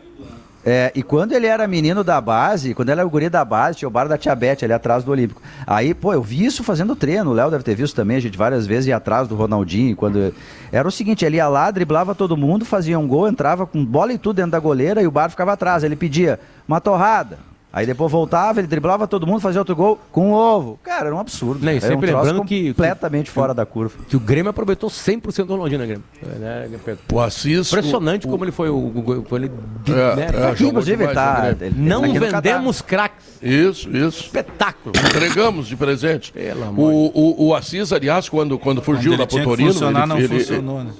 É, 0.64 0.92
e 0.94 1.02
quando 1.02 1.32
ele 1.32 1.46
era 1.46 1.66
menino 1.66 2.04
da 2.04 2.20
base, 2.20 2.72
quando 2.72 2.90
ele 2.90 3.00
era 3.00 3.06
o 3.06 3.10
guri 3.10 3.28
da 3.28 3.44
base, 3.44 3.78
tinha 3.78 3.88
o 3.88 3.90
bar 3.90 4.06
da 4.06 4.16
Tia 4.16 4.34
Beth 4.34 4.58
ali 4.62 4.72
atrás 4.72 5.02
do 5.02 5.10
Olímpico. 5.10 5.42
Aí, 5.66 5.92
pô, 5.92 6.12
eu 6.12 6.22
vi 6.22 6.44
isso 6.44 6.62
fazendo 6.62 6.94
treino, 6.94 7.30
o 7.30 7.32
Léo 7.32 7.50
deve 7.50 7.64
ter 7.64 7.74
visto 7.74 7.96
também, 7.96 8.16
a 8.16 8.20
gente 8.20 8.38
várias 8.38 8.64
vezes 8.64 8.86
ia 8.86 8.96
atrás 8.96 9.26
do 9.26 9.34
Ronaldinho. 9.34 9.96
quando 9.96 10.32
Era 10.70 10.86
o 10.86 10.90
seguinte, 10.92 11.24
ele 11.24 11.36
ia 11.36 11.48
lá, 11.48 11.68
driblava 11.70 12.14
todo 12.14 12.36
mundo, 12.36 12.64
fazia 12.64 12.96
um 12.96 13.08
gol, 13.08 13.28
entrava 13.28 13.66
com 13.66 13.84
bola 13.84 14.12
e 14.12 14.18
tudo 14.18 14.36
dentro 14.36 14.52
da 14.52 14.60
goleira 14.60 15.02
e 15.02 15.06
o 15.06 15.10
bar 15.10 15.28
ficava 15.28 15.52
atrás. 15.52 15.82
Ele 15.82 15.96
pedia 15.96 16.38
uma 16.68 16.80
torrada, 16.80 17.38
Aí 17.72 17.86
depois 17.86 18.12
voltava, 18.12 18.60
ele 18.60 18.66
driblava 18.66 19.08
todo 19.08 19.26
mundo, 19.26 19.40
fazia 19.40 19.58
outro 19.58 19.74
gol 19.74 19.98
com 20.12 20.28
um 20.28 20.32
ovo. 20.34 20.78
Cara, 20.82 21.06
era 21.06 21.16
um 21.16 21.18
absurdo. 21.18 21.64
Não, 21.64 21.80
sempre 21.80 22.12
um 22.12 22.16
lembrando 22.18 22.44
que 22.44 22.68
completamente 22.68 23.26
que, 23.26 23.32
fora 23.32 23.54
da 23.54 23.64
curva. 23.64 23.94
Que 24.06 24.14
o 24.14 24.20
Grêmio 24.20 24.50
aproveitou 24.50 24.90
100% 24.90 25.46
do 25.46 25.54
Ronaldinho, 25.54 25.80
né, 25.80 25.86
Grêmio? 25.86 26.04
É, 26.22 26.68
né, 26.68 26.78
o 27.10 27.20
Assis. 27.20 27.68
Impressionante 27.68 28.26
o, 28.26 28.30
como 28.30 28.44
ele 28.44 28.52
foi 28.52 28.68
o, 28.68 28.74
o, 28.74 29.26
o 29.30 29.36
ele, 29.36 29.50
é, 29.88 30.16
né? 30.16 30.26
é, 30.34 30.50
aqui, 30.50 30.66
inclusive, 30.66 31.08
tá, 31.14 31.56
ele, 31.58 31.74
não 31.74 32.02
vendemos 32.02 32.82
craques. 32.82 33.38
Isso, 33.40 33.88
isso. 33.88 34.24
Espetáculo. 34.24 34.94
Entregamos 34.94 35.66
de 35.66 35.74
presente. 35.74 36.30
Pelo 36.30 36.64
amor. 36.64 36.92
O, 36.92 37.10
o, 37.14 37.46
o 37.46 37.54
Assis, 37.54 37.90
aliás, 37.90 38.28
quando, 38.28 38.58
quando 38.58 38.82
fugiu 38.82 39.16
da 39.16 39.26
Potorino. 39.26 39.72
Funcionar, 39.72 40.00
ele, 40.00 40.08
não 40.08 40.18
ele, 40.18 40.28
funcionou, 40.28 40.84
né? 40.84 40.92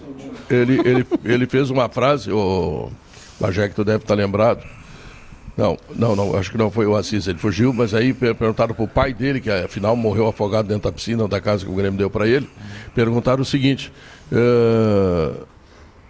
Ele, 0.49 0.81
ele, 0.89 1.07
ele 1.23 1.47
fez 1.47 1.69
uma 1.69 1.91
frase, 1.91 2.33
o 2.33 2.91
Bajé, 3.39 3.69
que 3.69 3.75
tu 3.75 3.85
deve 3.85 4.05
estar 4.05 4.15
lembrado 4.15 4.63
não, 5.57 5.77
não, 5.95 6.17
não, 6.17 6.37
acho 6.37 6.51
que 6.51 6.57
não 6.57 6.71
foi 6.71 6.87
o 6.87 6.97
Assis, 6.97 7.27
ele 7.27 7.39
fugiu, 7.39 7.73
mas 7.73 7.93
aí 7.93 8.15
perguntaram 8.15 8.75
pro 8.75 8.89
pai 8.89 9.13
dele, 9.13 9.41
que 9.41 9.51
afinal 9.51 9.95
morreu 9.95 10.27
afogado 10.27 10.69
dentro 10.69 10.85
da 10.85 10.93
piscina 10.93 11.29
da 11.29 11.41
casa 11.41 11.65
que 11.65 11.71
o 11.71 11.75
Grêmio 11.75 11.99
deu 11.99 12.09
para 12.09 12.27
ele, 12.27 12.49
perguntaram 12.95 13.43
o 13.43 13.45
seguinte, 13.45 13.93
uh... 14.33 15.47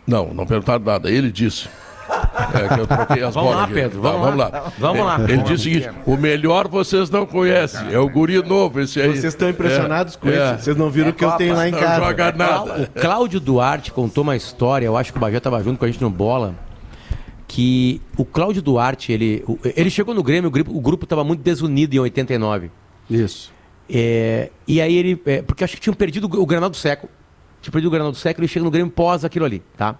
não, 0.06 0.32
não 0.32 0.46
perguntaram 0.46 0.84
nada, 0.84 1.10
ele 1.10 1.32
disse, 1.32 1.68
é, 2.54 2.74
que 2.74 2.80
eu 2.80 2.86
troquei 2.86 3.22
as 3.22 3.34
vamos 3.34 3.50
bolas. 3.50 3.68
Lá, 3.68 3.74
Pedro, 3.74 4.00
vamos, 4.00 4.20
vamos 4.20 4.38
lá, 4.38 4.48
lá. 4.48 4.72
Vamos 4.78 5.04
lá. 5.04 5.20
Ele 5.20 5.38
disse 5.38 5.54
o 5.54 5.58
seguinte: 5.58 5.90
o 6.06 6.16
melhor 6.16 6.68
vocês 6.68 7.10
não 7.10 7.24
conhecem, 7.24 7.92
é 7.92 7.98
o 7.98 8.08
guri 8.08 8.42
novo 8.42 8.80
esse 8.80 9.00
aí. 9.00 9.08
Vocês 9.08 9.32
estão 9.32 9.48
impressionados 9.48 10.14
é, 10.14 10.18
com 10.18 10.28
é. 10.28 10.32
isso? 10.32 10.64
Vocês 10.64 10.76
não 10.76 10.90
viram 10.90 11.10
o 11.10 11.12
que 11.12 11.24
eu 11.24 11.30
tenho 11.32 11.54
lá 11.54 11.68
em 11.68 11.72
casa. 11.72 12.00
Não 12.00 12.06
joga 12.06 12.32
nada. 12.32 12.82
O 12.82 13.00
Cláudio 13.00 13.40
Duarte 13.40 13.92
contou 13.92 14.22
uma 14.22 14.36
história, 14.36 14.86
eu 14.86 14.96
acho 14.96 15.12
que 15.12 15.18
o 15.18 15.20
Bajé 15.20 15.38
estava 15.38 15.62
junto 15.62 15.78
com 15.78 15.84
a 15.84 15.88
gente 15.88 16.02
no 16.02 16.10
bola 16.10 16.54
que 17.52 18.00
o 18.16 18.24
Cláudio 18.24 18.62
Duarte, 18.62 19.12
ele, 19.12 19.44
ele 19.76 19.90
chegou 19.90 20.14
no 20.14 20.22
Grêmio, 20.22 20.50
o 20.68 20.80
grupo 20.80 21.04
estava 21.04 21.22
muito 21.22 21.42
desunido 21.42 21.94
em 21.94 21.98
89. 21.98 22.70
Isso. 23.10 23.52
É, 23.90 24.50
e 24.66 24.80
aí 24.80 24.96
ele, 24.96 25.20
é, 25.26 25.42
porque 25.42 25.62
acho 25.62 25.74
que 25.74 25.82
tinham 25.82 25.92
perdido 25.92 26.24
o 26.24 26.46
Granal 26.46 26.70
do 26.70 26.76
Século, 26.78 27.12
tinha 27.60 27.70
perdido 27.70 27.88
o 27.88 27.90
Granal 27.90 28.10
do 28.10 28.16
Século, 28.16 28.42
ele 28.42 28.48
chega 28.50 28.64
no 28.64 28.70
Grêmio 28.70 28.90
pós 28.90 29.22
aquilo 29.22 29.44
ali, 29.44 29.62
tá? 29.76 29.98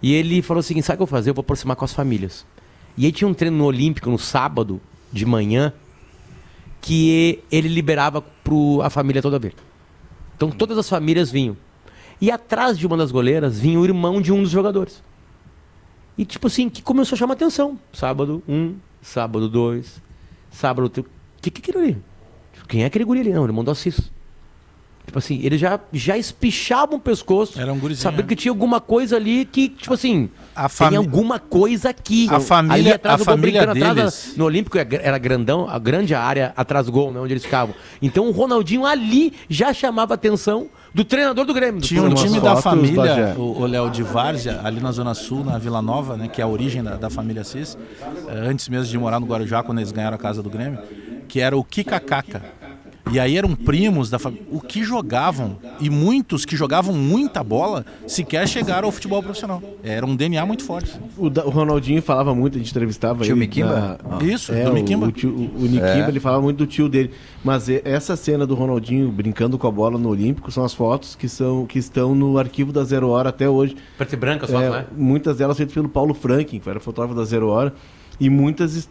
E 0.00 0.14
ele 0.14 0.40
falou 0.42 0.60
o 0.60 0.62
seguinte, 0.62 0.84
sabe 0.84 0.94
o 0.94 0.98
que 0.98 1.02
eu 1.02 1.06
vou 1.08 1.18
fazer? 1.18 1.30
Eu 1.30 1.34
vou 1.34 1.40
aproximar 1.40 1.74
com 1.74 1.84
as 1.84 1.92
famílias. 1.92 2.46
E 2.96 3.04
aí 3.04 3.10
tinha 3.10 3.26
um 3.26 3.34
treino 3.34 3.56
no 3.56 3.64
Olímpico 3.64 4.08
no 4.08 4.18
sábado, 4.18 4.80
de 5.12 5.26
manhã, 5.26 5.72
que 6.80 7.42
ele 7.50 7.66
liberava 7.66 8.22
para 8.22 8.86
a 8.86 8.90
família 8.90 9.20
toda 9.20 9.40
ver. 9.40 9.54
Então 10.36 10.52
todas 10.52 10.78
as 10.78 10.88
famílias 10.88 11.32
vinham. 11.32 11.56
E 12.20 12.30
atrás 12.30 12.78
de 12.78 12.86
uma 12.86 12.96
das 12.96 13.10
goleiras 13.10 13.58
vinha 13.58 13.80
o 13.80 13.84
irmão 13.84 14.22
de 14.22 14.32
um 14.32 14.40
dos 14.40 14.52
jogadores. 14.52 15.02
E 16.18 16.24
tipo 16.24 16.46
assim, 16.46 16.68
que 16.68 16.82
começou 16.82 17.14
a 17.16 17.18
chamar 17.18 17.34
atenção. 17.34 17.78
Sábado 17.92 18.42
um, 18.48 18.74
sábado 19.02 19.48
dois, 19.48 20.00
sábado. 20.50 20.86
O 20.86 21.40
que, 21.40 21.50
que 21.50 21.60
é 21.60 21.62
aquilo 21.62 21.84
ali? 21.84 21.98
Quem 22.68 22.82
é 22.82 22.86
aquele 22.86 23.04
guri 23.04 23.20
ali? 23.20 23.32
Não, 23.32 23.44
ele 23.44 23.52
mandou 23.52 23.72
Assis. 23.72 24.10
Tipo 25.06 25.20
assim, 25.20 25.40
ele 25.44 25.56
já, 25.56 25.78
já 25.92 26.18
espichava 26.18 26.96
o 26.96 26.98
pescoço. 26.98 27.60
Era 27.60 27.72
um 27.72 27.78
gurizinho. 27.78 28.02
Sabia 28.02 28.24
que 28.24 28.34
tinha 28.34 28.50
alguma 28.50 28.80
coisa 28.80 29.14
ali 29.14 29.44
que, 29.44 29.68
tipo 29.68 29.94
assim, 29.94 30.28
a 30.54 30.68
tem 30.68 30.96
alguma 30.96 31.38
coisa 31.38 31.90
aqui. 31.90 32.26
A 32.28 32.40
família, 32.40 32.74
ali 32.74 32.92
atrás 32.92 33.20
a 33.20 33.24
família 33.24 33.66
deles... 33.68 33.88
Atrás, 33.88 34.34
no 34.36 34.44
Olímpico 34.44 34.76
era 34.76 35.16
grandão, 35.16 35.68
a 35.68 35.78
grande 35.78 36.12
área 36.12 36.52
atrás 36.56 36.86
do 36.86 36.92
gol, 36.92 37.12
né, 37.12 37.20
onde 37.20 37.32
eles 37.32 37.44
ficavam. 37.44 37.72
Então 38.02 38.26
o 38.26 38.32
Ronaldinho 38.32 38.84
ali 38.84 39.32
já 39.48 39.72
chamava 39.72 40.14
atenção 40.14 40.68
do 40.96 41.04
treinador 41.04 41.44
do 41.44 41.52
Grêmio. 41.52 41.78
Tinha 41.82 42.02
um 42.02 42.14
time 42.14 42.40
da 42.40 42.56
família, 42.56 43.34
o 43.36 43.66
Léo 43.66 43.90
de 43.90 44.02
Várzea, 44.02 44.62
ali 44.64 44.80
na 44.80 44.90
Zona 44.92 45.12
Sul, 45.12 45.44
na 45.44 45.58
Vila 45.58 45.82
Nova, 45.82 46.16
né, 46.16 46.26
que 46.26 46.40
é 46.40 46.44
a 46.44 46.48
origem 46.48 46.82
da, 46.82 46.96
da 46.96 47.10
família 47.10 47.44
Cis, 47.44 47.76
eh, 48.00 48.48
antes 48.48 48.66
mesmo 48.70 48.86
de 48.86 48.96
morar 48.98 49.20
no 49.20 49.26
Guarujá, 49.26 49.62
quando 49.62 49.78
eles 49.78 49.92
ganharam 49.92 50.14
a 50.14 50.18
casa 50.18 50.42
do 50.42 50.48
Grêmio, 50.48 50.78
que 51.28 51.38
era 51.38 51.54
o 51.54 51.62
Kikacaca. 51.62 52.42
E 53.12 53.20
aí 53.20 53.36
eram 53.36 53.54
primos 53.54 54.10
da 54.10 54.18
família. 54.18 54.44
O 54.50 54.60
que 54.60 54.82
jogavam, 54.82 55.58
e 55.80 55.88
muitos 55.88 56.44
que 56.44 56.56
jogavam 56.56 56.92
muita 56.92 57.42
bola, 57.42 57.86
sequer 58.06 58.48
chegaram 58.48 58.86
ao 58.86 58.92
futebol 58.92 59.22
profissional. 59.22 59.62
Era 59.82 60.04
um 60.04 60.16
DNA 60.16 60.44
muito 60.44 60.64
forte. 60.64 60.98
O, 61.16 61.26
o 61.26 61.50
Ronaldinho 61.50 62.02
falava 62.02 62.34
muito, 62.34 62.56
a 62.56 62.58
gente 62.58 62.70
entrevistava 62.70 63.22
tio 63.22 63.32
ele. 63.32 63.40
Mikimba? 63.40 63.98
Na... 64.02 64.22
Isso, 64.24 64.52
é, 64.52 64.64
do 64.64 64.72
Mikimba. 64.72 65.06
O, 65.06 65.12
tio, 65.12 65.30
o, 65.30 65.62
o 65.62 65.62
Nikimba, 65.62 66.06
é. 66.06 66.08
ele 66.08 66.18
falava 66.18 66.42
muito 66.42 66.58
do 66.58 66.66
tio 66.66 66.88
dele. 66.88 67.12
Mas 67.44 67.68
essa 67.68 68.16
cena 68.16 68.44
do 68.44 68.56
Ronaldinho 68.56 69.08
brincando 69.10 69.56
com 69.56 69.68
a 69.68 69.70
bola 69.70 69.96
no 69.96 70.08
Olímpico 70.08 70.50
são 70.50 70.64
as 70.64 70.74
fotos 70.74 71.14
que, 71.14 71.28
são, 71.28 71.64
que 71.64 71.78
estão 71.78 72.12
no 72.12 72.38
arquivo 72.38 72.72
da 72.72 72.82
Zero 72.82 73.08
Hora 73.10 73.28
até 73.28 73.48
hoje. 73.48 73.76
Preto 73.96 74.12
e 74.12 74.16
branca, 74.16 74.46
só, 74.48 74.60
é, 74.60 74.68
né? 74.68 74.86
Muitas 74.96 75.36
delas 75.36 75.56
feitas 75.56 75.74
pelo 75.74 75.88
Paulo 75.88 76.12
Franklin, 76.12 76.58
que 76.58 76.68
era 76.68 76.80
fotógrafo 76.80 77.14
da 77.14 77.24
Zero 77.24 77.48
Hora. 77.48 77.72
E 78.18 78.30
muitas 78.30 78.88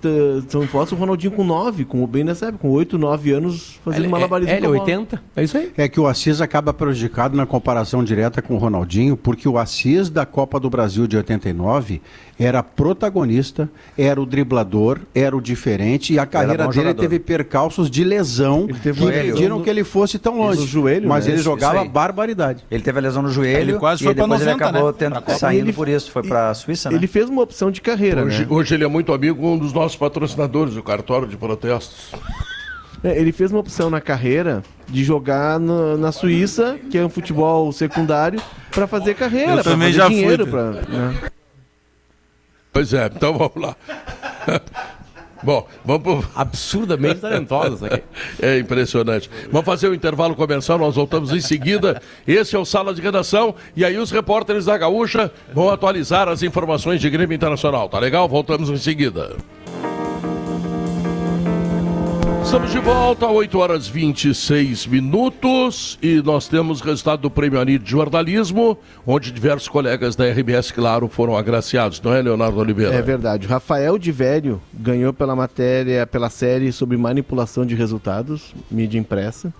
são 0.47 0.67
fotos 0.67 0.91
do 0.91 0.95
Ronaldinho 0.95 1.31
com 1.31 1.43
9, 1.43 1.85
com, 1.85 2.05
bem 2.05 2.23
nessa 2.23 2.47
época, 2.47 2.61
com 2.61 2.69
8, 2.69 2.97
9 2.97 3.31
anos 3.31 3.79
fazendo 3.83 4.07
malabarismo. 4.09 4.53
É, 4.53 4.57
ele 4.57 4.65
é 4.65 4.69
80, 4.69 5.23
é 5.35 5.43
isso 5.43 5.57
aí. 5.57 5.71
É 5.75 5.89
que 5.89 5.99
o 5.99 6.05
Assis 6.05 6.41
acaba 6.41 6.73
prejudicado 6.73 7.35
na 7.35 7.45
comparação 7.45 8.03
direta 8.03 8.41
com 8.41 8.53
o 8.53 8.57
Ronaldinho, 8.57 9.17
porque 9.17 9.49
o 9.49 9.57
Assis 9.57 10.09
da 10.09 10.25
Copa 10.25 10.59
do 10.59 10.69
Brasil 10.69 11.07
de 11.07 11.17
89 11.17 12.01
era 12.39 12.61
protagonista, 12.61 13.69
era 13.97 14.21
o 14.21 14.25
driblador, 14.25 14.99
era 15.13 15.35
o 15.35 15.41
diferente 15.41 16.13
e 16.13 16.19
a 16.19 16.25
carreira 16.25 16.63
dele 16.63 16.73
jogador. 16.73 17.01
teve 17.01 17.19
percalços 17.19 17.89
de 17.89 18.03
lesão 18.03 18.67
que 18.67 18.89
impediram 18.89 19.61
que 19.61 19.69
ele 19.69 19.83
fosse 19.83 20.19
tão 20.19 20.37
longe. 20.37 20.65
Joelho, 20.65 21.07
mas 21.07 21.25
né? 21.25 21.33
ele 21.33 21.41
jogava 21.41 21.85
barbaridade. 21.85 22.63
Ele 22.69 22.83
teve 22.83 22.99
a 22.99 23.01
lesão 23.01 23.21
no 23.21 23.29
joelho 23.29 23.71
ele 23.71 23.79
quase 23.79 24.03
e 24.03 24.05
foi 24.05 24.13
depois 24.13 24.41
90, 24.41 24.51
ele 24.51 24.63
acabou 24.63 24.91
né? 24.91 24.95
tendo, 24.97 25.37
saindo 25.37 25.65
ele, 25.67 25.73
por 25.73 25.87
isso, 25.87 26.11
foi 26.11 26.23
para 26.23 26.49
a 26.49 26.53
Suíça, 26.53 26.89
né? 26.89 26.97
Ele 26.97 27.07
fez 27.07 27.29
uma 27.29 27.41
opção 27.41 27.71
de 27.71 27.79
carreira, 27.81 28.23
hoje, 28.23 28.41
né? 28.41 28.47
hoje 28.49 28.75
ele 28.75 28.83
é 28.83 28.87
muito 28.87 29.13
amigo 29.13 29.47
um 29.47 29.57
dos 29.57 29.71
nossos 29.71 29.95
patrocinadores, 29.95 30.75
o 30.75 30.83
cartório 30.83 31.27
de 31.27 31.37
protestos. 31.37 32.11
É, 33.03 33.19
ele 33.19 33.31
fez 33.31 33.51
uma 33.51 33.59
opção 33.59 33.89
na 33.89 34.01
carreira 34.01 34.63
de 34.87 35.03
jogar 35.03 35.59
no, 35.59 35.97
na 35.97 36.11
Suíça, 36.11 36.77
que 36.89 36.97
é 36.97 37.05
um 37.05 37.09
futebol 37.09 37.71
secundário, 37.71 38.41
para 38.71 38.87
fazer 38.87 39.13
carreira, 39.13 39.57
Eu 39.57 39.63
também 39.63 39.93
já 39.93 40.07
dinheiro. 40.07 40.43
Fui, 40.45 40.51
pra, 40.51 40.71
né? 40.71 41.15
Pois 42.75 42.91
é, 42.91 43.05
então 43.05 43.37
vamos 43.37 43.55
lá. 43.55 43.73
Bom, 45.41 45.65
vamos 45.85 46.03
pro... 46.03 46.29
Absurdamente 46.35 47.21
talentosos 47.21 47.81
aqui. 47.81 48.03
É 48.41 48.59
impressionante. 48.59 49.29
Vamos 49.49 49.65
fazer 49.65 49.87
o 49.87 49.91
um 49.91 49.93
intervalo 49.93 50.35
comercial, 50.35 50.77
nós 50.77 50.93
voltamos 50.93 51.31
em 51.31 51.39
seguida. 51.39 52.01
Esse 52.27 52.53
é 52.53 52.59
o 52.59 52.65
Sala 52.65 52.93
de 52.93 53.01
Redação 53.01 53.55
e 53.77 53.85
aí 53.85 53.97
os 53.97 54.11
repórteres 54.11 54.65
da 54.65 54.77
Gaúcha 54.77 55.31
vão 55.53 55.69
atualizar 55.69 56.27
as 56.27 56.43
informações 56.43 56.99
de 56.99 57.09
Grêmio 57.09 57.33
Internacional. 57.33 57.87
Tá 57.87 57.97
legal? 57.97 58.27
Voltamos 58.27 58.69
em 58.69 58.77
seguida. 58.77 59.37
Estamos 62.45 62.71
de 62.71 62.79
volta, 62.79 63.25
8 63.25 63.57
horas 63.57 63.87
26 63.87 64.85
minutos, 64.85 65.97
e 65.99 66.21
nós 66.21 66.47
temos 66.47 66.79
resultado 66.79 67.21
do 67.21 67.29
Prêmio 67.29 67.59
Ani 67.59 67.79
de 67.79 67.89
Jornalismo, 67.89 68.77
onde 69.05 69.31
diversos 69.31 69.67
colegas 69.67 70.15
da 70.15 70.29
RBS, 70.29 70.71
claro, 70.71 71.07
foram 71.07 71.35
agraciados, 71.35 71.99
não 71.99 72.13
é, 72.13 72.21
Leonardo 72.21 72.59
Oliveira? 72.59 72.93
É 72.93 73.01
verdade. 73.01 73.47
Rafael 73.47 73.97
de 73.97 74.11
Velho 74.11 74.61
ganhou 74.71 75.11
pela 75.11 75.35
matéria, 75.35 76.05
pela 76.05 76.29
série 76.29 76.71
sobre 76.71 76.95
manipulação 76.97 77.65
de 77.65 77.73
resultados, 77.73 78.53
mídia 78.69 78.99
impressa. 78.99 79.51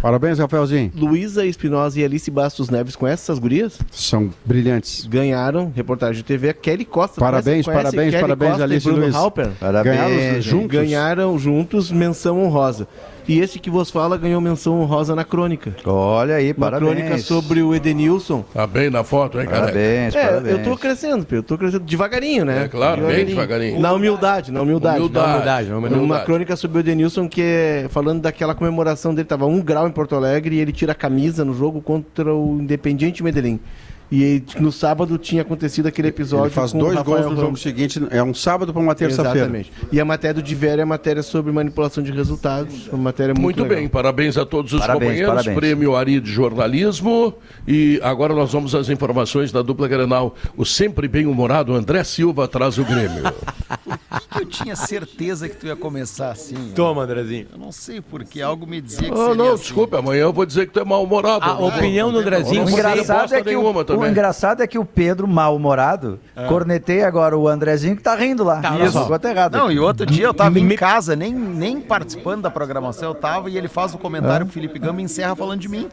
Parabéns, 0.00 0.38
Rafaelzinho. 0.38 0.90
Luísa 0.94 1.44
Espinosa 1.44 2.00
e 2.00 2.04
Alice 2.04 2.30
Bastos 2.30 2.70
Neves, 2.70 2.96
conhece 2.96 3.22
essas 3.24 3.38
gurias? 3.38 3.78
São 3.90 4.30
brilhantes. 4.44 5.06
Ganharam 5.06 5.72
reportagem 5.74 6.16
de 6.16 6.22
TV. 6.22 6.50
A 6.50 6.54
Kelly 6.54 6.84
Costa. 6.84 7.20
Parabéns, 7.20 7.64
conhece? 7.64 7.82
parabéns, 7.82 8.10
Kelly 8.10 8.20
parabéns, 8.22 8.50
Costa 8.50 8.64
Alice 8.64 8.88
e 8.88 8.92
Bruno 8.92 9.16
Halper. 9.16 9.50
Parabéns. 9.60 9.96
Ganharam 9.96 10.40
juntos. 10.40 10.68
Ganharam 10.68 11.38
juntos 11.38 11.90
menção 11.90 12.42
honrosa. 12.42 12.88
E 13.30 13.38
esse 13.38 13.60
que 13.60 13.70
vos 13.70 13.92
fala 13.92 14.18
ganhou 14.18 14.40
menção 14.40 14.80
honrosa 14.80 15.14
na 15.14 15.22
crônica. 15.22 15.76
Olha 15.84 16.34
aí, 16.34 16.50
Uma 16.50 16.68
parabéns. 16.68 16.92
crônica 16.92 17.18
sobre 17.18 17.62
o 17.62 17.72
Edenilson. 17.72 18.44
Tá 18.52 18.66
bem 18.66 18.90
na 18.90 19.04
foto, 19.04 19.38
hein, 19.38 19.46
cara? 19.46 19.66
Parabéns, 19.66 20.16
é, 20.16 20.26
parabéns. 20.26 20.58
Eu 20.58 20.64
tô 20.64 20.76
crescendo, 20.76 21.24
eu 21.30 21.42
tô 21.44 21.56
crescendo 21.56 21.84
devagarinho, 21.84 22.44
né? 22.44 22.64
É 22.64 22.68
claro, 22.68 22.96
devagarinho. 23.02 23.26
bem 23.26 23.34
devagarinho. 23.36 23.80
Na 23.80 23.92
humildade, 23.92 24.50
na 24.50 24.60
humildade. 24.60 24.98
Humildade. 24.98 25.28
Na 25.28 25.34
humildade, 25.36 25.68
na 25.68 25.78
humildade. 25.78 26.04
Uma 26.04 26.20
crônica 26.22 26.56
sobre 26.56 26.78
o 26.78 26.80
Edenilson 26.80 27.28
que 27.28 27.40
é 27.40 27.86
falando 27.88 28.20
daquela 28.20 28.52
comemoração 28.52 29.14
dele, 29.14 29.28
tava 29.28 29.46
um 29.46 29.60
grau 29.60 29.86
em 29.86 29.92
Porto 29.92 30.16
Alegre 30.16 30.56
e 30.56 30.58
ele 30.58 30.72
tira 30.72 30.90
a 30.90 30.96
camisa 30.96 31.44
no 31.44 31.54
jogo 31.54 31.80
contra 31.80 32.34
o 32.34 32.58
Independiente 32.60 33.22
Medellín. 33.22 33.60
E 34.10 34.42
no 34.58 34.72
sábado 34.72 35.16
tinha 35.18 35.42
acontecido 35.42 35.86
aquele 35.86 36.08
episódio. 36.08 36.46
Ele 36.46 36.50
faz 36.54 36.72
dois 36.72 37.00
gols 37.02 37.26
no 37.26 37.36
jogo 37.36 37.56
seguinte, 37.56 38.02
é 38.10 38.22
um 38.22 38.34
sábado 38.34 38.72
para 38.72 38.82
uma 38.82 38.94
terça-feira. 38.94 39.38
Exatamente. 39.38 39.72
E 39.92 40.00
a 40.00 40.04
matéria 40.04 40.34
do 40.34 40.42
Diver 40.42 40.78
é 40.78 40.82
a 40.82 40.86
matéria 40.86 41.22
sobre 41.22 41.52
manipulação 41.52 42.02
de 42.02 42.10
resultados. 42.10 42.88
Uma 42.88 43.04
matéria 43.04 43.34
muito, 43.34 43.60
muito 43.60 43.74
bem, 43.74 43.88
parabéns 43.88 44.36
a 44.36 44.44
todos 44.44 44.72
os 44.72 44.80
parabéns, 44.80 45.02
companheiros. 45.02 45.34
Parabéns. 45.34 45.56
Prêmio 45.56 45.94
Ari 45.94 46.20
de 46.20 46.32
Jornalismo. 46.32 47.34
E 47.68 48.00
agora 48.02 48.34
nós 48.34 48.52
vamos 48.52 48.74
às 48.74 48.88
informações 48.88 49.52
da 49.52 49.62
dupla 49.62 49.86
Grenal. 49.86 50.34
O 50.56 50.64
sempre 50.64 51.06
bem-humorado 51.06 51.74
André 51.74 52.02
Silva 52.02 52.48
traz 52.48 52.78
o 52.78 52.84
Grêmio. 52.84 53.22
eu 54.38 54.46
tinha 54.46 54.76
certeza 54.76 55.48
que 55.48 55.56
tu 55.56 55.66
ia 55.66 55.76
começar 55.76 56.30
assim. 56.30 56.72
Toma, 56.74 57.02
Andrezinho. 57.02 57.48
Eu 57.52 57.58
não 57.58 57.72
sei 57.72 58.00
porque 58.00 58.40
algo 58.40 58.66
me 58.66 58.80
dizia 58.80 59.08
que 59.08 59.12
oh, 59.12 59.16
seria 59.16 59.34
Não, 59.34 59.54
assim. 59.54 59.62
desculpe, 59.62 59.96
amanhã 59.96 60.22
eu 60.22 60.32
vou 60.32 60.46
dizer 60.46 60.66
que 60.66 60.72
tu 60.72 60.80
é 60.80 60.84
mal-humorado. 60.84 61.44
A 61.44 61.58
opinião 61.58 62.12
do 62.12 62.18
Andrezinho... 62.18 62.64
O 62.64 62.70
engraçado, 62.70 63.34
é 63.34 63.42
que 63.42 63.56
o, 63.56 63.98
o 63.98 64.06
engraçado 64.06 64.62
é 64.62 64.66
que 64.66 64.78
o 64.78 64.84
Pedro, 64.84 65.26
mal-humorado, 65.26 66.20
é. 66.36 66.46
cornetei 66.46 67.02
agora 67.02 67.36
o 67.36 67.48
Andrezinho 67.48 67.96
que 67.96 68.02
tá 68.02 68.14
rindo 68.14 68.44
lá. 68.44 68.60
Tá, 68.60 68.78
Isso. 68.78 69.00
Ficou 69.00 69.30
errado. 69.30 69.56
Não, 69.56 69.70
e 69.70 69.78
outro 69.78 70.06
dia 70.06 70.26
eu 70.26 70.34
tava 70.34 70.58
em 70.58 70.68
casa, 70.76 71.16
nem, 71.16 71.32
nem 71.32 71.80
participando 71.80 72.42
da 72.42 72.50
programação 72.50 73.10
eu 73.10 73.14
tava, 73.14 73.50
e 73.50 73.56
ele 73.56 73.68
faz 73.68 73.94
o 73.94 73.98
comentário, 73.98 74.44
é. 74.44 74.48
o 74.48 74.50
Felipe 74.52 74.78
Gama 74.78 75.02
encerra 75.02 75.34
falando 75.34 75.60
de 75.60 75.68
mim. 75.68 75.88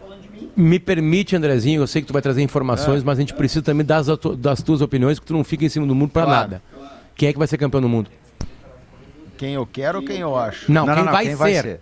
Me 0.56 0.80
permite, 0.80 1.36
Andrezinho, 1.36 1.82
eu 1.82 1.88
sei 1.88 2.02
que 2.02 2.08
tu 2.08 2.14
vai 2.14 2.22
trazer 2.22 2.42
informações, 2.42 3.02
é. 3.02 3.06
mas 3.06 3.18
a 3.18 3.22
gente 3.22 3.34
precisa 3.34 3.62
também 3.62 3.86
das, 3.86 4.08
das 4.38 4.62
tuas 4.62 4.82
opiniões, 4.82 5.20
que 5.20 5.26
tu 5.26 5.34
não 5.34 5.44
fica 5.44 5.66
em 5.66 5.70
cima 5.70 5.86
do 5.86 5.96
mundo 5.96 6.12
para 6.12 6.26
claro. 6.26 6.42
nada. 6.42 6.62
Quem 7.16 7.30
é 7.30 7.34
que 7.34 7.40
vai 7.40 7.48
ser 7.48 7.58
campeão 7.58 7.82
do 7.82 7.90
mundo? 7.90 8.10
Quem 9.38 9.54
eu 9.54 9.66
quero 9.66 10.00
ou 10.00 10.06
quem 10.06 10.20
eu 10.20 10.36
acho? 10.36 10.72
Não, 10.72 10.86
não 10.86 10.96
quem, 10.96 11.04
não, 11.04 11.12
vai, 11.12 11.24
quem 11.24 11.32
ser? 11.32 11.38
vai 11.38 11.54
ser? 11.54 11.80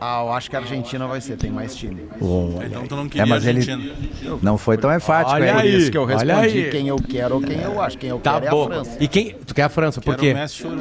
Ah, 0.00 0.22
eu 0.24 0.32
acho 0.32 0.50
que 0.50 0.56
a 0.56 0.58
Argentina 0.58 1.06
vai 1.06 1.20
ser, 1.20 1.36
tem 1.36 1.50
mais 1.50 1.76
time. 1.76 2.08
Oh, 2.20 2.60
então 2.60 2.84
tu 2.88 2.96
não 2.96 3.08
queria 3.08 3.22
é, 3.22 3.26
mas 3.26 3.46
Argentina. 3.46 3.80
Ele 3.80 4.38
não 4.42 4.58
foi 4.58 4.76
tão 4.76 4.92
enfático. 4.92 5.36
Olha 5.36 5.58
aí, 5.58 5.76
isso 5.76 5.92
que 5.92 5.96
eu 5.96 6.04
respondi 6.04 6.70
quem 6.70 6.88
eu 6.88 6.96
quero 6.96 7.36
ou 7.36 7.40
quem 7.40 7.60
eu 7.60 7.80
acho. 7.80 7.96
Quem 7.98 8.10
eu 8.10 8.18
tá 8.18 8.40
quero 8.40 8.50
bom. 8.50 8.62
é 8.62 8.64
a 8.64 8.68
França. 8.68 8.96
E 8.98 9.06
quem... 9.06 9.34
Tu 9.34 9.54
quer 9.54 9.62
a 9.62 9.68
França, 9.68 10.00
por 10.00 10.16
quê? 10.16 10.34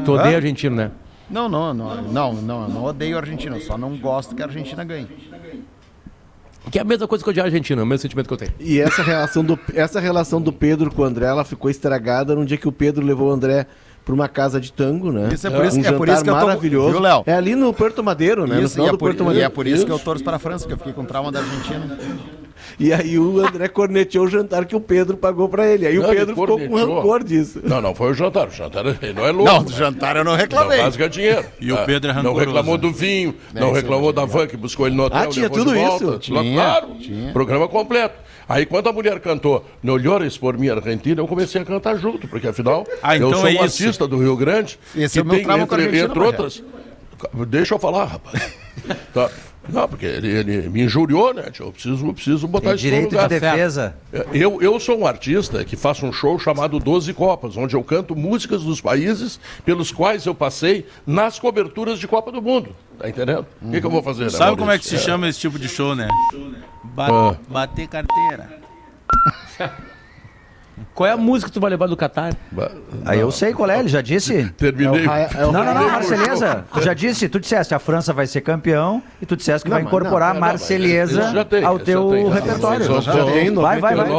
Tu 0.03 0.11
odeia 0.11 0.33
a 0.33 0.37
Argentina, 0.37 0.75
né? 0.75 0.91
Não, 1.29 1.47
não, 1.47 1.71
não, 1.71 2.01
não, 2.01 2.33
não, 2.33 2.67
não 2.67 2.83
odeio 2.83 3.15
a 3.15 3.19
Argentina, 3.19 3.55
eu 3.55 3.61
só 3.61 3.77
não 3.77 3.95
gosto 3.95 4.35
que 4.35 4.41
a 4.41 4.45
Argentina 4.45 4.83
ganhe. 4.83 5.07
Que 6.69 6.77
é 6.77 6.81
a 6.81 6.85
mesma 6.85 7.07
coisa 7.07 7.23
que 7.23 7.29
eu 7.29 7.31
odiar 7.31 7.45
a 7.45 7.47
Argentina, 7.47 7.81
é 7.81 7.83
o 7.83 7.87
mesmo 7.87 8.01
sentimento 8.01 8.27
que 8.27 8.33
eu 8.33 8.37
tenho. 8.37 8.53
E 8.59 8.79
essa 8.79 9.01
relação 9.01 9.43
do, 9.43 9.59
essa 9.73 9.99
relação 9.99 10.41
do 10.41 10.51
Pedro 10.51 10.91
com 10.91 11.03
o 11.03 11.05
André, 11.05 11.25
ela 11.25 11.43
ficou 11.43 11.69
estragada 11.69 12.35
no 12.35 12.45
dia 12.45 12.57
que 12.57 12.67
o 12.67 12.71
Pedro 12.71 13.05
levou 13.05 13.29
o 13.29 13.31
André 13.31 13.65
para 14.03 14.13
uma 14.13 14.27
casa 14.27 14.59
de 14.59 14.71
tango, 14.71 15.11
né? 15.11 15.29
Isso 15.31 15.47
é 15.47 15.49
por 15.49 15.65
isso, 15.65 15.77
um 15.79 15.85
é 15.85 15.91
por 15.91 16.09
isso 16.09 16.23
que 16.23 16.29
eu 16.29 16.33
tô... 16.33 16.45
maravilhoso. 16.45 16.91
Viu, 16.91 16.99
Léo? 16.99 17.23
É 17.25 17.33
ali 17.33 17.55
no 17.55 17.73
Porto 17.73 18.03
Madeiro, 18.03 18.47
né? 18.47 18.61
Isso, 18.61 18.77
no 18.77 18.85
e, 18.85 18.89
é 18.89 18.97
por, 18.97 19.13
e 19.35 19.41
é 19.41 19.49
por 19.49 19.67
isso, 19.67 19.77
isso 19.77 19.85
que 19.85 19.91
eu 19.91 19.99
torço 19.99 20.23
para 20.23 20.37
a 20.37 20.39
França, 20.39 20.67
que 20.67 20.73
eu 20.73 20.77
fiquei 20.77 20.93
com 20.93 21.05
trauma 21.05 21.31
da 21.31 21.39
Argentina. 21.39 21.97
E 22.79 22.91
aí 22.93 23.17
o 23.17 23.39
André 23.39 23.67
corneteou 23.67 24.25
o 24.25 24.27
jantar 24.27 24.65
que 24.65 24.75
o 24.75 24.81
Pedro 24.81 25.17
pagou 25.17 25.47
pra 25.47 25.67
ele. 25.67 25.85
Aí 25.87 25.95
não, 25.95 26.05
o 26.05 26.09
Pedro 26.09 26.35
ficou 26.35 26.59
com 26.59 26.75
rancor 26.75 27.23
disso. 27.23 27.61
Não, 27.63 27.81
não 27.81 27.93
foi 27.93 28.11
o 28.11 28.13
jantar. 28.13 28.47
O 28.47 28.51
jantar 28.51 28.83
não 28.83 29.25
é 29.25 29.31
louco. 29.31 29.51
Não, 29.51 29.63
do 29.63 29.71
jantar 29.71 30.15
eu 30.15 30.23
não 30.23 30.35
reclamei. 30.35 30.77
Não 30.77 30.85
rasga 30.85 31.09
dinheiro. 31.09 31.45
E 31.61 31.71
o 31.71 31.77
ah, 31.77 31.83
Pedro 31.85 32.09
é 32.09 32.13
rancoroso. 32.13 32.39
Não 32.39 32.45
reclamou 32.45 32.77
do 32.77 32.91
vinho, 32.91 33.35
não 33.53 33.71
reclamou 33.71 34.11
da 34.11 34.25
van 34.25 34.47
que 34.47 34.57
buscou 34.57 34.87
ele 34.87 34.95
no 34.95 35.03
hotel. 35.03 35.19
Ah, 35.19 35.27
tinha 35.27 35.49
tudo 35.49 35.75
isso? 35.75 36.17
Tinha, 36.17 36.53
claro, 36.53 36.95
tinha. 36.99 37.31
programa 37.31 37.67
completo. 37.67 38.15
Aí 38.49 38.65
quando 38.65 38.89
a 38.89 38.93
mulher 38.93 39.19
cantou 39.19 39.65
Melhores 39.83 40.37
por 40.37 40.57
minha 40.57 40.73
Argentina, 40.73 41.21
eu 41.21 41.27
comecei 41.27 41.61
a 41.61 41.65
cantar 41.65 41.97
junto, 41.97 42.27
porque 42.27 42.47
afinal 42.47 42.85
ah, 43.01 43.15
então 43.15 43.29
eu 43.29 43.37
sou 43.37 43.47
é 43.47 43.53
um 43.53 43.61
artista 43.61 44.07
do 44.07 44.17
Rio 44.17 44.35
Grande. 44.35 44.79
Esse 44.95 45.19
é 45.19 45.21
o 45.21 45.25
meu 45.25 45.41
tem, 45.41 45.61
entre, 45.61 45.99
entre 45.99 46.19
outras. 46.19 46.63
Deixa 47.47 47.75
eu 47.75 47.79
falar, 47.79 48.05
rapaz. 48.05 48.53
tá. 49.13 49.29
Não, 49.69 49.87
porque 49.87 50.05
ele, 50.05 50.27
ele, 50.27 50.69
me 50.69 50.81
injuriou, 50.83 51.33
né? 51.33 51.51
Eu 51.59 51.71
preciso, 51.71 52.05
eu 52.05 52.13
preciso 52.13 52.47
botar 52.47 52.69
Tem 52.69 52.75
isso 52.75 52.83
direito 52.83 53.03
no 53.03 53.09
lugar. 53.11 53.29
de 53.29 53.39
defesa. 53.39 53.95
É, 54.11 54.25
eu, 54.33 54.61
eu 54.61 54.79
sou 54.79 54.99
um 54.99 55.05
artista 55.05 55.63
que 55.63 55.75
faço 55.75 56.05
um 56.05 56.11
show 56.11 56.37
chamado 56.39 56.79
Doze 56.79 57.13
Copas, 57.13 57.55
onde 57.55 57.75
eu 57.75 57.83
canto 57.83 58.15
músicas 58.15 58.63
dos 58.63 58.81
países 58.81 59.39
pelos 59.63 59.91
quais 59.91 60.25
eu 60.25 60.33
passei 60.33 60.85
nas 61.05 61.39
coberturas 61.39 61.99
de 61.99 62.07
Copa 62.07 62.31
do 62.31 62.41
Mundo. 62.41 62.75
Tá 62.97 63.07
entendendo? 63.07 63.45
O 63.61 63.71
que, 63.71 63.79
que, 63.79 63.85
eu 63.85 63.91
vou 63.91 64.01
fazer? 64.01 64.25
Né, 64.25 64.29
Sabe 64.31 64.57
como 64.57 64.71
é 64.71 64.77
que 64.77 64.85
se 64.85 64.95
é. 64.95 64.99
chama 64.99 65.27
esse 65.27 65.39
tipo 65.39 65.59
de 65.59 65.69
show, 65.69 65.95
né? 65.95 66.07
Ba 66.83 67.07
ah. 67.09 67.35
Bater 67.47 67.87
carteira. 67.87 68.61
Qual 70.93 71.07
é 71.07 71.11
a 71.13 71.17
música 71.17 71.49
que 71.49 71.53
tu 71.53 71.61
vai 71.61 71.69
levar 71.69 71.87
do 71.87 71.97
Catar? 71.97 72.35
Aí 73.05 73.19
eu 73.19 73.31
sei 73.31 73.53
qual 73.53 73.69
é, 73.69 73.79
ele 73.79 73.89
já 73.89 74.01
disse. 74.01 74.49
Terminei. 74.57 75.07
É 75.07 75.29
é 75.33 75.41
não, 75.41 75.51
não, 75.51 75.73
não, 75.73 75.89
Marceleza. 75.89 76.65
Tu 76.73 76.81
já 76.81 76.93
disse, 76.93 77.29
tu 77.29 77.39
disseste, 77.39 77.73
a 77.73 77.79
França 77.79 78.13
vai 78.13 78.27
ser 78.27 78.41
campeão 78.41 79.01
e 79.21 79.25
tu 79.25 79.35
disseste 79.35 79.63
que 79.63 79.69
vai 79.69 79.81
incorporar 79.81 80.35
a 80.35 80.39
Marselhesa 80.39 81.45
tem, 81.45 81.63
ao 81.63 81.79
teu 81.79 82.29
repertório. 82.29 82.85
vai, 83.55 83.79
vai, 83.79 83.95
vai. 83.95 84.09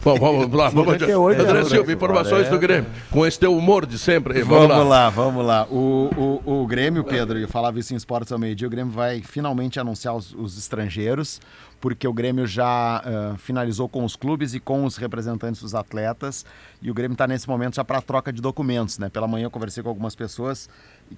Vamos 0.00 0.52
lá, 0.52 0.68
vamos. 0.68 0.94
André 0.94 1.64
Silva, 1.64 1.92
informações 1.92 2.48
do 2.48 2.58
Grêmio. 2.58 2.90
Com 3.10 3.26
esse 3.26 3.38
teu 3.38 3.56
humor 3.56 3.86
de 3.86 3.98
sempre. 3.98 4.42
Vamos, 4.42 4.68
vamos 4.68 4.88
lá. 4.88 5.10
vamos 5.10 5.46
lá. 5.46 5.66
O, 5.70 6.66
Grêmio, 6.68 7.04
Pedro, 7.04 7.38
eu 7.38 7.48
falava 7.48 7.78
isso 7.78 7.94
em 7.94 7.96
Esportes 7.96 8.32
ao 8.32 8.38
meio-dia, 8.38 8.66
o 8.66 8.70
Grêmio 8.70 8.92
vai 8.92 9.22
finalmente 9.22 9.80
anunciar 9.80 10.14
os 10.14 10.58
estrangeiros 10.58 11.40
porque 11.80 12.06
o 12.06 12.12
Grêmio 12.12 12.46
já 12.46 13.02
uh, 13.04 13.38
finalizou 13.38 13.88
com 13.88 14.04
os 14.04 14.16
clubes 14.16 14.54
e 14.54 14.60
com 14.60 14.84
os 14.84 14.96
representantes 14.96 15.62
dos 15.62 15.74
atletas 15.74 16.44
e 16.82 16.90
o 16.90 16.94
Grêmio 16.94 17.14
está 17.14 17.26
nesse 17.26 17.48
momento 17.48 17.76
já 17.76 17.84
para 17.84 18.00
troca 18.00 18.32
de 18.32 18.42
documentos, 18.42 18.98
né? 18.98 19.08
Pela 19.08 19.28
manhã 19.28 19.46
eu 19.46 19.50
conversei 19.50 19.82
com 19.82 19.88
algumas 19.88 20.14
pessoas 20.14 20.68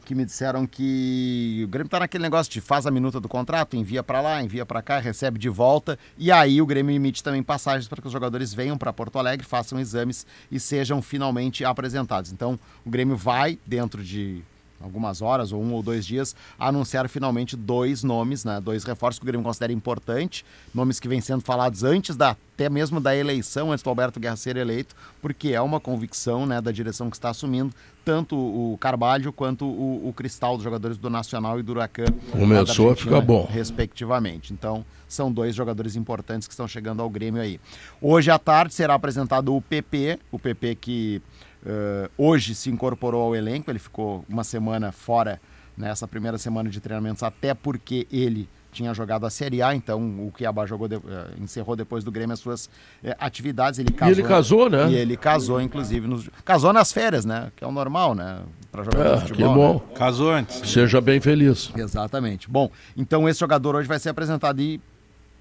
que 0.05 0.15
me 0.15 0.25
disseram 0.25 0.67
que 0.67 1.63
o 1.65 1.69
Grêmio 1.69 1.87
está 1.87 2.01
naquele 2.01 2.23
negócio 2.23 2.53
de 2.53 2.61
faz 2.61 2.87
a 2.87 2.91
minuta 2.91 3.21
do 3.21 3.29
contrato, 3.29 3.77
envia 3.77 4.03
para 4.03 4.21
lá, 4.21 4.43
envia 4.43 4.65
para 4.67 4.83
cá, 4.83 4.99
recebe 4.99 5.39
de 5.39 5.49
volta 5.49 5.99
e 6.19 6.31
aí 6.31 6.61
o 6.61 6.67
Grêmio 6.67 6.95
emite 6.95 7.23
também 7.23 7.43
passagens 7.43 7.89
para 7.89 8.01
que 8.01 8.07
os 8.07 8.13
jogadores 8.13 8.53
venham 8.53 8.77
para 8.77 8.93
Porto 8.93 9.19
Alegre, 9.19 9.47
façam 9.47 9.79
exames 9.79 10.27
e 10.51 10.61
sejam 10.61 11.01
finalmente 11.01 11.65
apresentados. 11.65 12.33
Então 12.33 12.59
o 12.85 12.91
Grêmio 12.91 13.17
vai 13.17 13.59
dentro 13.67 14.03
de 14.03 14.43
algumas 14.81 15.21
horas 15.21 15.53
ou 15.53 15.63
um 15.63 15.73
ou 15.73 15.83
dois 15.83 16.07
dias, 16.07 16.35
anunciaram 16.59 17.09
finalmente 17.09 17.57
dois 17.57 18.03
nomes, 18.03 18.45
né, 18.45 18.61
dois 18.61 18.85
reforços 18.85 19.19
que 19.19 19.25
o 19.25 19.27
Grêmio 19.27 19.45
considera 19.45 19.73
importante, 19.73 20.45
nomes 20.75 20.99
que 20.99 21.09
vêm 21.09 21.21
sendo 21.21 21.43
falados 21.43 21.85
antes 21.85 22.17
da 22.17 22.37
até 22.61 22.69
mesmo 22.69 23.01
da 23.01 23.17
eleição, 23.17 23.73
antes 23.73 23.83
do 23.83 23.89
Alberto 23.89 24.21
Guerra 24.21 24.37
ser 24.37 24.55
eleito, 24.55 24.95
porque 25.23 25.49
é 25.49 25.61
uma 25.63 25.81
convicção 25.81 26.45
né, 26.45 26.61
da 26.61 26.71
direção 26.71 27.09
que 27.09 27.17
está 27.17 27.31
assumindo, 27.31 27.73
tanto 28.05 28.37
o 28.37 28.77
Carvalho 28.79 29.33
quanto 29.33 29.65
o, 29.65 30.07
o 30.07 30.13
Cristal, 30.13 30.57
dos 30.57 30.65
jogadores 30.65 30.99
do 30.99 31.09
Nacional 31.09 31.59
e 31.59 31.63
do 31.63 31.73
Huracan. 31.73 32.05
Começou 32.31 32.91
a 32.91 32.97
ficar 32.97 33.23
bom. 33.23 33.49
Respectivamente. 33.51 34.53
Então, 34.53 34.85
são 35.09 35.33
dois 35.33 35.55
jogadores 35.55 35.97
importantes 35.97 36.47
que 36.47 36.53
estão 36.53 36.69
chegando 36.69 37.01
ao 37.01 37.09
Grêmio 37.09 37.41
aí. 37.41 37.59
Hoje 37.99 38.31
à 38.31 38.39
tarde 38.39 38.75
será 38.75 38.93
apresentado 38.93 39.57
o 39.57 39.63
PP, 39.63 40.19
o 40.31 40.39
PP 40.39 40.75
que 40.75 41.23
Uh, 41.63 42.11
hoje 42.17 42.55
se 42.55 42.71
incorporou 42.71 43.23
ao 43.23 43.37
elenco, 43.37 43.71
ele 43.71 43.79
ficou 43.79 44.25
uma 44.29 44.43
semana 44.45 44.93
fora 44.93 45.41
nessa 45.77 46.09
primeira 46.09 46.39
semana 46.39 46.71
de 46.71 46.81
treinamentos, 46.81 47.23
até 47.23 47.55
porque 47.55 48.07
ele 48.11 48.49
tinha 48.73 48.95
jogado 48.95 49.27
a 49.27 49.31
Série 49.31 49.63
A, 49.63 49.75
então 49.75 50.01
o 50.01 50.31
Cuiabá 50.31 50.65
jogou 50.65 50.87
de, 50.87 50.97
uh, 50.97 51.01
encerrou 51.41 51.75
depois 51.75 52.05
do 52.05 52.11
Grêmio 52.11 52.33
as 52.33 52.41
suas 52.41 52.67
uh, 52.67 53.15
atividades. 53.19 53.79
Ele 53.79 53.91
casou, 53.91 54.09
e 54.09 54.19
ele 54.19 54.29
casou, 54.29 54.71
né? 54.71 54.91
E 54.91 54.95
ele 54.95 55.17
casou, 55.17 55.61
inclusive, 55.61 56.07
nos, 56.07 56.29
casou 56.45 56.73
nas 56.73 56.93
férias, 56.93 57.25
né? 57.25 57.51
Que 57.57 57.65
é 57.65 57.67
o 57.67 57.73
normal, 57.73 58.15
né? 58.15 58.41
Para 58.71 58.85
jogar 58.85 59.07
é, 59.07 59.21
futebol. 59.21 59.37
Que 59.37 59.55
bom. 59.55 59.75
Né? 59.75 59.97
Casou 59.97 60.31
antes. 60.31 60.71
Seja 60.71 61.01
bem 61.01 61.21
feliz. 61.21 61.71
Exatamente. 61.77 62.49
Bom, 62.49 62.71
então 62.97 63.29
esse 63.29 63.41
jogador 63.41 63.75
hoje 63.75 63.89
vai 63.89 63.99
ser 63.99 64.11
apresentado 64.11 64.61
e 64.61 64.81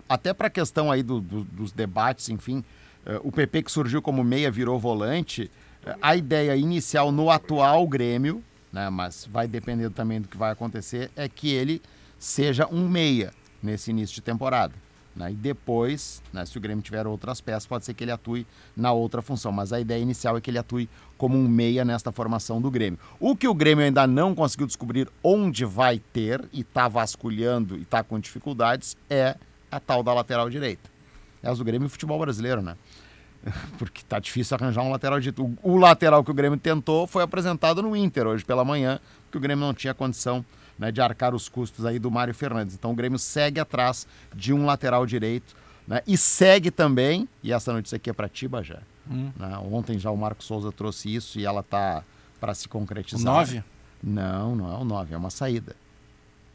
até 0.07 0.33
para 0.33 0.47
a 0.47 0.49
questão 0.49 0.91
aí 0.91 1.03
do, 1.03 1.21
do, 1.21 1.43
dos 1.43 1.71
debates, 1.71 2.29
enfim, 2.29 2.63
uh, 3.05 3.19
o 3.23 3.31
PP 3.31 3.63
que 3.63 3.71
surgiu 3.71 4.01
como 4.01 4.23
meia 4.23 4.49
virou 4.49 4.79
volante. 4.79 5.51
A 6.01 6.15
ideia 6.15 6.55
inicial 6.55 7.11
no 7.11 7.29
atual 7.29 7.87
Grêmio, 7.87 8.43
né? 8.71 8.89
Mas 8.89 9.27
vai 9.31 9.47
depender 9.47 9.89
também 9.89 10.21
do 10.21 10.27
que 10.27 10.37
vai 10.37 10.51
acontecer, 10.51 11.11
é 11.15 11.27
que 11.27 11.49
ele 11.49 11.81
seja 12.17 12.67
um 12.67 12.87
meia 12.87 13.33
nesse 13.61 13.91
início 13.91 14.15
de 14.15 14.21
temporada. 14.21 14.73
Né? 15.15 15.31
E 15.31 15.35
depois, 15.35 16.21
né, 16.31 16.45
se 16.45 16.57
o 16.57 16.61
Grêmio 16.61 16.83
tiver 16.83 17.05
outras 17.07 17.41
peças, 17.41 17.65
pode 17.65 17.83
ser 17.83 17.93
que 17.93 18.03
ele 18.03 18.11
atue 18.11 18.45
na 18.75 18.91
outra 18.91 19.21
função. 19.21 19.51
Mas 19.51 19.73
a 19.73 19.79
ideia 19.79 20.01
inicial 20.01 20.37
é 20.37 20.41
que 20.41 20.49
ele 20.49 20.57
atue 20.57 20.89
como 21.17 21.37
um 21.37 21.47
meia 21.47 21.83
nesta 21.83 22.11
formação 22.11 22.61
do 22.61 22.71
Grêmio. 22.71 22.99
O 23.19 23.35
que 23.35 23.47
o 23.47 23.53
Grêmio 23.53 23.83
ainda 23.83 24.05
não 24.07 24.33
conseguiu 24.35 24.67
descobrir 24.67 25.09
onde 25.23 25.65
vai 25.65 25.99
ter 25.99 26.43
e 26.53 26.61
está 26.61 26.87
vasculhando 26.87 27.75
e 27.77 27.81
está 27.81 28.03
com 28.03 28.19
dificuldades 28.19 28.95
é 29.09 29.35
a 29.71 29.79
tal 29.79 30.03
da 30.03 30.13
lateral 30.13 30.49
direita. 30.49 30.89
É 31.41 31.51
o 31.51 31.55
Grêmio 31.57 31.87
e 31.87 31.89
futebol 31.89 32.19
brasileiro, 32.19 32.61
né? 32.61 32.75
Porque 33.77 34.01
tá 34.03 34.19
difícil 34.19 34.55
arranjar 34.55 34.81
um 34.81 34.91
lateral 34.91 35.19
direito. 35.19 35.57
O, 35.61 35.77
lateral 35.77 36.23
que 36.23 36.31
o 36.31 36.33
Grêmio 36.33 36.59
tentou 36.59 37.07
foi 37.07 37.23
apresentado 37.23 37.81
no 37.81 37.95
Inter 37.95 38.27
hoje 38.27 38.43
pela 38.43 38.65
manhã, 38.65 38.99
porque 39.23 39.37
o 39.37 39.41
Grêmio 39.41 39.65
não 39.65 39.73
tinha 39.73 39.93
condição 39.93 40.43
né, 40.77 40.91
de 40.91 41.01
arcar 41.01 41.33
os 41.33 41.47
custos 41.47 41.85
aí 41.85 41.99
do 41.99 42.11
Mário 42.11 42.33
Fernandes. 42.33 42.75
Então 42.75 42.91
o 42.91 42.95
Grêmio 42.95 43.19
segue 43.19 43.59
atrás 43.59 44.07
de 44.35 44.53
um 44.53 44.65
lateral 44.65 45.05
direito 45.05 45.55
né, 45.87 46.01
e 46.05 46.17
segue 46.17 46.69
também, 46.69 47.27
e 47.41 47.53
essa 47.53 47.71
notícia 47.71 47.95
aqui 47.95 48.09
é 48.09 48.13
para 48.13 48.27
ti, 48.27 48.47
Bajé. 48.47 48.79
Hum. 49.09 49.31
Né, 49.37 49.57
ontem 49.71 49.97
já 49.97 50.11
o 50.11 50.17
Marco 50.17 50.43
Souza 50.43 50.71
trouxe 50.71 51.13
isso 51.13 51.39
e 51.39 51.45
ela 51.45 51.63
tá 51.63 52.03
para 52.39 52.53
se 52.53 52.67
concretizar. 52.67 53.33
O 53.33 53.37
9? 53.37 53.63
Não, 54.03 54.55
não 54.55 54.73
é 54.73 54.77
o 54.77 54.85
9, 54.85 55.13
é 55.13 55.17
uma 55.17 55.29
saída 55.29 55.75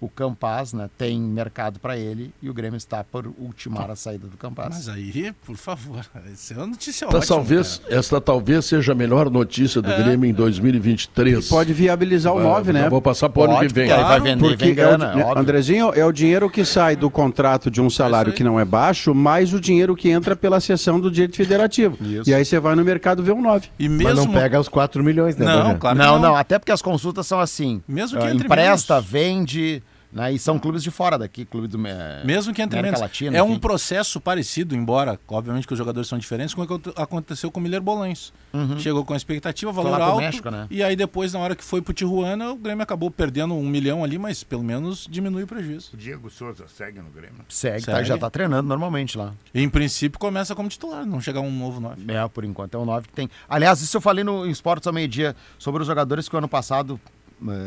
o 0.05 0.09
Campaz 0.09 0.75
né, 0.75 0.91
tem 0.99 1.19
mercado 1.19 1.81
para 1.81 1.97
ele 1.97 2.31
e 2.43 2.51
o 2.51 2.55
Grêmio 2.55 2.77
está 2.77 3.03
por 3.03 3.27
ultimar 3.39 3.91
a 3.91 3.97
saída 3.97 4.27
do 4.27 4.37
Campaz. 4.37 4.69
Mas 4.75 4.89
aí, 4.89 5.33
por 5.47 5.57
favor, 5.57 6.05
essa 6.31 6.53
é 6.53 6.57
uma 6.59 6.67
notícia 6.67 7.07
essa 7.07 7.17
ótima. 7.17 7.37
Talvez, 7.37 7.83
esta 7.89 8.21
talvez 8.21 8.65
seja 8.67 8.93
a 8.93 8.95
melhor 8.95 9.31
notícia 9.31 9.81
do 9.81 9.91
é. 9.91 10.03
Grêmio 10.03 10.29
em 10.29 10.35
2023. 10.35 11.49
pode 11.49 11.73
viabilizar 11.73 12.35
o 12.35 12.41
9, 12.41 12.73
né? 12.73 12.91
vou 12.91 13.01
passar 13.01 13.31
para 13.31 13.41
o 13.41 13.45
ano 13.45 13.67
que 13.67 13.73
vem. 13.73 13.89
Claro, 13.89 14.09
vai 14.09 14.21
vender, 14.21 14.41
porque 14.41 14.65
vem 14.67 14.75
grana, 14.75 15.13
é 15.19 15.25
o, 15.25 15.39
Andrezinho, 15.39 15.93
é 15.95 16.05
o 16.05 16.13
dinheiro 16.13 16.51
que 16.51 16.65
sai 16.67 16.97
do 16.97 17.09
contrato 17.09 17.71
de 17.71 17.81
um 17.81 17.89
salário 17.89 18.33
que 18.33 18.45
não 18.45 18.61
é 18.61 18.65
baixo, 18.65 19.15
mais 19.15 19.55
o 19.55 19.61
dinheiro 19.61 19.97
que 19.97 20.11
entra 20.11 20.37
pela 20.37 20.61
sessão 20.61 21.01
do 21.01 21.11
direito 21.11 21.37
federativo. 21.37 21.97
Isso. 22.05 22.29
E 22.29 22.35
aí 22.35 22.45
você 22.45 22.61
vai 22.61 22.75
no 22.75 22.85
mercado 22.85 23.23
ver 23.23 23.33
um 23.33 23.41
9. 23.41 23.69
E 23.79 23.89
mesmo... 23.89 24.05
Mas 24.05 24.27
não 24.27 24.33
pega 24.33 24.61
os 24.61 24.69
4 24.69 25.03
milhões, 25.03 25.37
né? 25.37 25.47
Não, 25.47 25.79
claro 25.79 25.97
não, 25.97 26.15
não, 26.15 26.21
não, 26.21 26.37
até 26.37 26.59
porque 26.59 26.73
as 26.73 26.83
consultas 26.83 27.27
são 27.27 27.41
assim. 27.41 27.83
Mesmo 27.89 28.19
que 28.19 28.27
uh, 28.27 28.35
empresta, 28.35 28.95
menos. 28.97 29.11
vende 29.11 29.83
né? 30.15 30.33
E 30.33 30.39
são 30.39 30.59
clubes 30.61 30.83
de 30.83 30.93
fora 30.93 31.19
daqui, 31.19 31.45
clube 31.45 31.67
do 31.67 31.77
Mesmo 32.25 32.55
que 32.55 32.63
entre 32.63 32.79
América 32.79 33.01
menos. 33.01 33.01
Latina, 33.01 33.37
é 33.37 33.41
enfim. 33.41 33.53
um 33.53 33.59
processo 33.59 34.21
parecido, 34.21 34.77
embora, 34.77 35.19
obviamente, 35.29 35.67
que 35.67 35.73
os 35.73 35.79
jogadores 35.79 36.09
são 36.09 36.17
diferentes, 36.17 36.55
com 36.55 36.63
o 36.63 36.79
que 36.79 36.93
aconteceu 36.95 37.51
com 37.51 37.59
o 37.59 37.63
Miller 37.63 37.83
Bolões. 37.83 38.33
Uhum. 38.53 38.79
Chegou 38.79 39.05
com 39.05 39.13
a 39.13 39.17
expectativa, 39.17 39.73
valor 39.73 40.01
alto. 40.01 40.21
México, 40.21 40.51
né? 40.51 40.69
E 40.71 40.83
aí 40.85 40.95
depois, 40.95 41.33
na 41.33 41.41
hora 41.41 41.57
que 41.57 41.65
foi 41.65 41.83
pro 41.83 41.93
Tijuana, 41.93 42.53
o 42.53 42.57
Grêmio 42.57 42.85
acabou 42.85 43.11
perdendo 43.11 43.55
um 43.55 43.67
milhão 43.67 44.05
ali, 44.05 44.17
mas 44.17 44.45
pelo 44.45 44.63
menos 44.63 45.09
diminui 45.11 45.43
o 45.43 45.47
prejuízo. 45.47 45.91
O 45.93 45.97
Diego 45.97 46.31
Souza 46.31 46.67
segue 46.69 47.01
no 47.01 47.11
Grêmio? 47.11 47.45
Segue, 47.49 47.81
segue. 47.81 47.99
Tá, 47.99 48.03
já 48.05 48.17
tá 48.17 48.31
treinando 48.31 48.69
normalmente 48.69 49.19
lá. 49.19 49.35
E, 49.53 49.61
em 49.61 49.69
princípio, 49.69 50.19
começa 50.21 50.55
como 50.55 50.69
titular, 50.69 51.05
não 51.05 51.21
chegar 51.21 51.41
um 51.41 51.51
novo 51.51 51.81
9. 51.81 52.05
É, 52.07 52.29
por 52.29 52.45
enquanto 52.45 52.77
é 52.77 52.79
um 52.79 52.85
9 52.85 53.09
que 53.09 53.15
tem. 53.15 53.29
Aliás, 53.49 53.81
isso 53.81 53.97
eu 53.97 54.01
falei 54.01 54.23
no 54.23 54.47
Esportes 54.47 54.87
ao 54.87 54.93
meio-dia 54.93 55.35
sobre 55.59 55.83
os 55.83 55.89
jogadores 55.89 56.29
que 56.29 56.35
o 56.37 56.39
ano 56.39 56.49
passado 56.49 57.01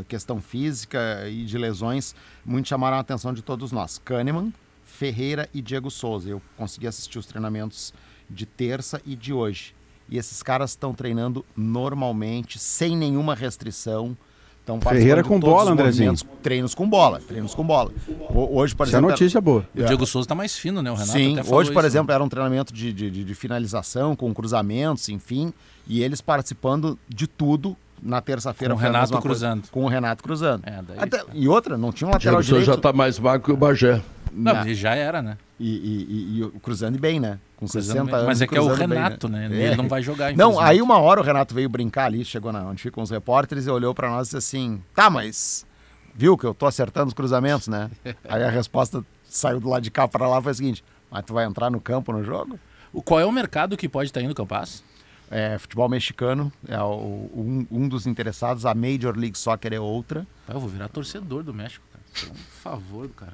questão 0.08 0.41
física 0.41 1.28
e 1.30 1.45
de 1.45 1.58
lesões, 1.58 2.16
muito 2.45 2.68
chamaram 2.68 2.98
a 2.98 2.99
atenção 2.99 3.34
de 3.34 3.41
todos 3.41 3.72
nós. 3.72 3.99
Kahneman, 4.04 4.54
Ferreira 4.84 5.49
e 5.54 5.62
Diego 5.62 5.91
Souza. 5.91 6.30
Eu 6.30 6.41
consegui 6.56 6.88
assistir 6.88 7.20
os 7.20 7.26
treinamentos 7.26 7.94
de 8.30 8.45
terça 8.45 9.02
e 9.06 9.16
de 9.16 9.34
hoje. 9.34 9.76
E 10.10 10.18
esses 10.18 10.41
caras 10.41 10.72
estão 10.72 10.94
treinando 10.94 11.45
normalmente, 11.56 12.58
sem 12.58 12.95
nenhuma 12.95 13.36
restrição. 13.36 14.18
Estão 14.60 14.82
Ferreira 14.82 15.24
com 15.24 15.40
bola, 15.40 15.72
Andrezinho. 15.72 16.14
Treinos 16.41 16.76
com 16.76 16.90
bola, 16.90 17.22
treinos 17.22 17.56
com 17.56 17.66
bola. 17.66 17.91
Hoje, 18.30 18.76
por 18.76 18.86
exemplo. 18.86 19.08
Essa 19.08 19.14
é 19.14 19.22
notícia 19.22 19.41
boa. 19.41 19.66
O 19.74 19.84
Diego 19.84 20.06
Souza 20.06 20.26
está 20.26 20.36
mais 20.36 20.58
fino, 20.58 20.82
né? 20.82 20.91
O 20.91 20.95
Renato 20.95 21.14
Sim, 21.14 21.38
hoje, 21.40 21.72
por 21.72 21.80
isso, 21.80 21.88
exemplo, 21.88 22.08
né? 22.08 22.16
era 22.16 22.24
um 22.24 22.28
treinamento 22.28 22.74
de, 22.74 22.91
de, 22.91 23.24
de, 23.24 23.36
finalização, 23.36 24.14
com 24.14 24.34
cruzamentos, 24.34 25.08
enfim. 25.08 25.54
E 25.88 26.04
eles 26.04 26.20
participando 26.20 26.99
de 27.08 27.28
tudo 27.28 27.78
na 28.02 28.22
terça-feira 28.22 28.74
com 28.74 28.80
o 28.80 28.84
Renato 28.84 29.22
cruzando. 29.22 29.68
com 29.69 29.84
o 29.84 29.88
Renato 29.88 30.24
cruzando. 30.24 30.64
É, 30.65 30.82
daí... 30.82 30.98
Até, 30.99 31.24
e 31.34 31.48
outra, 31.48 31.78
não 31.78 31.91
tinha 31.91 32.07
um 32.07 32.11
lateral 32.11 32.41
direito. 32.41 32.65
já 32.65 32.76
está 32.76 32.94
mais 32.94 33.18
vago 33.18 33.44
que 33.44 33.52
o 33.52 33.57
Bagé. 33.57 34.02
Não, 34.32 34.53
não. 34.53 34.74
já 34.74 34.95
era, 34.95 35.22
né? 35.22 35.38
E, 35.60 35.68
e, 35.68 36.41
e, 36.41 36.44
e 36.44 36.60
cruzando 36.60 36.99
bem, 36.99 37.19
né? 37.19 37.40
Com 37.56 37.65
cruzando 37.65 37.94
60 37.94 38.06
bem. 38.06 38.14
anos. 38.14 38.28
Mas 38.28 38.41
é 38.41 38.48
que 38.48 38.57
é 38.57 38.61
o 38.61 38.68
Renato, 38.68 39.28
bem, 39.28 39.40
né? 39.40 39.49
né? 39.49 39.64
Ele 39.64 39.76
não 39.76 39.88
vai 39.88 40.02
jogar. 40.02 40.36
Não, 40.36 40.60
aí 40.60 40.82
uma 40.82 40.99
hora 40.99 41.19
o 41.19 41.24
Renato 41.24 41.56
veio 41.56 41.68
brincar 41.68 42.06
ali, 42.06 42.24
chegou 42.24 42.52
na, 42.52 42.64
onde 42.64 42.82
ficam 42.82 43.02
os 43.02 43.10
repórteres 43.10 43.65
e 43.65 43.69
olhou 43.69 43.95
para 43.95 44.10
nós 44.10 44.28
e 44.28 44.30
disse 44.30 44.38
assim: 44.38 44.82
tá, 44.94 45.10
mas 45.10 45.65
viu 46.14 46.38
que 46.38 46.45
eu 46.45 46.53
tô 46.53 46.68
acertando 46.68 47.07
os 47.07 47.14
cruzamentos, 47.14 47.68
né? 47.68 47.90
aí 48.30 48.44
a 48.44 48.49
resposta 48.49 49.03
saiu 49.24 49.60
do 49.60 49.69
lado 49.69 49.82
de 49.82 49.91
cá 49.91 50.07
para 50.07 50.28
lá 50.28 50.41
foi 50.41 50.52
a 50.52 50.56
seguinte: 50.56 50.84
mas 51.10 51.24
tu 51.26 51.34
vai 51.34 51.45
entrar 51.45 51.72
no 51.72 51.82
campo 51.82 52.11
no 52.11 52.24
jogo? 52.24 52.60
O, 52.94 53.02
qual 53.02 53.19
é 53.19 53.26
o 53.26 53.32
mercado 53.32 53.76
que 53.76 53.90
pode 53.90 54.10
estar 54.10 54.19
tá 54.19 54.26
indo, 54.26 54.36
Campas? 54.36 54.84
É, 55.30 55.58
futebol 55.58 55.90
mexicano 55.90 56.52
é 56.68 56.80
o, 56.80 57.30
um, 57.36 57.68
um, 57.70 57.88
dos 57.88 58.08
interessados, 58.08 58.66
a 58.66 58.74
Major 58.74 59.16
League 59.18 59.38
Soccer 59.38 59.74
é 59.74 59.80
outra. 59.80 60.26
Eu 60.48 60.60
vou 60.60 60.70
virar 60.70 60.88
torcedor 60.88 61.44
do 61.44 61.54
México, 61.54 61.84
cara. 61.91 62.04
Por 62.14 62.32
um 62.32 62.44
favor 62.64 63.08
do 63.08 63.14
cara. 63.14 63.34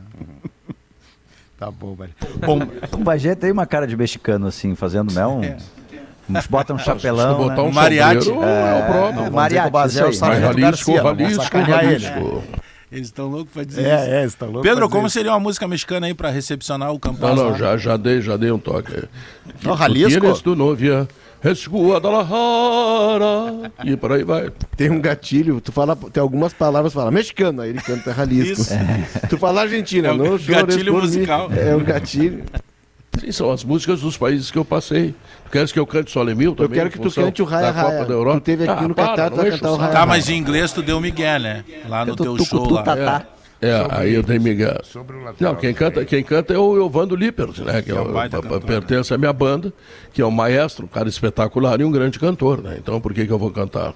tá 1.60 1.70
bom, 1.70 1.94
velho. 1.94 2.14
Bom, 2.44 2.60
o 2.91 3.03
Bagé 3.03 3.36
tem 3.36 3.52
uma 3.52 3.68
cara 3.68 3.86
de 3.86 3.95
mexicano, 3.95 4.48
assim, 4.48 4.76
fazendo 4.76 5.14
mel. 5.14 5.30
Um... 5.30 5.44
É. 5.44 5.57
Uns 6.28 6.48
botam 6.48 6.78
um 6.78 6.80
chapelão. 6.80 7.38
botar 7.38 7.57
né? 7.57 7.61
um 7.61 7.72
mariachi. 7.72 8.30
É, 8.30 8.34
é 8.34 8.82
o 8.82 8.91
próprio. 8.91 9.34
mariachi. 9.34 9.70
O 9.70 10.11
Jalisco, 10.11 10.91
Jalisco, 10.91 11.57
Jalisco. 11.57 12.44
Eles 12.91 13.07
estão 13.07 13.28
loucos 13.28 13.52
pra 13.52 13.64
dizer 13.64 13.86
é, 13.86 13.95
isso. 13.95 14.11
É, 14.11 14.26
estão 14.26 14.48
loucos. 14.49 14.70
Pedro, 14.70 14.88
como 14.88 15.10
seria 15.10 15.32
uma 15.32 15.40
música 15.40 15.68
mexicana 15.68 16.06
aí 16.06 16.14
pra 16.14 16.30
recepcionar 16.30 16.91
o 16.91 16.99
campo? 16.99 17.20
Não, 17.20 17.36
não, 17.36 17.57
já, 17.57 17.76
já, 17.76 17.98
dei, 17.98 18.22
já 18.22 18.38
dei 18.38 18.52
um 18.52 18.60
toque. 18.60 19.07
Não, 19.64 19.76
Jalisco? 19.76 20.44
do 20.44 20.56
novia 20.56 21.07
es 21.44 21.68
Guadalajara. 21.68 23.72
E 23.84 23.98
por 23.98 24.14
aí 24.14 24.24
vai. 24.24 24.49
Tem 24.78 24.90
um 24.90 24.99
gatilho, 24.99 25.60
tu 25.60 25.72
fala, 25.72 25.95
tem 25.95 26.22
algumas 26.22 26.53
palavras, 26.53 26.94
fala 26.94 27.11
mexicano, 27.11 27.61
aí 27.61 27.72
ele 27.72 27.82
canta 27.82 28.14
Jalisco. 28.14 28.74
É. 28.74 29.28
Tu 29.34 29.38
fala 29.38 29.61
Argentina, 29.61 30.10
é 30.10 30.11
um 30.11 30.18
não 30.18 30.38
Gatilho 30.38 30.94
musical. 30.94 31.49
É 31.52 31.76
um 31.76 31.84
gatilho. 31.84 32.44
Sim, 33.20 33.32
são 33.32 33.52
as 33.52 33.64
músicas 33.64 34.02
dos 34.02 34.18
países 34.18 34.49
que 34.49 34.57
eu 34.57 34.65
passei. 34.65 35.14
Tu 35.45 35.52
queres 35.52 35.72
que 35.72 35.80
eu 35.80 35.86
cante 35.86 36.11
Solemil 36.11 36.56
também? 36.56 36.72
Eu 36.72 36.76
quero 36.76 36.90
que 36.90 36.99
tu 36.99 37.11
cante 37.11 37.41
o 37.41 37.45
Raia 37.45 37.72
Raia. 37.72 37.91
Copa 37.91 38.06
da 38.06 38.14
Europa. 38.14 38.40
Tu 38.40 38.44
teve 38.44 38.68
aqui 38.68 38.84
ah, 38.84 38.88
no 38.88 38.95
Catar, 38.95 39.30
tu 39.30 39.36
vai 39.36 39.52
cantar 39.52 39.72
o 39.72 39.76
Raia 39.76 39.94
Tá, 39.94 40.06
mas 40.06 40.30
em 40.30 40.38
inglês 40.38 40.72
tu 40.72 40.82
deu 40.82 40.99
Miguel, 40.99 41.40
né? 41.40 41.64
Lá 41.88 42.06
no 42.06 42.15
teu 42.15 42.38
show 42.44 42.72
lá. 42.72 43.26
É. 43.64 43.69
É, 43.69 43.81
sobre, 43.81 43.98
aí 43.98 44.14
eu 44.14 44.23
tenho 44.23 44.41
Miguel. 44.41 44.84
Sobre 44.84 45.15
o 45.15 45.23
lateral, 45.23 45.53
Não, 45.53 45.60
quem 45.60 45.73
canta, 45.73 46.06
quem 46.06 46.23
canta 46.23 46.53
é 46.53 46.57
o 46.57 46.85
Evandro 46.85 47.15
Lippert, 47.15 47.60
né? 47.60 47.81
Que, 47.81 47.91
que 47.91 47.98
é, 47.98 48.02
o, 48.02 48.19
é 48.19 48.60
pertence 48.60 49.14
à 49.14 49.18
minha 49.18 49.31
banda, 49.31 49.73
que 50.14 50.22
é 50.22 50.26
um 50.26 50.31
maestro, 50.31 50.85
um 50.85 50.88
cara 50.88 51.07
espetacular 51.07 51.80
e 51.80 51.84
um 51.84 51.91
grande 51.91 52.19
cantor, 52.19 52.61
né? 52.61 52.76
Então 52.77 52.99
por 52.99 53.14
que, 53.14 53.26
que 53.26 53.31
eu 53.31 53.40
vou 53.40 53.52
cantar? 53.52 53.94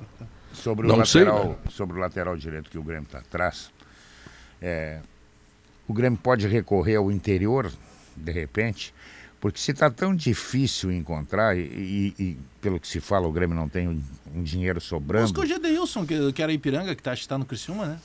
Sobre 0.54 0.86
o, 0.86 0.90
Não 0.90 0.98
lateral, 0.98 1.42
sei, 1.42 1.50
né? 1.50 1.56
sobre 1.70 1.98
o 1.98 2.00
lateral 2.00 2.36
direito 2.38 2.70
que 2.70 2.78
o 2.78 2.84
Grêmio 2.84 3.04
está 3.04 3.20
atrás, 3.20 3.70
é, 4.62 5.00
o 5.88 5.94
Grêmio 5.94 6.18
pode 6.22 6.48
recorrer 6.48 6.96
ao 6.96 7.12
interior, 7.12 7.72
de 8.16 8.32
repente, 8.32 8.94
porque 9.40 9.60
se 9.60 9.72
está 9.72 9.90
tão 9.90 10.16
difícil 10.16 10.92
encontrar, 10.92 11.56
e, 11.58 11.62
e, 11.62 12.16
e, 12.18 12.38
pelo 12.60 12.80
que 12.80 12.88
se 12.88 13.00
fala, 13.00 13.28
o 13.28 13.32
Grêmio 13.32 13.56
não 13.56 13.70
tem 13.70 13.88
um, 13.88 14.02
um 14.36 14.42
dinheiro 14.42 14.82
sobrando. 14.82 15.26
Busca 15.26 15.42
o 15.42 15.46
Gedeilson, 15.46 16.06
que, 16.06 16.34
que 16.34 16.42
era 16.42 16.52
Ipiranga, 16.52 16.96
que 16.96 17.02
está 17.02 17.16
tá 17.28 17.38
no 17.38 17.46
Criciúma, 17.46 17.86
né? 17.86 18.00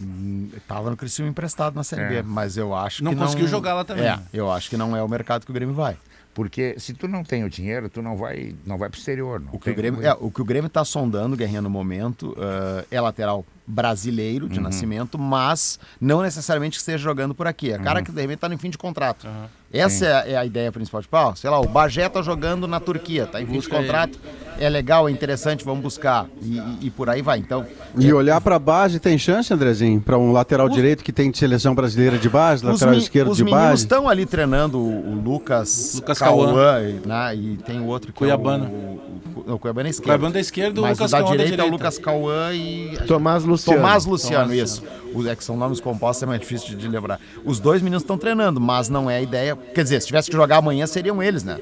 Estava 0.57 0.89
hum, 0.89 0.91
no 0.91 0.97
Criciúma 0.97 1.31
emprestado 1.31 1.75
na 1.75 1.83
Série 1.83 2.03
é. 2.03 2.09
B, 2.09 2.23
mas 2.23 2.57
eu 2.57 2.75
acho 2.75 3.03
não 3.03 3.13
que 3.13 3.17
não... 3.17 3.27
conseguiu 3.27 3.49
jogar 3.49 3.75
lá 3.75 3.85
também. 3.85 4.07
É, 4.07 4.19
eu 4.33 4.51
acho 4.53 4.69
que 4.69 4.77
não 4.77 4.95
é 4.95 5.03
o 5.03 5.09
mercado 5.09 5.45
que 5.45 5.51
o 5.51 5.55
Grêmio 5.55 5.75
vai. 5.75 5.97
Porque 6.35 6.77
se 6.79 6.95
tu 6.95 7.07
não 7.07 7.23
tem 7.23 7.45
o 7.45 7.51
dinheiro, 7.51 7.91
tu 7.91 8.01
não 8.01 8.17
vai, 8.17 8.55
não 8.65 8.79
vai 8.79 8.89
pro 8.89 8.99
exterior. 8.99 9.39
Não 9.39 9.53
o, 9.53 9.59
que 9.59 9.71
o, 9.71 9.75
Grêmio, 9.75 10.07
é, 10.07 10.17
o 10.19 10.31
que 10.31 10.41
o 10.41 10.45
Grêmio 10.45 10.69
está 10.69 10.85
sondando, 10.85 11.37
Guerrinha, 11.37 11.61
no 11.61 11.69
momento, 11.69 12.31
uh, 12.33 12.87
é 12.91 13.01
lateral 13.01 13.45
brasileiro 13.67 14.49
de 14.49 14.59
uhum. 14.59 14.65
nascimento, 14.65 15.19
mas 15.19 15.79
não 16.01 16.23
necessariamente 16.23 16.77
que 16.77 16.81
esteja 16.81 16.99
jogando 16.99 17.35
por 17.35 17.47
aqui. 17.47 17.73
É 17.73 17.79
cara 17.79 18.01
uhum. 18.01 18.05
que 18.05 18.13
de 18.13 18.21
repente 18.21 18.37
está 18.37 18.49
no 18.49 18.59
fim 18.59 18.71
de 18.71 18.79
contrato. 18.79 19.27
Uhum. 19.27 19.47
Essa 19.73 20.05
é 20.05 20.13
a, 20.13 20.29
é 20.29 20.37
a, 20.37 20.45
ideia 20.45 20.71
principal. 20.71 21.01
Tipo, 21.01 21.17
ó, 21.17 21.35
sei 21.35 21.49
lá, 21.49 21.59
o 21.59 21.67
Bagé 21.67 22.07
tá 22.09 22.21
jogando 22.21 22.69
na 22.69 22.79
Turquia, 22.79 23.27
tá 23.27 23.41
em 23.41 23.47
fim 23.47 23.59
de 23.59 23.69
contrato. 23.69 24.19
É 24.59 24.69
legal, 24.69 25.09
é 25.09 25.13
interessante, 25.13 25.65
vamos 25.65 25.83
buscar. 25.83 26.27
E, 26.43 26.59
e, 26.59 26.79
e 26.83 26.91
por 26.91 27.09
aí 27.09 27.23
vai. 27.23 27.39
Então. 27.39 27.67
E 27.97 28.11
é... 28.11 28.13
olhar 28.13 28.39
para 28.43 28.57
a 28.57 28.59
base 28.59 29.01
tem 29.01 29.17
chance, 29.17 29.53
Andrezinho? 29.53 29.99
Para 30.01 30.19
um 30.19 30.31
lateral 30.31 30.67
os... 30.67 30.75
direito 30.75 31.03
que 31.03 31.11
tem 31.11 31.31
de 31.31 31.39
seleção 31.39 31.75
brasileira 31.75 32.19
de 32.19 32.29
base, 32.29 32.65
lateral 32.65 32.95
esquerdo 32.95 33.35
de 33.35 33.45
base? 33.45 33.55
Os 33.55 33.61
meninos 33.61 33.81
estão 33.81 34.09
ali 34.09 34.27
treinando 34.27 34.79
o 34.79 35.15
Lucas, 35.23 35.95
Lucas 35.95 36.19
Cauã, 36.19 36.81
né? 37.07 37.35
e 37.35 37.57
tem 37.65 37.81
o 37.81 37.87
outro 37.87 38.13
que 38.13 38.19
Cuiabana. 38.19 38.67
É 38.67 38.69
o, 38.69 39.12
o, 39.35 39.55
o 39.55 39.59
Cuiabana 39.59 39.89
é 39.89 39.91
esquerdo. 39.91 40.07
Cuiabana 40.07 40.39
é 40.39 40.41
esquerdo, 40.41 40.79
o 40.79 40.89
Lucas 40.89 41.11
da 41.11 41.23
direita, 41.23 41.63
é 41.63 41.65
o 41.65 41.69
Lucas 41.69 41.99
Cauã 41.99 42.53
e. 42.53 42.99
Tomás 43.07 43.45
Luciano. 43.45 43.81
Tomás 43.81 44.05
Luciano, 44.05 44.45
Tomás 44.45 44.71
isso. 44.71 44.83
Luciano. 44.83 45.29
É 45.31 45.37
que 45.37 45.45
são 45.45 45.57
nomes 45.57 45.81
compostos, 45.81 46.23
é 46.23 46.27
mais 46.27 46.41
difícil 46.41 46.77
de 46.77 46.89
lembrar. 46.89 47.21
Os 47.45 47.61
dois 47.61 47.83
meninos 47.83 48.03
estão 48.03 48.17
treinando, 48.17 48.61
mas 48.61 48.89
não 48.89 49.11
é 49.11 49.17
a 49.17 49.23
ideia. 49.23 49.57
Quer 49.57 49.83
dizer, 49.83 50.01
se 50.01 50.07
tivesse 50.07 50.31
que 50.31 50.37
jogar 50.37 50.57
amanhã, 50.57 50.87
seriam 50.87 51.23
eles, 51.23 51.45
né? 51.45 51.59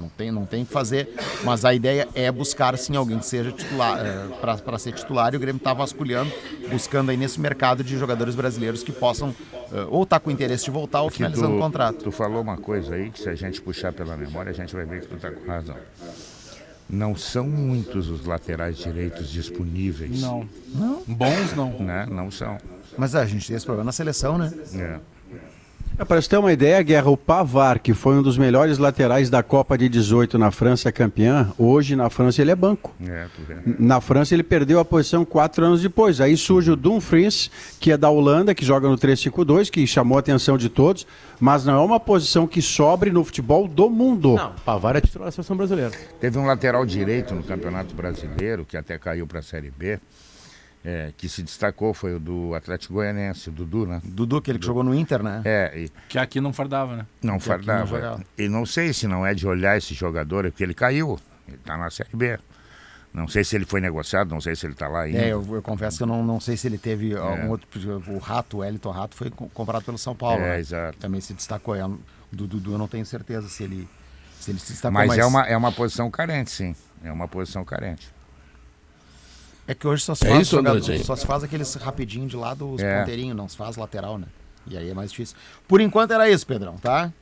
Não 0.00 0.08
tem, 0.08 0.30
não 0.30 0.46
tem 0.46 0.64
que 0.64 0.72
fazer, 0.72 1.14
mas 1.44 1.64
a 1.64 1.74
ideia 1.74 2.08
é 2.14 2.32
buscar 2.32 2.76
sim 2.78 2.96
alguém 2.96 3.18
que 3.18 3.26
seja 3.26 3.52
titular 3.52 4.00
é, 4.04 4.56
para 4.64 4.78
ser 4.78 4.92
titular 4.92 5.34
e 5.34 5.36
o 5.36 5.40
Grêmio 5.40 5.58
está 5.58 5.74
vasculhando, 5.74 6.32
buscando 6.70 7.10
aí 7.10 7.18
nesse 7.18 7.38
mercado 7.38 7.84
de 7.84 7.98
jogadores 7.98 8.34
brasileiros 8.34 8.82
que 8.82 8.92
possam 8.92 9.34
é, 9.70 9.86
ou 9.90 10.04
estar 10.04 10.18
tá 10.18 10.20
com 10.20 10.30
interesse 10.30 10.64
de 10.64 10.70
voltar 10.70 11.02
ou 11.02 11.08
Aqui 11.08 11.18
finalizando 11.18 11.50
tu, 11.50 11.56
o 11.56 11.60
contrato. 11.60 12.04
Tu 12.04 12.10
falou 12.10 12.40
uma 12.40 12.56
coisa 12.56 12.94
aí 12.94 13.10
que 13.10 13.20
se 13.20 13.28
a 13.28 13.34
gente 13.34 13.60
puxar 13.60 13.92
pela 13.92 14.16
memória 14.16 14.50
a 14.50 14.54
gente 14.54 14.74
vai 14.74 14.86
ver 14.86 15.02
que 15.02 15.08
tu 15.08 15.16
está 15.16 15.30
com 15.30 15.46
razão. 15.46 15.76
Não 16.90 17.14
são 17.14 17.46
muitos 17.46 18.08
os 18.08 18.26
laterais 18.26 18.78
direitos 18.78 19.30
disponíveis. 19.30 20.20
Não. 20.20 20.48
não? 20.74 21.02
Bons 21.06 21.54
não. 21.54 21.78
Né? 21.78 22.06
Não 22.10 22.30
são. 22.30 22.58
Mas 22.98 23.14
a 23.14 23.24
gente 23.24 23.46
tem 23.46 23.56
esse 23.56 23.64
problema 23.64 23.86
na 23.86 23.92
seleção, 23.92 24.36
né? 24.36 24.52
É. 24.74 24.98
É, 26.00 26.04
para 26.06 26.18
você 26.18 26.30
ter 26.30 26.38
uma 26.38 26.50
ideia, 26.50 26.80
Guerra, 26.80 27.10
o 27.10 27.16
Pavar, 27.16 27.78
que 27.78 27.92
foi 27.92 28.14
um 28.14 28.22
dos 28.22 28.38
melhores 28.38 28.78
laterais 28.78 29.28
da 29.28 29.42
Copa 29.42 29.76
de 29.76 29.86
18 29.86 30.38
na 30.38 30.50
França 30.50 30.90
campeã, 30.90 31.52
hoje 31.58 31.94
na 31.94 32.08
França 32.08 32.40
ele 32.40 32.50
é 32.50 32.56
banco. 32.56 32.94
É, 33.06 33.26
na 33.78 34.00
França 34.00 34.32
ele 34.32 34.42
perdeu 34.42 34.80
a 34.80 34.84
posição 34.84 35.26
quatro 35.26 35.62
anos 35.62 35.82
depois. 35.82 36.18
Aí 36.18 36.38
surge 36.38 36.70
o 36.70 36.76
Dumfries, 36.76 37.50
que 37.78 37.92
é 37.92 37.98
da 37.98 38.08
Holanda, 38.08 38.54
que 38.54 38.64
joga 38.64 38.88
no 38.88 38.96
3-5-2, 38.96 39.68
que 39.68 39.86
chamou 39.86 40.16
a 40.16 40.20
atenção 40.20 40.56
de 40.56 40.70
todos, 40.70 41.06
mas 41.38 41.66
não 41.66 41.74
é 41.74 41.84
uma 41.84 42.00
posição 42.00 42.46
que 42.46 42.62
sobre 42.62 43.10
no 43.10 43.22
futebol 43.22 43.68
do 43.68 43.90
mundo. 43.90 44.36
Não, 44.36 44.54
Pavar 44.64 44.96
é 44.96 45.02
titular 45.02 45.26
da 45.26 45.32
seleção 45.32 45.54
brasileira. 45.54 45.92
Teve 46.18 46.38
um 46.38 46.46
lateral 46.46 46.86
direito 46.86 47.34
no 47.34 47.42
Campeonato 47.42 47.94
Brasileiro, 47.94 48.64
que 48.64 48.78
até 48.78 48.96
caiu 48.98 49.26
para 49.26 49.40
a 49.40 49.42
Série 49.42 49.70
B, 49.70 50.00
é, 50.84 51.12
que 51.16 51.28
se 51.28 51.42
destacou 51.42 51.92
foi 51.92 52.14
o 52.14 52.20
do 52.20 52.54
Atlético 52.54 52.94
Goianense, 52.94 53.50
o 53.50 53.52
Dudu, 53.52 53.86
né? 53.86 54.00
Dudu, 54.02 54.38
aquele 54.38 54.58
que 54.58 54.64
jogou 54.64 54.82
no 54.82 54.94
Inter, 54.94 55.22
né? 55.22 55.42
É. 55.44 55.72
E... 55.76 55.92
Que 56.08 56.18
aqui 56.18 56.40
não 56.40 56.52
fardava, 56.52 56.96
né? 56.96 57.06
Não 57.22 57.38
que 57.38 57.44
fardava. 57.44 58.16
Não 58.16 58.24
e 58.38 58.48
não 58.48 58.64
sei 58.64 58.92
se 58.92 59.06
não 59.06 59.26
é 59.26 59.34
de 59.34 59.46
olhar 59.46 59.76
esse 59.76 59.92
jogador, 59.94 60.46
é 60.46 60.50
porque 60.50 60.64
ele 60.64 60.74
caiu. 60.74 61.18
Ele 61.46 61.56
está 61.56 61.76
na 61.76 61.90
Série 61.90 62.16
B. 62.16 62.38
Não 63.12 63.26
sei 63.26 63.42
se 63.42 63.56
ele 63.56 63.64
foi 63.64 63.80
negociado, 63.80 64.30
não 64.30 64.40
sei 64.40 64.54
se 64.54 64.64
ele 64.64 64.72
está 64.72 64.86
lá 64.86 65.02
ainda. 65.02 65.18
É, 65.18 65.32
eu, 65.32 65.44
eu, 65.54 65.60
confesso 65.60 65.96
que 65.96 66.04
eu 66.04 66.06
não, 66.06 66.24
não 66.24 66.38
sei 66.38 66.56
se 66.56 66.68
ele 66.68 66.78
teve 66.78 67.12
é. 67.12 67.18
algum 67.18 67.50
outro. 67.50 67.68
O 68.06 68.18
Rato, 68.18 68.58
o 68.58 68.64
Elton 68.64 68.90
Rato, 68.90 69.16
foi 69.16 69.30
comprado 69.30 69.84
pelo 69.84 69.98
São 69.98 70.14
Paulo. 70.14 70.40
É, 70.40 70.50
né? 70.50 70.60
exato. 70.60 70.96
Também 70.98 71.20
se 71.20 71.34
destacou. 71.34 71.74
É, 71.74 71.82
do 72.32 72.46
Dudu 72.46 72.72
eu 72.72 72.78
não 72.78 72.86
tenho 72.86 73.04
certeza 73.04 73.48
se 73.48 73.64
ele, 73.64 73.88
se 74.38 74.52
ele 74.52 74.60
se 74.60 74.72
destacou. 74.72 74.94
Mas, 74.94 75.08
mas... 75.08 75.18
É, 75.18 75.26
uma, 75.26 75.42
é 75.46 75.56
uma 75.56 75.72
posição 75.72 76.08
carente, 76.10 76.52
sim. 76.52 76.74
É 77.02 77.10
uma 77.10 77.26
posição 77.26 77.64
carente. 77.64 78.12
É 79.70 79.74
que 79.74 79.86
hoje 79.86 80.02
só 80.02 80.16
se, 80.16 80.26
é 80.26 80.30
faz, 80.30 80.42
isso, 80.42 80.56
jogador, 80.56 80.98
só 81.04 81.14
se 81.14 81.24
faz 81.24 81.44
aqueles 81.44 81.72
rapidinho 81.76 82.26
de 82.26 82.34
lado, 82.34 82.68
os 82.72 82.82
é. 82.82 82.98
ponteirinhos, 82.98 83.36
não 83.36 83.48
se 83.48 83.56
faz 83.56 83.76
lateral, 83.76 84.18
né? 84.18 84.26
E 84.66 84.76
aí 84.76 84.90
é 84.90 84.94
mais 84.94 85.12
difícil. 85.12 85.36
Por 85.68 85.80
enquanto 85.80 86.10
era 86.10 86.28
isso, 86.28 86.44
Pedrão, 86.44 86.74
tá? 86.74 87.12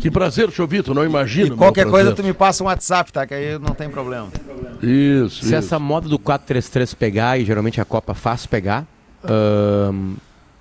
Que 0.00 0.10
prazer, 0.10 0.50
Chovito, 0.50 0.94
não 0.94 1.04
imagino. 1.04 1.54
E 1.54 1.58
qualquer 1.58 1.86
coisa 1.86 2.14
tu 2.14 2.24
me 2.24 2.32
passa 2.32 2.64
um 2.64 2.68
WhatsApp, 2.68 3.12
tá? 3.12 3.26
Que 3.26 3.34
aí 3.34 3.58
não 3.58 3.74
tem 3.74 3.90
problema. 3.90 4.28
Isso. 4.82 5.40
Se 5.40 5.44
isso. 5.44 5.54
essa 5.54 5.78
moda 5.78 6.08
do 6.08 6.18
4-3-3 6.18 6.94
pegar, 6.96 7.38
e 7.38 7.44
geralmente 7.44 7.78
a 7.78 7.84
Copa 7.84 8.14
faz 8.14 8.46
pegar, 8.46 8.86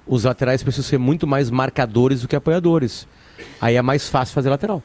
os 0.06 0.26
laterais 0.26 0.62
precisam 0.62 0.90
ser 0.90 0.98
muito 0.98 1.26
mais 1.26 1.50
marcadores 1.50 2.22
do 2.22 2.28
que 2.28 2.36
apoiadores. 2.36 3.08
Aí 3.62 3.78
é 3.78 3.82
mais 3.82 4.10
fácil 4.10 4.36
fazer 4.36 4.50
lateral. 4.50 4.84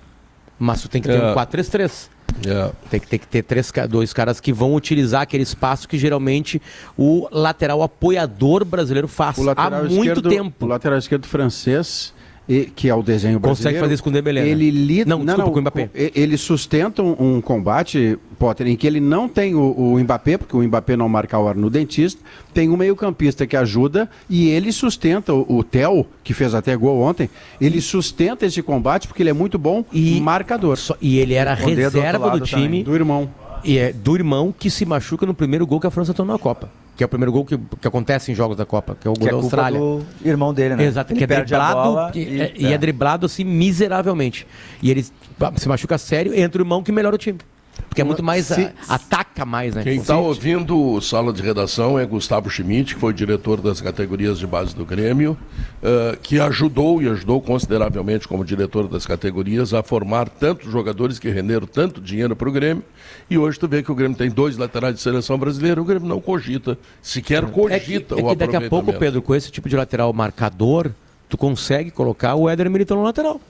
Mas 0.57 0.83
tu 0.83 0.89
tem 0.89 1.03
que 1.03 1.09
ter 1.09 1.21
é. 1.21 1.33
um 1.33 1.35
4-3-3. 1.35 2.09
Yeah. 2.45 2.73
Tem, 2.91 3.01
que, 3.01 3.07
tem 3.07 3.19
que 3.19 3.27
ter 3.27 3.43
três, 3.43 3.73
dois 3.89 4.13
caras 4.13 4.41
que 4.41 4.53
vão 4.53 4.75
utilizar 4.75 5.23
aquele 5.23 5.43
espaço 5.43 5.89
que 5.89 5.99
geralmente 5.99 6.63
o 6.97 7.29
lateral 7.33 7.83
apoiador 7.83 8.65
brasileiro 8.65 9.09
faz 9.09 9.37
há 9.57 9.83
muito 9.83 10.23
tempo. 10.23 10.65
O 10.65 10.69
lateral 10.69 10.99
esquerdo 10.99 11.27
francês 11.27 12.13
e, 12.49 12.65
que 12.65 12.89
é 12.89 12.95
o 12.95 13.03
desenho 13.03 13.39
brasileiro. 13.39 13.57
Consegue 13.57 13.79
fazer 13.79 13.95
isso 13.95 14.03
com 14.03 14.11
o 14.11 14.13
Dembélé, 14.13 14.43
né? 14.43 14.49
Ele 14.49 14.71
lida, 14.71 15.11
não, 15.11 15.19
não, 15.19 15.27
desculpa, 15.27 15.45
não, 15.45 15.53
com 15.53 15.59
o 15.59 15.63
Mbappé. 15.63 15.91
Ele 15.95 16.37
sustenta 16.37 17.03
um, 17.03 17.37
um, 17.37 17.41
combate, 17.41 18.19
Potter, 18.39 18.67
em 18.67 18.77
que 18.77 18.87
ele 18.87 19.01
não 19.01 19.29
tem 19.29 19.55
o, 19.55 19.71
o 19.73 19.99
Mbappé, 19.99 20.39
porque 20.39 20.57
o 20.57 20.63
Mbappé 20.63 20.97
não 20.97 21.09
marca 21.09 21.37
a 21.37 21.41
hora 21.41 21.59
no 21.59 21.69
dentista, 21.69 22.23
tem 22.55 22.71
um 22.71 22.77
meio-campista 22.77 23.47
que 23.47 23.57
ajuda 23.57 24.09
e 24.31 24.49
ele 24.49 24.73
sustenta 24.73 25.35
o, 25.35 25.59
o 25.59 25.63
Theo, 25.63 26.07
que 26.25 26.33
fez 26.33 26.55
até 26.55 26.75
gol 26.75 27.01
ontem, 27.01 27.29
ele 27.61 27.81
sustenta 27.81 28.47
esse 28.47 28.63
combate 28.63 29.07
porque 29.07 29.23
ele 29.23 29.31
é 29.31 29.35
muito 29.35 29.59
bom 29.59 29.85
e 29.93 30.21
marcador. 30.21 30.77
Só, 30.77 30.97
e 31.01 31.19
ele 31.19 31.35
era 31.35 31.53
reserva 31.55 32.31
do, 32.31 32.41
do 32.41 32.47
time 32.47 32.63
também. 32.63 32.83
do 32.85 32.95
irmão. 32.95 33.29
E 33.65 33.79
é 33.79 33.93
do 33.93 34.15
irmão 34.15 34.55
que 34.57 34.71
se 34.71 34.85
machuca 34.85 35.27
no 35.27 35.35
primeiro 35.35 35.67
gol 35.67 35.81
que 35.81 35.87
a 35.87 35.91
França 35.91 36.15
tomou 36.15 36.35
na 36.35 36.39
Copa 36.39 36.69
que 36.99 37.05
é 37.05 37.07
o 37.07 37.09
primeiro 37.09 37.31
gol 37.31 37.45
que, 37.45 37.57
que 37.57 37.87
acontece 37.87 38.33
em 38.33 38.35
jogos 38.35 38.57
da 38.57 38.67
Copa, 38.67 38.97
que 39.01 39.07
é 39.07 39.11
o 39.11 39.15
gol 39.15 39.23
que 39.23 39.29
é 39.29 39.31
da 39.31 39.39
é 39.39 39.41
Austrália. 39.41 39.79
Do 39.79 40.05
irmão 40.25 40.53
dele, 40.53 40.75
né? 40.75 40.85
Exato, 40.85 41.13
ele 41.13 41.19
que 41.19 41.25
é 41.25 41.27
driblado 41.29 42.13
que, 42.13 42.19
e, 42.19 42.41
é, 42.41 42.71
é. 42.71 42.73
é 42.73 42.77
driblado 42.79 43.25
assim 43.25 43.45
miseravelmente. 43.45 44.45
E 44.83 44.91
ele 44.91 45.05
se 45.05 45.69
machuca 45.69 45.97
sério, 45.97 46.35
entra 46.35 46.61
o 46.61 46.65
irmão 46.65 46.83
que 46.83 46.91
melhora 46.91 47.15
o 47.15 47.19
time. 47.19 47.39
Porque 47.89 48.01
é 48.01 48.05
muito 48.05 48.23
mais. 48.23 48.47
Se, 48.47 48.71
a, 48.89 48.95
ataca 48.95 49.45
mais, 49.45 49.75
né? 49.75 49.83
Quem 49.83 49.97
está 49.97 50.17
ouvindo 50.17 51.01
sala 51.01 51.33
de 51.33 51.43
redação 51.43 51.99
é 51.99 52.05
Gustavo 52.05 52.51
Schmidt, 52.51 52.95
que 52.95 53.01
foi 53.01 53.13
diretor 53.13 53.61
das 53.61 53.81
categorias 53.81 54.39
de 54.39 54.47
base 54.47 54.75
do 54.75 54.85
Grêmio, 54.85 55.37
uh, 55.83 56.17
que 56.23 56.39
ajudou 56.39 57.03
e 57.03 57.09
ajudou 57.09 57.41
consideravelmente 57.41 58.29
como 58.29 58.45
diretor 58.45 58.89
das 58.89 59.07
categorias 59.07 59.73
a 59.73 59.83
formar 59.83 60.29
tantos 60.29 60.71
jogadores 60.71 61.19
que 61.19 61.29
renderam 61.29 61.67
tanto 61.67 62.01
dinheiro 62.01 62.37
para 62.37 62.49
o 62.49 62.53
Grêmio. 62.53 62.85
E 63.31 63.39
hoje 63.39 63.59
tu 63.59 63.67
vê 63.67 63.83
que 63.83 63.91
o 63.91 63.95
Grêmio 63.95 64.17
tem 64.17 64.31
dois 64.31 64.57
laterais 64.57 64.95
de 64.95 65.01
seleção 65.01 65.39
brasileira, 65.39 65.81
o 65.81 65.85
Grêmio 65.85 66.09
não 66.09 66.21
cogita, 66.21 66.79
sequer 67.03 67.45
cogita 67.47 67.75
é 67.75 67.81
que, 67.81 68.27
é 68.27 68.29
que 68.29 68.37
daqui 68.37 68.57
a 68.57 68.69
pouco, 68.69 68.93
Pedro, 68.93 69.23
com 69.23 69.35
esse 69.35 69.51
tipo 69.51 69.69
de 69.69 69.77
lateral 69.77 70.13
marcador, 70.13 70.91
tu 71.29 71.37
consegue 71.37 71.91
colocar 71.91 72.35
o 72.35 72.49
Éder 72.49 72.71
Militão 72.71 72.97
no 72.97 73.03
lateral. 73.03 73.41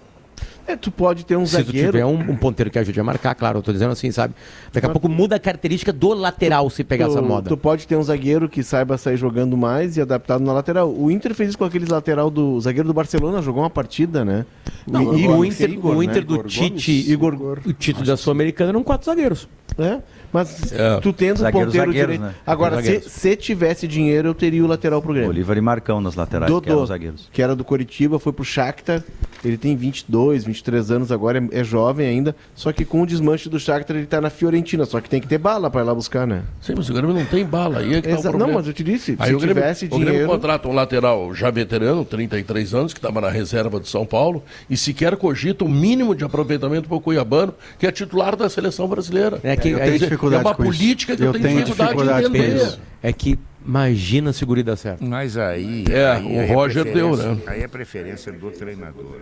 É, 0.69 0.77
tu 0.77 0.91
pode 0.91 1.25
ter 1.25 1.35
um 1.35 1.47
Se 1.47 1.53
zagueiro... 1.53 1.79
Se 1.79 1.85
tu 1.85 1.93
tiver 1.93 2.05
um, 2.05 2.33
um, 2.33 2.37
ponteiro 2.37 2.71
que 2.71 2.79
ajude 2.79 3.01
a 3.01 3.05
marcar, 3.05 3.35
claro, 3.35 3.59
eu 3.59 3.63
tô 3.63 3.73
dizendo 3.73 3.93
assim, 3.93 4.11
sabe? 4.11 4.35
Daqui 4.71 4.87
a 4.87 4.91
pouco 4.91 5.09
muda 5.09 5.37
a 5.37 5.39
característica 5.39 5.93
do 5.93 6.13
lateral 6.13 6.69
se 6.69 6.85
pegar 6.85 7.07
tu, 7.07 7.13
essa 7.13 7.23
moda. 7.23 7.49
Tu 7.49 7.57
pode 7.57 7.87
ter 7.87 7.97
um 7.97 8.03
zagueiro 8.03 8.49
que 8.51 8.63
saiba 8.63 8.99
sair 8.99 9.17
jogando 9.17 9.57
mais 9.57 9.97
e 9.97 10.03
adaptado 10.03 10.45
na 10.45 10.53
lateral. 10.53 10.93
O 10.93 11.11
Inter 11.11 11.35
fez 11.35 11.51
isso 11.51 11.59
com 11.59 11.65
aquele 11.65 11.87
lateral 11.87 12.31
do 12.31 12.59
o 12.59 12.61
zagueiro 12.61 12.89
do 12.89 12.95
Barcelona, 12.95 13.41
jogou 13.41 13.63
uma 13.63 13.71
partida, 13.71 14.25
né? 14.25 14.45
Não, 14.87 15.05
o, 15.05 15.39
o, 15.39 15.45
Inter, 15.45 15.71
Igor, 15.71 15.97
o 15.97 16.03
Inter 16.03 16.17
né? 16.17 16.23
do 16.23 16.35
Igor 16.35 16.47
Tite, 16.47 17.11
Igor, 17.11 17.59
o 17.65 17.73
título 17.73 18.07
da 18.07 18.17
Sul-Americana 18.17 18.71
eram 18.71 18.83
quatro 18.83 19.07
zagueiros. 19.07 19.49
É, 19.79 20.01
mas 20.33 20.73
é. 20.73 20.99
tu 21.01 21.13
tendo 21.13 21.47
um 21.47 21.51
ponteiro 21.51 21.93
direito. 21.93 22.21
Né? 22.21 22.35
Agora, 22.45 22.83
se, 22.83 23.01
se, 23.01 23.37
tivesse 23.37 23.87
dinheiro, 23.87 24.29
eu 24.29 24.35
teria 24.35 24.65
o 24.65 24.67
lateral 24.67 25.01
pro 25.01 25.13
Grêmio. 25.13 25.29
Bolívar 25.29 25.57
e 25.57 25.61
Marcão 25.61 26.01
nas 26.01 26.17
laterais, 26.17 26.51
Dodô, 26.51 26.63
que 26.63 26.71
eram 26.71 26.87
zagueiros. 26.87 27.29
Que 27.33 27.43
era 27.43 27.55
do 27.55 27.65
Coritiba, 27.65 28.19
foi 28.19 28.33
pro 28.33 28.45
Shakhtar. 28.45 29.05
Ele 29.45 29.57
tem 29.57 29.77
22, 29.77 30.45
23 30.45 30.91
anos 30.91 31.13
agora, 31.13 31.39
é, 31.39 31.61
é, 31.61 31.65
jovem 31.65 32.07
ainda. 32.07 32.35
Só 32.55 32.73
que 32.73 32.85
com 32.85 33.03
o 33.03 33.07
desmanche 33.07 33.49
do 33.49 33.59
Shakhtar, 33.59 33.97
ele 33.97 34.07
tá 34.07 34.21
na 34.21 34.31
Fiorentina. 34.31 34.85
Só 34.85 35.01
que 35.01 35.09
tem 35.09 35.21
que 35.21 35.29
ter 35.29 35.39
bala 35.39 35.71
para 35.71 35.83
ir 35.83 35.85
lá 35.85 35.95
buscar, 35.95 36.27
né? 36.27 36.43
Sim, 36.61 36.75
mas 36.77 36.89
o 36.89 36.93
Grêmio 36.93 37.15
não 37.15 37.25
tem 37.25 37.45
bala. 37.45 37.79
Aí 37.79 37.95
é 37.95 38.03
que 38.03 38.23
tá 38.23 38.33
não, 38.33 38.53
mas 38.53 38.67
eu 38.67 38.73
te 38.73 38.83
disse, 38.83 39.17
aí 39.19 39.31
se 39.31 39.35
o 39.35 39.39
Grêmio, 39.39 39.55
tivesse 39.57 39.85
o 39.87 39.89
dinheiro... 39.89 40.11
O 40.11 40.15
Grêmio 40.15 40.29
contrata 40.29 40.69
um 40.69 40.73
lateral 40.73 41.35
já 41.35 41.51
veterano, 41.51 42.05
33 42.05 42.75
anos, 42.75 42.93
que 42.93 42.99
estava 42.99 43.21
na 43.21 43.29
reserva 43.29 43.81
de 43.81 43.89
São 43.89 44.05
Paulo, 44.05 44.43
e 44.69 44.77
sequer 44.77 45.17
cogita 45.17 45.65
o 45.65 45.69
mínimo 45.69 46.15
de 46.15 46.25
aproveitamento 46.25 46.89
para 46.89 46.97
o 46.97 47.01
Cuiabano, 47.01 47.55
que 47.79 47.87
é 47.87 47.93
titular 47.93 48.37
da 48.37 48.49
seleção 48.49 48.89
brasileira. 48.89 49.41
É 49.43 49.57
que 49.57 49.75
é, 49.75 49.91
dificuldade 49.99 50.45
é 50.45 50.47
uma 50.47 50.55
política 50.55 51.17
que 51.17 51.23
eu, 51.23 51.27
eu 51.27 51.33
tenho, 51.33 51.45
tenho 51.45 51.65
dificuldade, 51.65 52.23
dificuldade 52.23 52.31
de 52.31 52.39
entender. 52.39 52.79
É 53.03 53.13
que 53.13 53.39
imagina 53.69 54.33
se 54.33 54.43
o 54.43 54.47
guri 54.47 54.63
dá 54.63 54.75
certo. 54.75 55.05
Mas 55.05 55.37
aí. 55.37 55.85
É, 55.91 56.11
aí, 56.13 56.25
o 56.25 56.41
aí 56.41 56.53
Roger 56.53 56.85
deu, 56.85 57.17
né? 57.17 57.43
Aí 57.47 57.63
é 57.63 57.69
preferência 57.69 58.33
do 58.33 58.51
treinador. 58.51 59.21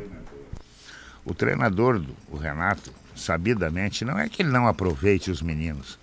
O 1.25 1.35
treinador, 1.35 1.99
do, 1.99 2.15
o 2.31 2.37
Renato, 2.37 2.93
sabidamente, 3.15 4.05
não 4.05 4.17
é 4.17 4.29
que 4.29 4.43
ele 4.43 4.51
não 4.51 4.69
aproveite 4.69 5.31
os 5.31 5.43
meninos, 5.43 5.99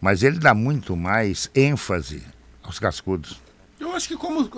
mas 0.00 0.22
ele 0.22 0.38
dá 0.38 0.52
muito 0.52 0.94
mais 0.94 1.50
ênfase 1.54 2.22
aos 2.62 2.78
cascudos. 2.78 3.40
Eu 3.80 3.94
acho 3.94 4.08
que 4.08 4.16
como. 4.16 4.48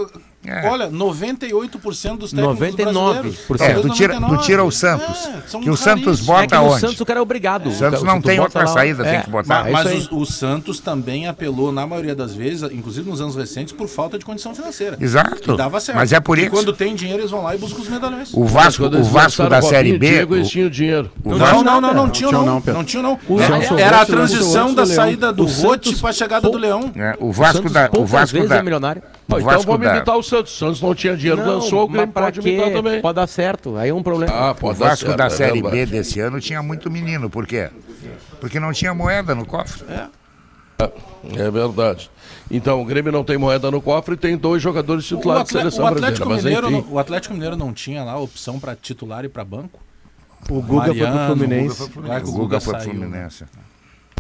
É. 0.45 0.67
Olha, 0.69 0.91
98% 0.91 2.17
dos 2.17 2.33
técnicos 2.33 2.75
99%. 2.75 3.61
É, 3.61 3.75
tu, 3.75 3.91
tira, 3.91 4.19
tu 4.19 4.37
tira 4.39 4.65
o 4.65 4.71
Santos. 4.71 5.27
É, 5.27 5.59
que 5.59 5.69
o 5.69 5.77
Santos 5.77 6.21
bota 6.21 6.57
é 6.57 6.59
onde? 6.59 6.77
O 6.77 6.79
Santos 6.79 7.01
o 7.01 7.05
cara 7.05 7.19
é 7.19 7.23
obrigado. 7.23 7.69
O 7.69 7.73
Santos 7.73 8.03
não 8.03 8.23
tem 8.23 8.41
outra 8.41 8.67
saída, 8.67 9.05
tem 9.05 9.17
é. 9.17 9.23
que 9.23 9.29
botar. 9.29 9.65
Mas, 9.65 9.85
mas 9.85 10.07
o, 10.09 10.17
o, 10.17 10.25
Santos 10.25 10.81
também 10.81 11.29
apelou, 11.29 11.71
na 11.71 11.87
maioria 11.87 12.15
das 12.15 12.35
vezes, 12.35 12.63
inclusive 12.73 13.09
nos 13.11 13.21
anos 13.21 13.37
recentes, 13.37 13.75
por 13.75 13.87
falta 13.87 14.19
de 14.19 14.25
condição 14.25 14.55
financeira. 14.55 14.97
Exato. 14.99 15.53
E 15.53 15.57
dava 15.59 15.79
certo. 15.79 15.99
Mas 15.99 16.11
é 16.11 16.21
por 16.21 16.39
isso. 16.39 16.47
E 16.47 16.51
quando 16.51 16.73
tem 16.73 16.95
dinheiro, 16.95 17.21
eles 17.21 17.31
vão 17.31 17.43
lá 17.43 17.55
e 17.55 17.59
buscam 17.59 17.83
os 17.83 17.89
medalhões. 17.89 18.33
O 18.33 18.47
Vasco, 18.47 18.85
o 18.85 19.05
Vasco 19.05 19.47
da 19.47 19.61
Série 19.61 19.99
B. 19.99 20.09
Diego, 20.11 20.37
eles 20.37 20.49
tinham 20.49 20.71
dinheiro. 20.71 21.11
Não, 21.23 21.63
não, 21.63 21.81
não, 21.83 21.93
não 21.93 22.11
tinham 22.11 22.33
não. 22.33 22.63
Não 22.65 22.85
tinham 22.85 23.03
não. 23.03 23.19
Era 23.79 24.01
a 24.01 24.07
transição 24.07 24.73
da 24.73 24.87
saída 24.87 25.31
do 25.31 25.45
Rote 25.45 25.95
para 25.97 26.11
a 26.11 26.13
chegada 26.15 26.49
do 26.49 26.57
Leão. 26.57 26.91
O 27.19 27.31
Vasco 27.31 27.69
da. 27.69 27.91
O 27.95 28.07
Vasco 28.07 28.43
da. 28.49 28.63
milionário. 28.63 29.03
Então 29.39 29.63
vamos 29.63 29.87
imitar 29.87 30.17
o 30.17 30.23
Santos. 30.23 30.55
O 30.55 30.59
Santos 30.59 30.83
não 30.83 30.95
tinha 30.95 31.17
dinheiro, 31.17 31.43
não, 31.43 31.55
lançou, 31.55 31.85
o 31.85 31.89
Grêmio 31.89 32.13
pode 32.13 32.41
quê? 32.41 32.49
imitar 32.51 32.73
também. 32.73 33.01
Pode 33.01 33.17
dar 33.17 33.27
certo, 33.27 33.77
aí 33.77 33.91
é 33.91 33.95
um 33.95 34.03
problema. 34.03 34.33
Ah, 34.33 34.57
o 34.61 34.75
Vasco 34.75 35.07
certo, 35.07 35.17
da 35.17 35.31
Série 35.31 35.63
B 35.63 35.87
desse 35.87 36.21
ano 36.21 36.41
tinha 36.41 36.63
muito 36.63 36.91
menino, 36.91 37.31
por 37.31 37.47
quê? 37.47 37.71
Porque 38.41 38.59
não 38.59 38.73
tinha 38.73 38.95
moeda 38.95 39.35
no 39.35 39.45
cofre. 39.47 39.85
É. 39.89 40.09
É 41.37 41.51
verdade. 41.51 42.11
Então, 42.51 42.81
o 42.81 42.85
Grêmio 42.85 43.13
não 43.13 43.23
tem 43.23 43.37
moeda 43.37 43.71
no 43.71 43.81
cofre 43.83 44.15
e 44.15 44.17
tem 44.17 44.37
dois 44.37 44.63
jogadores 44.63 45.05
titulares 45.05 45.45
de 45.45 45.53
seleção 45.53 45.85
o 45.85 45.89
Atlético 45.89 46.27
brasileira. 46.29 46.67
Mineiro, 46.67 46.89
o 46.91 46.99
Atlético 46.99 47.35
Mineiro 47.35 47.57
não 47.57 47.73
tinha 47.73 48.03
lá 48.03 48.19
opção 48.19 48.59
para 48.59 48.75
titular 48.75 49.25
e 49.25 49.29
para 49.29 49.45
banco? 49.45 49.81
O 50.49 50.63
Guga 50.63 50.89
Mariano, 50.89 51.17
foi 51.17 51.27
pro 51.27 51.27
Fluminense. 51.27 51.83
O 51.83 51.87
Guga 51.87 51.87
foi 51.87 51.89
pro 51.89 51.93
Fluminense. 52.03 52.31
O 52.31 52.33
Guga 52.33 52.61
foi 52.61 52.75
pro 52.75 52.83
Fluminense. 52.83 53.45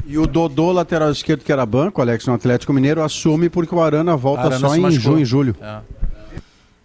E 0.06 0.18
o 0.18 0.26
Dodô, 0.26 0.72
lateral 0.72 1.10
esquerdo, 1.10 1.44
que 1.44 1.52
era 1.52 1.64
banco, 1.64 2.00
Alex, 2.00 2.26
no 2.26 2.34
Atlético 2.34 2.72
Mineiro, 2.72 3.02
assume 3.02 3.48
porque 3.48 3.74
o 3.74 3.80
Arana 3.80 4.16
volta 4.16 4.42
Arana 4.42 4.58
só 4.58 4.76
em 4.76 4.90
junho 4.90 5.20
e 5.20 5.24
julho. 5.24 5.56
É. 5.60 5.80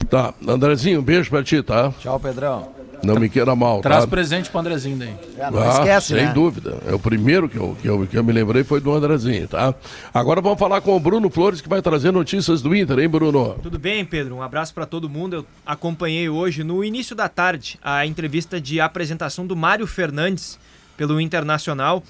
Tá, 0.10 0.34
Andrezinho, 0.48 1.00
um 1.00 1.04
beijo 1.04 1.30
pra 1.30 1.44
ti, 1.44 1.62
tá? 1.64 1.92
Tchau, 2.00 2.20
Pedrão. 2.20 2.76
Não 3.04 3.20
me 3.20 3.30
queira 3.30 3.56
mal, 3.56 3.82
Traz 3.82 4.04
tá? 4.04 4.08
presente 4.08 4.50
pro 4.50 4.60
Andrezinho 4.60 4.98
daí. 4.98 5.14
É, 5.38 5.52
não 5.52 5.62
ah, 5.62 5.70
esquece, 5.70 6.08
Sem 6.16 6.26
né? 6.26 6.34
dúvida. 6.34 6.78
É 6.88 6.94
o 6.94 7.00
primeiro 7.00 7.48
que 7.48 7.58
eu, 7.58 7.78
que, 7.80 7.88
eu, 7.88 8.08
que 8.08 8.18
eu 8.18 8.24
me 8.24 8.34
lembrei 8.34 8.64
foi 8.64 8.80
do 8.82 8.92
Andrezinho, 8.92 9.48
tá? 9.48 9.76
Agora 10.14 10.42
vamos 10.42 10.58
falar 10.58 10.82
com 10.82 10.96
o 10.96 11.00
Bruno 11.00 11.30
Flores, 11.30 11.62
que 11.62 11.70
vai 11.70 11.82
trazer 11.82 12.12
notícias 12.12 12.62
do 12.62 12.76
Inter, 12.76 13.00
hein, 13.00 13.08
Bruno? 13.08 13.58
Tudo 13.62 13.78
bem, 13.78 14.04
Pedro? 14.04 14.36
Um 14.36 14.42
abraço 14.42 14.74
para 14.74 14.86
todo 14.86 15.10
mundo. 15.10 15.36
Eu 15.38 15.46
acompanhei 15.66 16.30
hoje, 16.30 16.64
no 16.64 16.84
início 16.84 17.16
da 17.16 17.30
tarde, 17.30 17.80
a 17.84 18.06
entrevista 18.06 18.60
de 18.60 18.80
apresentação 18.80 19.46
do 19.46 19.56
Mário 19.56 19.86
Fernandes 19.86 20.58
pelo 20.98 21.20
Internacional. 21.22 22.04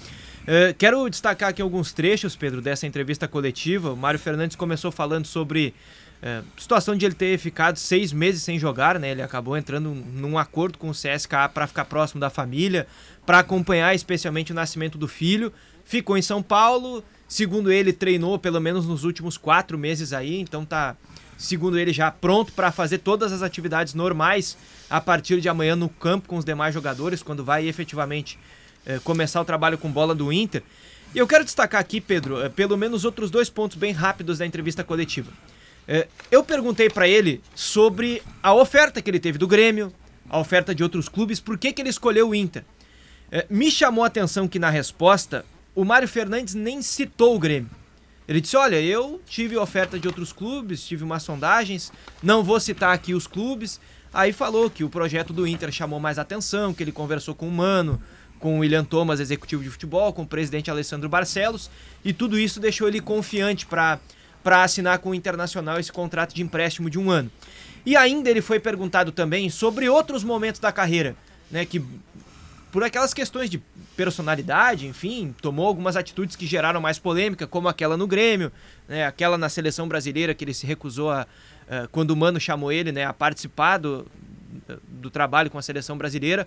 Uh, 0.46 0.72
quero 0.78 1.10
destacar 1.10 1.48
aqui 1.48 1.60
alguns 1.60 1.92
trechos, 1.92 2.36
Pedro, 2.36 2.62
dessa 2.62 2.86
entrevista 2.86 3.26
coletiva. 3.26 3.92
O 3.92 3.96
Mário 3.96 4.18
Fernandes 4.18 4.54
começou 4.54 4.92
falando 4.92 5.26
sobre 5.26 5.74
uh, 6.22 6.44
situação 6.56 6.94
de 6.94 7.04
ele 7.04 7.16
ter 7.16 7.36
ficado 7.36 7.76
seis 7.80 8.12
meses 8.12 8.44
sem 8.44 8.56
jogar, 8.56 8.96
né? 9.00 9.10
Ele 9.10 9.22
acabou 9.22 9.56
entrando 9.56 9.90
num 9.90 10.38
acordo 10.38 10.78
com 10.78 10.88
o 10.88 10.92
CSKA 10.92 11.48
para 11.48 11.66
ficar 11.66 11.84
próximo 11.86 12.20
da 12.20 12.30
família, 12.30 12.86
para 13.26 13.40
acompanhar 13.40 13.92
especialmente 13.92 14.52
o 14.52 14.54
nascimento 14.54 14.96
do 14.96 15.08
filho. 15.08 15.52
Ficou 15.84 16.16
em 16.16 16.22
São 16.22 16.40
Paulo, 16.40 17.02
segundo 17.26 17.72
ele, 17.72 17.92
treinou 17.92 18.38
pelo 18.38 18.60
menos 18.60 18.86
nos 18.86 19.02
últimos 19.02 19.36
quatro 19.36 19.76
meses 19.76 20.12
aí, 20.12 20.40
então 20.40 20.64
tá, 20.64 20.96
segundo 21.36 21.76
ele, 21.76 21.92
já 21.92 22.08
pronto 22.10 22.52
para 22.52 22.70
fazer 22.70 22.98
todas 22.98 23.32
as 23.32 23.42
atividades 23.42 23.94
normais 23.94 24.56
a 24.88 25.00
partir 25.00 25.40
de 25.40 25.48
amanhã 25.48 25.74
no 25.74 25.88
campo 25.88 26.28
com 26.28 26.36
os 26.36 26.44
demais 26.44 26.72
jogadores, 26.72 27.20
quando 27.20 27.44
vai 27.44 27.66
efetivamente 27.66 28.38
é, 28.86 28.98
começar 29.00 29.40
o 29.40 29.44
trabalho 29.44 29.76
com 29.76 29.90
bola 29.90 30.14
do 30.14 30.32
Inter. 30.32 30.62
E 31.14 31.18
eu 31.18 31.26
quero 31.26 31.44
destacar 31.44 31.80
aqui, 31.80 32.00
Pedro, 32.00 32.40
é, 32.40 32.48
pelo 32.48 32.76
menos 32.76 33.04
outros 33.04 33.30
dois 33.30 33.50
pontos 33.50 33.76
bem 33.76 33.92
rápidos 33.92 34.38
da 34.38 34.46
entrevista 34.46 34.84
coletiva. 34.84 35.30
É, 35.88 36.08
eu 36.30 36.42
perguntei 36.42 36.88
para 36.88 37.06
ele 37.06 37.40
sobre 37.54 38.22
a 38.42 38.54
oferta 38.54 39.02
que 39.02 39.10
ele 39.10 39.20
teve 39.20 39.38
do 39.38 39.46
Grêmio, 39.46 39.92
a 40.28 40.38
oferta 40.38 40.74
de 40.74 40.82
outros 40.82 41.08
clubes, 41.08 41.38
por 41.40 41.58
que, 41.58 41.72
que 41.72 41.82
ele 41.82 41.90
escolheu 41.90 42.30
o 42.30 42.34
Inter. 42.34 42.64
me 43.50 43.70
chamou 43.70 44.02
a 44.02 44.06
atenção 44.06 44.48
que 44.48 44.58
na 44.58 44.70
resposta 44.70 45.44
o 45.74 45.84
Mário 45.84 46.08
Fernandes 46.08 46.54
nem 46.54 46.80
citou 46.82 47.36
o 47.36 47.38
Grêmio. 47.38 47.70
Ele 48.28 48.40
disse: 48.40 48.56
Olha, 48.56 48.80
eu 48.80 49.20
tive 49.26 49.56
oferta 49.56 49.98
de 49.98 50.08
outros 50.08 50.32
clubes, 50.32 50.84
tive 50.84 51.04
umas 51.04 51.22
sondagens, 51.22 51.92
não 52.22 52.42
vou 52.42 52.58
citar 52.58 52.92
aqui 52.92 53.14
os 53.14 53.26
clubes. 53.26 53.80
Aí 54.12 54.32
falou 54.32 54.70
que 54.70 54.82
o 54.82 54.88
projeto 54.88 55.32
do 55.32 55.46
Inter 55.46 55.70
chamou 55.70 56.00
mais 56.00 56.18
atenção, 56.18 56.72
que 56.72 56.82
ele 56.82 56.92
conversou 56.92 57.34
com 57.34 57.46
o 57.46 57.52
Mano, 57.52 58.00
com 58.38 58.56
o 58.56 58.58
William 58.60 58.84
Thomas, 58.84 59.20
executivo 59.20 59.62
de 59.62 59.70
futebol, 59.70 60.12
com 60.12 60.22
o 60.22 60.26
presidente 60.26 60.70
Alessandro 60.70 61.08
Barcelos, 61.08 61.70
e 62.04 62.12
tudo 62.12 62.38
isso 62.38 62.60
deixou 62.60 62.88
ele 62.88 63.00
confiante 63.00 63.66
para 63.66 64.00
assinar 64.62 64.98
com 64.98 65.10
o 65.10 65.14
Internacional 65.14 65.78
esse 65.78 65.92
contrato 65.92 66.34
de 66.34 66.42
empréstimo 66.42 66.90
de 66.90 66.98
um 66.98 67.10
ano. 67.10 67.30
E 67.84 67.96
ainda 67.96 68.28
ele 68.28 68.42
foi 68.42 68.58
perguntado 68.58 69.12
também 69.12 69.48
sobre 69.48 69.88
outros 69.88 70.24
momentos 70.24 70.60
da 70.60 70.72
carreira, 70.72 71.16
né, 71.50 71.64
que 71.64 71.82
por 72.72 72.82
aquelas 72.82 73.14
questões 73.14 73.48
de 73.48 73.62
personalidade, 73.96 74.86
enfim, 74.86 75.34
tomou 75.40 75.66
algumas 75.66 75.96
atitudes 75.96 76.36
que 76.36 76.46
geraram 76.46 76.80
mais 76.80 76.98
polêmica, 76.98 77.46
como 77.46 77.68
aquela 77.68 77.96
no 77.96 78.06
Grêmio, 78.06 78.52
né, 78.86 79.06
aquela 79.06 79.38
na 79.38 79.48
seleção 79.48 79.88
brasileira 79.88 80.34
que 80.34 80.44
ele 80.44 80.52
se 80.52 80.66
recusou 80.66 81.10
a, 81.10 81.22
uh, 81.22 81.88
quando 81.90 82.10
o 82.10 82.16
Mano 82.16 82.38
chamou 82.38 82.70
ele, 82.70 82.92
né, 82.92 83.04
a 83.04 83.14
participar 83.14 83.78
do, 83.78 84.06
do 84.86 85.10
trabalho 85.10 85.50
com 85.50 85.58
a 85.58 85.62
seleção 85.62 85.96
brasileira. 85.96 86.46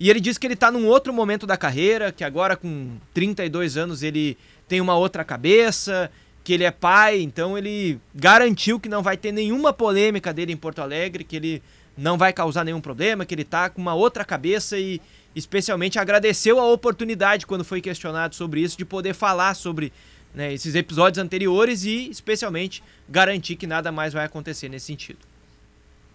E 0.00 0.08
ele 0.08 0.18
diz 0.18 0.38
que 0.38 0.46
ele 0.46 0.54
está 0.54 0.72
num 0.72 0.86
outro 0.86 1.12
momento 1.12 1.46
da 1.46 1.58
carreira, 1.58 2.10
que 2.10 2.24
agora 2.24 2.56
com 2.56 2.96
32 3.12 3.76
anos 3.76 4.02
ele 4.02 4.38
tem 4.66 4.80
uma 4.80 4.96
outra 4.96 5.22
cabeça, 5.22 6.10
que 6.42 6.54
ele 6.54 6.64
é 6.64 6.70
pai, 6.70 7.20
então 7.20 7.58
ele 7.58 8.00
garantiu 8.14 8.80
que 8.80 8.88
não 8.88 9.02
vai 9.02 9.18
ter 9.18 9.30
nenhuma 9.30 9.74
polêmica 9.74 10.32
dele 10.32 10.54
em 10.54 10.56
Porto 10.56 10.80
Alegre, 10.80 11.22
que 11.22 11.36
ele 11.36 11.62
não 11.98 12.16
vai 12.16 12.32
causar 12.32 12.64
nenhum 12.64 12.80
problema, 12.80 13.26
que 13.26 13.34
ele 13.34 13.42
está 13.42 13.68
com 13.68 13.82
uma 13.82 13.92
outra 13.92 14.24
cabeça 14.24 14.78
e 14.78 15.02
especialmente 15.36 15.98
agradeceu 15.98 16.58
a 16.58 16.66
oportunidade 16.66 17.46
quando 17.46 17.62
foi 17.62 17.82
questionado 17.82 18.34
sobre 18.34 18.62
isso 18.62 18.78
de 18.78 18.86
poder 18.86 19.12
falar 19.12 19.52
sobre 19.52 19.92
né, 20.34 20.50
esses 20.50 20.74
episódios 20.74 21.22
anteriores 21.22 21.84
e 21.84 22.08
especialmente 22.08 22.82
garantir 23.06 23.54
que 23.56 23.66
nada 23.66 23.92
mais 23.92 24.14
vai 24.14 24.24
acontecer 24.24 24.70
nesse 24.70 24.86
sentido. 24.86 25.29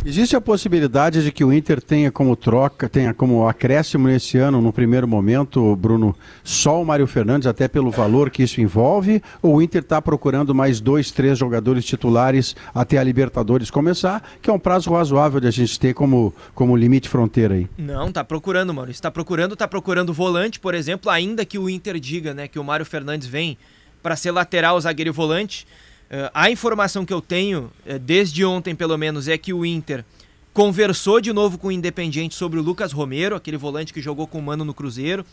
Existe 0.08 0.36
a 0.36 0.40
possibilidade 0.40 1.24
de 1.24 1.32
que 1.32 1.44
o 1.44 1.52
Inter 1.52 1.82
tenha 1.82 2.12
como 2.12 2.36
troca, 2.36 2.88
tenha 2.88 3.12
como 3.12 3.48
acréscimo 3.48 4.08
nesse 4.08 4.38
ano, 4.38 4.62
no 4.62 4.72
primeiro 4.72 5.08
momento, 5.08 5.76
Bruno, 5.76 6.16
só 6.44 6.80
o 6.80 6.86
Mário 6.86 7.08
Fernandes, 7.08 7.48
até 7.48 7.68
pelo 7.68 7.90
valor 7.90 8.30
que 8.30 8.44
isso 8.44 8.62
envolve? 8.62 9.20
Ou 9.42 9.56
o 9.56 9.62
Inter 9.64 9.82
está 9.82 10.00
procurando 10.00 10.54
mais 10.54 10.80
dois, 10.80 11.10
três 11.10 11.40
jogadores 11.40 11.84
titulares 11.84 12.56
até 12.72 13.00
a 13.00 13.04
Libertadores 13.04 13.72
começar, 13.72 14.24
que 14.44 14.50
é 14.52 14.54
um 14.54 14.60
prazo 14.60 14.94
razoável 14.94 15.40
de 15.40 15.48
a 15.48 15.52
gente 15.52 15.80
ter 15.80 15.96
como, 15.96 16.32
como 16.54 16.78
limite 16.78 17.10
fronteira 17.10 17.56
aí? 17.56 17.68
Não, 17.76 18.10
está 18.10 18.24
procurando, 18.24 18.72
Maurício. 18.76 19.00
Está 19.00 19.10
procurando, 19.10 19.54
está 19.54 19.68
procurando 19.68 20.14
volante, 20.14 20.60
por 20.60 20.76
exemplo, 20.76 21.10
ainda 21.10 21.44
que 21.44 21.58
o 21.58 21.68
Inter 21.68 22.00
diga 22.00 22.32
né, 22.32 22.48
que 22.48 22.60
o 22.60 22.64
Mário 22.64 22.86
Fernandes 22.86 23.28
vem 23.28 23.58
para 24.04 24.16
ser 24.16 24.30
lateral, 24.30 24.80
zagueiro 24.80 25.10
e 25.10 25.12
volante. 25.12 25.66
Uh, 26.06 26.30
a 26.34 26.52
informação 26.52 27.06
que 27.06 27.14
eu 27.14 27.22
tenho, 27.22 27.72
uh, 27.86 28.00
desde 28.00 28.46
ontem 28.46 28.76
pelo 28.76 28.98
menos, 28.98 29.28
é 29.28 29.38
que 29.38 29.54
o 29.54 29.66
Inter 29.66 30.06
conversou 30.54 31.20
de 31.20 31.34
novo 31.34 31.58
com 31.58 31.68
o 31.68 31.72
Independiente 31.72 32.36
sobre 32.36 32.60
o 32.60 32.62
Lucas 32.62 32.92
Romero, 32.92 33.36
aquele 33.36 33.58
volante 33.58 33.94
que 33.94 34.02
jogou 34.02 34.28
com 34.28 34.40
o 34.40 34.42
Mano 34.42 34.64
no 34.64 34.74
Cruzeiro. 34.74 35.26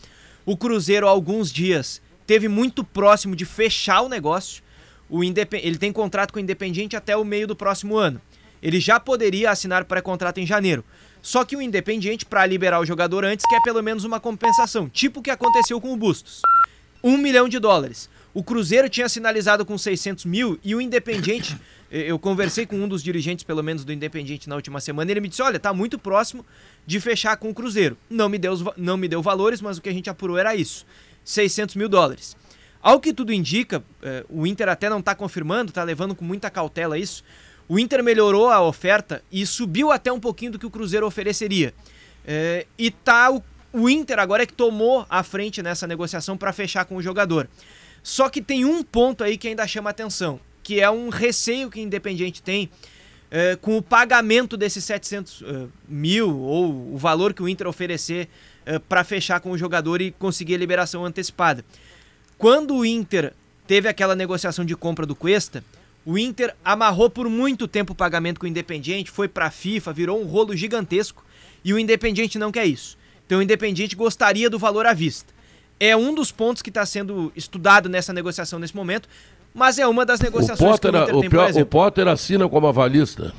O 0.45 0.57
Cruzeiro, 0.57 1.07
há 1.07 1.09
alguns 1.09 1.51
dias, 1.51 2.01
teve 2.27 2.47
muito 2.47 2.83
próximo 2.83 3.35
de 3.35 3.45
fechar 3.45 4.01
o 4.01 4.09
negócio. 4.09 4.61
O 5.09 5.23
ele 5.23 5.77
tem 5.77 5.91
contrato 5.91 6.33
com 6.33 6.39
o 6.39 6.41
Independiente 6.41 6.95
até 6.95 7.15
o 7.15 7.23
meio 7.23 7.47
do 7.47 7.55
próximo 7.55 7.95
ano. 7.95 8.19
Ele 8.61 8.79
já 8.79 8.99
poderia 8.99 9.51
assinar 9.51 9.85
pré-contrato 9.85 10.39
em 10.39 10.45
janeiro. 10.45 10.83
Só 11.21 11.45
que 11.45 11.55
o 11.55 11.61
Independiente, 11.61 12.25
para 12.25 12.45
liberar 12.45 12.79
o 12.81 12.85
jogador 12.85 13.23
antes, 13.23 13.45
quer 13.47 13.61
pelo 13.61 13.81
menos 13.81 14.03
uma 14.03 14.19
compensação, 14.19 14.89
tipo 14.89 15.19
o 15.19 15.23
que 15.23 15.29
aconteceu 15.29 15.79
com 15.79 15.93
o 15.93 15.97
Bustos. 15.97 16.41
Um 17.01 17.17
milhão 17.17 17.47
de 17.47 17.59
dólares. 17.59 18.09
O 18.33 18.43
Cruzeiro 18.43 18.89
tinha 18.89 19.07
sinalizado 19.07 19.65
com 19.65 19.77
600 19.77 20.25
mil 20.25 20.59
e 20.63 20.73
o 20.73 20.81
Independiente, 20.81 21.55
eu 21.91 22.17
conversei 22.17 22.65
com 22.65 22.75
um 22.77 22.87
dos 22.87 23.03
dirigentes, 23.03 23.43
pelo 23.43 23.61
menos 23.61 23.85
do 23.85 23.93
Independiente, 23.93 24.49
na 24.49 24.55
última 24.55 24.79
semana, 24.79 25.11
e 25.11 25.13
ele 25.13 25.21
me 25.21 25.29
disse: 25.29 25.41
olha, 25.41 25.59
tá 25.59 25.71
muito 25.71 25.99
próximo 25.99 26.43
de 26.85 26.99
fechar 26.99 27.37
com 27.37 27.49
o 27.49 27.53
Cruzeiro. 27.53 27.95
Não 28.09 28.27
me 28.27 28.39
deu, 28.39 28.73
não 28.75 28.97
me 28.97 29.07
deu 29.07 29.21
valores, 29.21 29.61
mas 29.61 29.77
o 29.77 29.81
que 29.81 29.89
a 29.89 29.93
gente 29.93 30.09
apurou 30.09 30.37
era 30.37 30.55
isso: 30.55 30.85
600 31.23 31.75
mil 31.75 31.87
dólares. 31.87 32.35
Ao 32.81 32.99
que 32.99 33.13
tudo 33.13 33.31
indica, 33.31 33.81
eh, 34.01 34.25
o 34.27 34.45
Inter 34.45 34.67
até 34.67 34.89
não 34.89 34.99
está 34.99 35.15
confirmando, 35.15 35.69
está 35.69 35.83
levando 35.83 36.13
com 36.13 36.25
muita 36.25 36.49
cautela 36.49 36.97
isso. 36.97 37.23
O 37.69 37.79
Inter 37.79 38.03
melhorou 38.03 38.49
a 38.49 38.61
oferta 38.61 39.23
e 39.31 39.45
subiu 39.45 39.89
até 39.89 40.11
um 40.11 40.19
pouquinho 40.19 40.51
do 40.51 40.59
que 40.59 40.65
o 40.65 40.69
Cruzeiro 40.69 41.05
ofereceria. 41.05 41.73
É, 42.25 42.65
e 42.77 42.91
tá 42.91 43.31
o, 43.31 43.41
o 43.71 43.89
Inter 43.89 44.19
agora 44.19 44.43
é 44.43 44.45
que 44.45 44.53
tomou 44.53 45.05
a 45.09 45.23
frente 45.23 45.61
nessa 45.61 45.87
negociação 45.87 46.37
para 46.37 46.51
fechar 46.51 46.83
com 46.83 46.97
o 46.97 47.01
jogador. 47.01 47.47
Só 48.03 48.27
que 48.29 48.41
tem 48.41 48.65
um 48.65 48.83
ponto 48.83 49.23
aí 49.23 49.37
que 49.37 49.47
ainda 49.47 49.65
chama 49.65 49.89
atenção, 49.89 50.39
que 50.61 50.81
é 50.81 50.91
um 50.91 51.07
receio 51.07 51.71
que 51.71 51.79
o 51.79 51.81
Independiente 51.81 52.43
tem 52.43 52.69
é, 53.35 53.55
com 53.55 53.75
o 53.75 53.81
pagamento 53.81 54.55
desses 54.55 54.83
700 54.83 55.41
uh, 55.41 55.45
eh, 55.47 55.67
mil 55.87 56.39
ou 56.39 56.93
o 56.93 56.97
valor 56.99 57.33
que 57.33 57.41
o 57.41 57.49
Inter 57.49 57.65
oferecer 57.65 58.25
uh, 58.25 58.73
eh, 58.73 58.79
para 58.79 59.03
fechar 59.03 59.39
com 59.39 59.49
o 59.49 59.57
jogador 59.57 60.03
e 60.03 60.11
conseguir 60.11 60.53
a 60.53 60.57
liberação 60.59 61.03
antecipada. 61.03 61.65
Quando 62.37 62.75
o 62.75 62.85
Inter 62.85 63.33
teve 63.65 63.89
aquela 63.89 64.15
negociação 64.15 64.63
de 64.63 64.75
compra 64.75 65.03
do 65.03 65.15
Cuesta, 65.15 65.63
O 66.05 66.15
Inter 66.15 66.53
amarrou 66.63 67.09
por 67.09 67.27
muito 67.27 67.67
tempo 67.67 67.93
o 67.93 67.95
pagamento 67.95 68.39
com 68.39 68.45
o 68.45 68.49
Independiente, 68.49 69.09
foi 69.09 69.27
para 69.27 69.47
a 69.47 69.51
FIFA, 69.51 69.91
virou 69.91 70.21
um 70.21 70.25
rolo 70.25 70.55
gigantesco 70.55 71.25
e 71.65 71.73
o 71.73 71.79
Independiente 71.79 72.37
não 72.37 72.51
quer 72.51 72.67
isso. 72.67 72.99
Então 73.25 73.39
o 73.39 73.41
Independiente 73.41 73.95
gostaria 73.95 74.47
do 74.47 74.59
valor 74.59 74.85
à 74.85 74.93
vista. 74.93 75.32
É 75.85 75.97
um 75.97 76.15
dos 76.15 76.31
pontos 76.31 76.61
que 76.61 76.69
está 76.69 76.85
sendo 76.85 77.29
estudado 77.35 77.89
nessa 77.89 78.13
negociação 78.13 78.57
nesse 78.57 78.73
momento, 78.73 79.09
mas 79.53 79.77
é 79.77 79.85
uma 79.85 80.05
das 80.05 80.21
negociações 80.21 80.61
o 80.61 80.71
Potter, 80.71 80.91
que 80.91 80.97
o 80.97 81.01
Inter 81.01 81.19
tem, 81.19 81.27
o, 81.27 81.29
pior, 81.29 81.61
o 81.61 81.65
Potter 81.65 82.07
assina 82.07 82.47
como 82.47 82.67
avalista. 82.67 83.33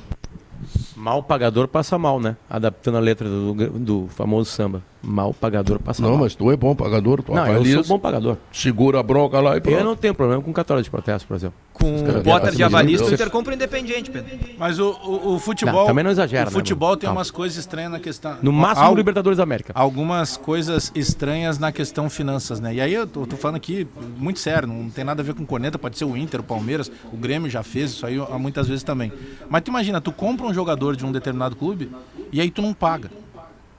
Mal 0.95 1.23
pagador 1.23 1.67
passa 1.67 1.97
mal, 1.97 2.19
né? 2.19 2.37
Adaptando 2.47 2.97
a 2.97 2.99
letra 2.99 3.27
do, 3.27 3.53
do 3.79 4.07
famoso 4.09 4.51
samba. 4.51 4.83
Mal 5.05 5.33
pagador 5.33 5.79
passa 5.79 6.01
não, 6.01 6.11
mal. 6.11 6.19
Mas 6.19 6.35
tu 6.35 6.51
é 6.51 6.57
bom 6.57 6.75
pagador, 6.75 7.21
tu 7.21 7.33
Não, 7.33 7.47
eu 7.47 7.83
sou 7.83 7.95
bom 7.95 7.99
pagador. 7.99 8.37
Segura 8.51 8.99
a 8.99 9.03
bronca 9.03 9.39
lá 9.39 9.55
e 9.55 9.61
pronto. 9.61 9.77
Eu 9.77 9.83
não 9.83 9.95
tenho 9.95 10.15
problema 10.15 10.41
com 10.41 10.51
católico 10.51 10.83
de 10.85 10.89
protesto, 10.89 11.27
por 11.27 11.35
exemplo. 11.35 11.55
Com 11.73 11.95
o 11.97 12.23
Potter 12.23 12.55
de 12.55 12.63
avalista, 12.63 13.05
o 13.05 13.13
Inter 13.13 13.29
compra 13.29 13.53
independente, 13.53 14.09
Pedro. 14.09 14.31
Mas 14.57 14.79
o, 14.79 14.91
o, 14.91 15.35
o 15.35 15.39
futebol... 15.39 15.81
Não, 15.81 15.87
também 15.87 16.03
não 16.03 16.11
exagera, 16.11 16.43
O 16.43 16.45
né, 16.45 16.51
futebol 16.51 16.91
né, 16.91 16.97
tem 17.01 17.09
umas 17.09 17.29
coisas 17.29 17.57
estranhas 17.57 17.91
na 17.91 17.99
questão... 17.99 18.37
No 18.41 18.51
máximo, 18.51 18.87
Al... 18.87 18.95
Libertadores 18.95 19.37
da 19.37 19.43
América. 19.43 19.73
Algumas 19.75 20.37
coisas 20.37 20.91
estranhas 20.95 21.59
na 21.59 21.71
questão 21.71 22.09
finanças, 22.09 22.59
né? 22.59 22.73
E 22.73 22.81
aí 22.81 22.93
eu 22.93 23.05
tô, 23.05 23.27
tô, 23.27 23.35
falando 23.35 23.57
aqui 23.57 23.87
muito 24.17 24.39
sério, 24.39 24.67
não 24.67 24.89
tem 24.89 25.03
nada 25.03 25.21
a 25.21 25.25
ver 25.25 25.35
com 25.35 25.45
corneta, 25.45 25.77
pode 25.77 25.97
ser 25.97 26.05
o 26.05 26.17
Inter, 26.17 26.39
o 26.39 26.43
Palmeiras, 26.43 26.91
o 27.11 27.17
Grêmio 27.17 27.49
já 27.49 27.61
fez 27.61 27.91
isso 27.91 28.05
aí 28.05 28.17
muitas 28.39 28.67
vezes 28.67 28.83
também. 28.83 29.11
Mas 29.49 29.61
tu 29.61 29.69
imagina, 29.69 30.01
tu 30.01 30.11
compra 30.11 30.47
um 30.47 30.53
jogador 30.53 30.95
de 30.95 31.05
um 31.05 31.11
determinado 31.11 31.55
clube 31.55 31.91
e 32.31 32.41
aí 32.41 32.49
tu 32.49 32.61
não 32.61 32.73
paga 32.73 33.11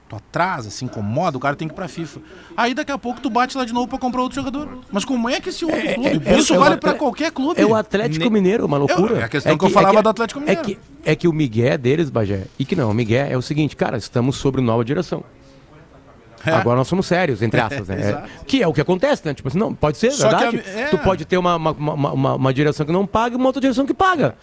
tu 0.07 0.15
atrasa, 0.15 0.69
se 0.69 0.85
incomoda, 0.85 1.37
o 1.37 1.39
cara 1.39 1.55
tem 1.55 1.67
que 1.67 1.73
ir 1.73 1.75
pra 1.75 1.87
FIFA. 1.87 2.21
Aí 2.55 2.73
daqui 2.73 2.91
a 2.91 2.97
pouco 2.97 3.19
tu 3.19 3.29
bate 3.29 3.57
lá 3.57 3.65
de 3.65 3.73
novo 3.73 3.87
pra 3.87 3.97
comprar 3.97 4.21
outro 4.21 4.35
jogador. 4.35 4.79
Mas 4.91 5.03
como 5.03 5.29
é 5.29 5.39
que 5.41 5.49
esse 5.49 5.65
outro 5.65 5.79
é, 5.79 5.93
clube? 5.93 6.21
É, 6.25 6.37
Isso 6.37 6.53
é, 6.53 6.57
vale 6.57 6.75
é, 6.75 6.77
pra 6.77 6.93
qualquer 6.93 7.31
clube. 7.31 7.59
É 7.59 7.65
o 7.65 7.75
Atlético 7.75 8.29
Mineiro, 8.29 8.65
uma 8.65 8.77
loucura. 8.77 9.19
É 9.19 9.23
a 9.23 9.29
questão 9.29 9.57
que, 9.57 9.65
eu 9.65 9.69
falava 9.69 10.01
do 10.01 10.09
Atlético 10.09 10.39
Mineiro. 10.39 10.61
É 10.61 10.63
que, 10.63 10.79
é 11.03 11.15
que 11.15 11.27
o 11.27 11.33
Miguel 11.33 11.77
deles, 11.77 12.09
Bagé, 12.09 12.45
e 12.57 12.65
que 12.65 12.75
não, 12.75 12.91
o 12.91 12.93
Miguel 12.93 13.27
é 13.27 13.37
o 13.37 13.41
seguinte, 13.41 13.75
cara, 13.75 13.97
estamos 13.97 14.37
sobre 14.37 14.61
nova 14.61 14.83
direção. 14.83 15.23
Agora 16.45 16.77
nós 16.77 16.87
somos 16.87 17.05
sérios, 17.05 17.41
entre 17.41 17.59
aspas, 17.61 17.87
né? 17.87 18.23
que 18.45 18.61
é 18.61 18.67
o 18.67 18.73
que 18.73 18.81
acontece, 18.81 19.23
né? 19.25 19.33
Tipo 19.33 19.49
assim, 19.49 19.57
não, 19.57 19.73
pode 19.73 19.97
ser, 19.97 20.11
Só 20.11 20.29
verdade. 20.29 20.63
A, 20.85 20.89
tu 20.89 20.97
pode 20.99 21.25
ter 21.25 21.37
uma, 21.37 21.55
uma, 21.55 21.71
uma, 21.71 22.35
uma, 22.35 22.53
direção 22.53 22.85
que 22.85 22.91
não 22.91 23.05
paga 23.05 23.35
e 23.35 23.37
uma 23.37 23.47
outra 23.47 23.61
direção 23.61 23.85
que 23.85 23.93
paga. 23.93 24.35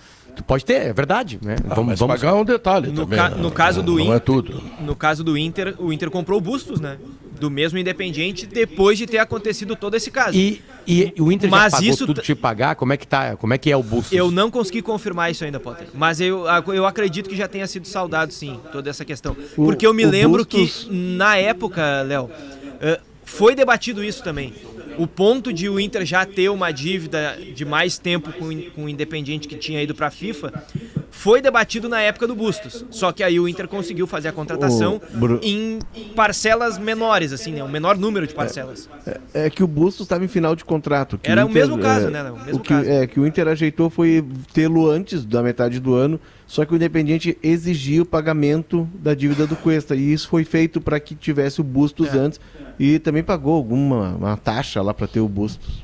Pode 0.43 0.65
ter, 0.65 0.75
é 0.75 0.93
verdade. 0.93 1.39
Né? 1.43 1.57
Ah, 1.65 1.75
vamos, 1.75 1.91
mas 1.91 1.99
vamos... 1.99 2.21
pagar 2.21 2.35
um 2.35 2.45
detalhe 2.45 2.89
no 2.89 3.03
também. 3.03 3.19
Ca 3.19 3.31
né? 3.31 3.37
no 3.41 3.51
caso 3.51 3.83
do 3.83 4.01
Inter, 4.01 4.15
é 4.15 4.19
tudo. 4.19 4.63
No 4.81 4.97
caso 4.97 5.23
do 5.23 5.37
Inter, 5.39 5.75
o 5.79 5.93
Inter 5.93 6.11
comprou 6.11 6.39
o 6.39 6.41
Bustos, 6.41 6.81
né? 6.81 6.99
Do 7.39 7.51
mesmo 7.51 7.79
Independiente, 7.79 8.47
depois 8.47 8.97
de 8.99 9.07
ter 9.07 9.19
acontecido 9.19 9.77
todo 9.77 9.95
esse 9.95 10.11
caso. 10.11 10.37
E, 10.37 10.63
e 10.87 11.13
o 11.19 11.31
Inter 11.31 11.51
mas 11.51 11.73
já 11.73 11.79
pagou 11.79 11.91
isso 11.91 12.07
tudo 12.07 12.21
te 12.21 12.35
pagar? 12.35 12.77
Como 12.77 12.93
é 12.93 12.97
que 12.97 13.07
tá? 13.07 13.37
Como 13.37 13.53
é 13.53 13.59
que 13.59 13.71
é 13.71 13.77
o 13.77 13.83
Bustos? 13.83 14.13
Eu 14.13 14.31
não 14.31 14.51
consegui 14.51 14.83
confirmar 14.83 15.31
isso 15.31 15.45
ainda, 15.45 15.59
Potter. 15.61 15.89
Mas 15.95 16.21
eu, 16.21 16.45
eu 16.73 16.87
acredito 16.87 17.29
que 17.29 17.37
já 17.37 17.49
tenha 17.49 17.67
sido 17.67 17.87
saudado, 17.87 18.33
sim, 18.33 18.59
toda 18.73 18.89
essa 18.91 19.05
questão. 19.05 19.37
Porque 19.57 19.87
eu 19.87 19.95
me 19.95 20.05
lembro 20.05 20.45
Bustos... 20.45 20.85
que, 20.85 20.93
na 20.93 21.37
época, 21.37 22.03
Léo, 22.03 22.31
eh, 22.81 23.01
foi 23.25 23.55
debatido 23.55 24.03
isso 24.03 24.23
também 24.23 24.53
o 24.99 25.07
ponto 25.07 25.53
de 25.53 25.69
o 25.69 25.79
Inter 25.79 26.05
já 26.05 26.25
ter 26.25 26.49
uma 26.49 26.71
dívida 26.71 27.39
de 27.55 27.65
mais 27.65 27.99
tempo 27.99 28.33
com, 28.33 28.49
com 28.71 28.85
o 28.85 28.89
Independiente 28.89 29.49
que 29.49 29.57
tinha 29.57 29.83
ido 29.83 29.95
para 29.95 30.09
a 30.09 30.11
FIFA 30.11 30.53
foi 31.25 31.41
debatido 31.41 31.89
na 31.89 32.03
época 32.03 32.27
do 32.27 32.35
Bustos. 32.35 32.85
Só 32.91 33.11
que 33.11 33.23
aí 33.23 33.41
o 33.41 33.49
Inter 33.49 33.67
conseguiu 33.67 34.07
fazer 34.07 34.29
a 34.29 34.33
contratação 34.33 35.01
Bru... 35.15 35.41
em 35.43 35.79
parcelas 36.15 36.77
menores, 36.77 37.33
assim, 37.33 37.51
né? 37.51 37.65
Um 37.65 37.69
menor 37.69 37.97
número 37.97 38.27
de 38.27 38.35
parcelas. 38.35 38.91
É, 39.07 39.11
é, 39.33 39.47
é 39.47 39.51
que 39.51 39.65
o 39.65 39.67
Bustos 39.67 40.05
estava 40.05 40.23
em 40.23 40.29
final 40.29 40.55
de 40.55 40.67
contrato. 40.67 41.19
Era 41.23 41.47
o, 41.47 41.49
Inter, 41.49 41.65
o 41.65 41.69
mesmo 41.69 41.83
caso, 41.83 42.09
é, 42.09 42.11
né? 42.11 42.31
O 42.31 42.37
mesmo 42.37 42.57
o 42.57 42.61
que, 42.61 42.69
caso. 42.69 42.91
É, 42.91 43.07
que 43.07 43.19
o 43.19 43.27
Inter 43.27 43.49
ajeitou 43.49 43.89
foi 43.89 44.23
tê-lo 44.53 44.87
antes 44.87 45.25
da 45.25 45.43
metade 45.43 45.81
do 45.81 45.95
ano, 45.95 46.21
só 46.47 46.63
que 46.67 46.75
o 46.75 46.77
Independiente 46.77 47.39
exigia 47.43 48.03
o 48.03 48.07
pagamento 48.07 48.87
da 48.93 49.15
dívida 49.15 49.47
do 49.47 49.57
Cuesta. 49.57 49.97
E 49.97 50.13
isso 50.13 50.29
foi 50.29 50.45
feito 50.45 50.79
para 50.79 51.01
que 51.01 51.15
tivesse 51.15 51.59
o 51.59 51.65
Bustos 51.65 52.15
é. 52.15 52.19
antes 52.19 52.39
e 52.79 52.99
também 52.99 53.25
pagou 53.25 53.55
alguma 53.55 54.11
uma 54.11 54.37
taxa 54.37 54.83
lá 54.83 54.93
para 54.93 55.07
ter 55.07 55.21
o 55.21 55.29
Bustos. 55.29 55.83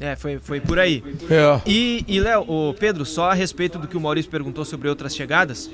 É, 0.00 0.16
foi, 0.16 0.38
foi 0.38 0.60
por 0.60 0.78
aí. 0.78 1.02
É. 1.30 1.60
E, 1.66 2.04
e 2.08 2.20
Léo, 2.20 2.44
o 2.48 2.74
Pedro, 2.74 3.04
só 3.04 3.30
a 3.30 3.34
respeito 3.34 3.78
do 3.78 3.86
que 3.86 3.96
o 3.96 4.00
Maurício 4.00 4.30
perguntou 4.30 4.64
sobre 4.64 4.88
outras 4.88 5.14
chegadas, 5.14 5.70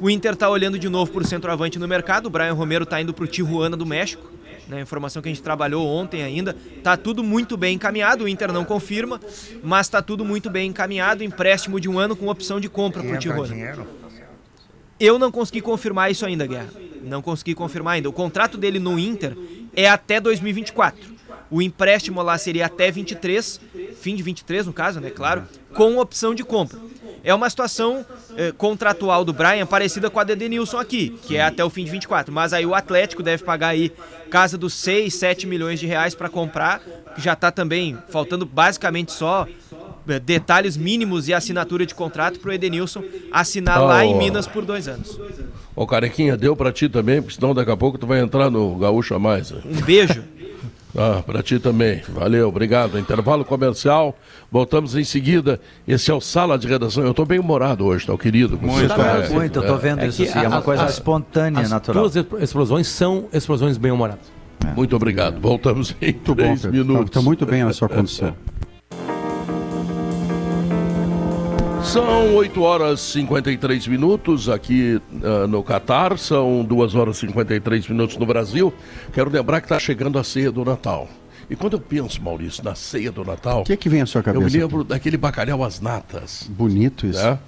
o 0.00 0.08
Inter 0.08 0.36
tá 0.36 0.48
olhando 0.48 0.78
de 0.78 0.88
novo 0.88 1.10
por 1.10 1.24
centroavante 1.24 1.78
no 1.78 1.88
mercado, 1.88 2.26
o 2.26 2.30
Brian 2.30 2.52
Romero 2.52 2.86
tá 2.86 3.00
indo 3.00 3.12
pro 3.12 3.26
Tijuana 3.26 3.76
do 3.76 3.86
México. 3.86 4.32
Né, 4.66 4.80
informação 4.80 5.20
que 5.20 5.28
a 5.28 5.32
gente 5.32 5.42
trabalhou 5.42 5.86
ontem 5.86 6.22
ainda. 6.22 6.56
Tá 6.82 6.96
tudo 6.96 7.22
muito 7.22 7.54
bem 7.54 7.74
encaminhado, 7.74 8.24
o 8.24 8.28
Inter 8.28 8.50
não 8.50 8.64
confirma, 8.64 9.20
mas 9.62 9.90
tá 9.90 10.00
tudo 10.00 10.24
muito 10.24 10.48
bem 10.48 10.70
encaminhado. 10.70 11.22
Empréstimo 11.22 11.78
de 11.78 11.86
um 11.86 11.98
ano 11.98 12.16
com 12.16 12.28
opção 12.28 12.58
de 12.58 12.68
compra 12.68 13.02
pro 13.02 13.18
Tijuana. 13.18 13.86
Eu 14.98 15.18
não 15.18 15.30
consegui 15.30 15.60
confirmar 15.60 16.10
isso 16.10 16.24
ainda, 16.24 16.46
Guerra. 16.46 16.70
Não 17.02 17.20
consegui 17.20 17.54
confirmar 17.54 17.94
ainda. 17.96 18.08
O 18.08 18.12
contrato 18.12 18.56
dele 18.56 18.78
no 18.78 18.98
Inter 18.98 19.36
é 19.76 19.86
até 19.86 20.18
2024. 20.18 21.13
O 21.50 21.62
empréstimo 21.62 22.22
lá 22.22 22.36
seria 22.38 22.66
até 22.66 22.90
23, 22.90 23.60
fim 24.00 24.16
de 24.16 24.22
23 24.22 24.66
no 24.66 24.72
caso, 24.72 25.00
né? 25.00 25.10
Claro, 25.10 25.44
com 25.74 25.98
opção 25.98 26.34
de 26.34 26.42
compra. 26.42 26.78
É 27.22 27.34
uma 27.34 27.48
situação 27.48 28.04
eh, 28.36 28.52
contratual 28.52 29.24
do 29.24 29.32
Brian 29.32 29.64
parecida 29.64 30.10
com 30.10 30.20
a 30.20 30.24
do 30.24 30.32
Edenilson 30.32 30.76
aqui, 30.76 31.18
que 31.22 31.36
é 31.36 31.42
até 31.42 31.64
o 31.64 31.70
fim 31.70 31.84
de 31.84 31.90
24. 31.90 32.30
Mas 32.30 32.52
aí 32.52 32.66
o 32.66 32.74
Atlético 32.74 33.22
deve 33.22 33.42
pagar 33.42 33.68
aí 33.68 33.90
casa 34.30 34.58
dos 34.58 34.74
6, 34.74 35.14
7 35.14 35.46
milhões 35.46 35.80
de 35.80 35.86
reais 35.86 36.14
para 36.14 36.28
comprar, 36.28 36.80
que 37.14 37.22
já 37.22 37.32
está 37.32 37.50
também 37.50 37.96
faltando 38.10 38.44
basicamente 38.44 39.10
só 39.10 39.48
eh, 40.06 40.20
detalhes 40.20 40.76
mínimos 40.76 41.26
e 41.26 41.32
assinatura 41.32 41.86
de 41.86 41.94
contrato 41.94 42.38
para 42.40 42.50
o 42.50 42.52
Edenilson 42.52 43.02
assinar 43.32 43.80
oh. 43.80 43.86
lá 43.86 44.04
em 44.04 44.14
Minas 44.18 44.46
por 44.46 44.64
dois 44.64 44.86
anos. 44.86 45.18
Ô, 45.74 45.86
Carequinha, 45.86 46.36
deu 46.36 46.54
para 46.54 46.70
ti 46.70 46.90
também, 46.90 47.22
porque 47.22 47.36
senão 47.36 47.54
daqui 47.54 47.70
a 47.70 47.76
pouco 47.76 47.96
tu 47.96 48.06
vai 48.06 48.20
entrar 48.20 48.50
no 48.50 48.76
Gaúcho 48.76 49.14
a 49.14 49.18
mais. 49.18 49.50
Um 49.50 49.80
beijo. 49.84 50.22
Ah, 50.96 51.22
para 51.24 51.42
ti 51.42 51.58
também. 51.58 52.02
Valeu, 52.08 52.48
obrigado. 52.48 52.98
Intervalo 52.98 53.44
comercial. 53.44 54.16
Voltamos 54.50 54.94
em 54.94 55.02
seguida. 55.02 55.60
Esse 55.86 56.10
é 56.10 56.14
o 56.14 56.20
Sala 56.20 56.56
de 56.56 56.68
Redação. 56.68 57.02
Eu 57.02 57.10
estou 57.10 57.26
bem 57.26 57.38
humorado 57.38 57.84
hoje, 57.84 58.06
tá, 58.06 58.16
querido? 58.16 58.58
Muito, 58.60 58.88
tá 58.88 59.28
muito. 59.30 59.58
Eu 59.58 59.62
estou 59.62 59.78
vendo 59.78 60.00
é 60.00 60.06
isso. 60.06 60.22
Assim, 60.22 60.38
é 60.38 60.48
uma 60.48 60.62
coisa 60.62 60.84
espontânea, 60.86 61.62
as 61.62 61.70
natural. 61.70 62.04
As 62.04 62.12
duas 62.12 62.42
explosões 62.42 62.86
são 62.86 63.28
explosões 63.32 63.76
bem 63.76 63.90
humoradas. 63.90 64.32
É. 64.64 64.74
Muito 64.74 64.94
obrigado. 64.94 65.40
Voltamos 65.40 65.94
em 66.00 66.12
muito 66.12 66.34
três 66.34 66.64
bom, 66.64 66.70
minutos. 66.70 67.06
Está 67.06 67.20
muito 67.20 67.44
bem 67.44 67.62
a 67.62 67.72
sua 67.72 67.88
condição. 67.88 68.34
São 71.84 72.34
8 72.34 72.62
horas 72.62 73.00
e 73.00 73.12
53 73.12 73.86
minutos 73.86 74.48
aqui 74.48 75.00
uh, 75.12 75.46
no 75.46 75.62
Catar, 75.62 76.18
são 76.18 76.64
2 76.64 76.94
horas 76.94 77.18
e 77.18 77.20
53 77.20 77.88
minutos 77.88 78.16
no 78.16 78.26
Brasil. 78.26 78.72
Quero 79.12 79.30
lembrar 79.30 79.60
que 79.60 79.66
está 79.66 79.78
chegando 79.78 80.18
a 80.18 80.24
ceia 80.24 80.50
do 80.50 80.64
Natal. 80.64 81.08
E 81.48 81.54
quando 81.54 81.74
eu 81.74 81.80
penso, 81.80 82.20
Maurício, 82.22 82.64
na 82.64 82.74
ceia 82.74 83.12
do 83.12 83.24
Natal. 83.24 83.60
O 83.60 83.64
que, 83.64 83.74
é 83.74 83.76
que 83.76 83.88
vem 83.88 84.00
à 84.00 84.06
sua 84.06 84.22
cabeça? 84.22 84.44
Eu 84.44 84.50
me 84.50 84.58
lembro 84.58 84.80
aqui? 84.80 84.88
daquele 84.88 85.16
bacalhau 85.16 85.62
às 85.62 85.80
natas. 85.80 86.48
Bonito 86.48 87.06
isso. 87.06 87.22
Né? 87.22 87.38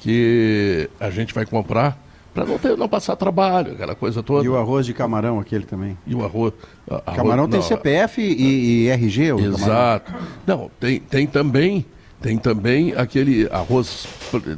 Que 0.00 0.90
a 0.98 1.10
gente 1.10 1.32
vai 1.32 1.46
comprar 1.46 1.96
para 2.34 2.44
não, 2.44 2.58
ter, 2.58 2.76
não 2.76 2.88
passar 2.88 3.14
trabalho, 3.14 3.72
aquela 3.74 3.94
coisa 3.94 4.22
toda. 4.22 4.44
E 4.44 4.48
o 4.48 4.56
arroz 4.56 4.86
de 4.86 4.92
camarão, 4.92 5.38
aquele 5.38 5.64
também. 5.64 5.96
E 6.04 6.14
o 6.14 6.24
arroz. 6.24 6.52
arroz 6.90 7.16
camarão 7.16 7.48
tem 7.48 7.60
não, 7.60 7.66
CPF 7.66 8.20
e, 8.20 8.86
e 8.86 8.88
RG, 8.88 9.32
o 9.34 9.40
Exato. 9.40 10.10
Camarão. 10.10 10.28
Não, 10.44 10.70
tem, 10.80 10.98
tem 10.98 11.26
também 11.28 11.86
tem 12.24 12.38
também 12.38 12.94
aquele 12.94 13.46
arroz 13.52 14.06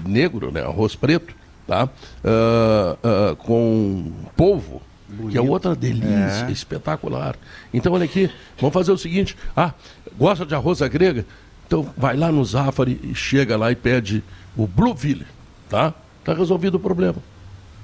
negro, 0.06 0.52
né? 0.52 0.62
arroz 0.62 0.94
preto, 0.94 1.34
tá? 1.66 1.86
Uh, 2.22 3.32
uh, 3.32 3.36
com 3.38 4.12
polvo, 4.36 4.80
Bonito. 5.08 5.32
que 5.32 5.36
é 5.36 5.40
outra 5.40 5.74
delícia, 5.74 6.46
é. 6.48 6.52
espetacular. 6.52 7.34
Então, 7.74 7.92
olha 7.92 8.04
aqui, 8.04 8.30
vamos 8.60 8.72
fazer 8.72 8.92
o 8.92 8.96
seguinte: 8.96 9.36
ah, 9.56 9.74
gosta 10.16 10.46
de 10.46 10.54
arroz 10.54 10.80
à 10.80 10.86
grega? 10.86 11.26
Então, 11.66 11.92
vai 11.96 12.16
lá 12.16 12.30
no 12.30 12.44
Zafari 12.44 13.00
e 13.02 13.16
chega 13.16 13.56
lá 13.56 13.72
e 13.72 13.74
pede 13.74 14.22
o 14.56 14.68
Blueville, 14.68 15.26
tá? 15.68 15.92
Tá 16.22 16.34
resolvido 16.34 16.76
o 16.76 16.80
problema. 16.80 17.16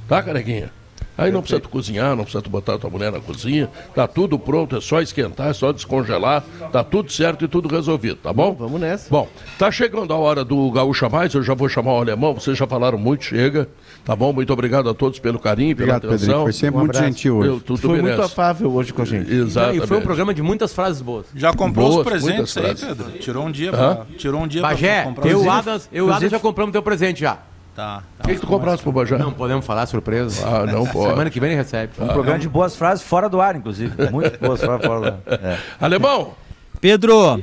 Tá, 0.07 0.23
carequinha? 0.23 0.71
Aí 1.17 1.31
não 1.31 1.41
precisa 1.41 1.61
tu 1.61 1.69
cozinhar, 1.69 2.17
não 2.17 2.25
precisa 2.25 2.43
tu 2.43 2.49
botar 2.49 2.79
tua 2.79 2.89
mulher 2.89 3.13
na 3.13 3.21
cozinha, 3.21 3.69
tá 3.95 4.07
tudo 4.07 4.39
pronto, 4.39 4.77
é 4.77 4.81
só 4.81 5.01
esquentar, 5.01 5.49
é 5.49 5.53
só 5.53 5.71
descongelar, 5.73 6.43
tá 6.73 6.83
tudo 6.83 7.13
certo 7.13 7.45
e 7.45 7.49
tudo 7.49 7.69
resolvido, 7.69 8.17
tá 8.17 8.33
bom? 8.33 8.55
Vamos 8.55 8.81
nessa. 8.81 9.11
Bom, 9.11 9.29
tá 9.59 9.71
chegando 9.71 10.13
a 10.13 10.17
hora 10.17 10.45
do 10.45 10.71
Gaúcha 10.71 11.09
Mais, 11.09 11.35
eu 11.35 11.43
já 11.43 11.55
vou 11.55 11.69
chamar 11.69 11.93
o 11.93 11.99
alemão, 11.99 12.35
vocês 12.35 12.57
já 12.57 12.67
falaram 12.67 12.97
muito, 12.97 13.25
chega, 13.25 13.69
tá 14.05 14.17
bom? 14.17 14.33
Muito 14.33 14.53
obrigado 14.53 14.89
a 14.89 14.95
todos 14.95 15.19
pelo 15.19 15.39
carinho, 15.39 15.77
pela 15.77 15.97
obrigado, 15.97 16.11
atenção. 16.11 16.27
Pedrinho, 16.27 16.43
foi 16.45 16.53
sempre 16.53 16.77
um 16.77 16.85
muito 16.85 16.99
gentil 16.99 17.37
hoje. 17.37 17.49
Eu, 17.49 17.61
tudo 17.61 17.79
Foi 17.79 17.91
merece. 17.91 18.17
muito 18.17 18.23
afável 18.23 18.73
hoje 18.73 18.93
com 18.93 19.03
a 19.03 19.05
gente. 19.05 19.33
Exato. 19.33 19.77
E 19.77 19.87
foi 19.87 19.99
um 19.99 20.03
programa 20.03 20.33
de 20.33 20.43
muitas 20.43 20.73
frases 20.73 21.03
boas. 21.03 21.27
Já 21.35 21.53
comprou 21.53 21.91
boas, 21.91 22.07
os 22.07 22.13
presentes 22.13 22.57
aí, 22.57 22.75
Pedro? 22.75 23.11
Tirou 23.19 23.47
um 23.47 23.51
dia 23.51 23.71
pra, 23.71 24.07
tirou 24.17 24.41
um 24.41 24.49
dia 24.49 24.63
Bagé, 24.63 25.03
pra 25.03 25.05
comprar 25.05 25.31
eu, 25.31 25.51
Adams, 25.51 25.89
eu 25.93 26.09
e 26.09 26.13
Adams 26.13 26.31
já 26.31 26.39
compramos 26.39 26.73
teu 26.73 26.83
presente 26.83 27.21
já. 27.21 27.39
Tá. 27.75 28.03
O 28.21 28.25
que, 28.25 28.35
que 28.35 28.41
tu 28.41 28.47
compraste 28.47 28.83
pro 28.83 28.93
Bajá? 28.93 29.17
Não 29.17 29.33
podemos 29.33 29.65
falar 29.65 29.87
surpresa. 29.87 30.47
Ah, 30.47 30.67
não 30.67 30.85
pode. 30.87 31.11
Semana 31.11 31.31
que 31.31 31.41
vem 31.41 31.51
ele 31.51 31.57
recebe. 31.57 31.93
Um 31.99 32.05
ah, 32.05 32.13
programa 32.13 32.39
de 32.39 32.49
boas 32.49 32.77
frases 32.77 33.03
fora 33.03 33.29
do 33.29 33.41
ar, 33.41 33.57
inclusive. 33.57 33.95
Muito 34.13 34.39
boas 34.39 34.61
frases 34.61 34.87
fora 34.87 35.01
do 35.01 35.07
ar. 35.07 35.39
É. 35.43 35.59
Alemão! 35.81 36.35
Pedro, 36.81 37.41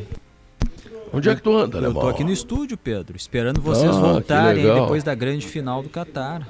Onde 1.11 1.30
é 1.30 1.35
que 1.35 1.41
tu 1.41 1.56
anda, 1.56 1.80
Eu 1.80 1.93
tô 1.93 2.07
aqui 2.07 2.23
no 2.23 2.31
estúdio, 2.31 2.77
Pedro, 2.77 3.15
esperando 3.15 3.61
vocês 3.61 3.95
ah, 3.95 3.99
voltarem 3.99 4.64
depois 4.64 5.03
da 5.03 5.15
grande 5.15 5.47
final 5.47 5.81
do 5.81 5.89
Catar. 5.89 6.47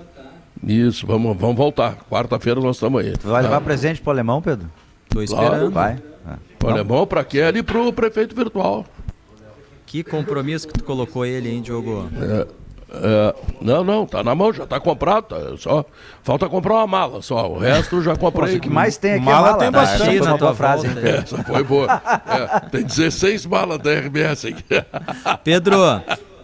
Isso, 0.61 1.07
vamos, 1.07 1.37
vamos 1.37 1.55
voltar. 1.55 1.95
Quarta-feira 2.09 2.59
nós 2.59 2.75
estamos 2.75 2.99
aí. 3.01 3.17
Tu 3.17 3.27
vai 3.27 3.41
levar 3.41 3.57
ah. 3.57 3.61
presente 3.61 4.01
pro 4.01 4.11
alemão, 4.11 4.41
Pedro? 4.41 4.69
Tô 5.07 5.21
esperando. 5.21 5.71
Claro. 5.71 5.71
Vai. 5.71 6.01
O 6.61 6.67
alemão 6.67 7.07
para 7.07 7.23
Kelly 7.23 7.59
e 7.59 7.63
pro 7.63 7.93
prefeito 7.93 8.35
virtual. 8.35 8.85
Que 9.85 10.03
compromisso 10.03 10.67
que 10.67 10.73
tu 10.73 10.83
colocou 10.83 11.25
ele, 11.25 11.49
hein, 11.49 11.61
Diogo? 11.61 12.09
É, 12.21 12.47
é, 12.91 13.35
não, 13.61 13.83
não, 13.83 14.05
tá 14.05 14.23
na 14.23 14.33
mão, 14.33 14.51
já 14.51 14.65
tá 14.65 14.79
comprado. 14.79 15.25
Tá, 15.25 15.57
só, 15.57 15.85
falta 16.23 16.49
comprar 16.49 16.75
uma 16.75 16.87
mala 16.87 17.21
só. 17.21 17.49
O 17.49 17.59
resto 17.59 18.01
já 18.01 18.15
comprei. 18.15 18.57
o 18.57 18.59
que 18.59 18.69
mais 18.69 18.97
tem 18.97 19.13
aqui 19.13 19.25
mala, 19.25 19.37
é 19.37 19.51
mala 19.51 19.57
tem 19.59 19.71
tá? 19.71 19.79
bastante. 19.79 20.17
Essa 20.17 20.23
foi 20.23 20.27
uma 20.27 20.37
boa 20.37 20.55
frase. 20.55 20.87
Essa 20.87 21.43
foi 21.43 21.63
boa. 21.63 22.01
É, 22.27 22.59
tem 22.69 22.83
16 22.83 23.45
malas 23.45 23.79
da 23.79 23.93
RBS 23.93 24.45
aqui. 24.45 24.63
Pedro, 25.43 25.77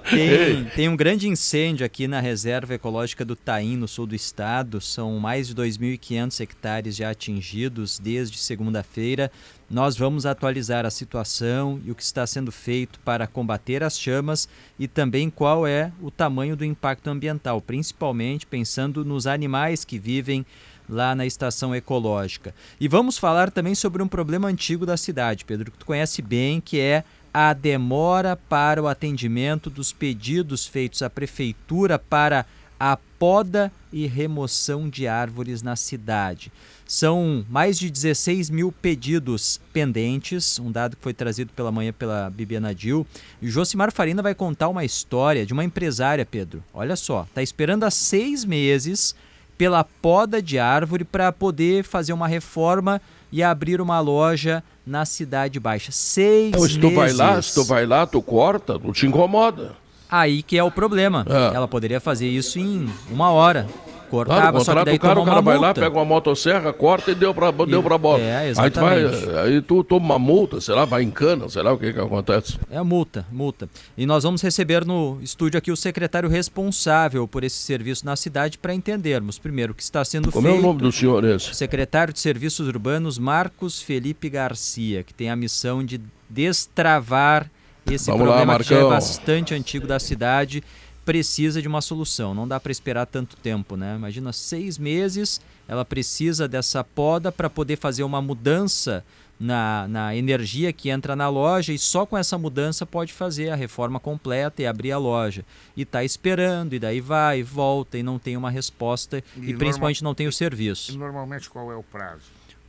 tem, 0.09 0.65
tem, 0.75 0.89
um 0.89 0.95
grande 0.95 1.27
incêndio 1.27 1.83
aqui 1.83 2.07
na 2.07 2.19
reserva 2.19 2.75
ecológica 2.75 3.25
do 3.25 3.35
Taim, 3.35 3.75
no 3.75 3.87
sul 3.87 4.05
do 4.05 4.13
estado. 4.13 4.79
São 4.79 5.17
mais 5.17 5.47
de 5.47 5.55
2.500 5.55 6.39
hectares 6.41 6.95
já 6.95 7.09
atingidos 7.09 7.97
desde 7.97 8.37
segunda-feira. 8.37 9.31
Nós 9.69 9.97
vamos 9.97 10.27
atualizar 10.27 10.85
a 10.85 10.91
situação 10.91 11.81
e 11.83 11.89
o 11.89 11.95
que 11.95 12.03
está 12.03 12.25
sendo 12.27 12.51
feito 12.51 12.99
para 12.99 13.25
combater 13.25 13.81
as 13.81 13.99
chamas 13.99 14.47
e 14.77 14.87
também 14.87 15.27
qual 15.27 15.65
é 15.65 15.91
o 15.99 16.11
tamanho 16.11 16.55
do 16.55 16.63
impacto 16.63 17.09
ambiental, 17.09 17.59
principalmente 17.59 18.45
pensando 18.45 19.03
nos 19.03 19.25
animais 19.25 19.83
que 19.83 19.97
vivem 19.97 20.45
lá 20.87 21.15
na 21.15 21.25
estação 21.25 21.73
ecológica. 21.73 22.53
E 22.79 22.87
vamos 22.87 23.17
falar 23.17 23.49
também 23.49 23.73
sobre 23.73 24.03
um 24.03 24.07
problema 24.07 24.47
antigo 24.47 24.85
da 24.85 24.97
cidade, 24.97 25.43
Pedro, 25.43 25.71
que 25.71 25.79
tu 25.79 25.85
conhece 25.85 26.21
bem, 26.21 26.61
que 26.61 26.79
é 26.79 27.03
a 27.33 27.51
demora 27.51 28.35
para 28.35 28.81
o 28.81 28.87
atendimento 28.87 29.71
dos 29.71 29.91
pedidos 29.91 30.67
feitos 30.67 31.01
à 31.01 31.09
prefeitura 31.09 31.97
para 31.97 32.45
a 32.79 32.97
poda 33.17 33.71
e 33.91 34.05
remoção 34.05 34.89
de 34.89 35.07
árvores 35.07 35.61
na 35.61 35.75
cidade. 35.75 36.51
São 36.87 37.43
mais 37.49 37.79
de 37.79 37.89
16 37.89 38.49
mil 38.49 38.71
pedidos 38.71 39.59
pendentes, 39.73 40.59
um 40.59 40.71
dado 40.71 40.95
que 40.95 41.01
foi 41.01 41.13
trazido 41.13 41.51
pela 41.53 41.71
manhã 41.71 41.91
pela 41.91 42.29
Bibiana 42.29 42.75
Dil. 42.75 43.07
E 43.41 43.49
Josimar 43.49 43.91
Farina 43.91 44.21
vai 44.21 44.35
contar 44.35 44.69
uma 44.69 44.85
história 44.85 45.45
de 45.45 45.53
uma 45.53 45.63
empresária, 45.63 46.25
Pedro. 46.25 46.63
Olha 46.73 46.95
só, 46.95 47.23
está 47.23 47.41
esperando 47.41 47.85
há 47.85 47.91
seis 47.91 48.45
meses 48.45 49.15
pela 49.57 49.83
poda 49.83 50.41
de 50.41 50.59
árvore 50.59 51.03
para 51.03 51.31
poder 51.31 51.83
fazer 51.83 52.13
uma 52.13 52.27
reforma 52.27 53.01
e 53.31 53.41
abrir 53.41 53.81
uma 53.81 53.99
loja 53.99 54.63
na 54.85 55.05
Cidade 55.05 55.59
Baixa. 55.59 55.91
Seis 55.91 56.49
então, 56.49 56.67
se 56.67 56.79
tu 56.79 56.91
vai 56.91 57.11
lá, 57.11 57.41
se 57.41 57.53
tu 57.53 57.63
vai 57.63 57.85
lá, 57.85 58.05
tu 58.05 58.21
corta, 58.21 58.77
não 58.77 58.93
te 58.93 59.07
incomoda. 59.07 59.75
Aí 60.09 60.43
que 60.43 60.57
é 60.57 60.63
o 60.63 60.69
problema. 60.69 61.25
É. 61.27 61.55
Ela 61.55 61.67
poderia 61.67 61.99
fazer 61.99 62.27
isso 62.27 62.59
em 62.59 62.87
uma 63.09 63.31
hora 63.31 63.67
cortava, 64.15 64.63
claro, 64.63 64.81
o 64.81 64.99
cara, 64.99 65.19
o 65.19 65.25
cara 65.25 65.41
vai 65.41 65.55
multa. 65.55 65.67
lá, 65.67 65.73
pega 65.73 65.95
uma 65.95 66.05
motosserra, 66.05 66.71
corta 66.71 67.11
e 67.11 67.15
deu 67.15 67.33
pra, 67.33 67.49
e, 67.49 67.65
deu 67.65 67.83
pra 67.83 67.97
bola. 67.97 68.21
É. 68.21 68.53
Aí 68.57 68.71
tu, 68.71 68.79
vai, 68.79 69.05
aí 69.43 69.61
tu 69.61 69.83
toma 69.83 70.05
uma 70.05 70.19
multa, 70.19 70.61
sei 70.61 70.73
lá, 70.73 70.85
vai 70.85 71.03
em 71.03 71.11
cana, 71.11 71.49
sei 71.49 71.61
lá 71.61 71.73
o 71.73 71.77
que 71.77 71.91
que 71.91 71.99
acontece. 71.99 72.57
É 72.69 72.81
multa, 72.81 73.25
multa. 73.31 73.69
E 73.97 74.05
nós 74.05 74.23
vamos 74.23 74.41
receber 74.41 74.85
no 74.85 75.19
estúdio 75.21 75.57
aqui 75.57 75.71
o 75.71 75.75
secretário 75.75 76.29
responsável 76.29 77.27
por 77.27 77.43
esse 77.43 77.57
serviço 77.57 78.05
na 78.05 78.15
cidade 78.15 78.57
para 78.57 78.73
entendermos, 78.73 79.37
primeiro, 79.37 79.73
o 79.73 79.75
que 79.75 79.83
está 79.83 80.03
sendo 80.05 80.31
Como 80.31 80.47
feito. 80.47 80.55
Como 80.55 80.65
é 80.65 80.69
o 80.69 80.73
nome 80.73 80.81
do 80.81 80.91
senhor 80.91 81.23
esse? 81.25 81.53
Secretário 81.53 82.13
de 82.13 82.19
Serviços 82.19 82.67
Urbanos, 82.67 83.17
Marcos 83.17 83.81
Felipe 83.81 84.29
Garcia, 84.29 85.03
que 85.03 85.13
tem 85.13 85.29
a 85.29 85.35
missão 85.35 85.83
de 85.83 85.99
destravar 86.29 87.49
esse 87.91 88.09
Vamos 88.09 88.25
problema 88.25 88.53
lá, 88.53 88.59
que 88.59 88.65
já 88.65 88.77
é 88.77 88.83
bastante 88.83 89.53
antigo 89.53 89.85
da 89.85 89.99
cidade 89.99 90.63
precisa 91.05 91.61
de 91.61 91.67
uma 91.67 91.81
solução. 91.81 92.33
Não 92.33 92.47
dá 92.47 92.59
para 92.59 92.71
esperar 92.71 93.05
tanto 93.05 93.37
tempo, 93.37 93.77
né? 93.77 93.95
Imagina 93.95 94.33
seis 94.33 94.77
meses, 94.77 95.39
ela 95.67 95.85
precisa 95.85 96.47
dessa 96.47 96.83
poda 96.83 97.31
para 97.31 97.49
poder 97.49 97.77
fazer 97.77 98.03
uma 98.03 98.21
mudança 98.21 99.05
na, 99.39 99.87
na 99.87 100.15
energia 100.15 100.73
que 100.73 100.89
entra 100.89 101.15
na 101.15 101.29
loja 101.29 101.73
e 101.73 101.77
só 101.77 102.05
com 102.05 102.17
essa 102.17 102.37
mudança 102.37 102.85
pode 102.85 103.13
fazer 103.13 103.49
a 103.49 103.55
reforma 103.55 103.99
completa 103.99 104.61
e 104.61 104.65
abrir 104.65 104.91
a 104.91 104.97
loja. 104.97 105.45
E 105.77 105.83
está 105.83 106.03
esperando, 106.03 106.73
e 106.73 106.79
daí 106.79 106.99
vai, 106.99 107.43
volta 107.43 107.97
e 107.97 108.03
não 108.03 108.17
tem 108.17 108.35
uma 108.35 108.49
resposta 108.49 109.23
e, 109.37 109.51
e 109.51 109.55
principalmente 109.55 110.03
não 110.03 110.15
tem 110.15 110.27
o 110.27 110.31
serviço. 110.31 110.91
E 110.91 110.97
normalmente 110.97 111.49
qual 111.49 111.71
é 111.71 111.75
o 111.75 111.83
prazo? 111.83 112.23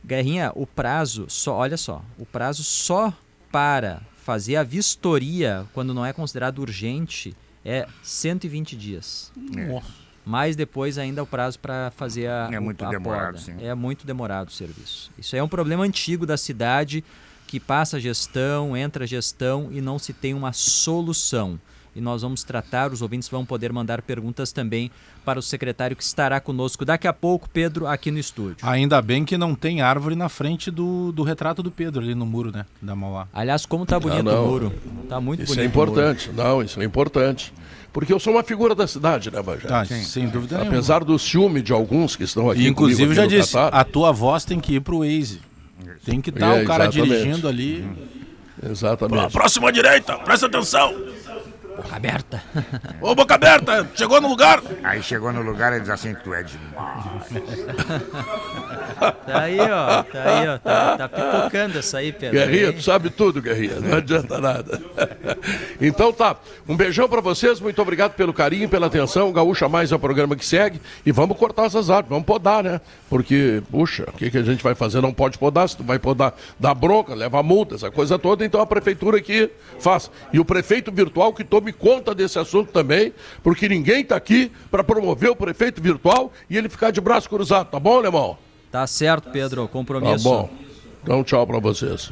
Guerrinha, 0.05 0.51
o 0.55 0.67
prazo, 0.67 1.25
só, 1.27 1.55
olha 1.55 1.75
só, 1.75 2.03
o 2.19 2.25
prazo 2.25 2.63
só 2.63 3.11
para 3.51 4.01
fazer 4.23 4.57
a 4.57 4.63
vistoria 4.63 5.65
quando 5.73 5.93
não 5.93 6.05
é 6.05 6.13
considerado 6.13 6.59
urgente 6.59 7.35
é 7.67 7.85
120 8.01 8.77
dias. 8.77 9.31
É. 9.57 9.81
Mas 10.25 10.55
depois 10.55 10.97
ainda 10.97 11.21
o 11.21 11.27
prazo 11.27 11.59
para 11.59 11.91
fazer 11.91 12.27
a 12.27 12.49
É 12.51 12.59
muito 12.59 12.83
a 12.83 12.89
demorado, 12.89 13.39
sim. 13.39 13.55
É 13.61 13.75
muito 13.75 14.07
demorado 14.07 14.47
o 14.47 14.51
serviço. 14.51 15.11
Isso 15.17 15.35
é 15.35 15.43
um 15.43 15.47
problema 15.47 15.83
antigo 15.83 16.25
da 16.25 16.37
cidade 16.37 17.03
que 17.45 17.59
passa 17.59 17.97
a 17.97 17.99
gestão, 17.99 18.75
entra 18.75 19.03
a 19.03 19.07
gestão 19.07 19.69
e 19.71 19.79
não 19.81 19.99
se 19.99 20.13
tem 20.13 20.33
uma 20.33 20.51
solução. 20.53 21.59
E 21.97 22.01
nós 22.01 22.21
vamos 22.21 22.43
tratar, 22.43 22.93
os 22.93 23.01
ouvintes 23.01 23.27
vão 23.27 23.43
poder 23.43 23.73
mandar 23.73 24.03
perguntas 24.03 24.51
também 24.51 24.91
para 25.25 25.39
o 25.39 25.41
secretário 25.41 25.97
que 25.97 26.03
estará 26.03 26.39
conosco 26.39 26.85
daqui 26.85 27.07
a 27.07 27.11
pouco, 27.11 27.49
Pedro, 27.49 27.87
aqui 27.87 28.11
no 28.11 28.19
estúdio. 28.19 28.57
Ainda 28.61 29.01
bem 29.01 29.25
que 29.25 29.35
não 29.35 29.55
tem 29.55 29.81
árvore 29.81 30.15
na 30.15 30.29
frente 30.29 30.69
do, 30.69 31.11
do 31.11 31.23
retrato 31.23 31.63
do 31.63 31.71
Pedro 31.71 32.03
ali 32.03 32.13
no 32.13 32.23
muro, 32.23 32.51
né? 32.51 32.67
Da 32.79 32.95
Mauá. 32.95 33.27
Aliás, 33.33 33.65
como 33.65 33.83
tá 33.83 33.99
bonito 33.99 34.29
ah, 34.29 34.39
o 34.39 34.47
muro. 34.47 34.73
Tá 35.09 35.19
muito 35.19 35.41
isso 35.41 35.55
bonito. 35.55 35.59
Isso 35.59 35.59
é 35.59 35.65
importante. 35.65 36.31
Não, 36.31 36.61
isso 36.61 36.79
é 36.79 36.85
importante. 36.85 37.51
Porque 37.91 38.13
eu 38.13 38.19
sou 38.19 38.33
uma 38.33 38.43
figura 38.43 38.75
da 38.75 38.85
cidade, 38.85 39.31
né, 39.31 39.41
Bajé? 39.41 39.67
Ah, 39.67 39.83
sem 39.83 40.27
dúvida 40.27 40.61
Apesar 40.61 41.03
do 41.03 41.17
ciúme 41.17 41.63
de 41.63 41.73
alguns 41.73 42.15
que 42.15 42.25
estão 42.25 42.51
aqui. 42.51 42.61
E, 42.61 42.67
inclusive, 42.67 43.15
já 43.15 43.25
disse, 43.25 43.53
Qatar. 43.53 43.73
a 43.73 43.83
tua 43.83 44.11
voz 44.11 44.45
tem 44.45 44.59
que 44.59 44.75
ir 44.75 44.81
pro 44.81 44.99
Waze. 44.99 45.41
Tem 46.05 46.21
que 46.21 46.29
estar 46.29 46.51
tá 46.51 46.57
é, 46.57 46.63
o 46.63 46.67
cara 46.67 46.83
exatamente. 46.85 47.09
dirigindo 47.09 47.47
ali. 47.47 47.89
Exatamente. 48.63 49.33
Próxima 49.33 49.71
direita, 49.71 50.15
presta 50.19 50.45
atenção. 50.45 50.93
Boca 51.77 51.95
aberta. 51.95 52.43
Ô, 52.99 53.13
boca 53.13 53.35
aberta, 53.35 53.87
chegou 53.93 54.19
no 54.19 54.27
lugar. 54.27 54.63
Aí 54.83 55.03
chegou 55.03 55.31
no 55.31 55.43
lugar 55.43 55.73
e 55.77 55.79
diz 55.79 55.89
assim, 55.89 56.15
tu 56.23 56.33
é 56.33 56.41
demais. 56.41 57.05
tá 59.27 59.41
aí, 59.41 59.59
ó. 59.59 60.03
Tá 60.03 60.23
aí, 60.23 60.47
ó. 60.47 60.57
Tá, 60.57 60.97
tá 60.97 61.07
pipocando 61.07 61.77
essa 61.77 61.99
aí, 61.99 62.11
Pedro. 62.11 62.39
Guerrinha, 62.39 62.73
tu 62.73 62.81
sabe 62.81 63.11
tudo, 63.11 63.43
Guerrinha. 63.43 63.79
Não 63.79 63.97
adianta 63.97 64.39
nada. 64.39 64.81
então 65.79 66.11
tá. 66.11 66.35
Um 66.67 66.75
beijão 66.75 67.07
pra 67.07 67.21
vocês. 67.21 67.59
Muito 67.59 67.79
obrigado 67.79 68.13
pelo 68.13 68.33
carinho, 68.33 68.67
pela 68.67 68.87
atenção. 68.87 69.31
Gaúcha 69.31 69.69
Mais 69.69 69.91
é 69.91 69.95
o 69.95 69.99
programa 69.99 70.35
que 70.35 70.45
segue. 70.45 70.81
E 71.05 71.11
vamos 71.11 71.37
cortar 71.37 71.65
essas 71.65 71.91
árvores. 71.91 72.09
Vamos 72.09 72.25
podar, 72.25 72.63
né? 72.63 72.81
Porque, 73.07 73.61
puxa, 73.69 74.05
o 74.07 74.17
que, 74.17 74.31
que 74.31 74.37
a 74.39 74.43
gente 74.43 74.63
vai 74.63 74.73
fazer? 74.73 74.99
Não 74.99 75.13
pode 75.13 75.37
podar. 75.37 75.69
Se 75.69 75.77
tu 75.77 75.83
vai 75.83 75.99
podar, 75.99 76.35
dá 76.59 76.73
bronca, 76.73 77.13
leva 77.13 77.43
multa, 77.43 77.75
essa 77.75 77.91
coisa 77.91 78.17
toda. 78.17 78.43
Então 78.43 78.59
a 78.59 78.65
prefeitura 78.65 79.17
aqui 79.19 79.51
faz. 79.79 80.09
E 80.33 80.39
o 80.39 80.45
prefeito 80.45 80.91
virtual 80.91 81.31
que 81.33 81.43
tome 81.67 81.73
conta 81.73 82.15
desse 82.15 82.39
assunto 82.39 82.71
também, 82.71 83.13
porque 83.43 83.67
ninguém 83.67 84.01
está 84.01 84.15
aqui 84.15 84.51
para 84.71 84.83
promover 84.83 85.29
o 85.29 85.35
prefeito 85.35 85.81
virtual 85.81 86.31
e 86.49 86.57
ele 86.57 86.69
ficar 86.69 86.91
de 86.91 87.01
braço 87.01 87.29
cruzado. 87.29 87.69
Tá 87.69 87.79
bom, 87.79 87.97
Alemão? 87.97 88.37
Tá 88.71 88.85
certo, 88.87 89.29
Pedro. 89.29 89.67
Compromisso. 89.67 90.23
Tá 90.23 90.29
bom. 90.29 90.49
Então, 91.03 91.23
tchau 91.23 91.45
para 91.45 91.59
vocês. 91.59 92.11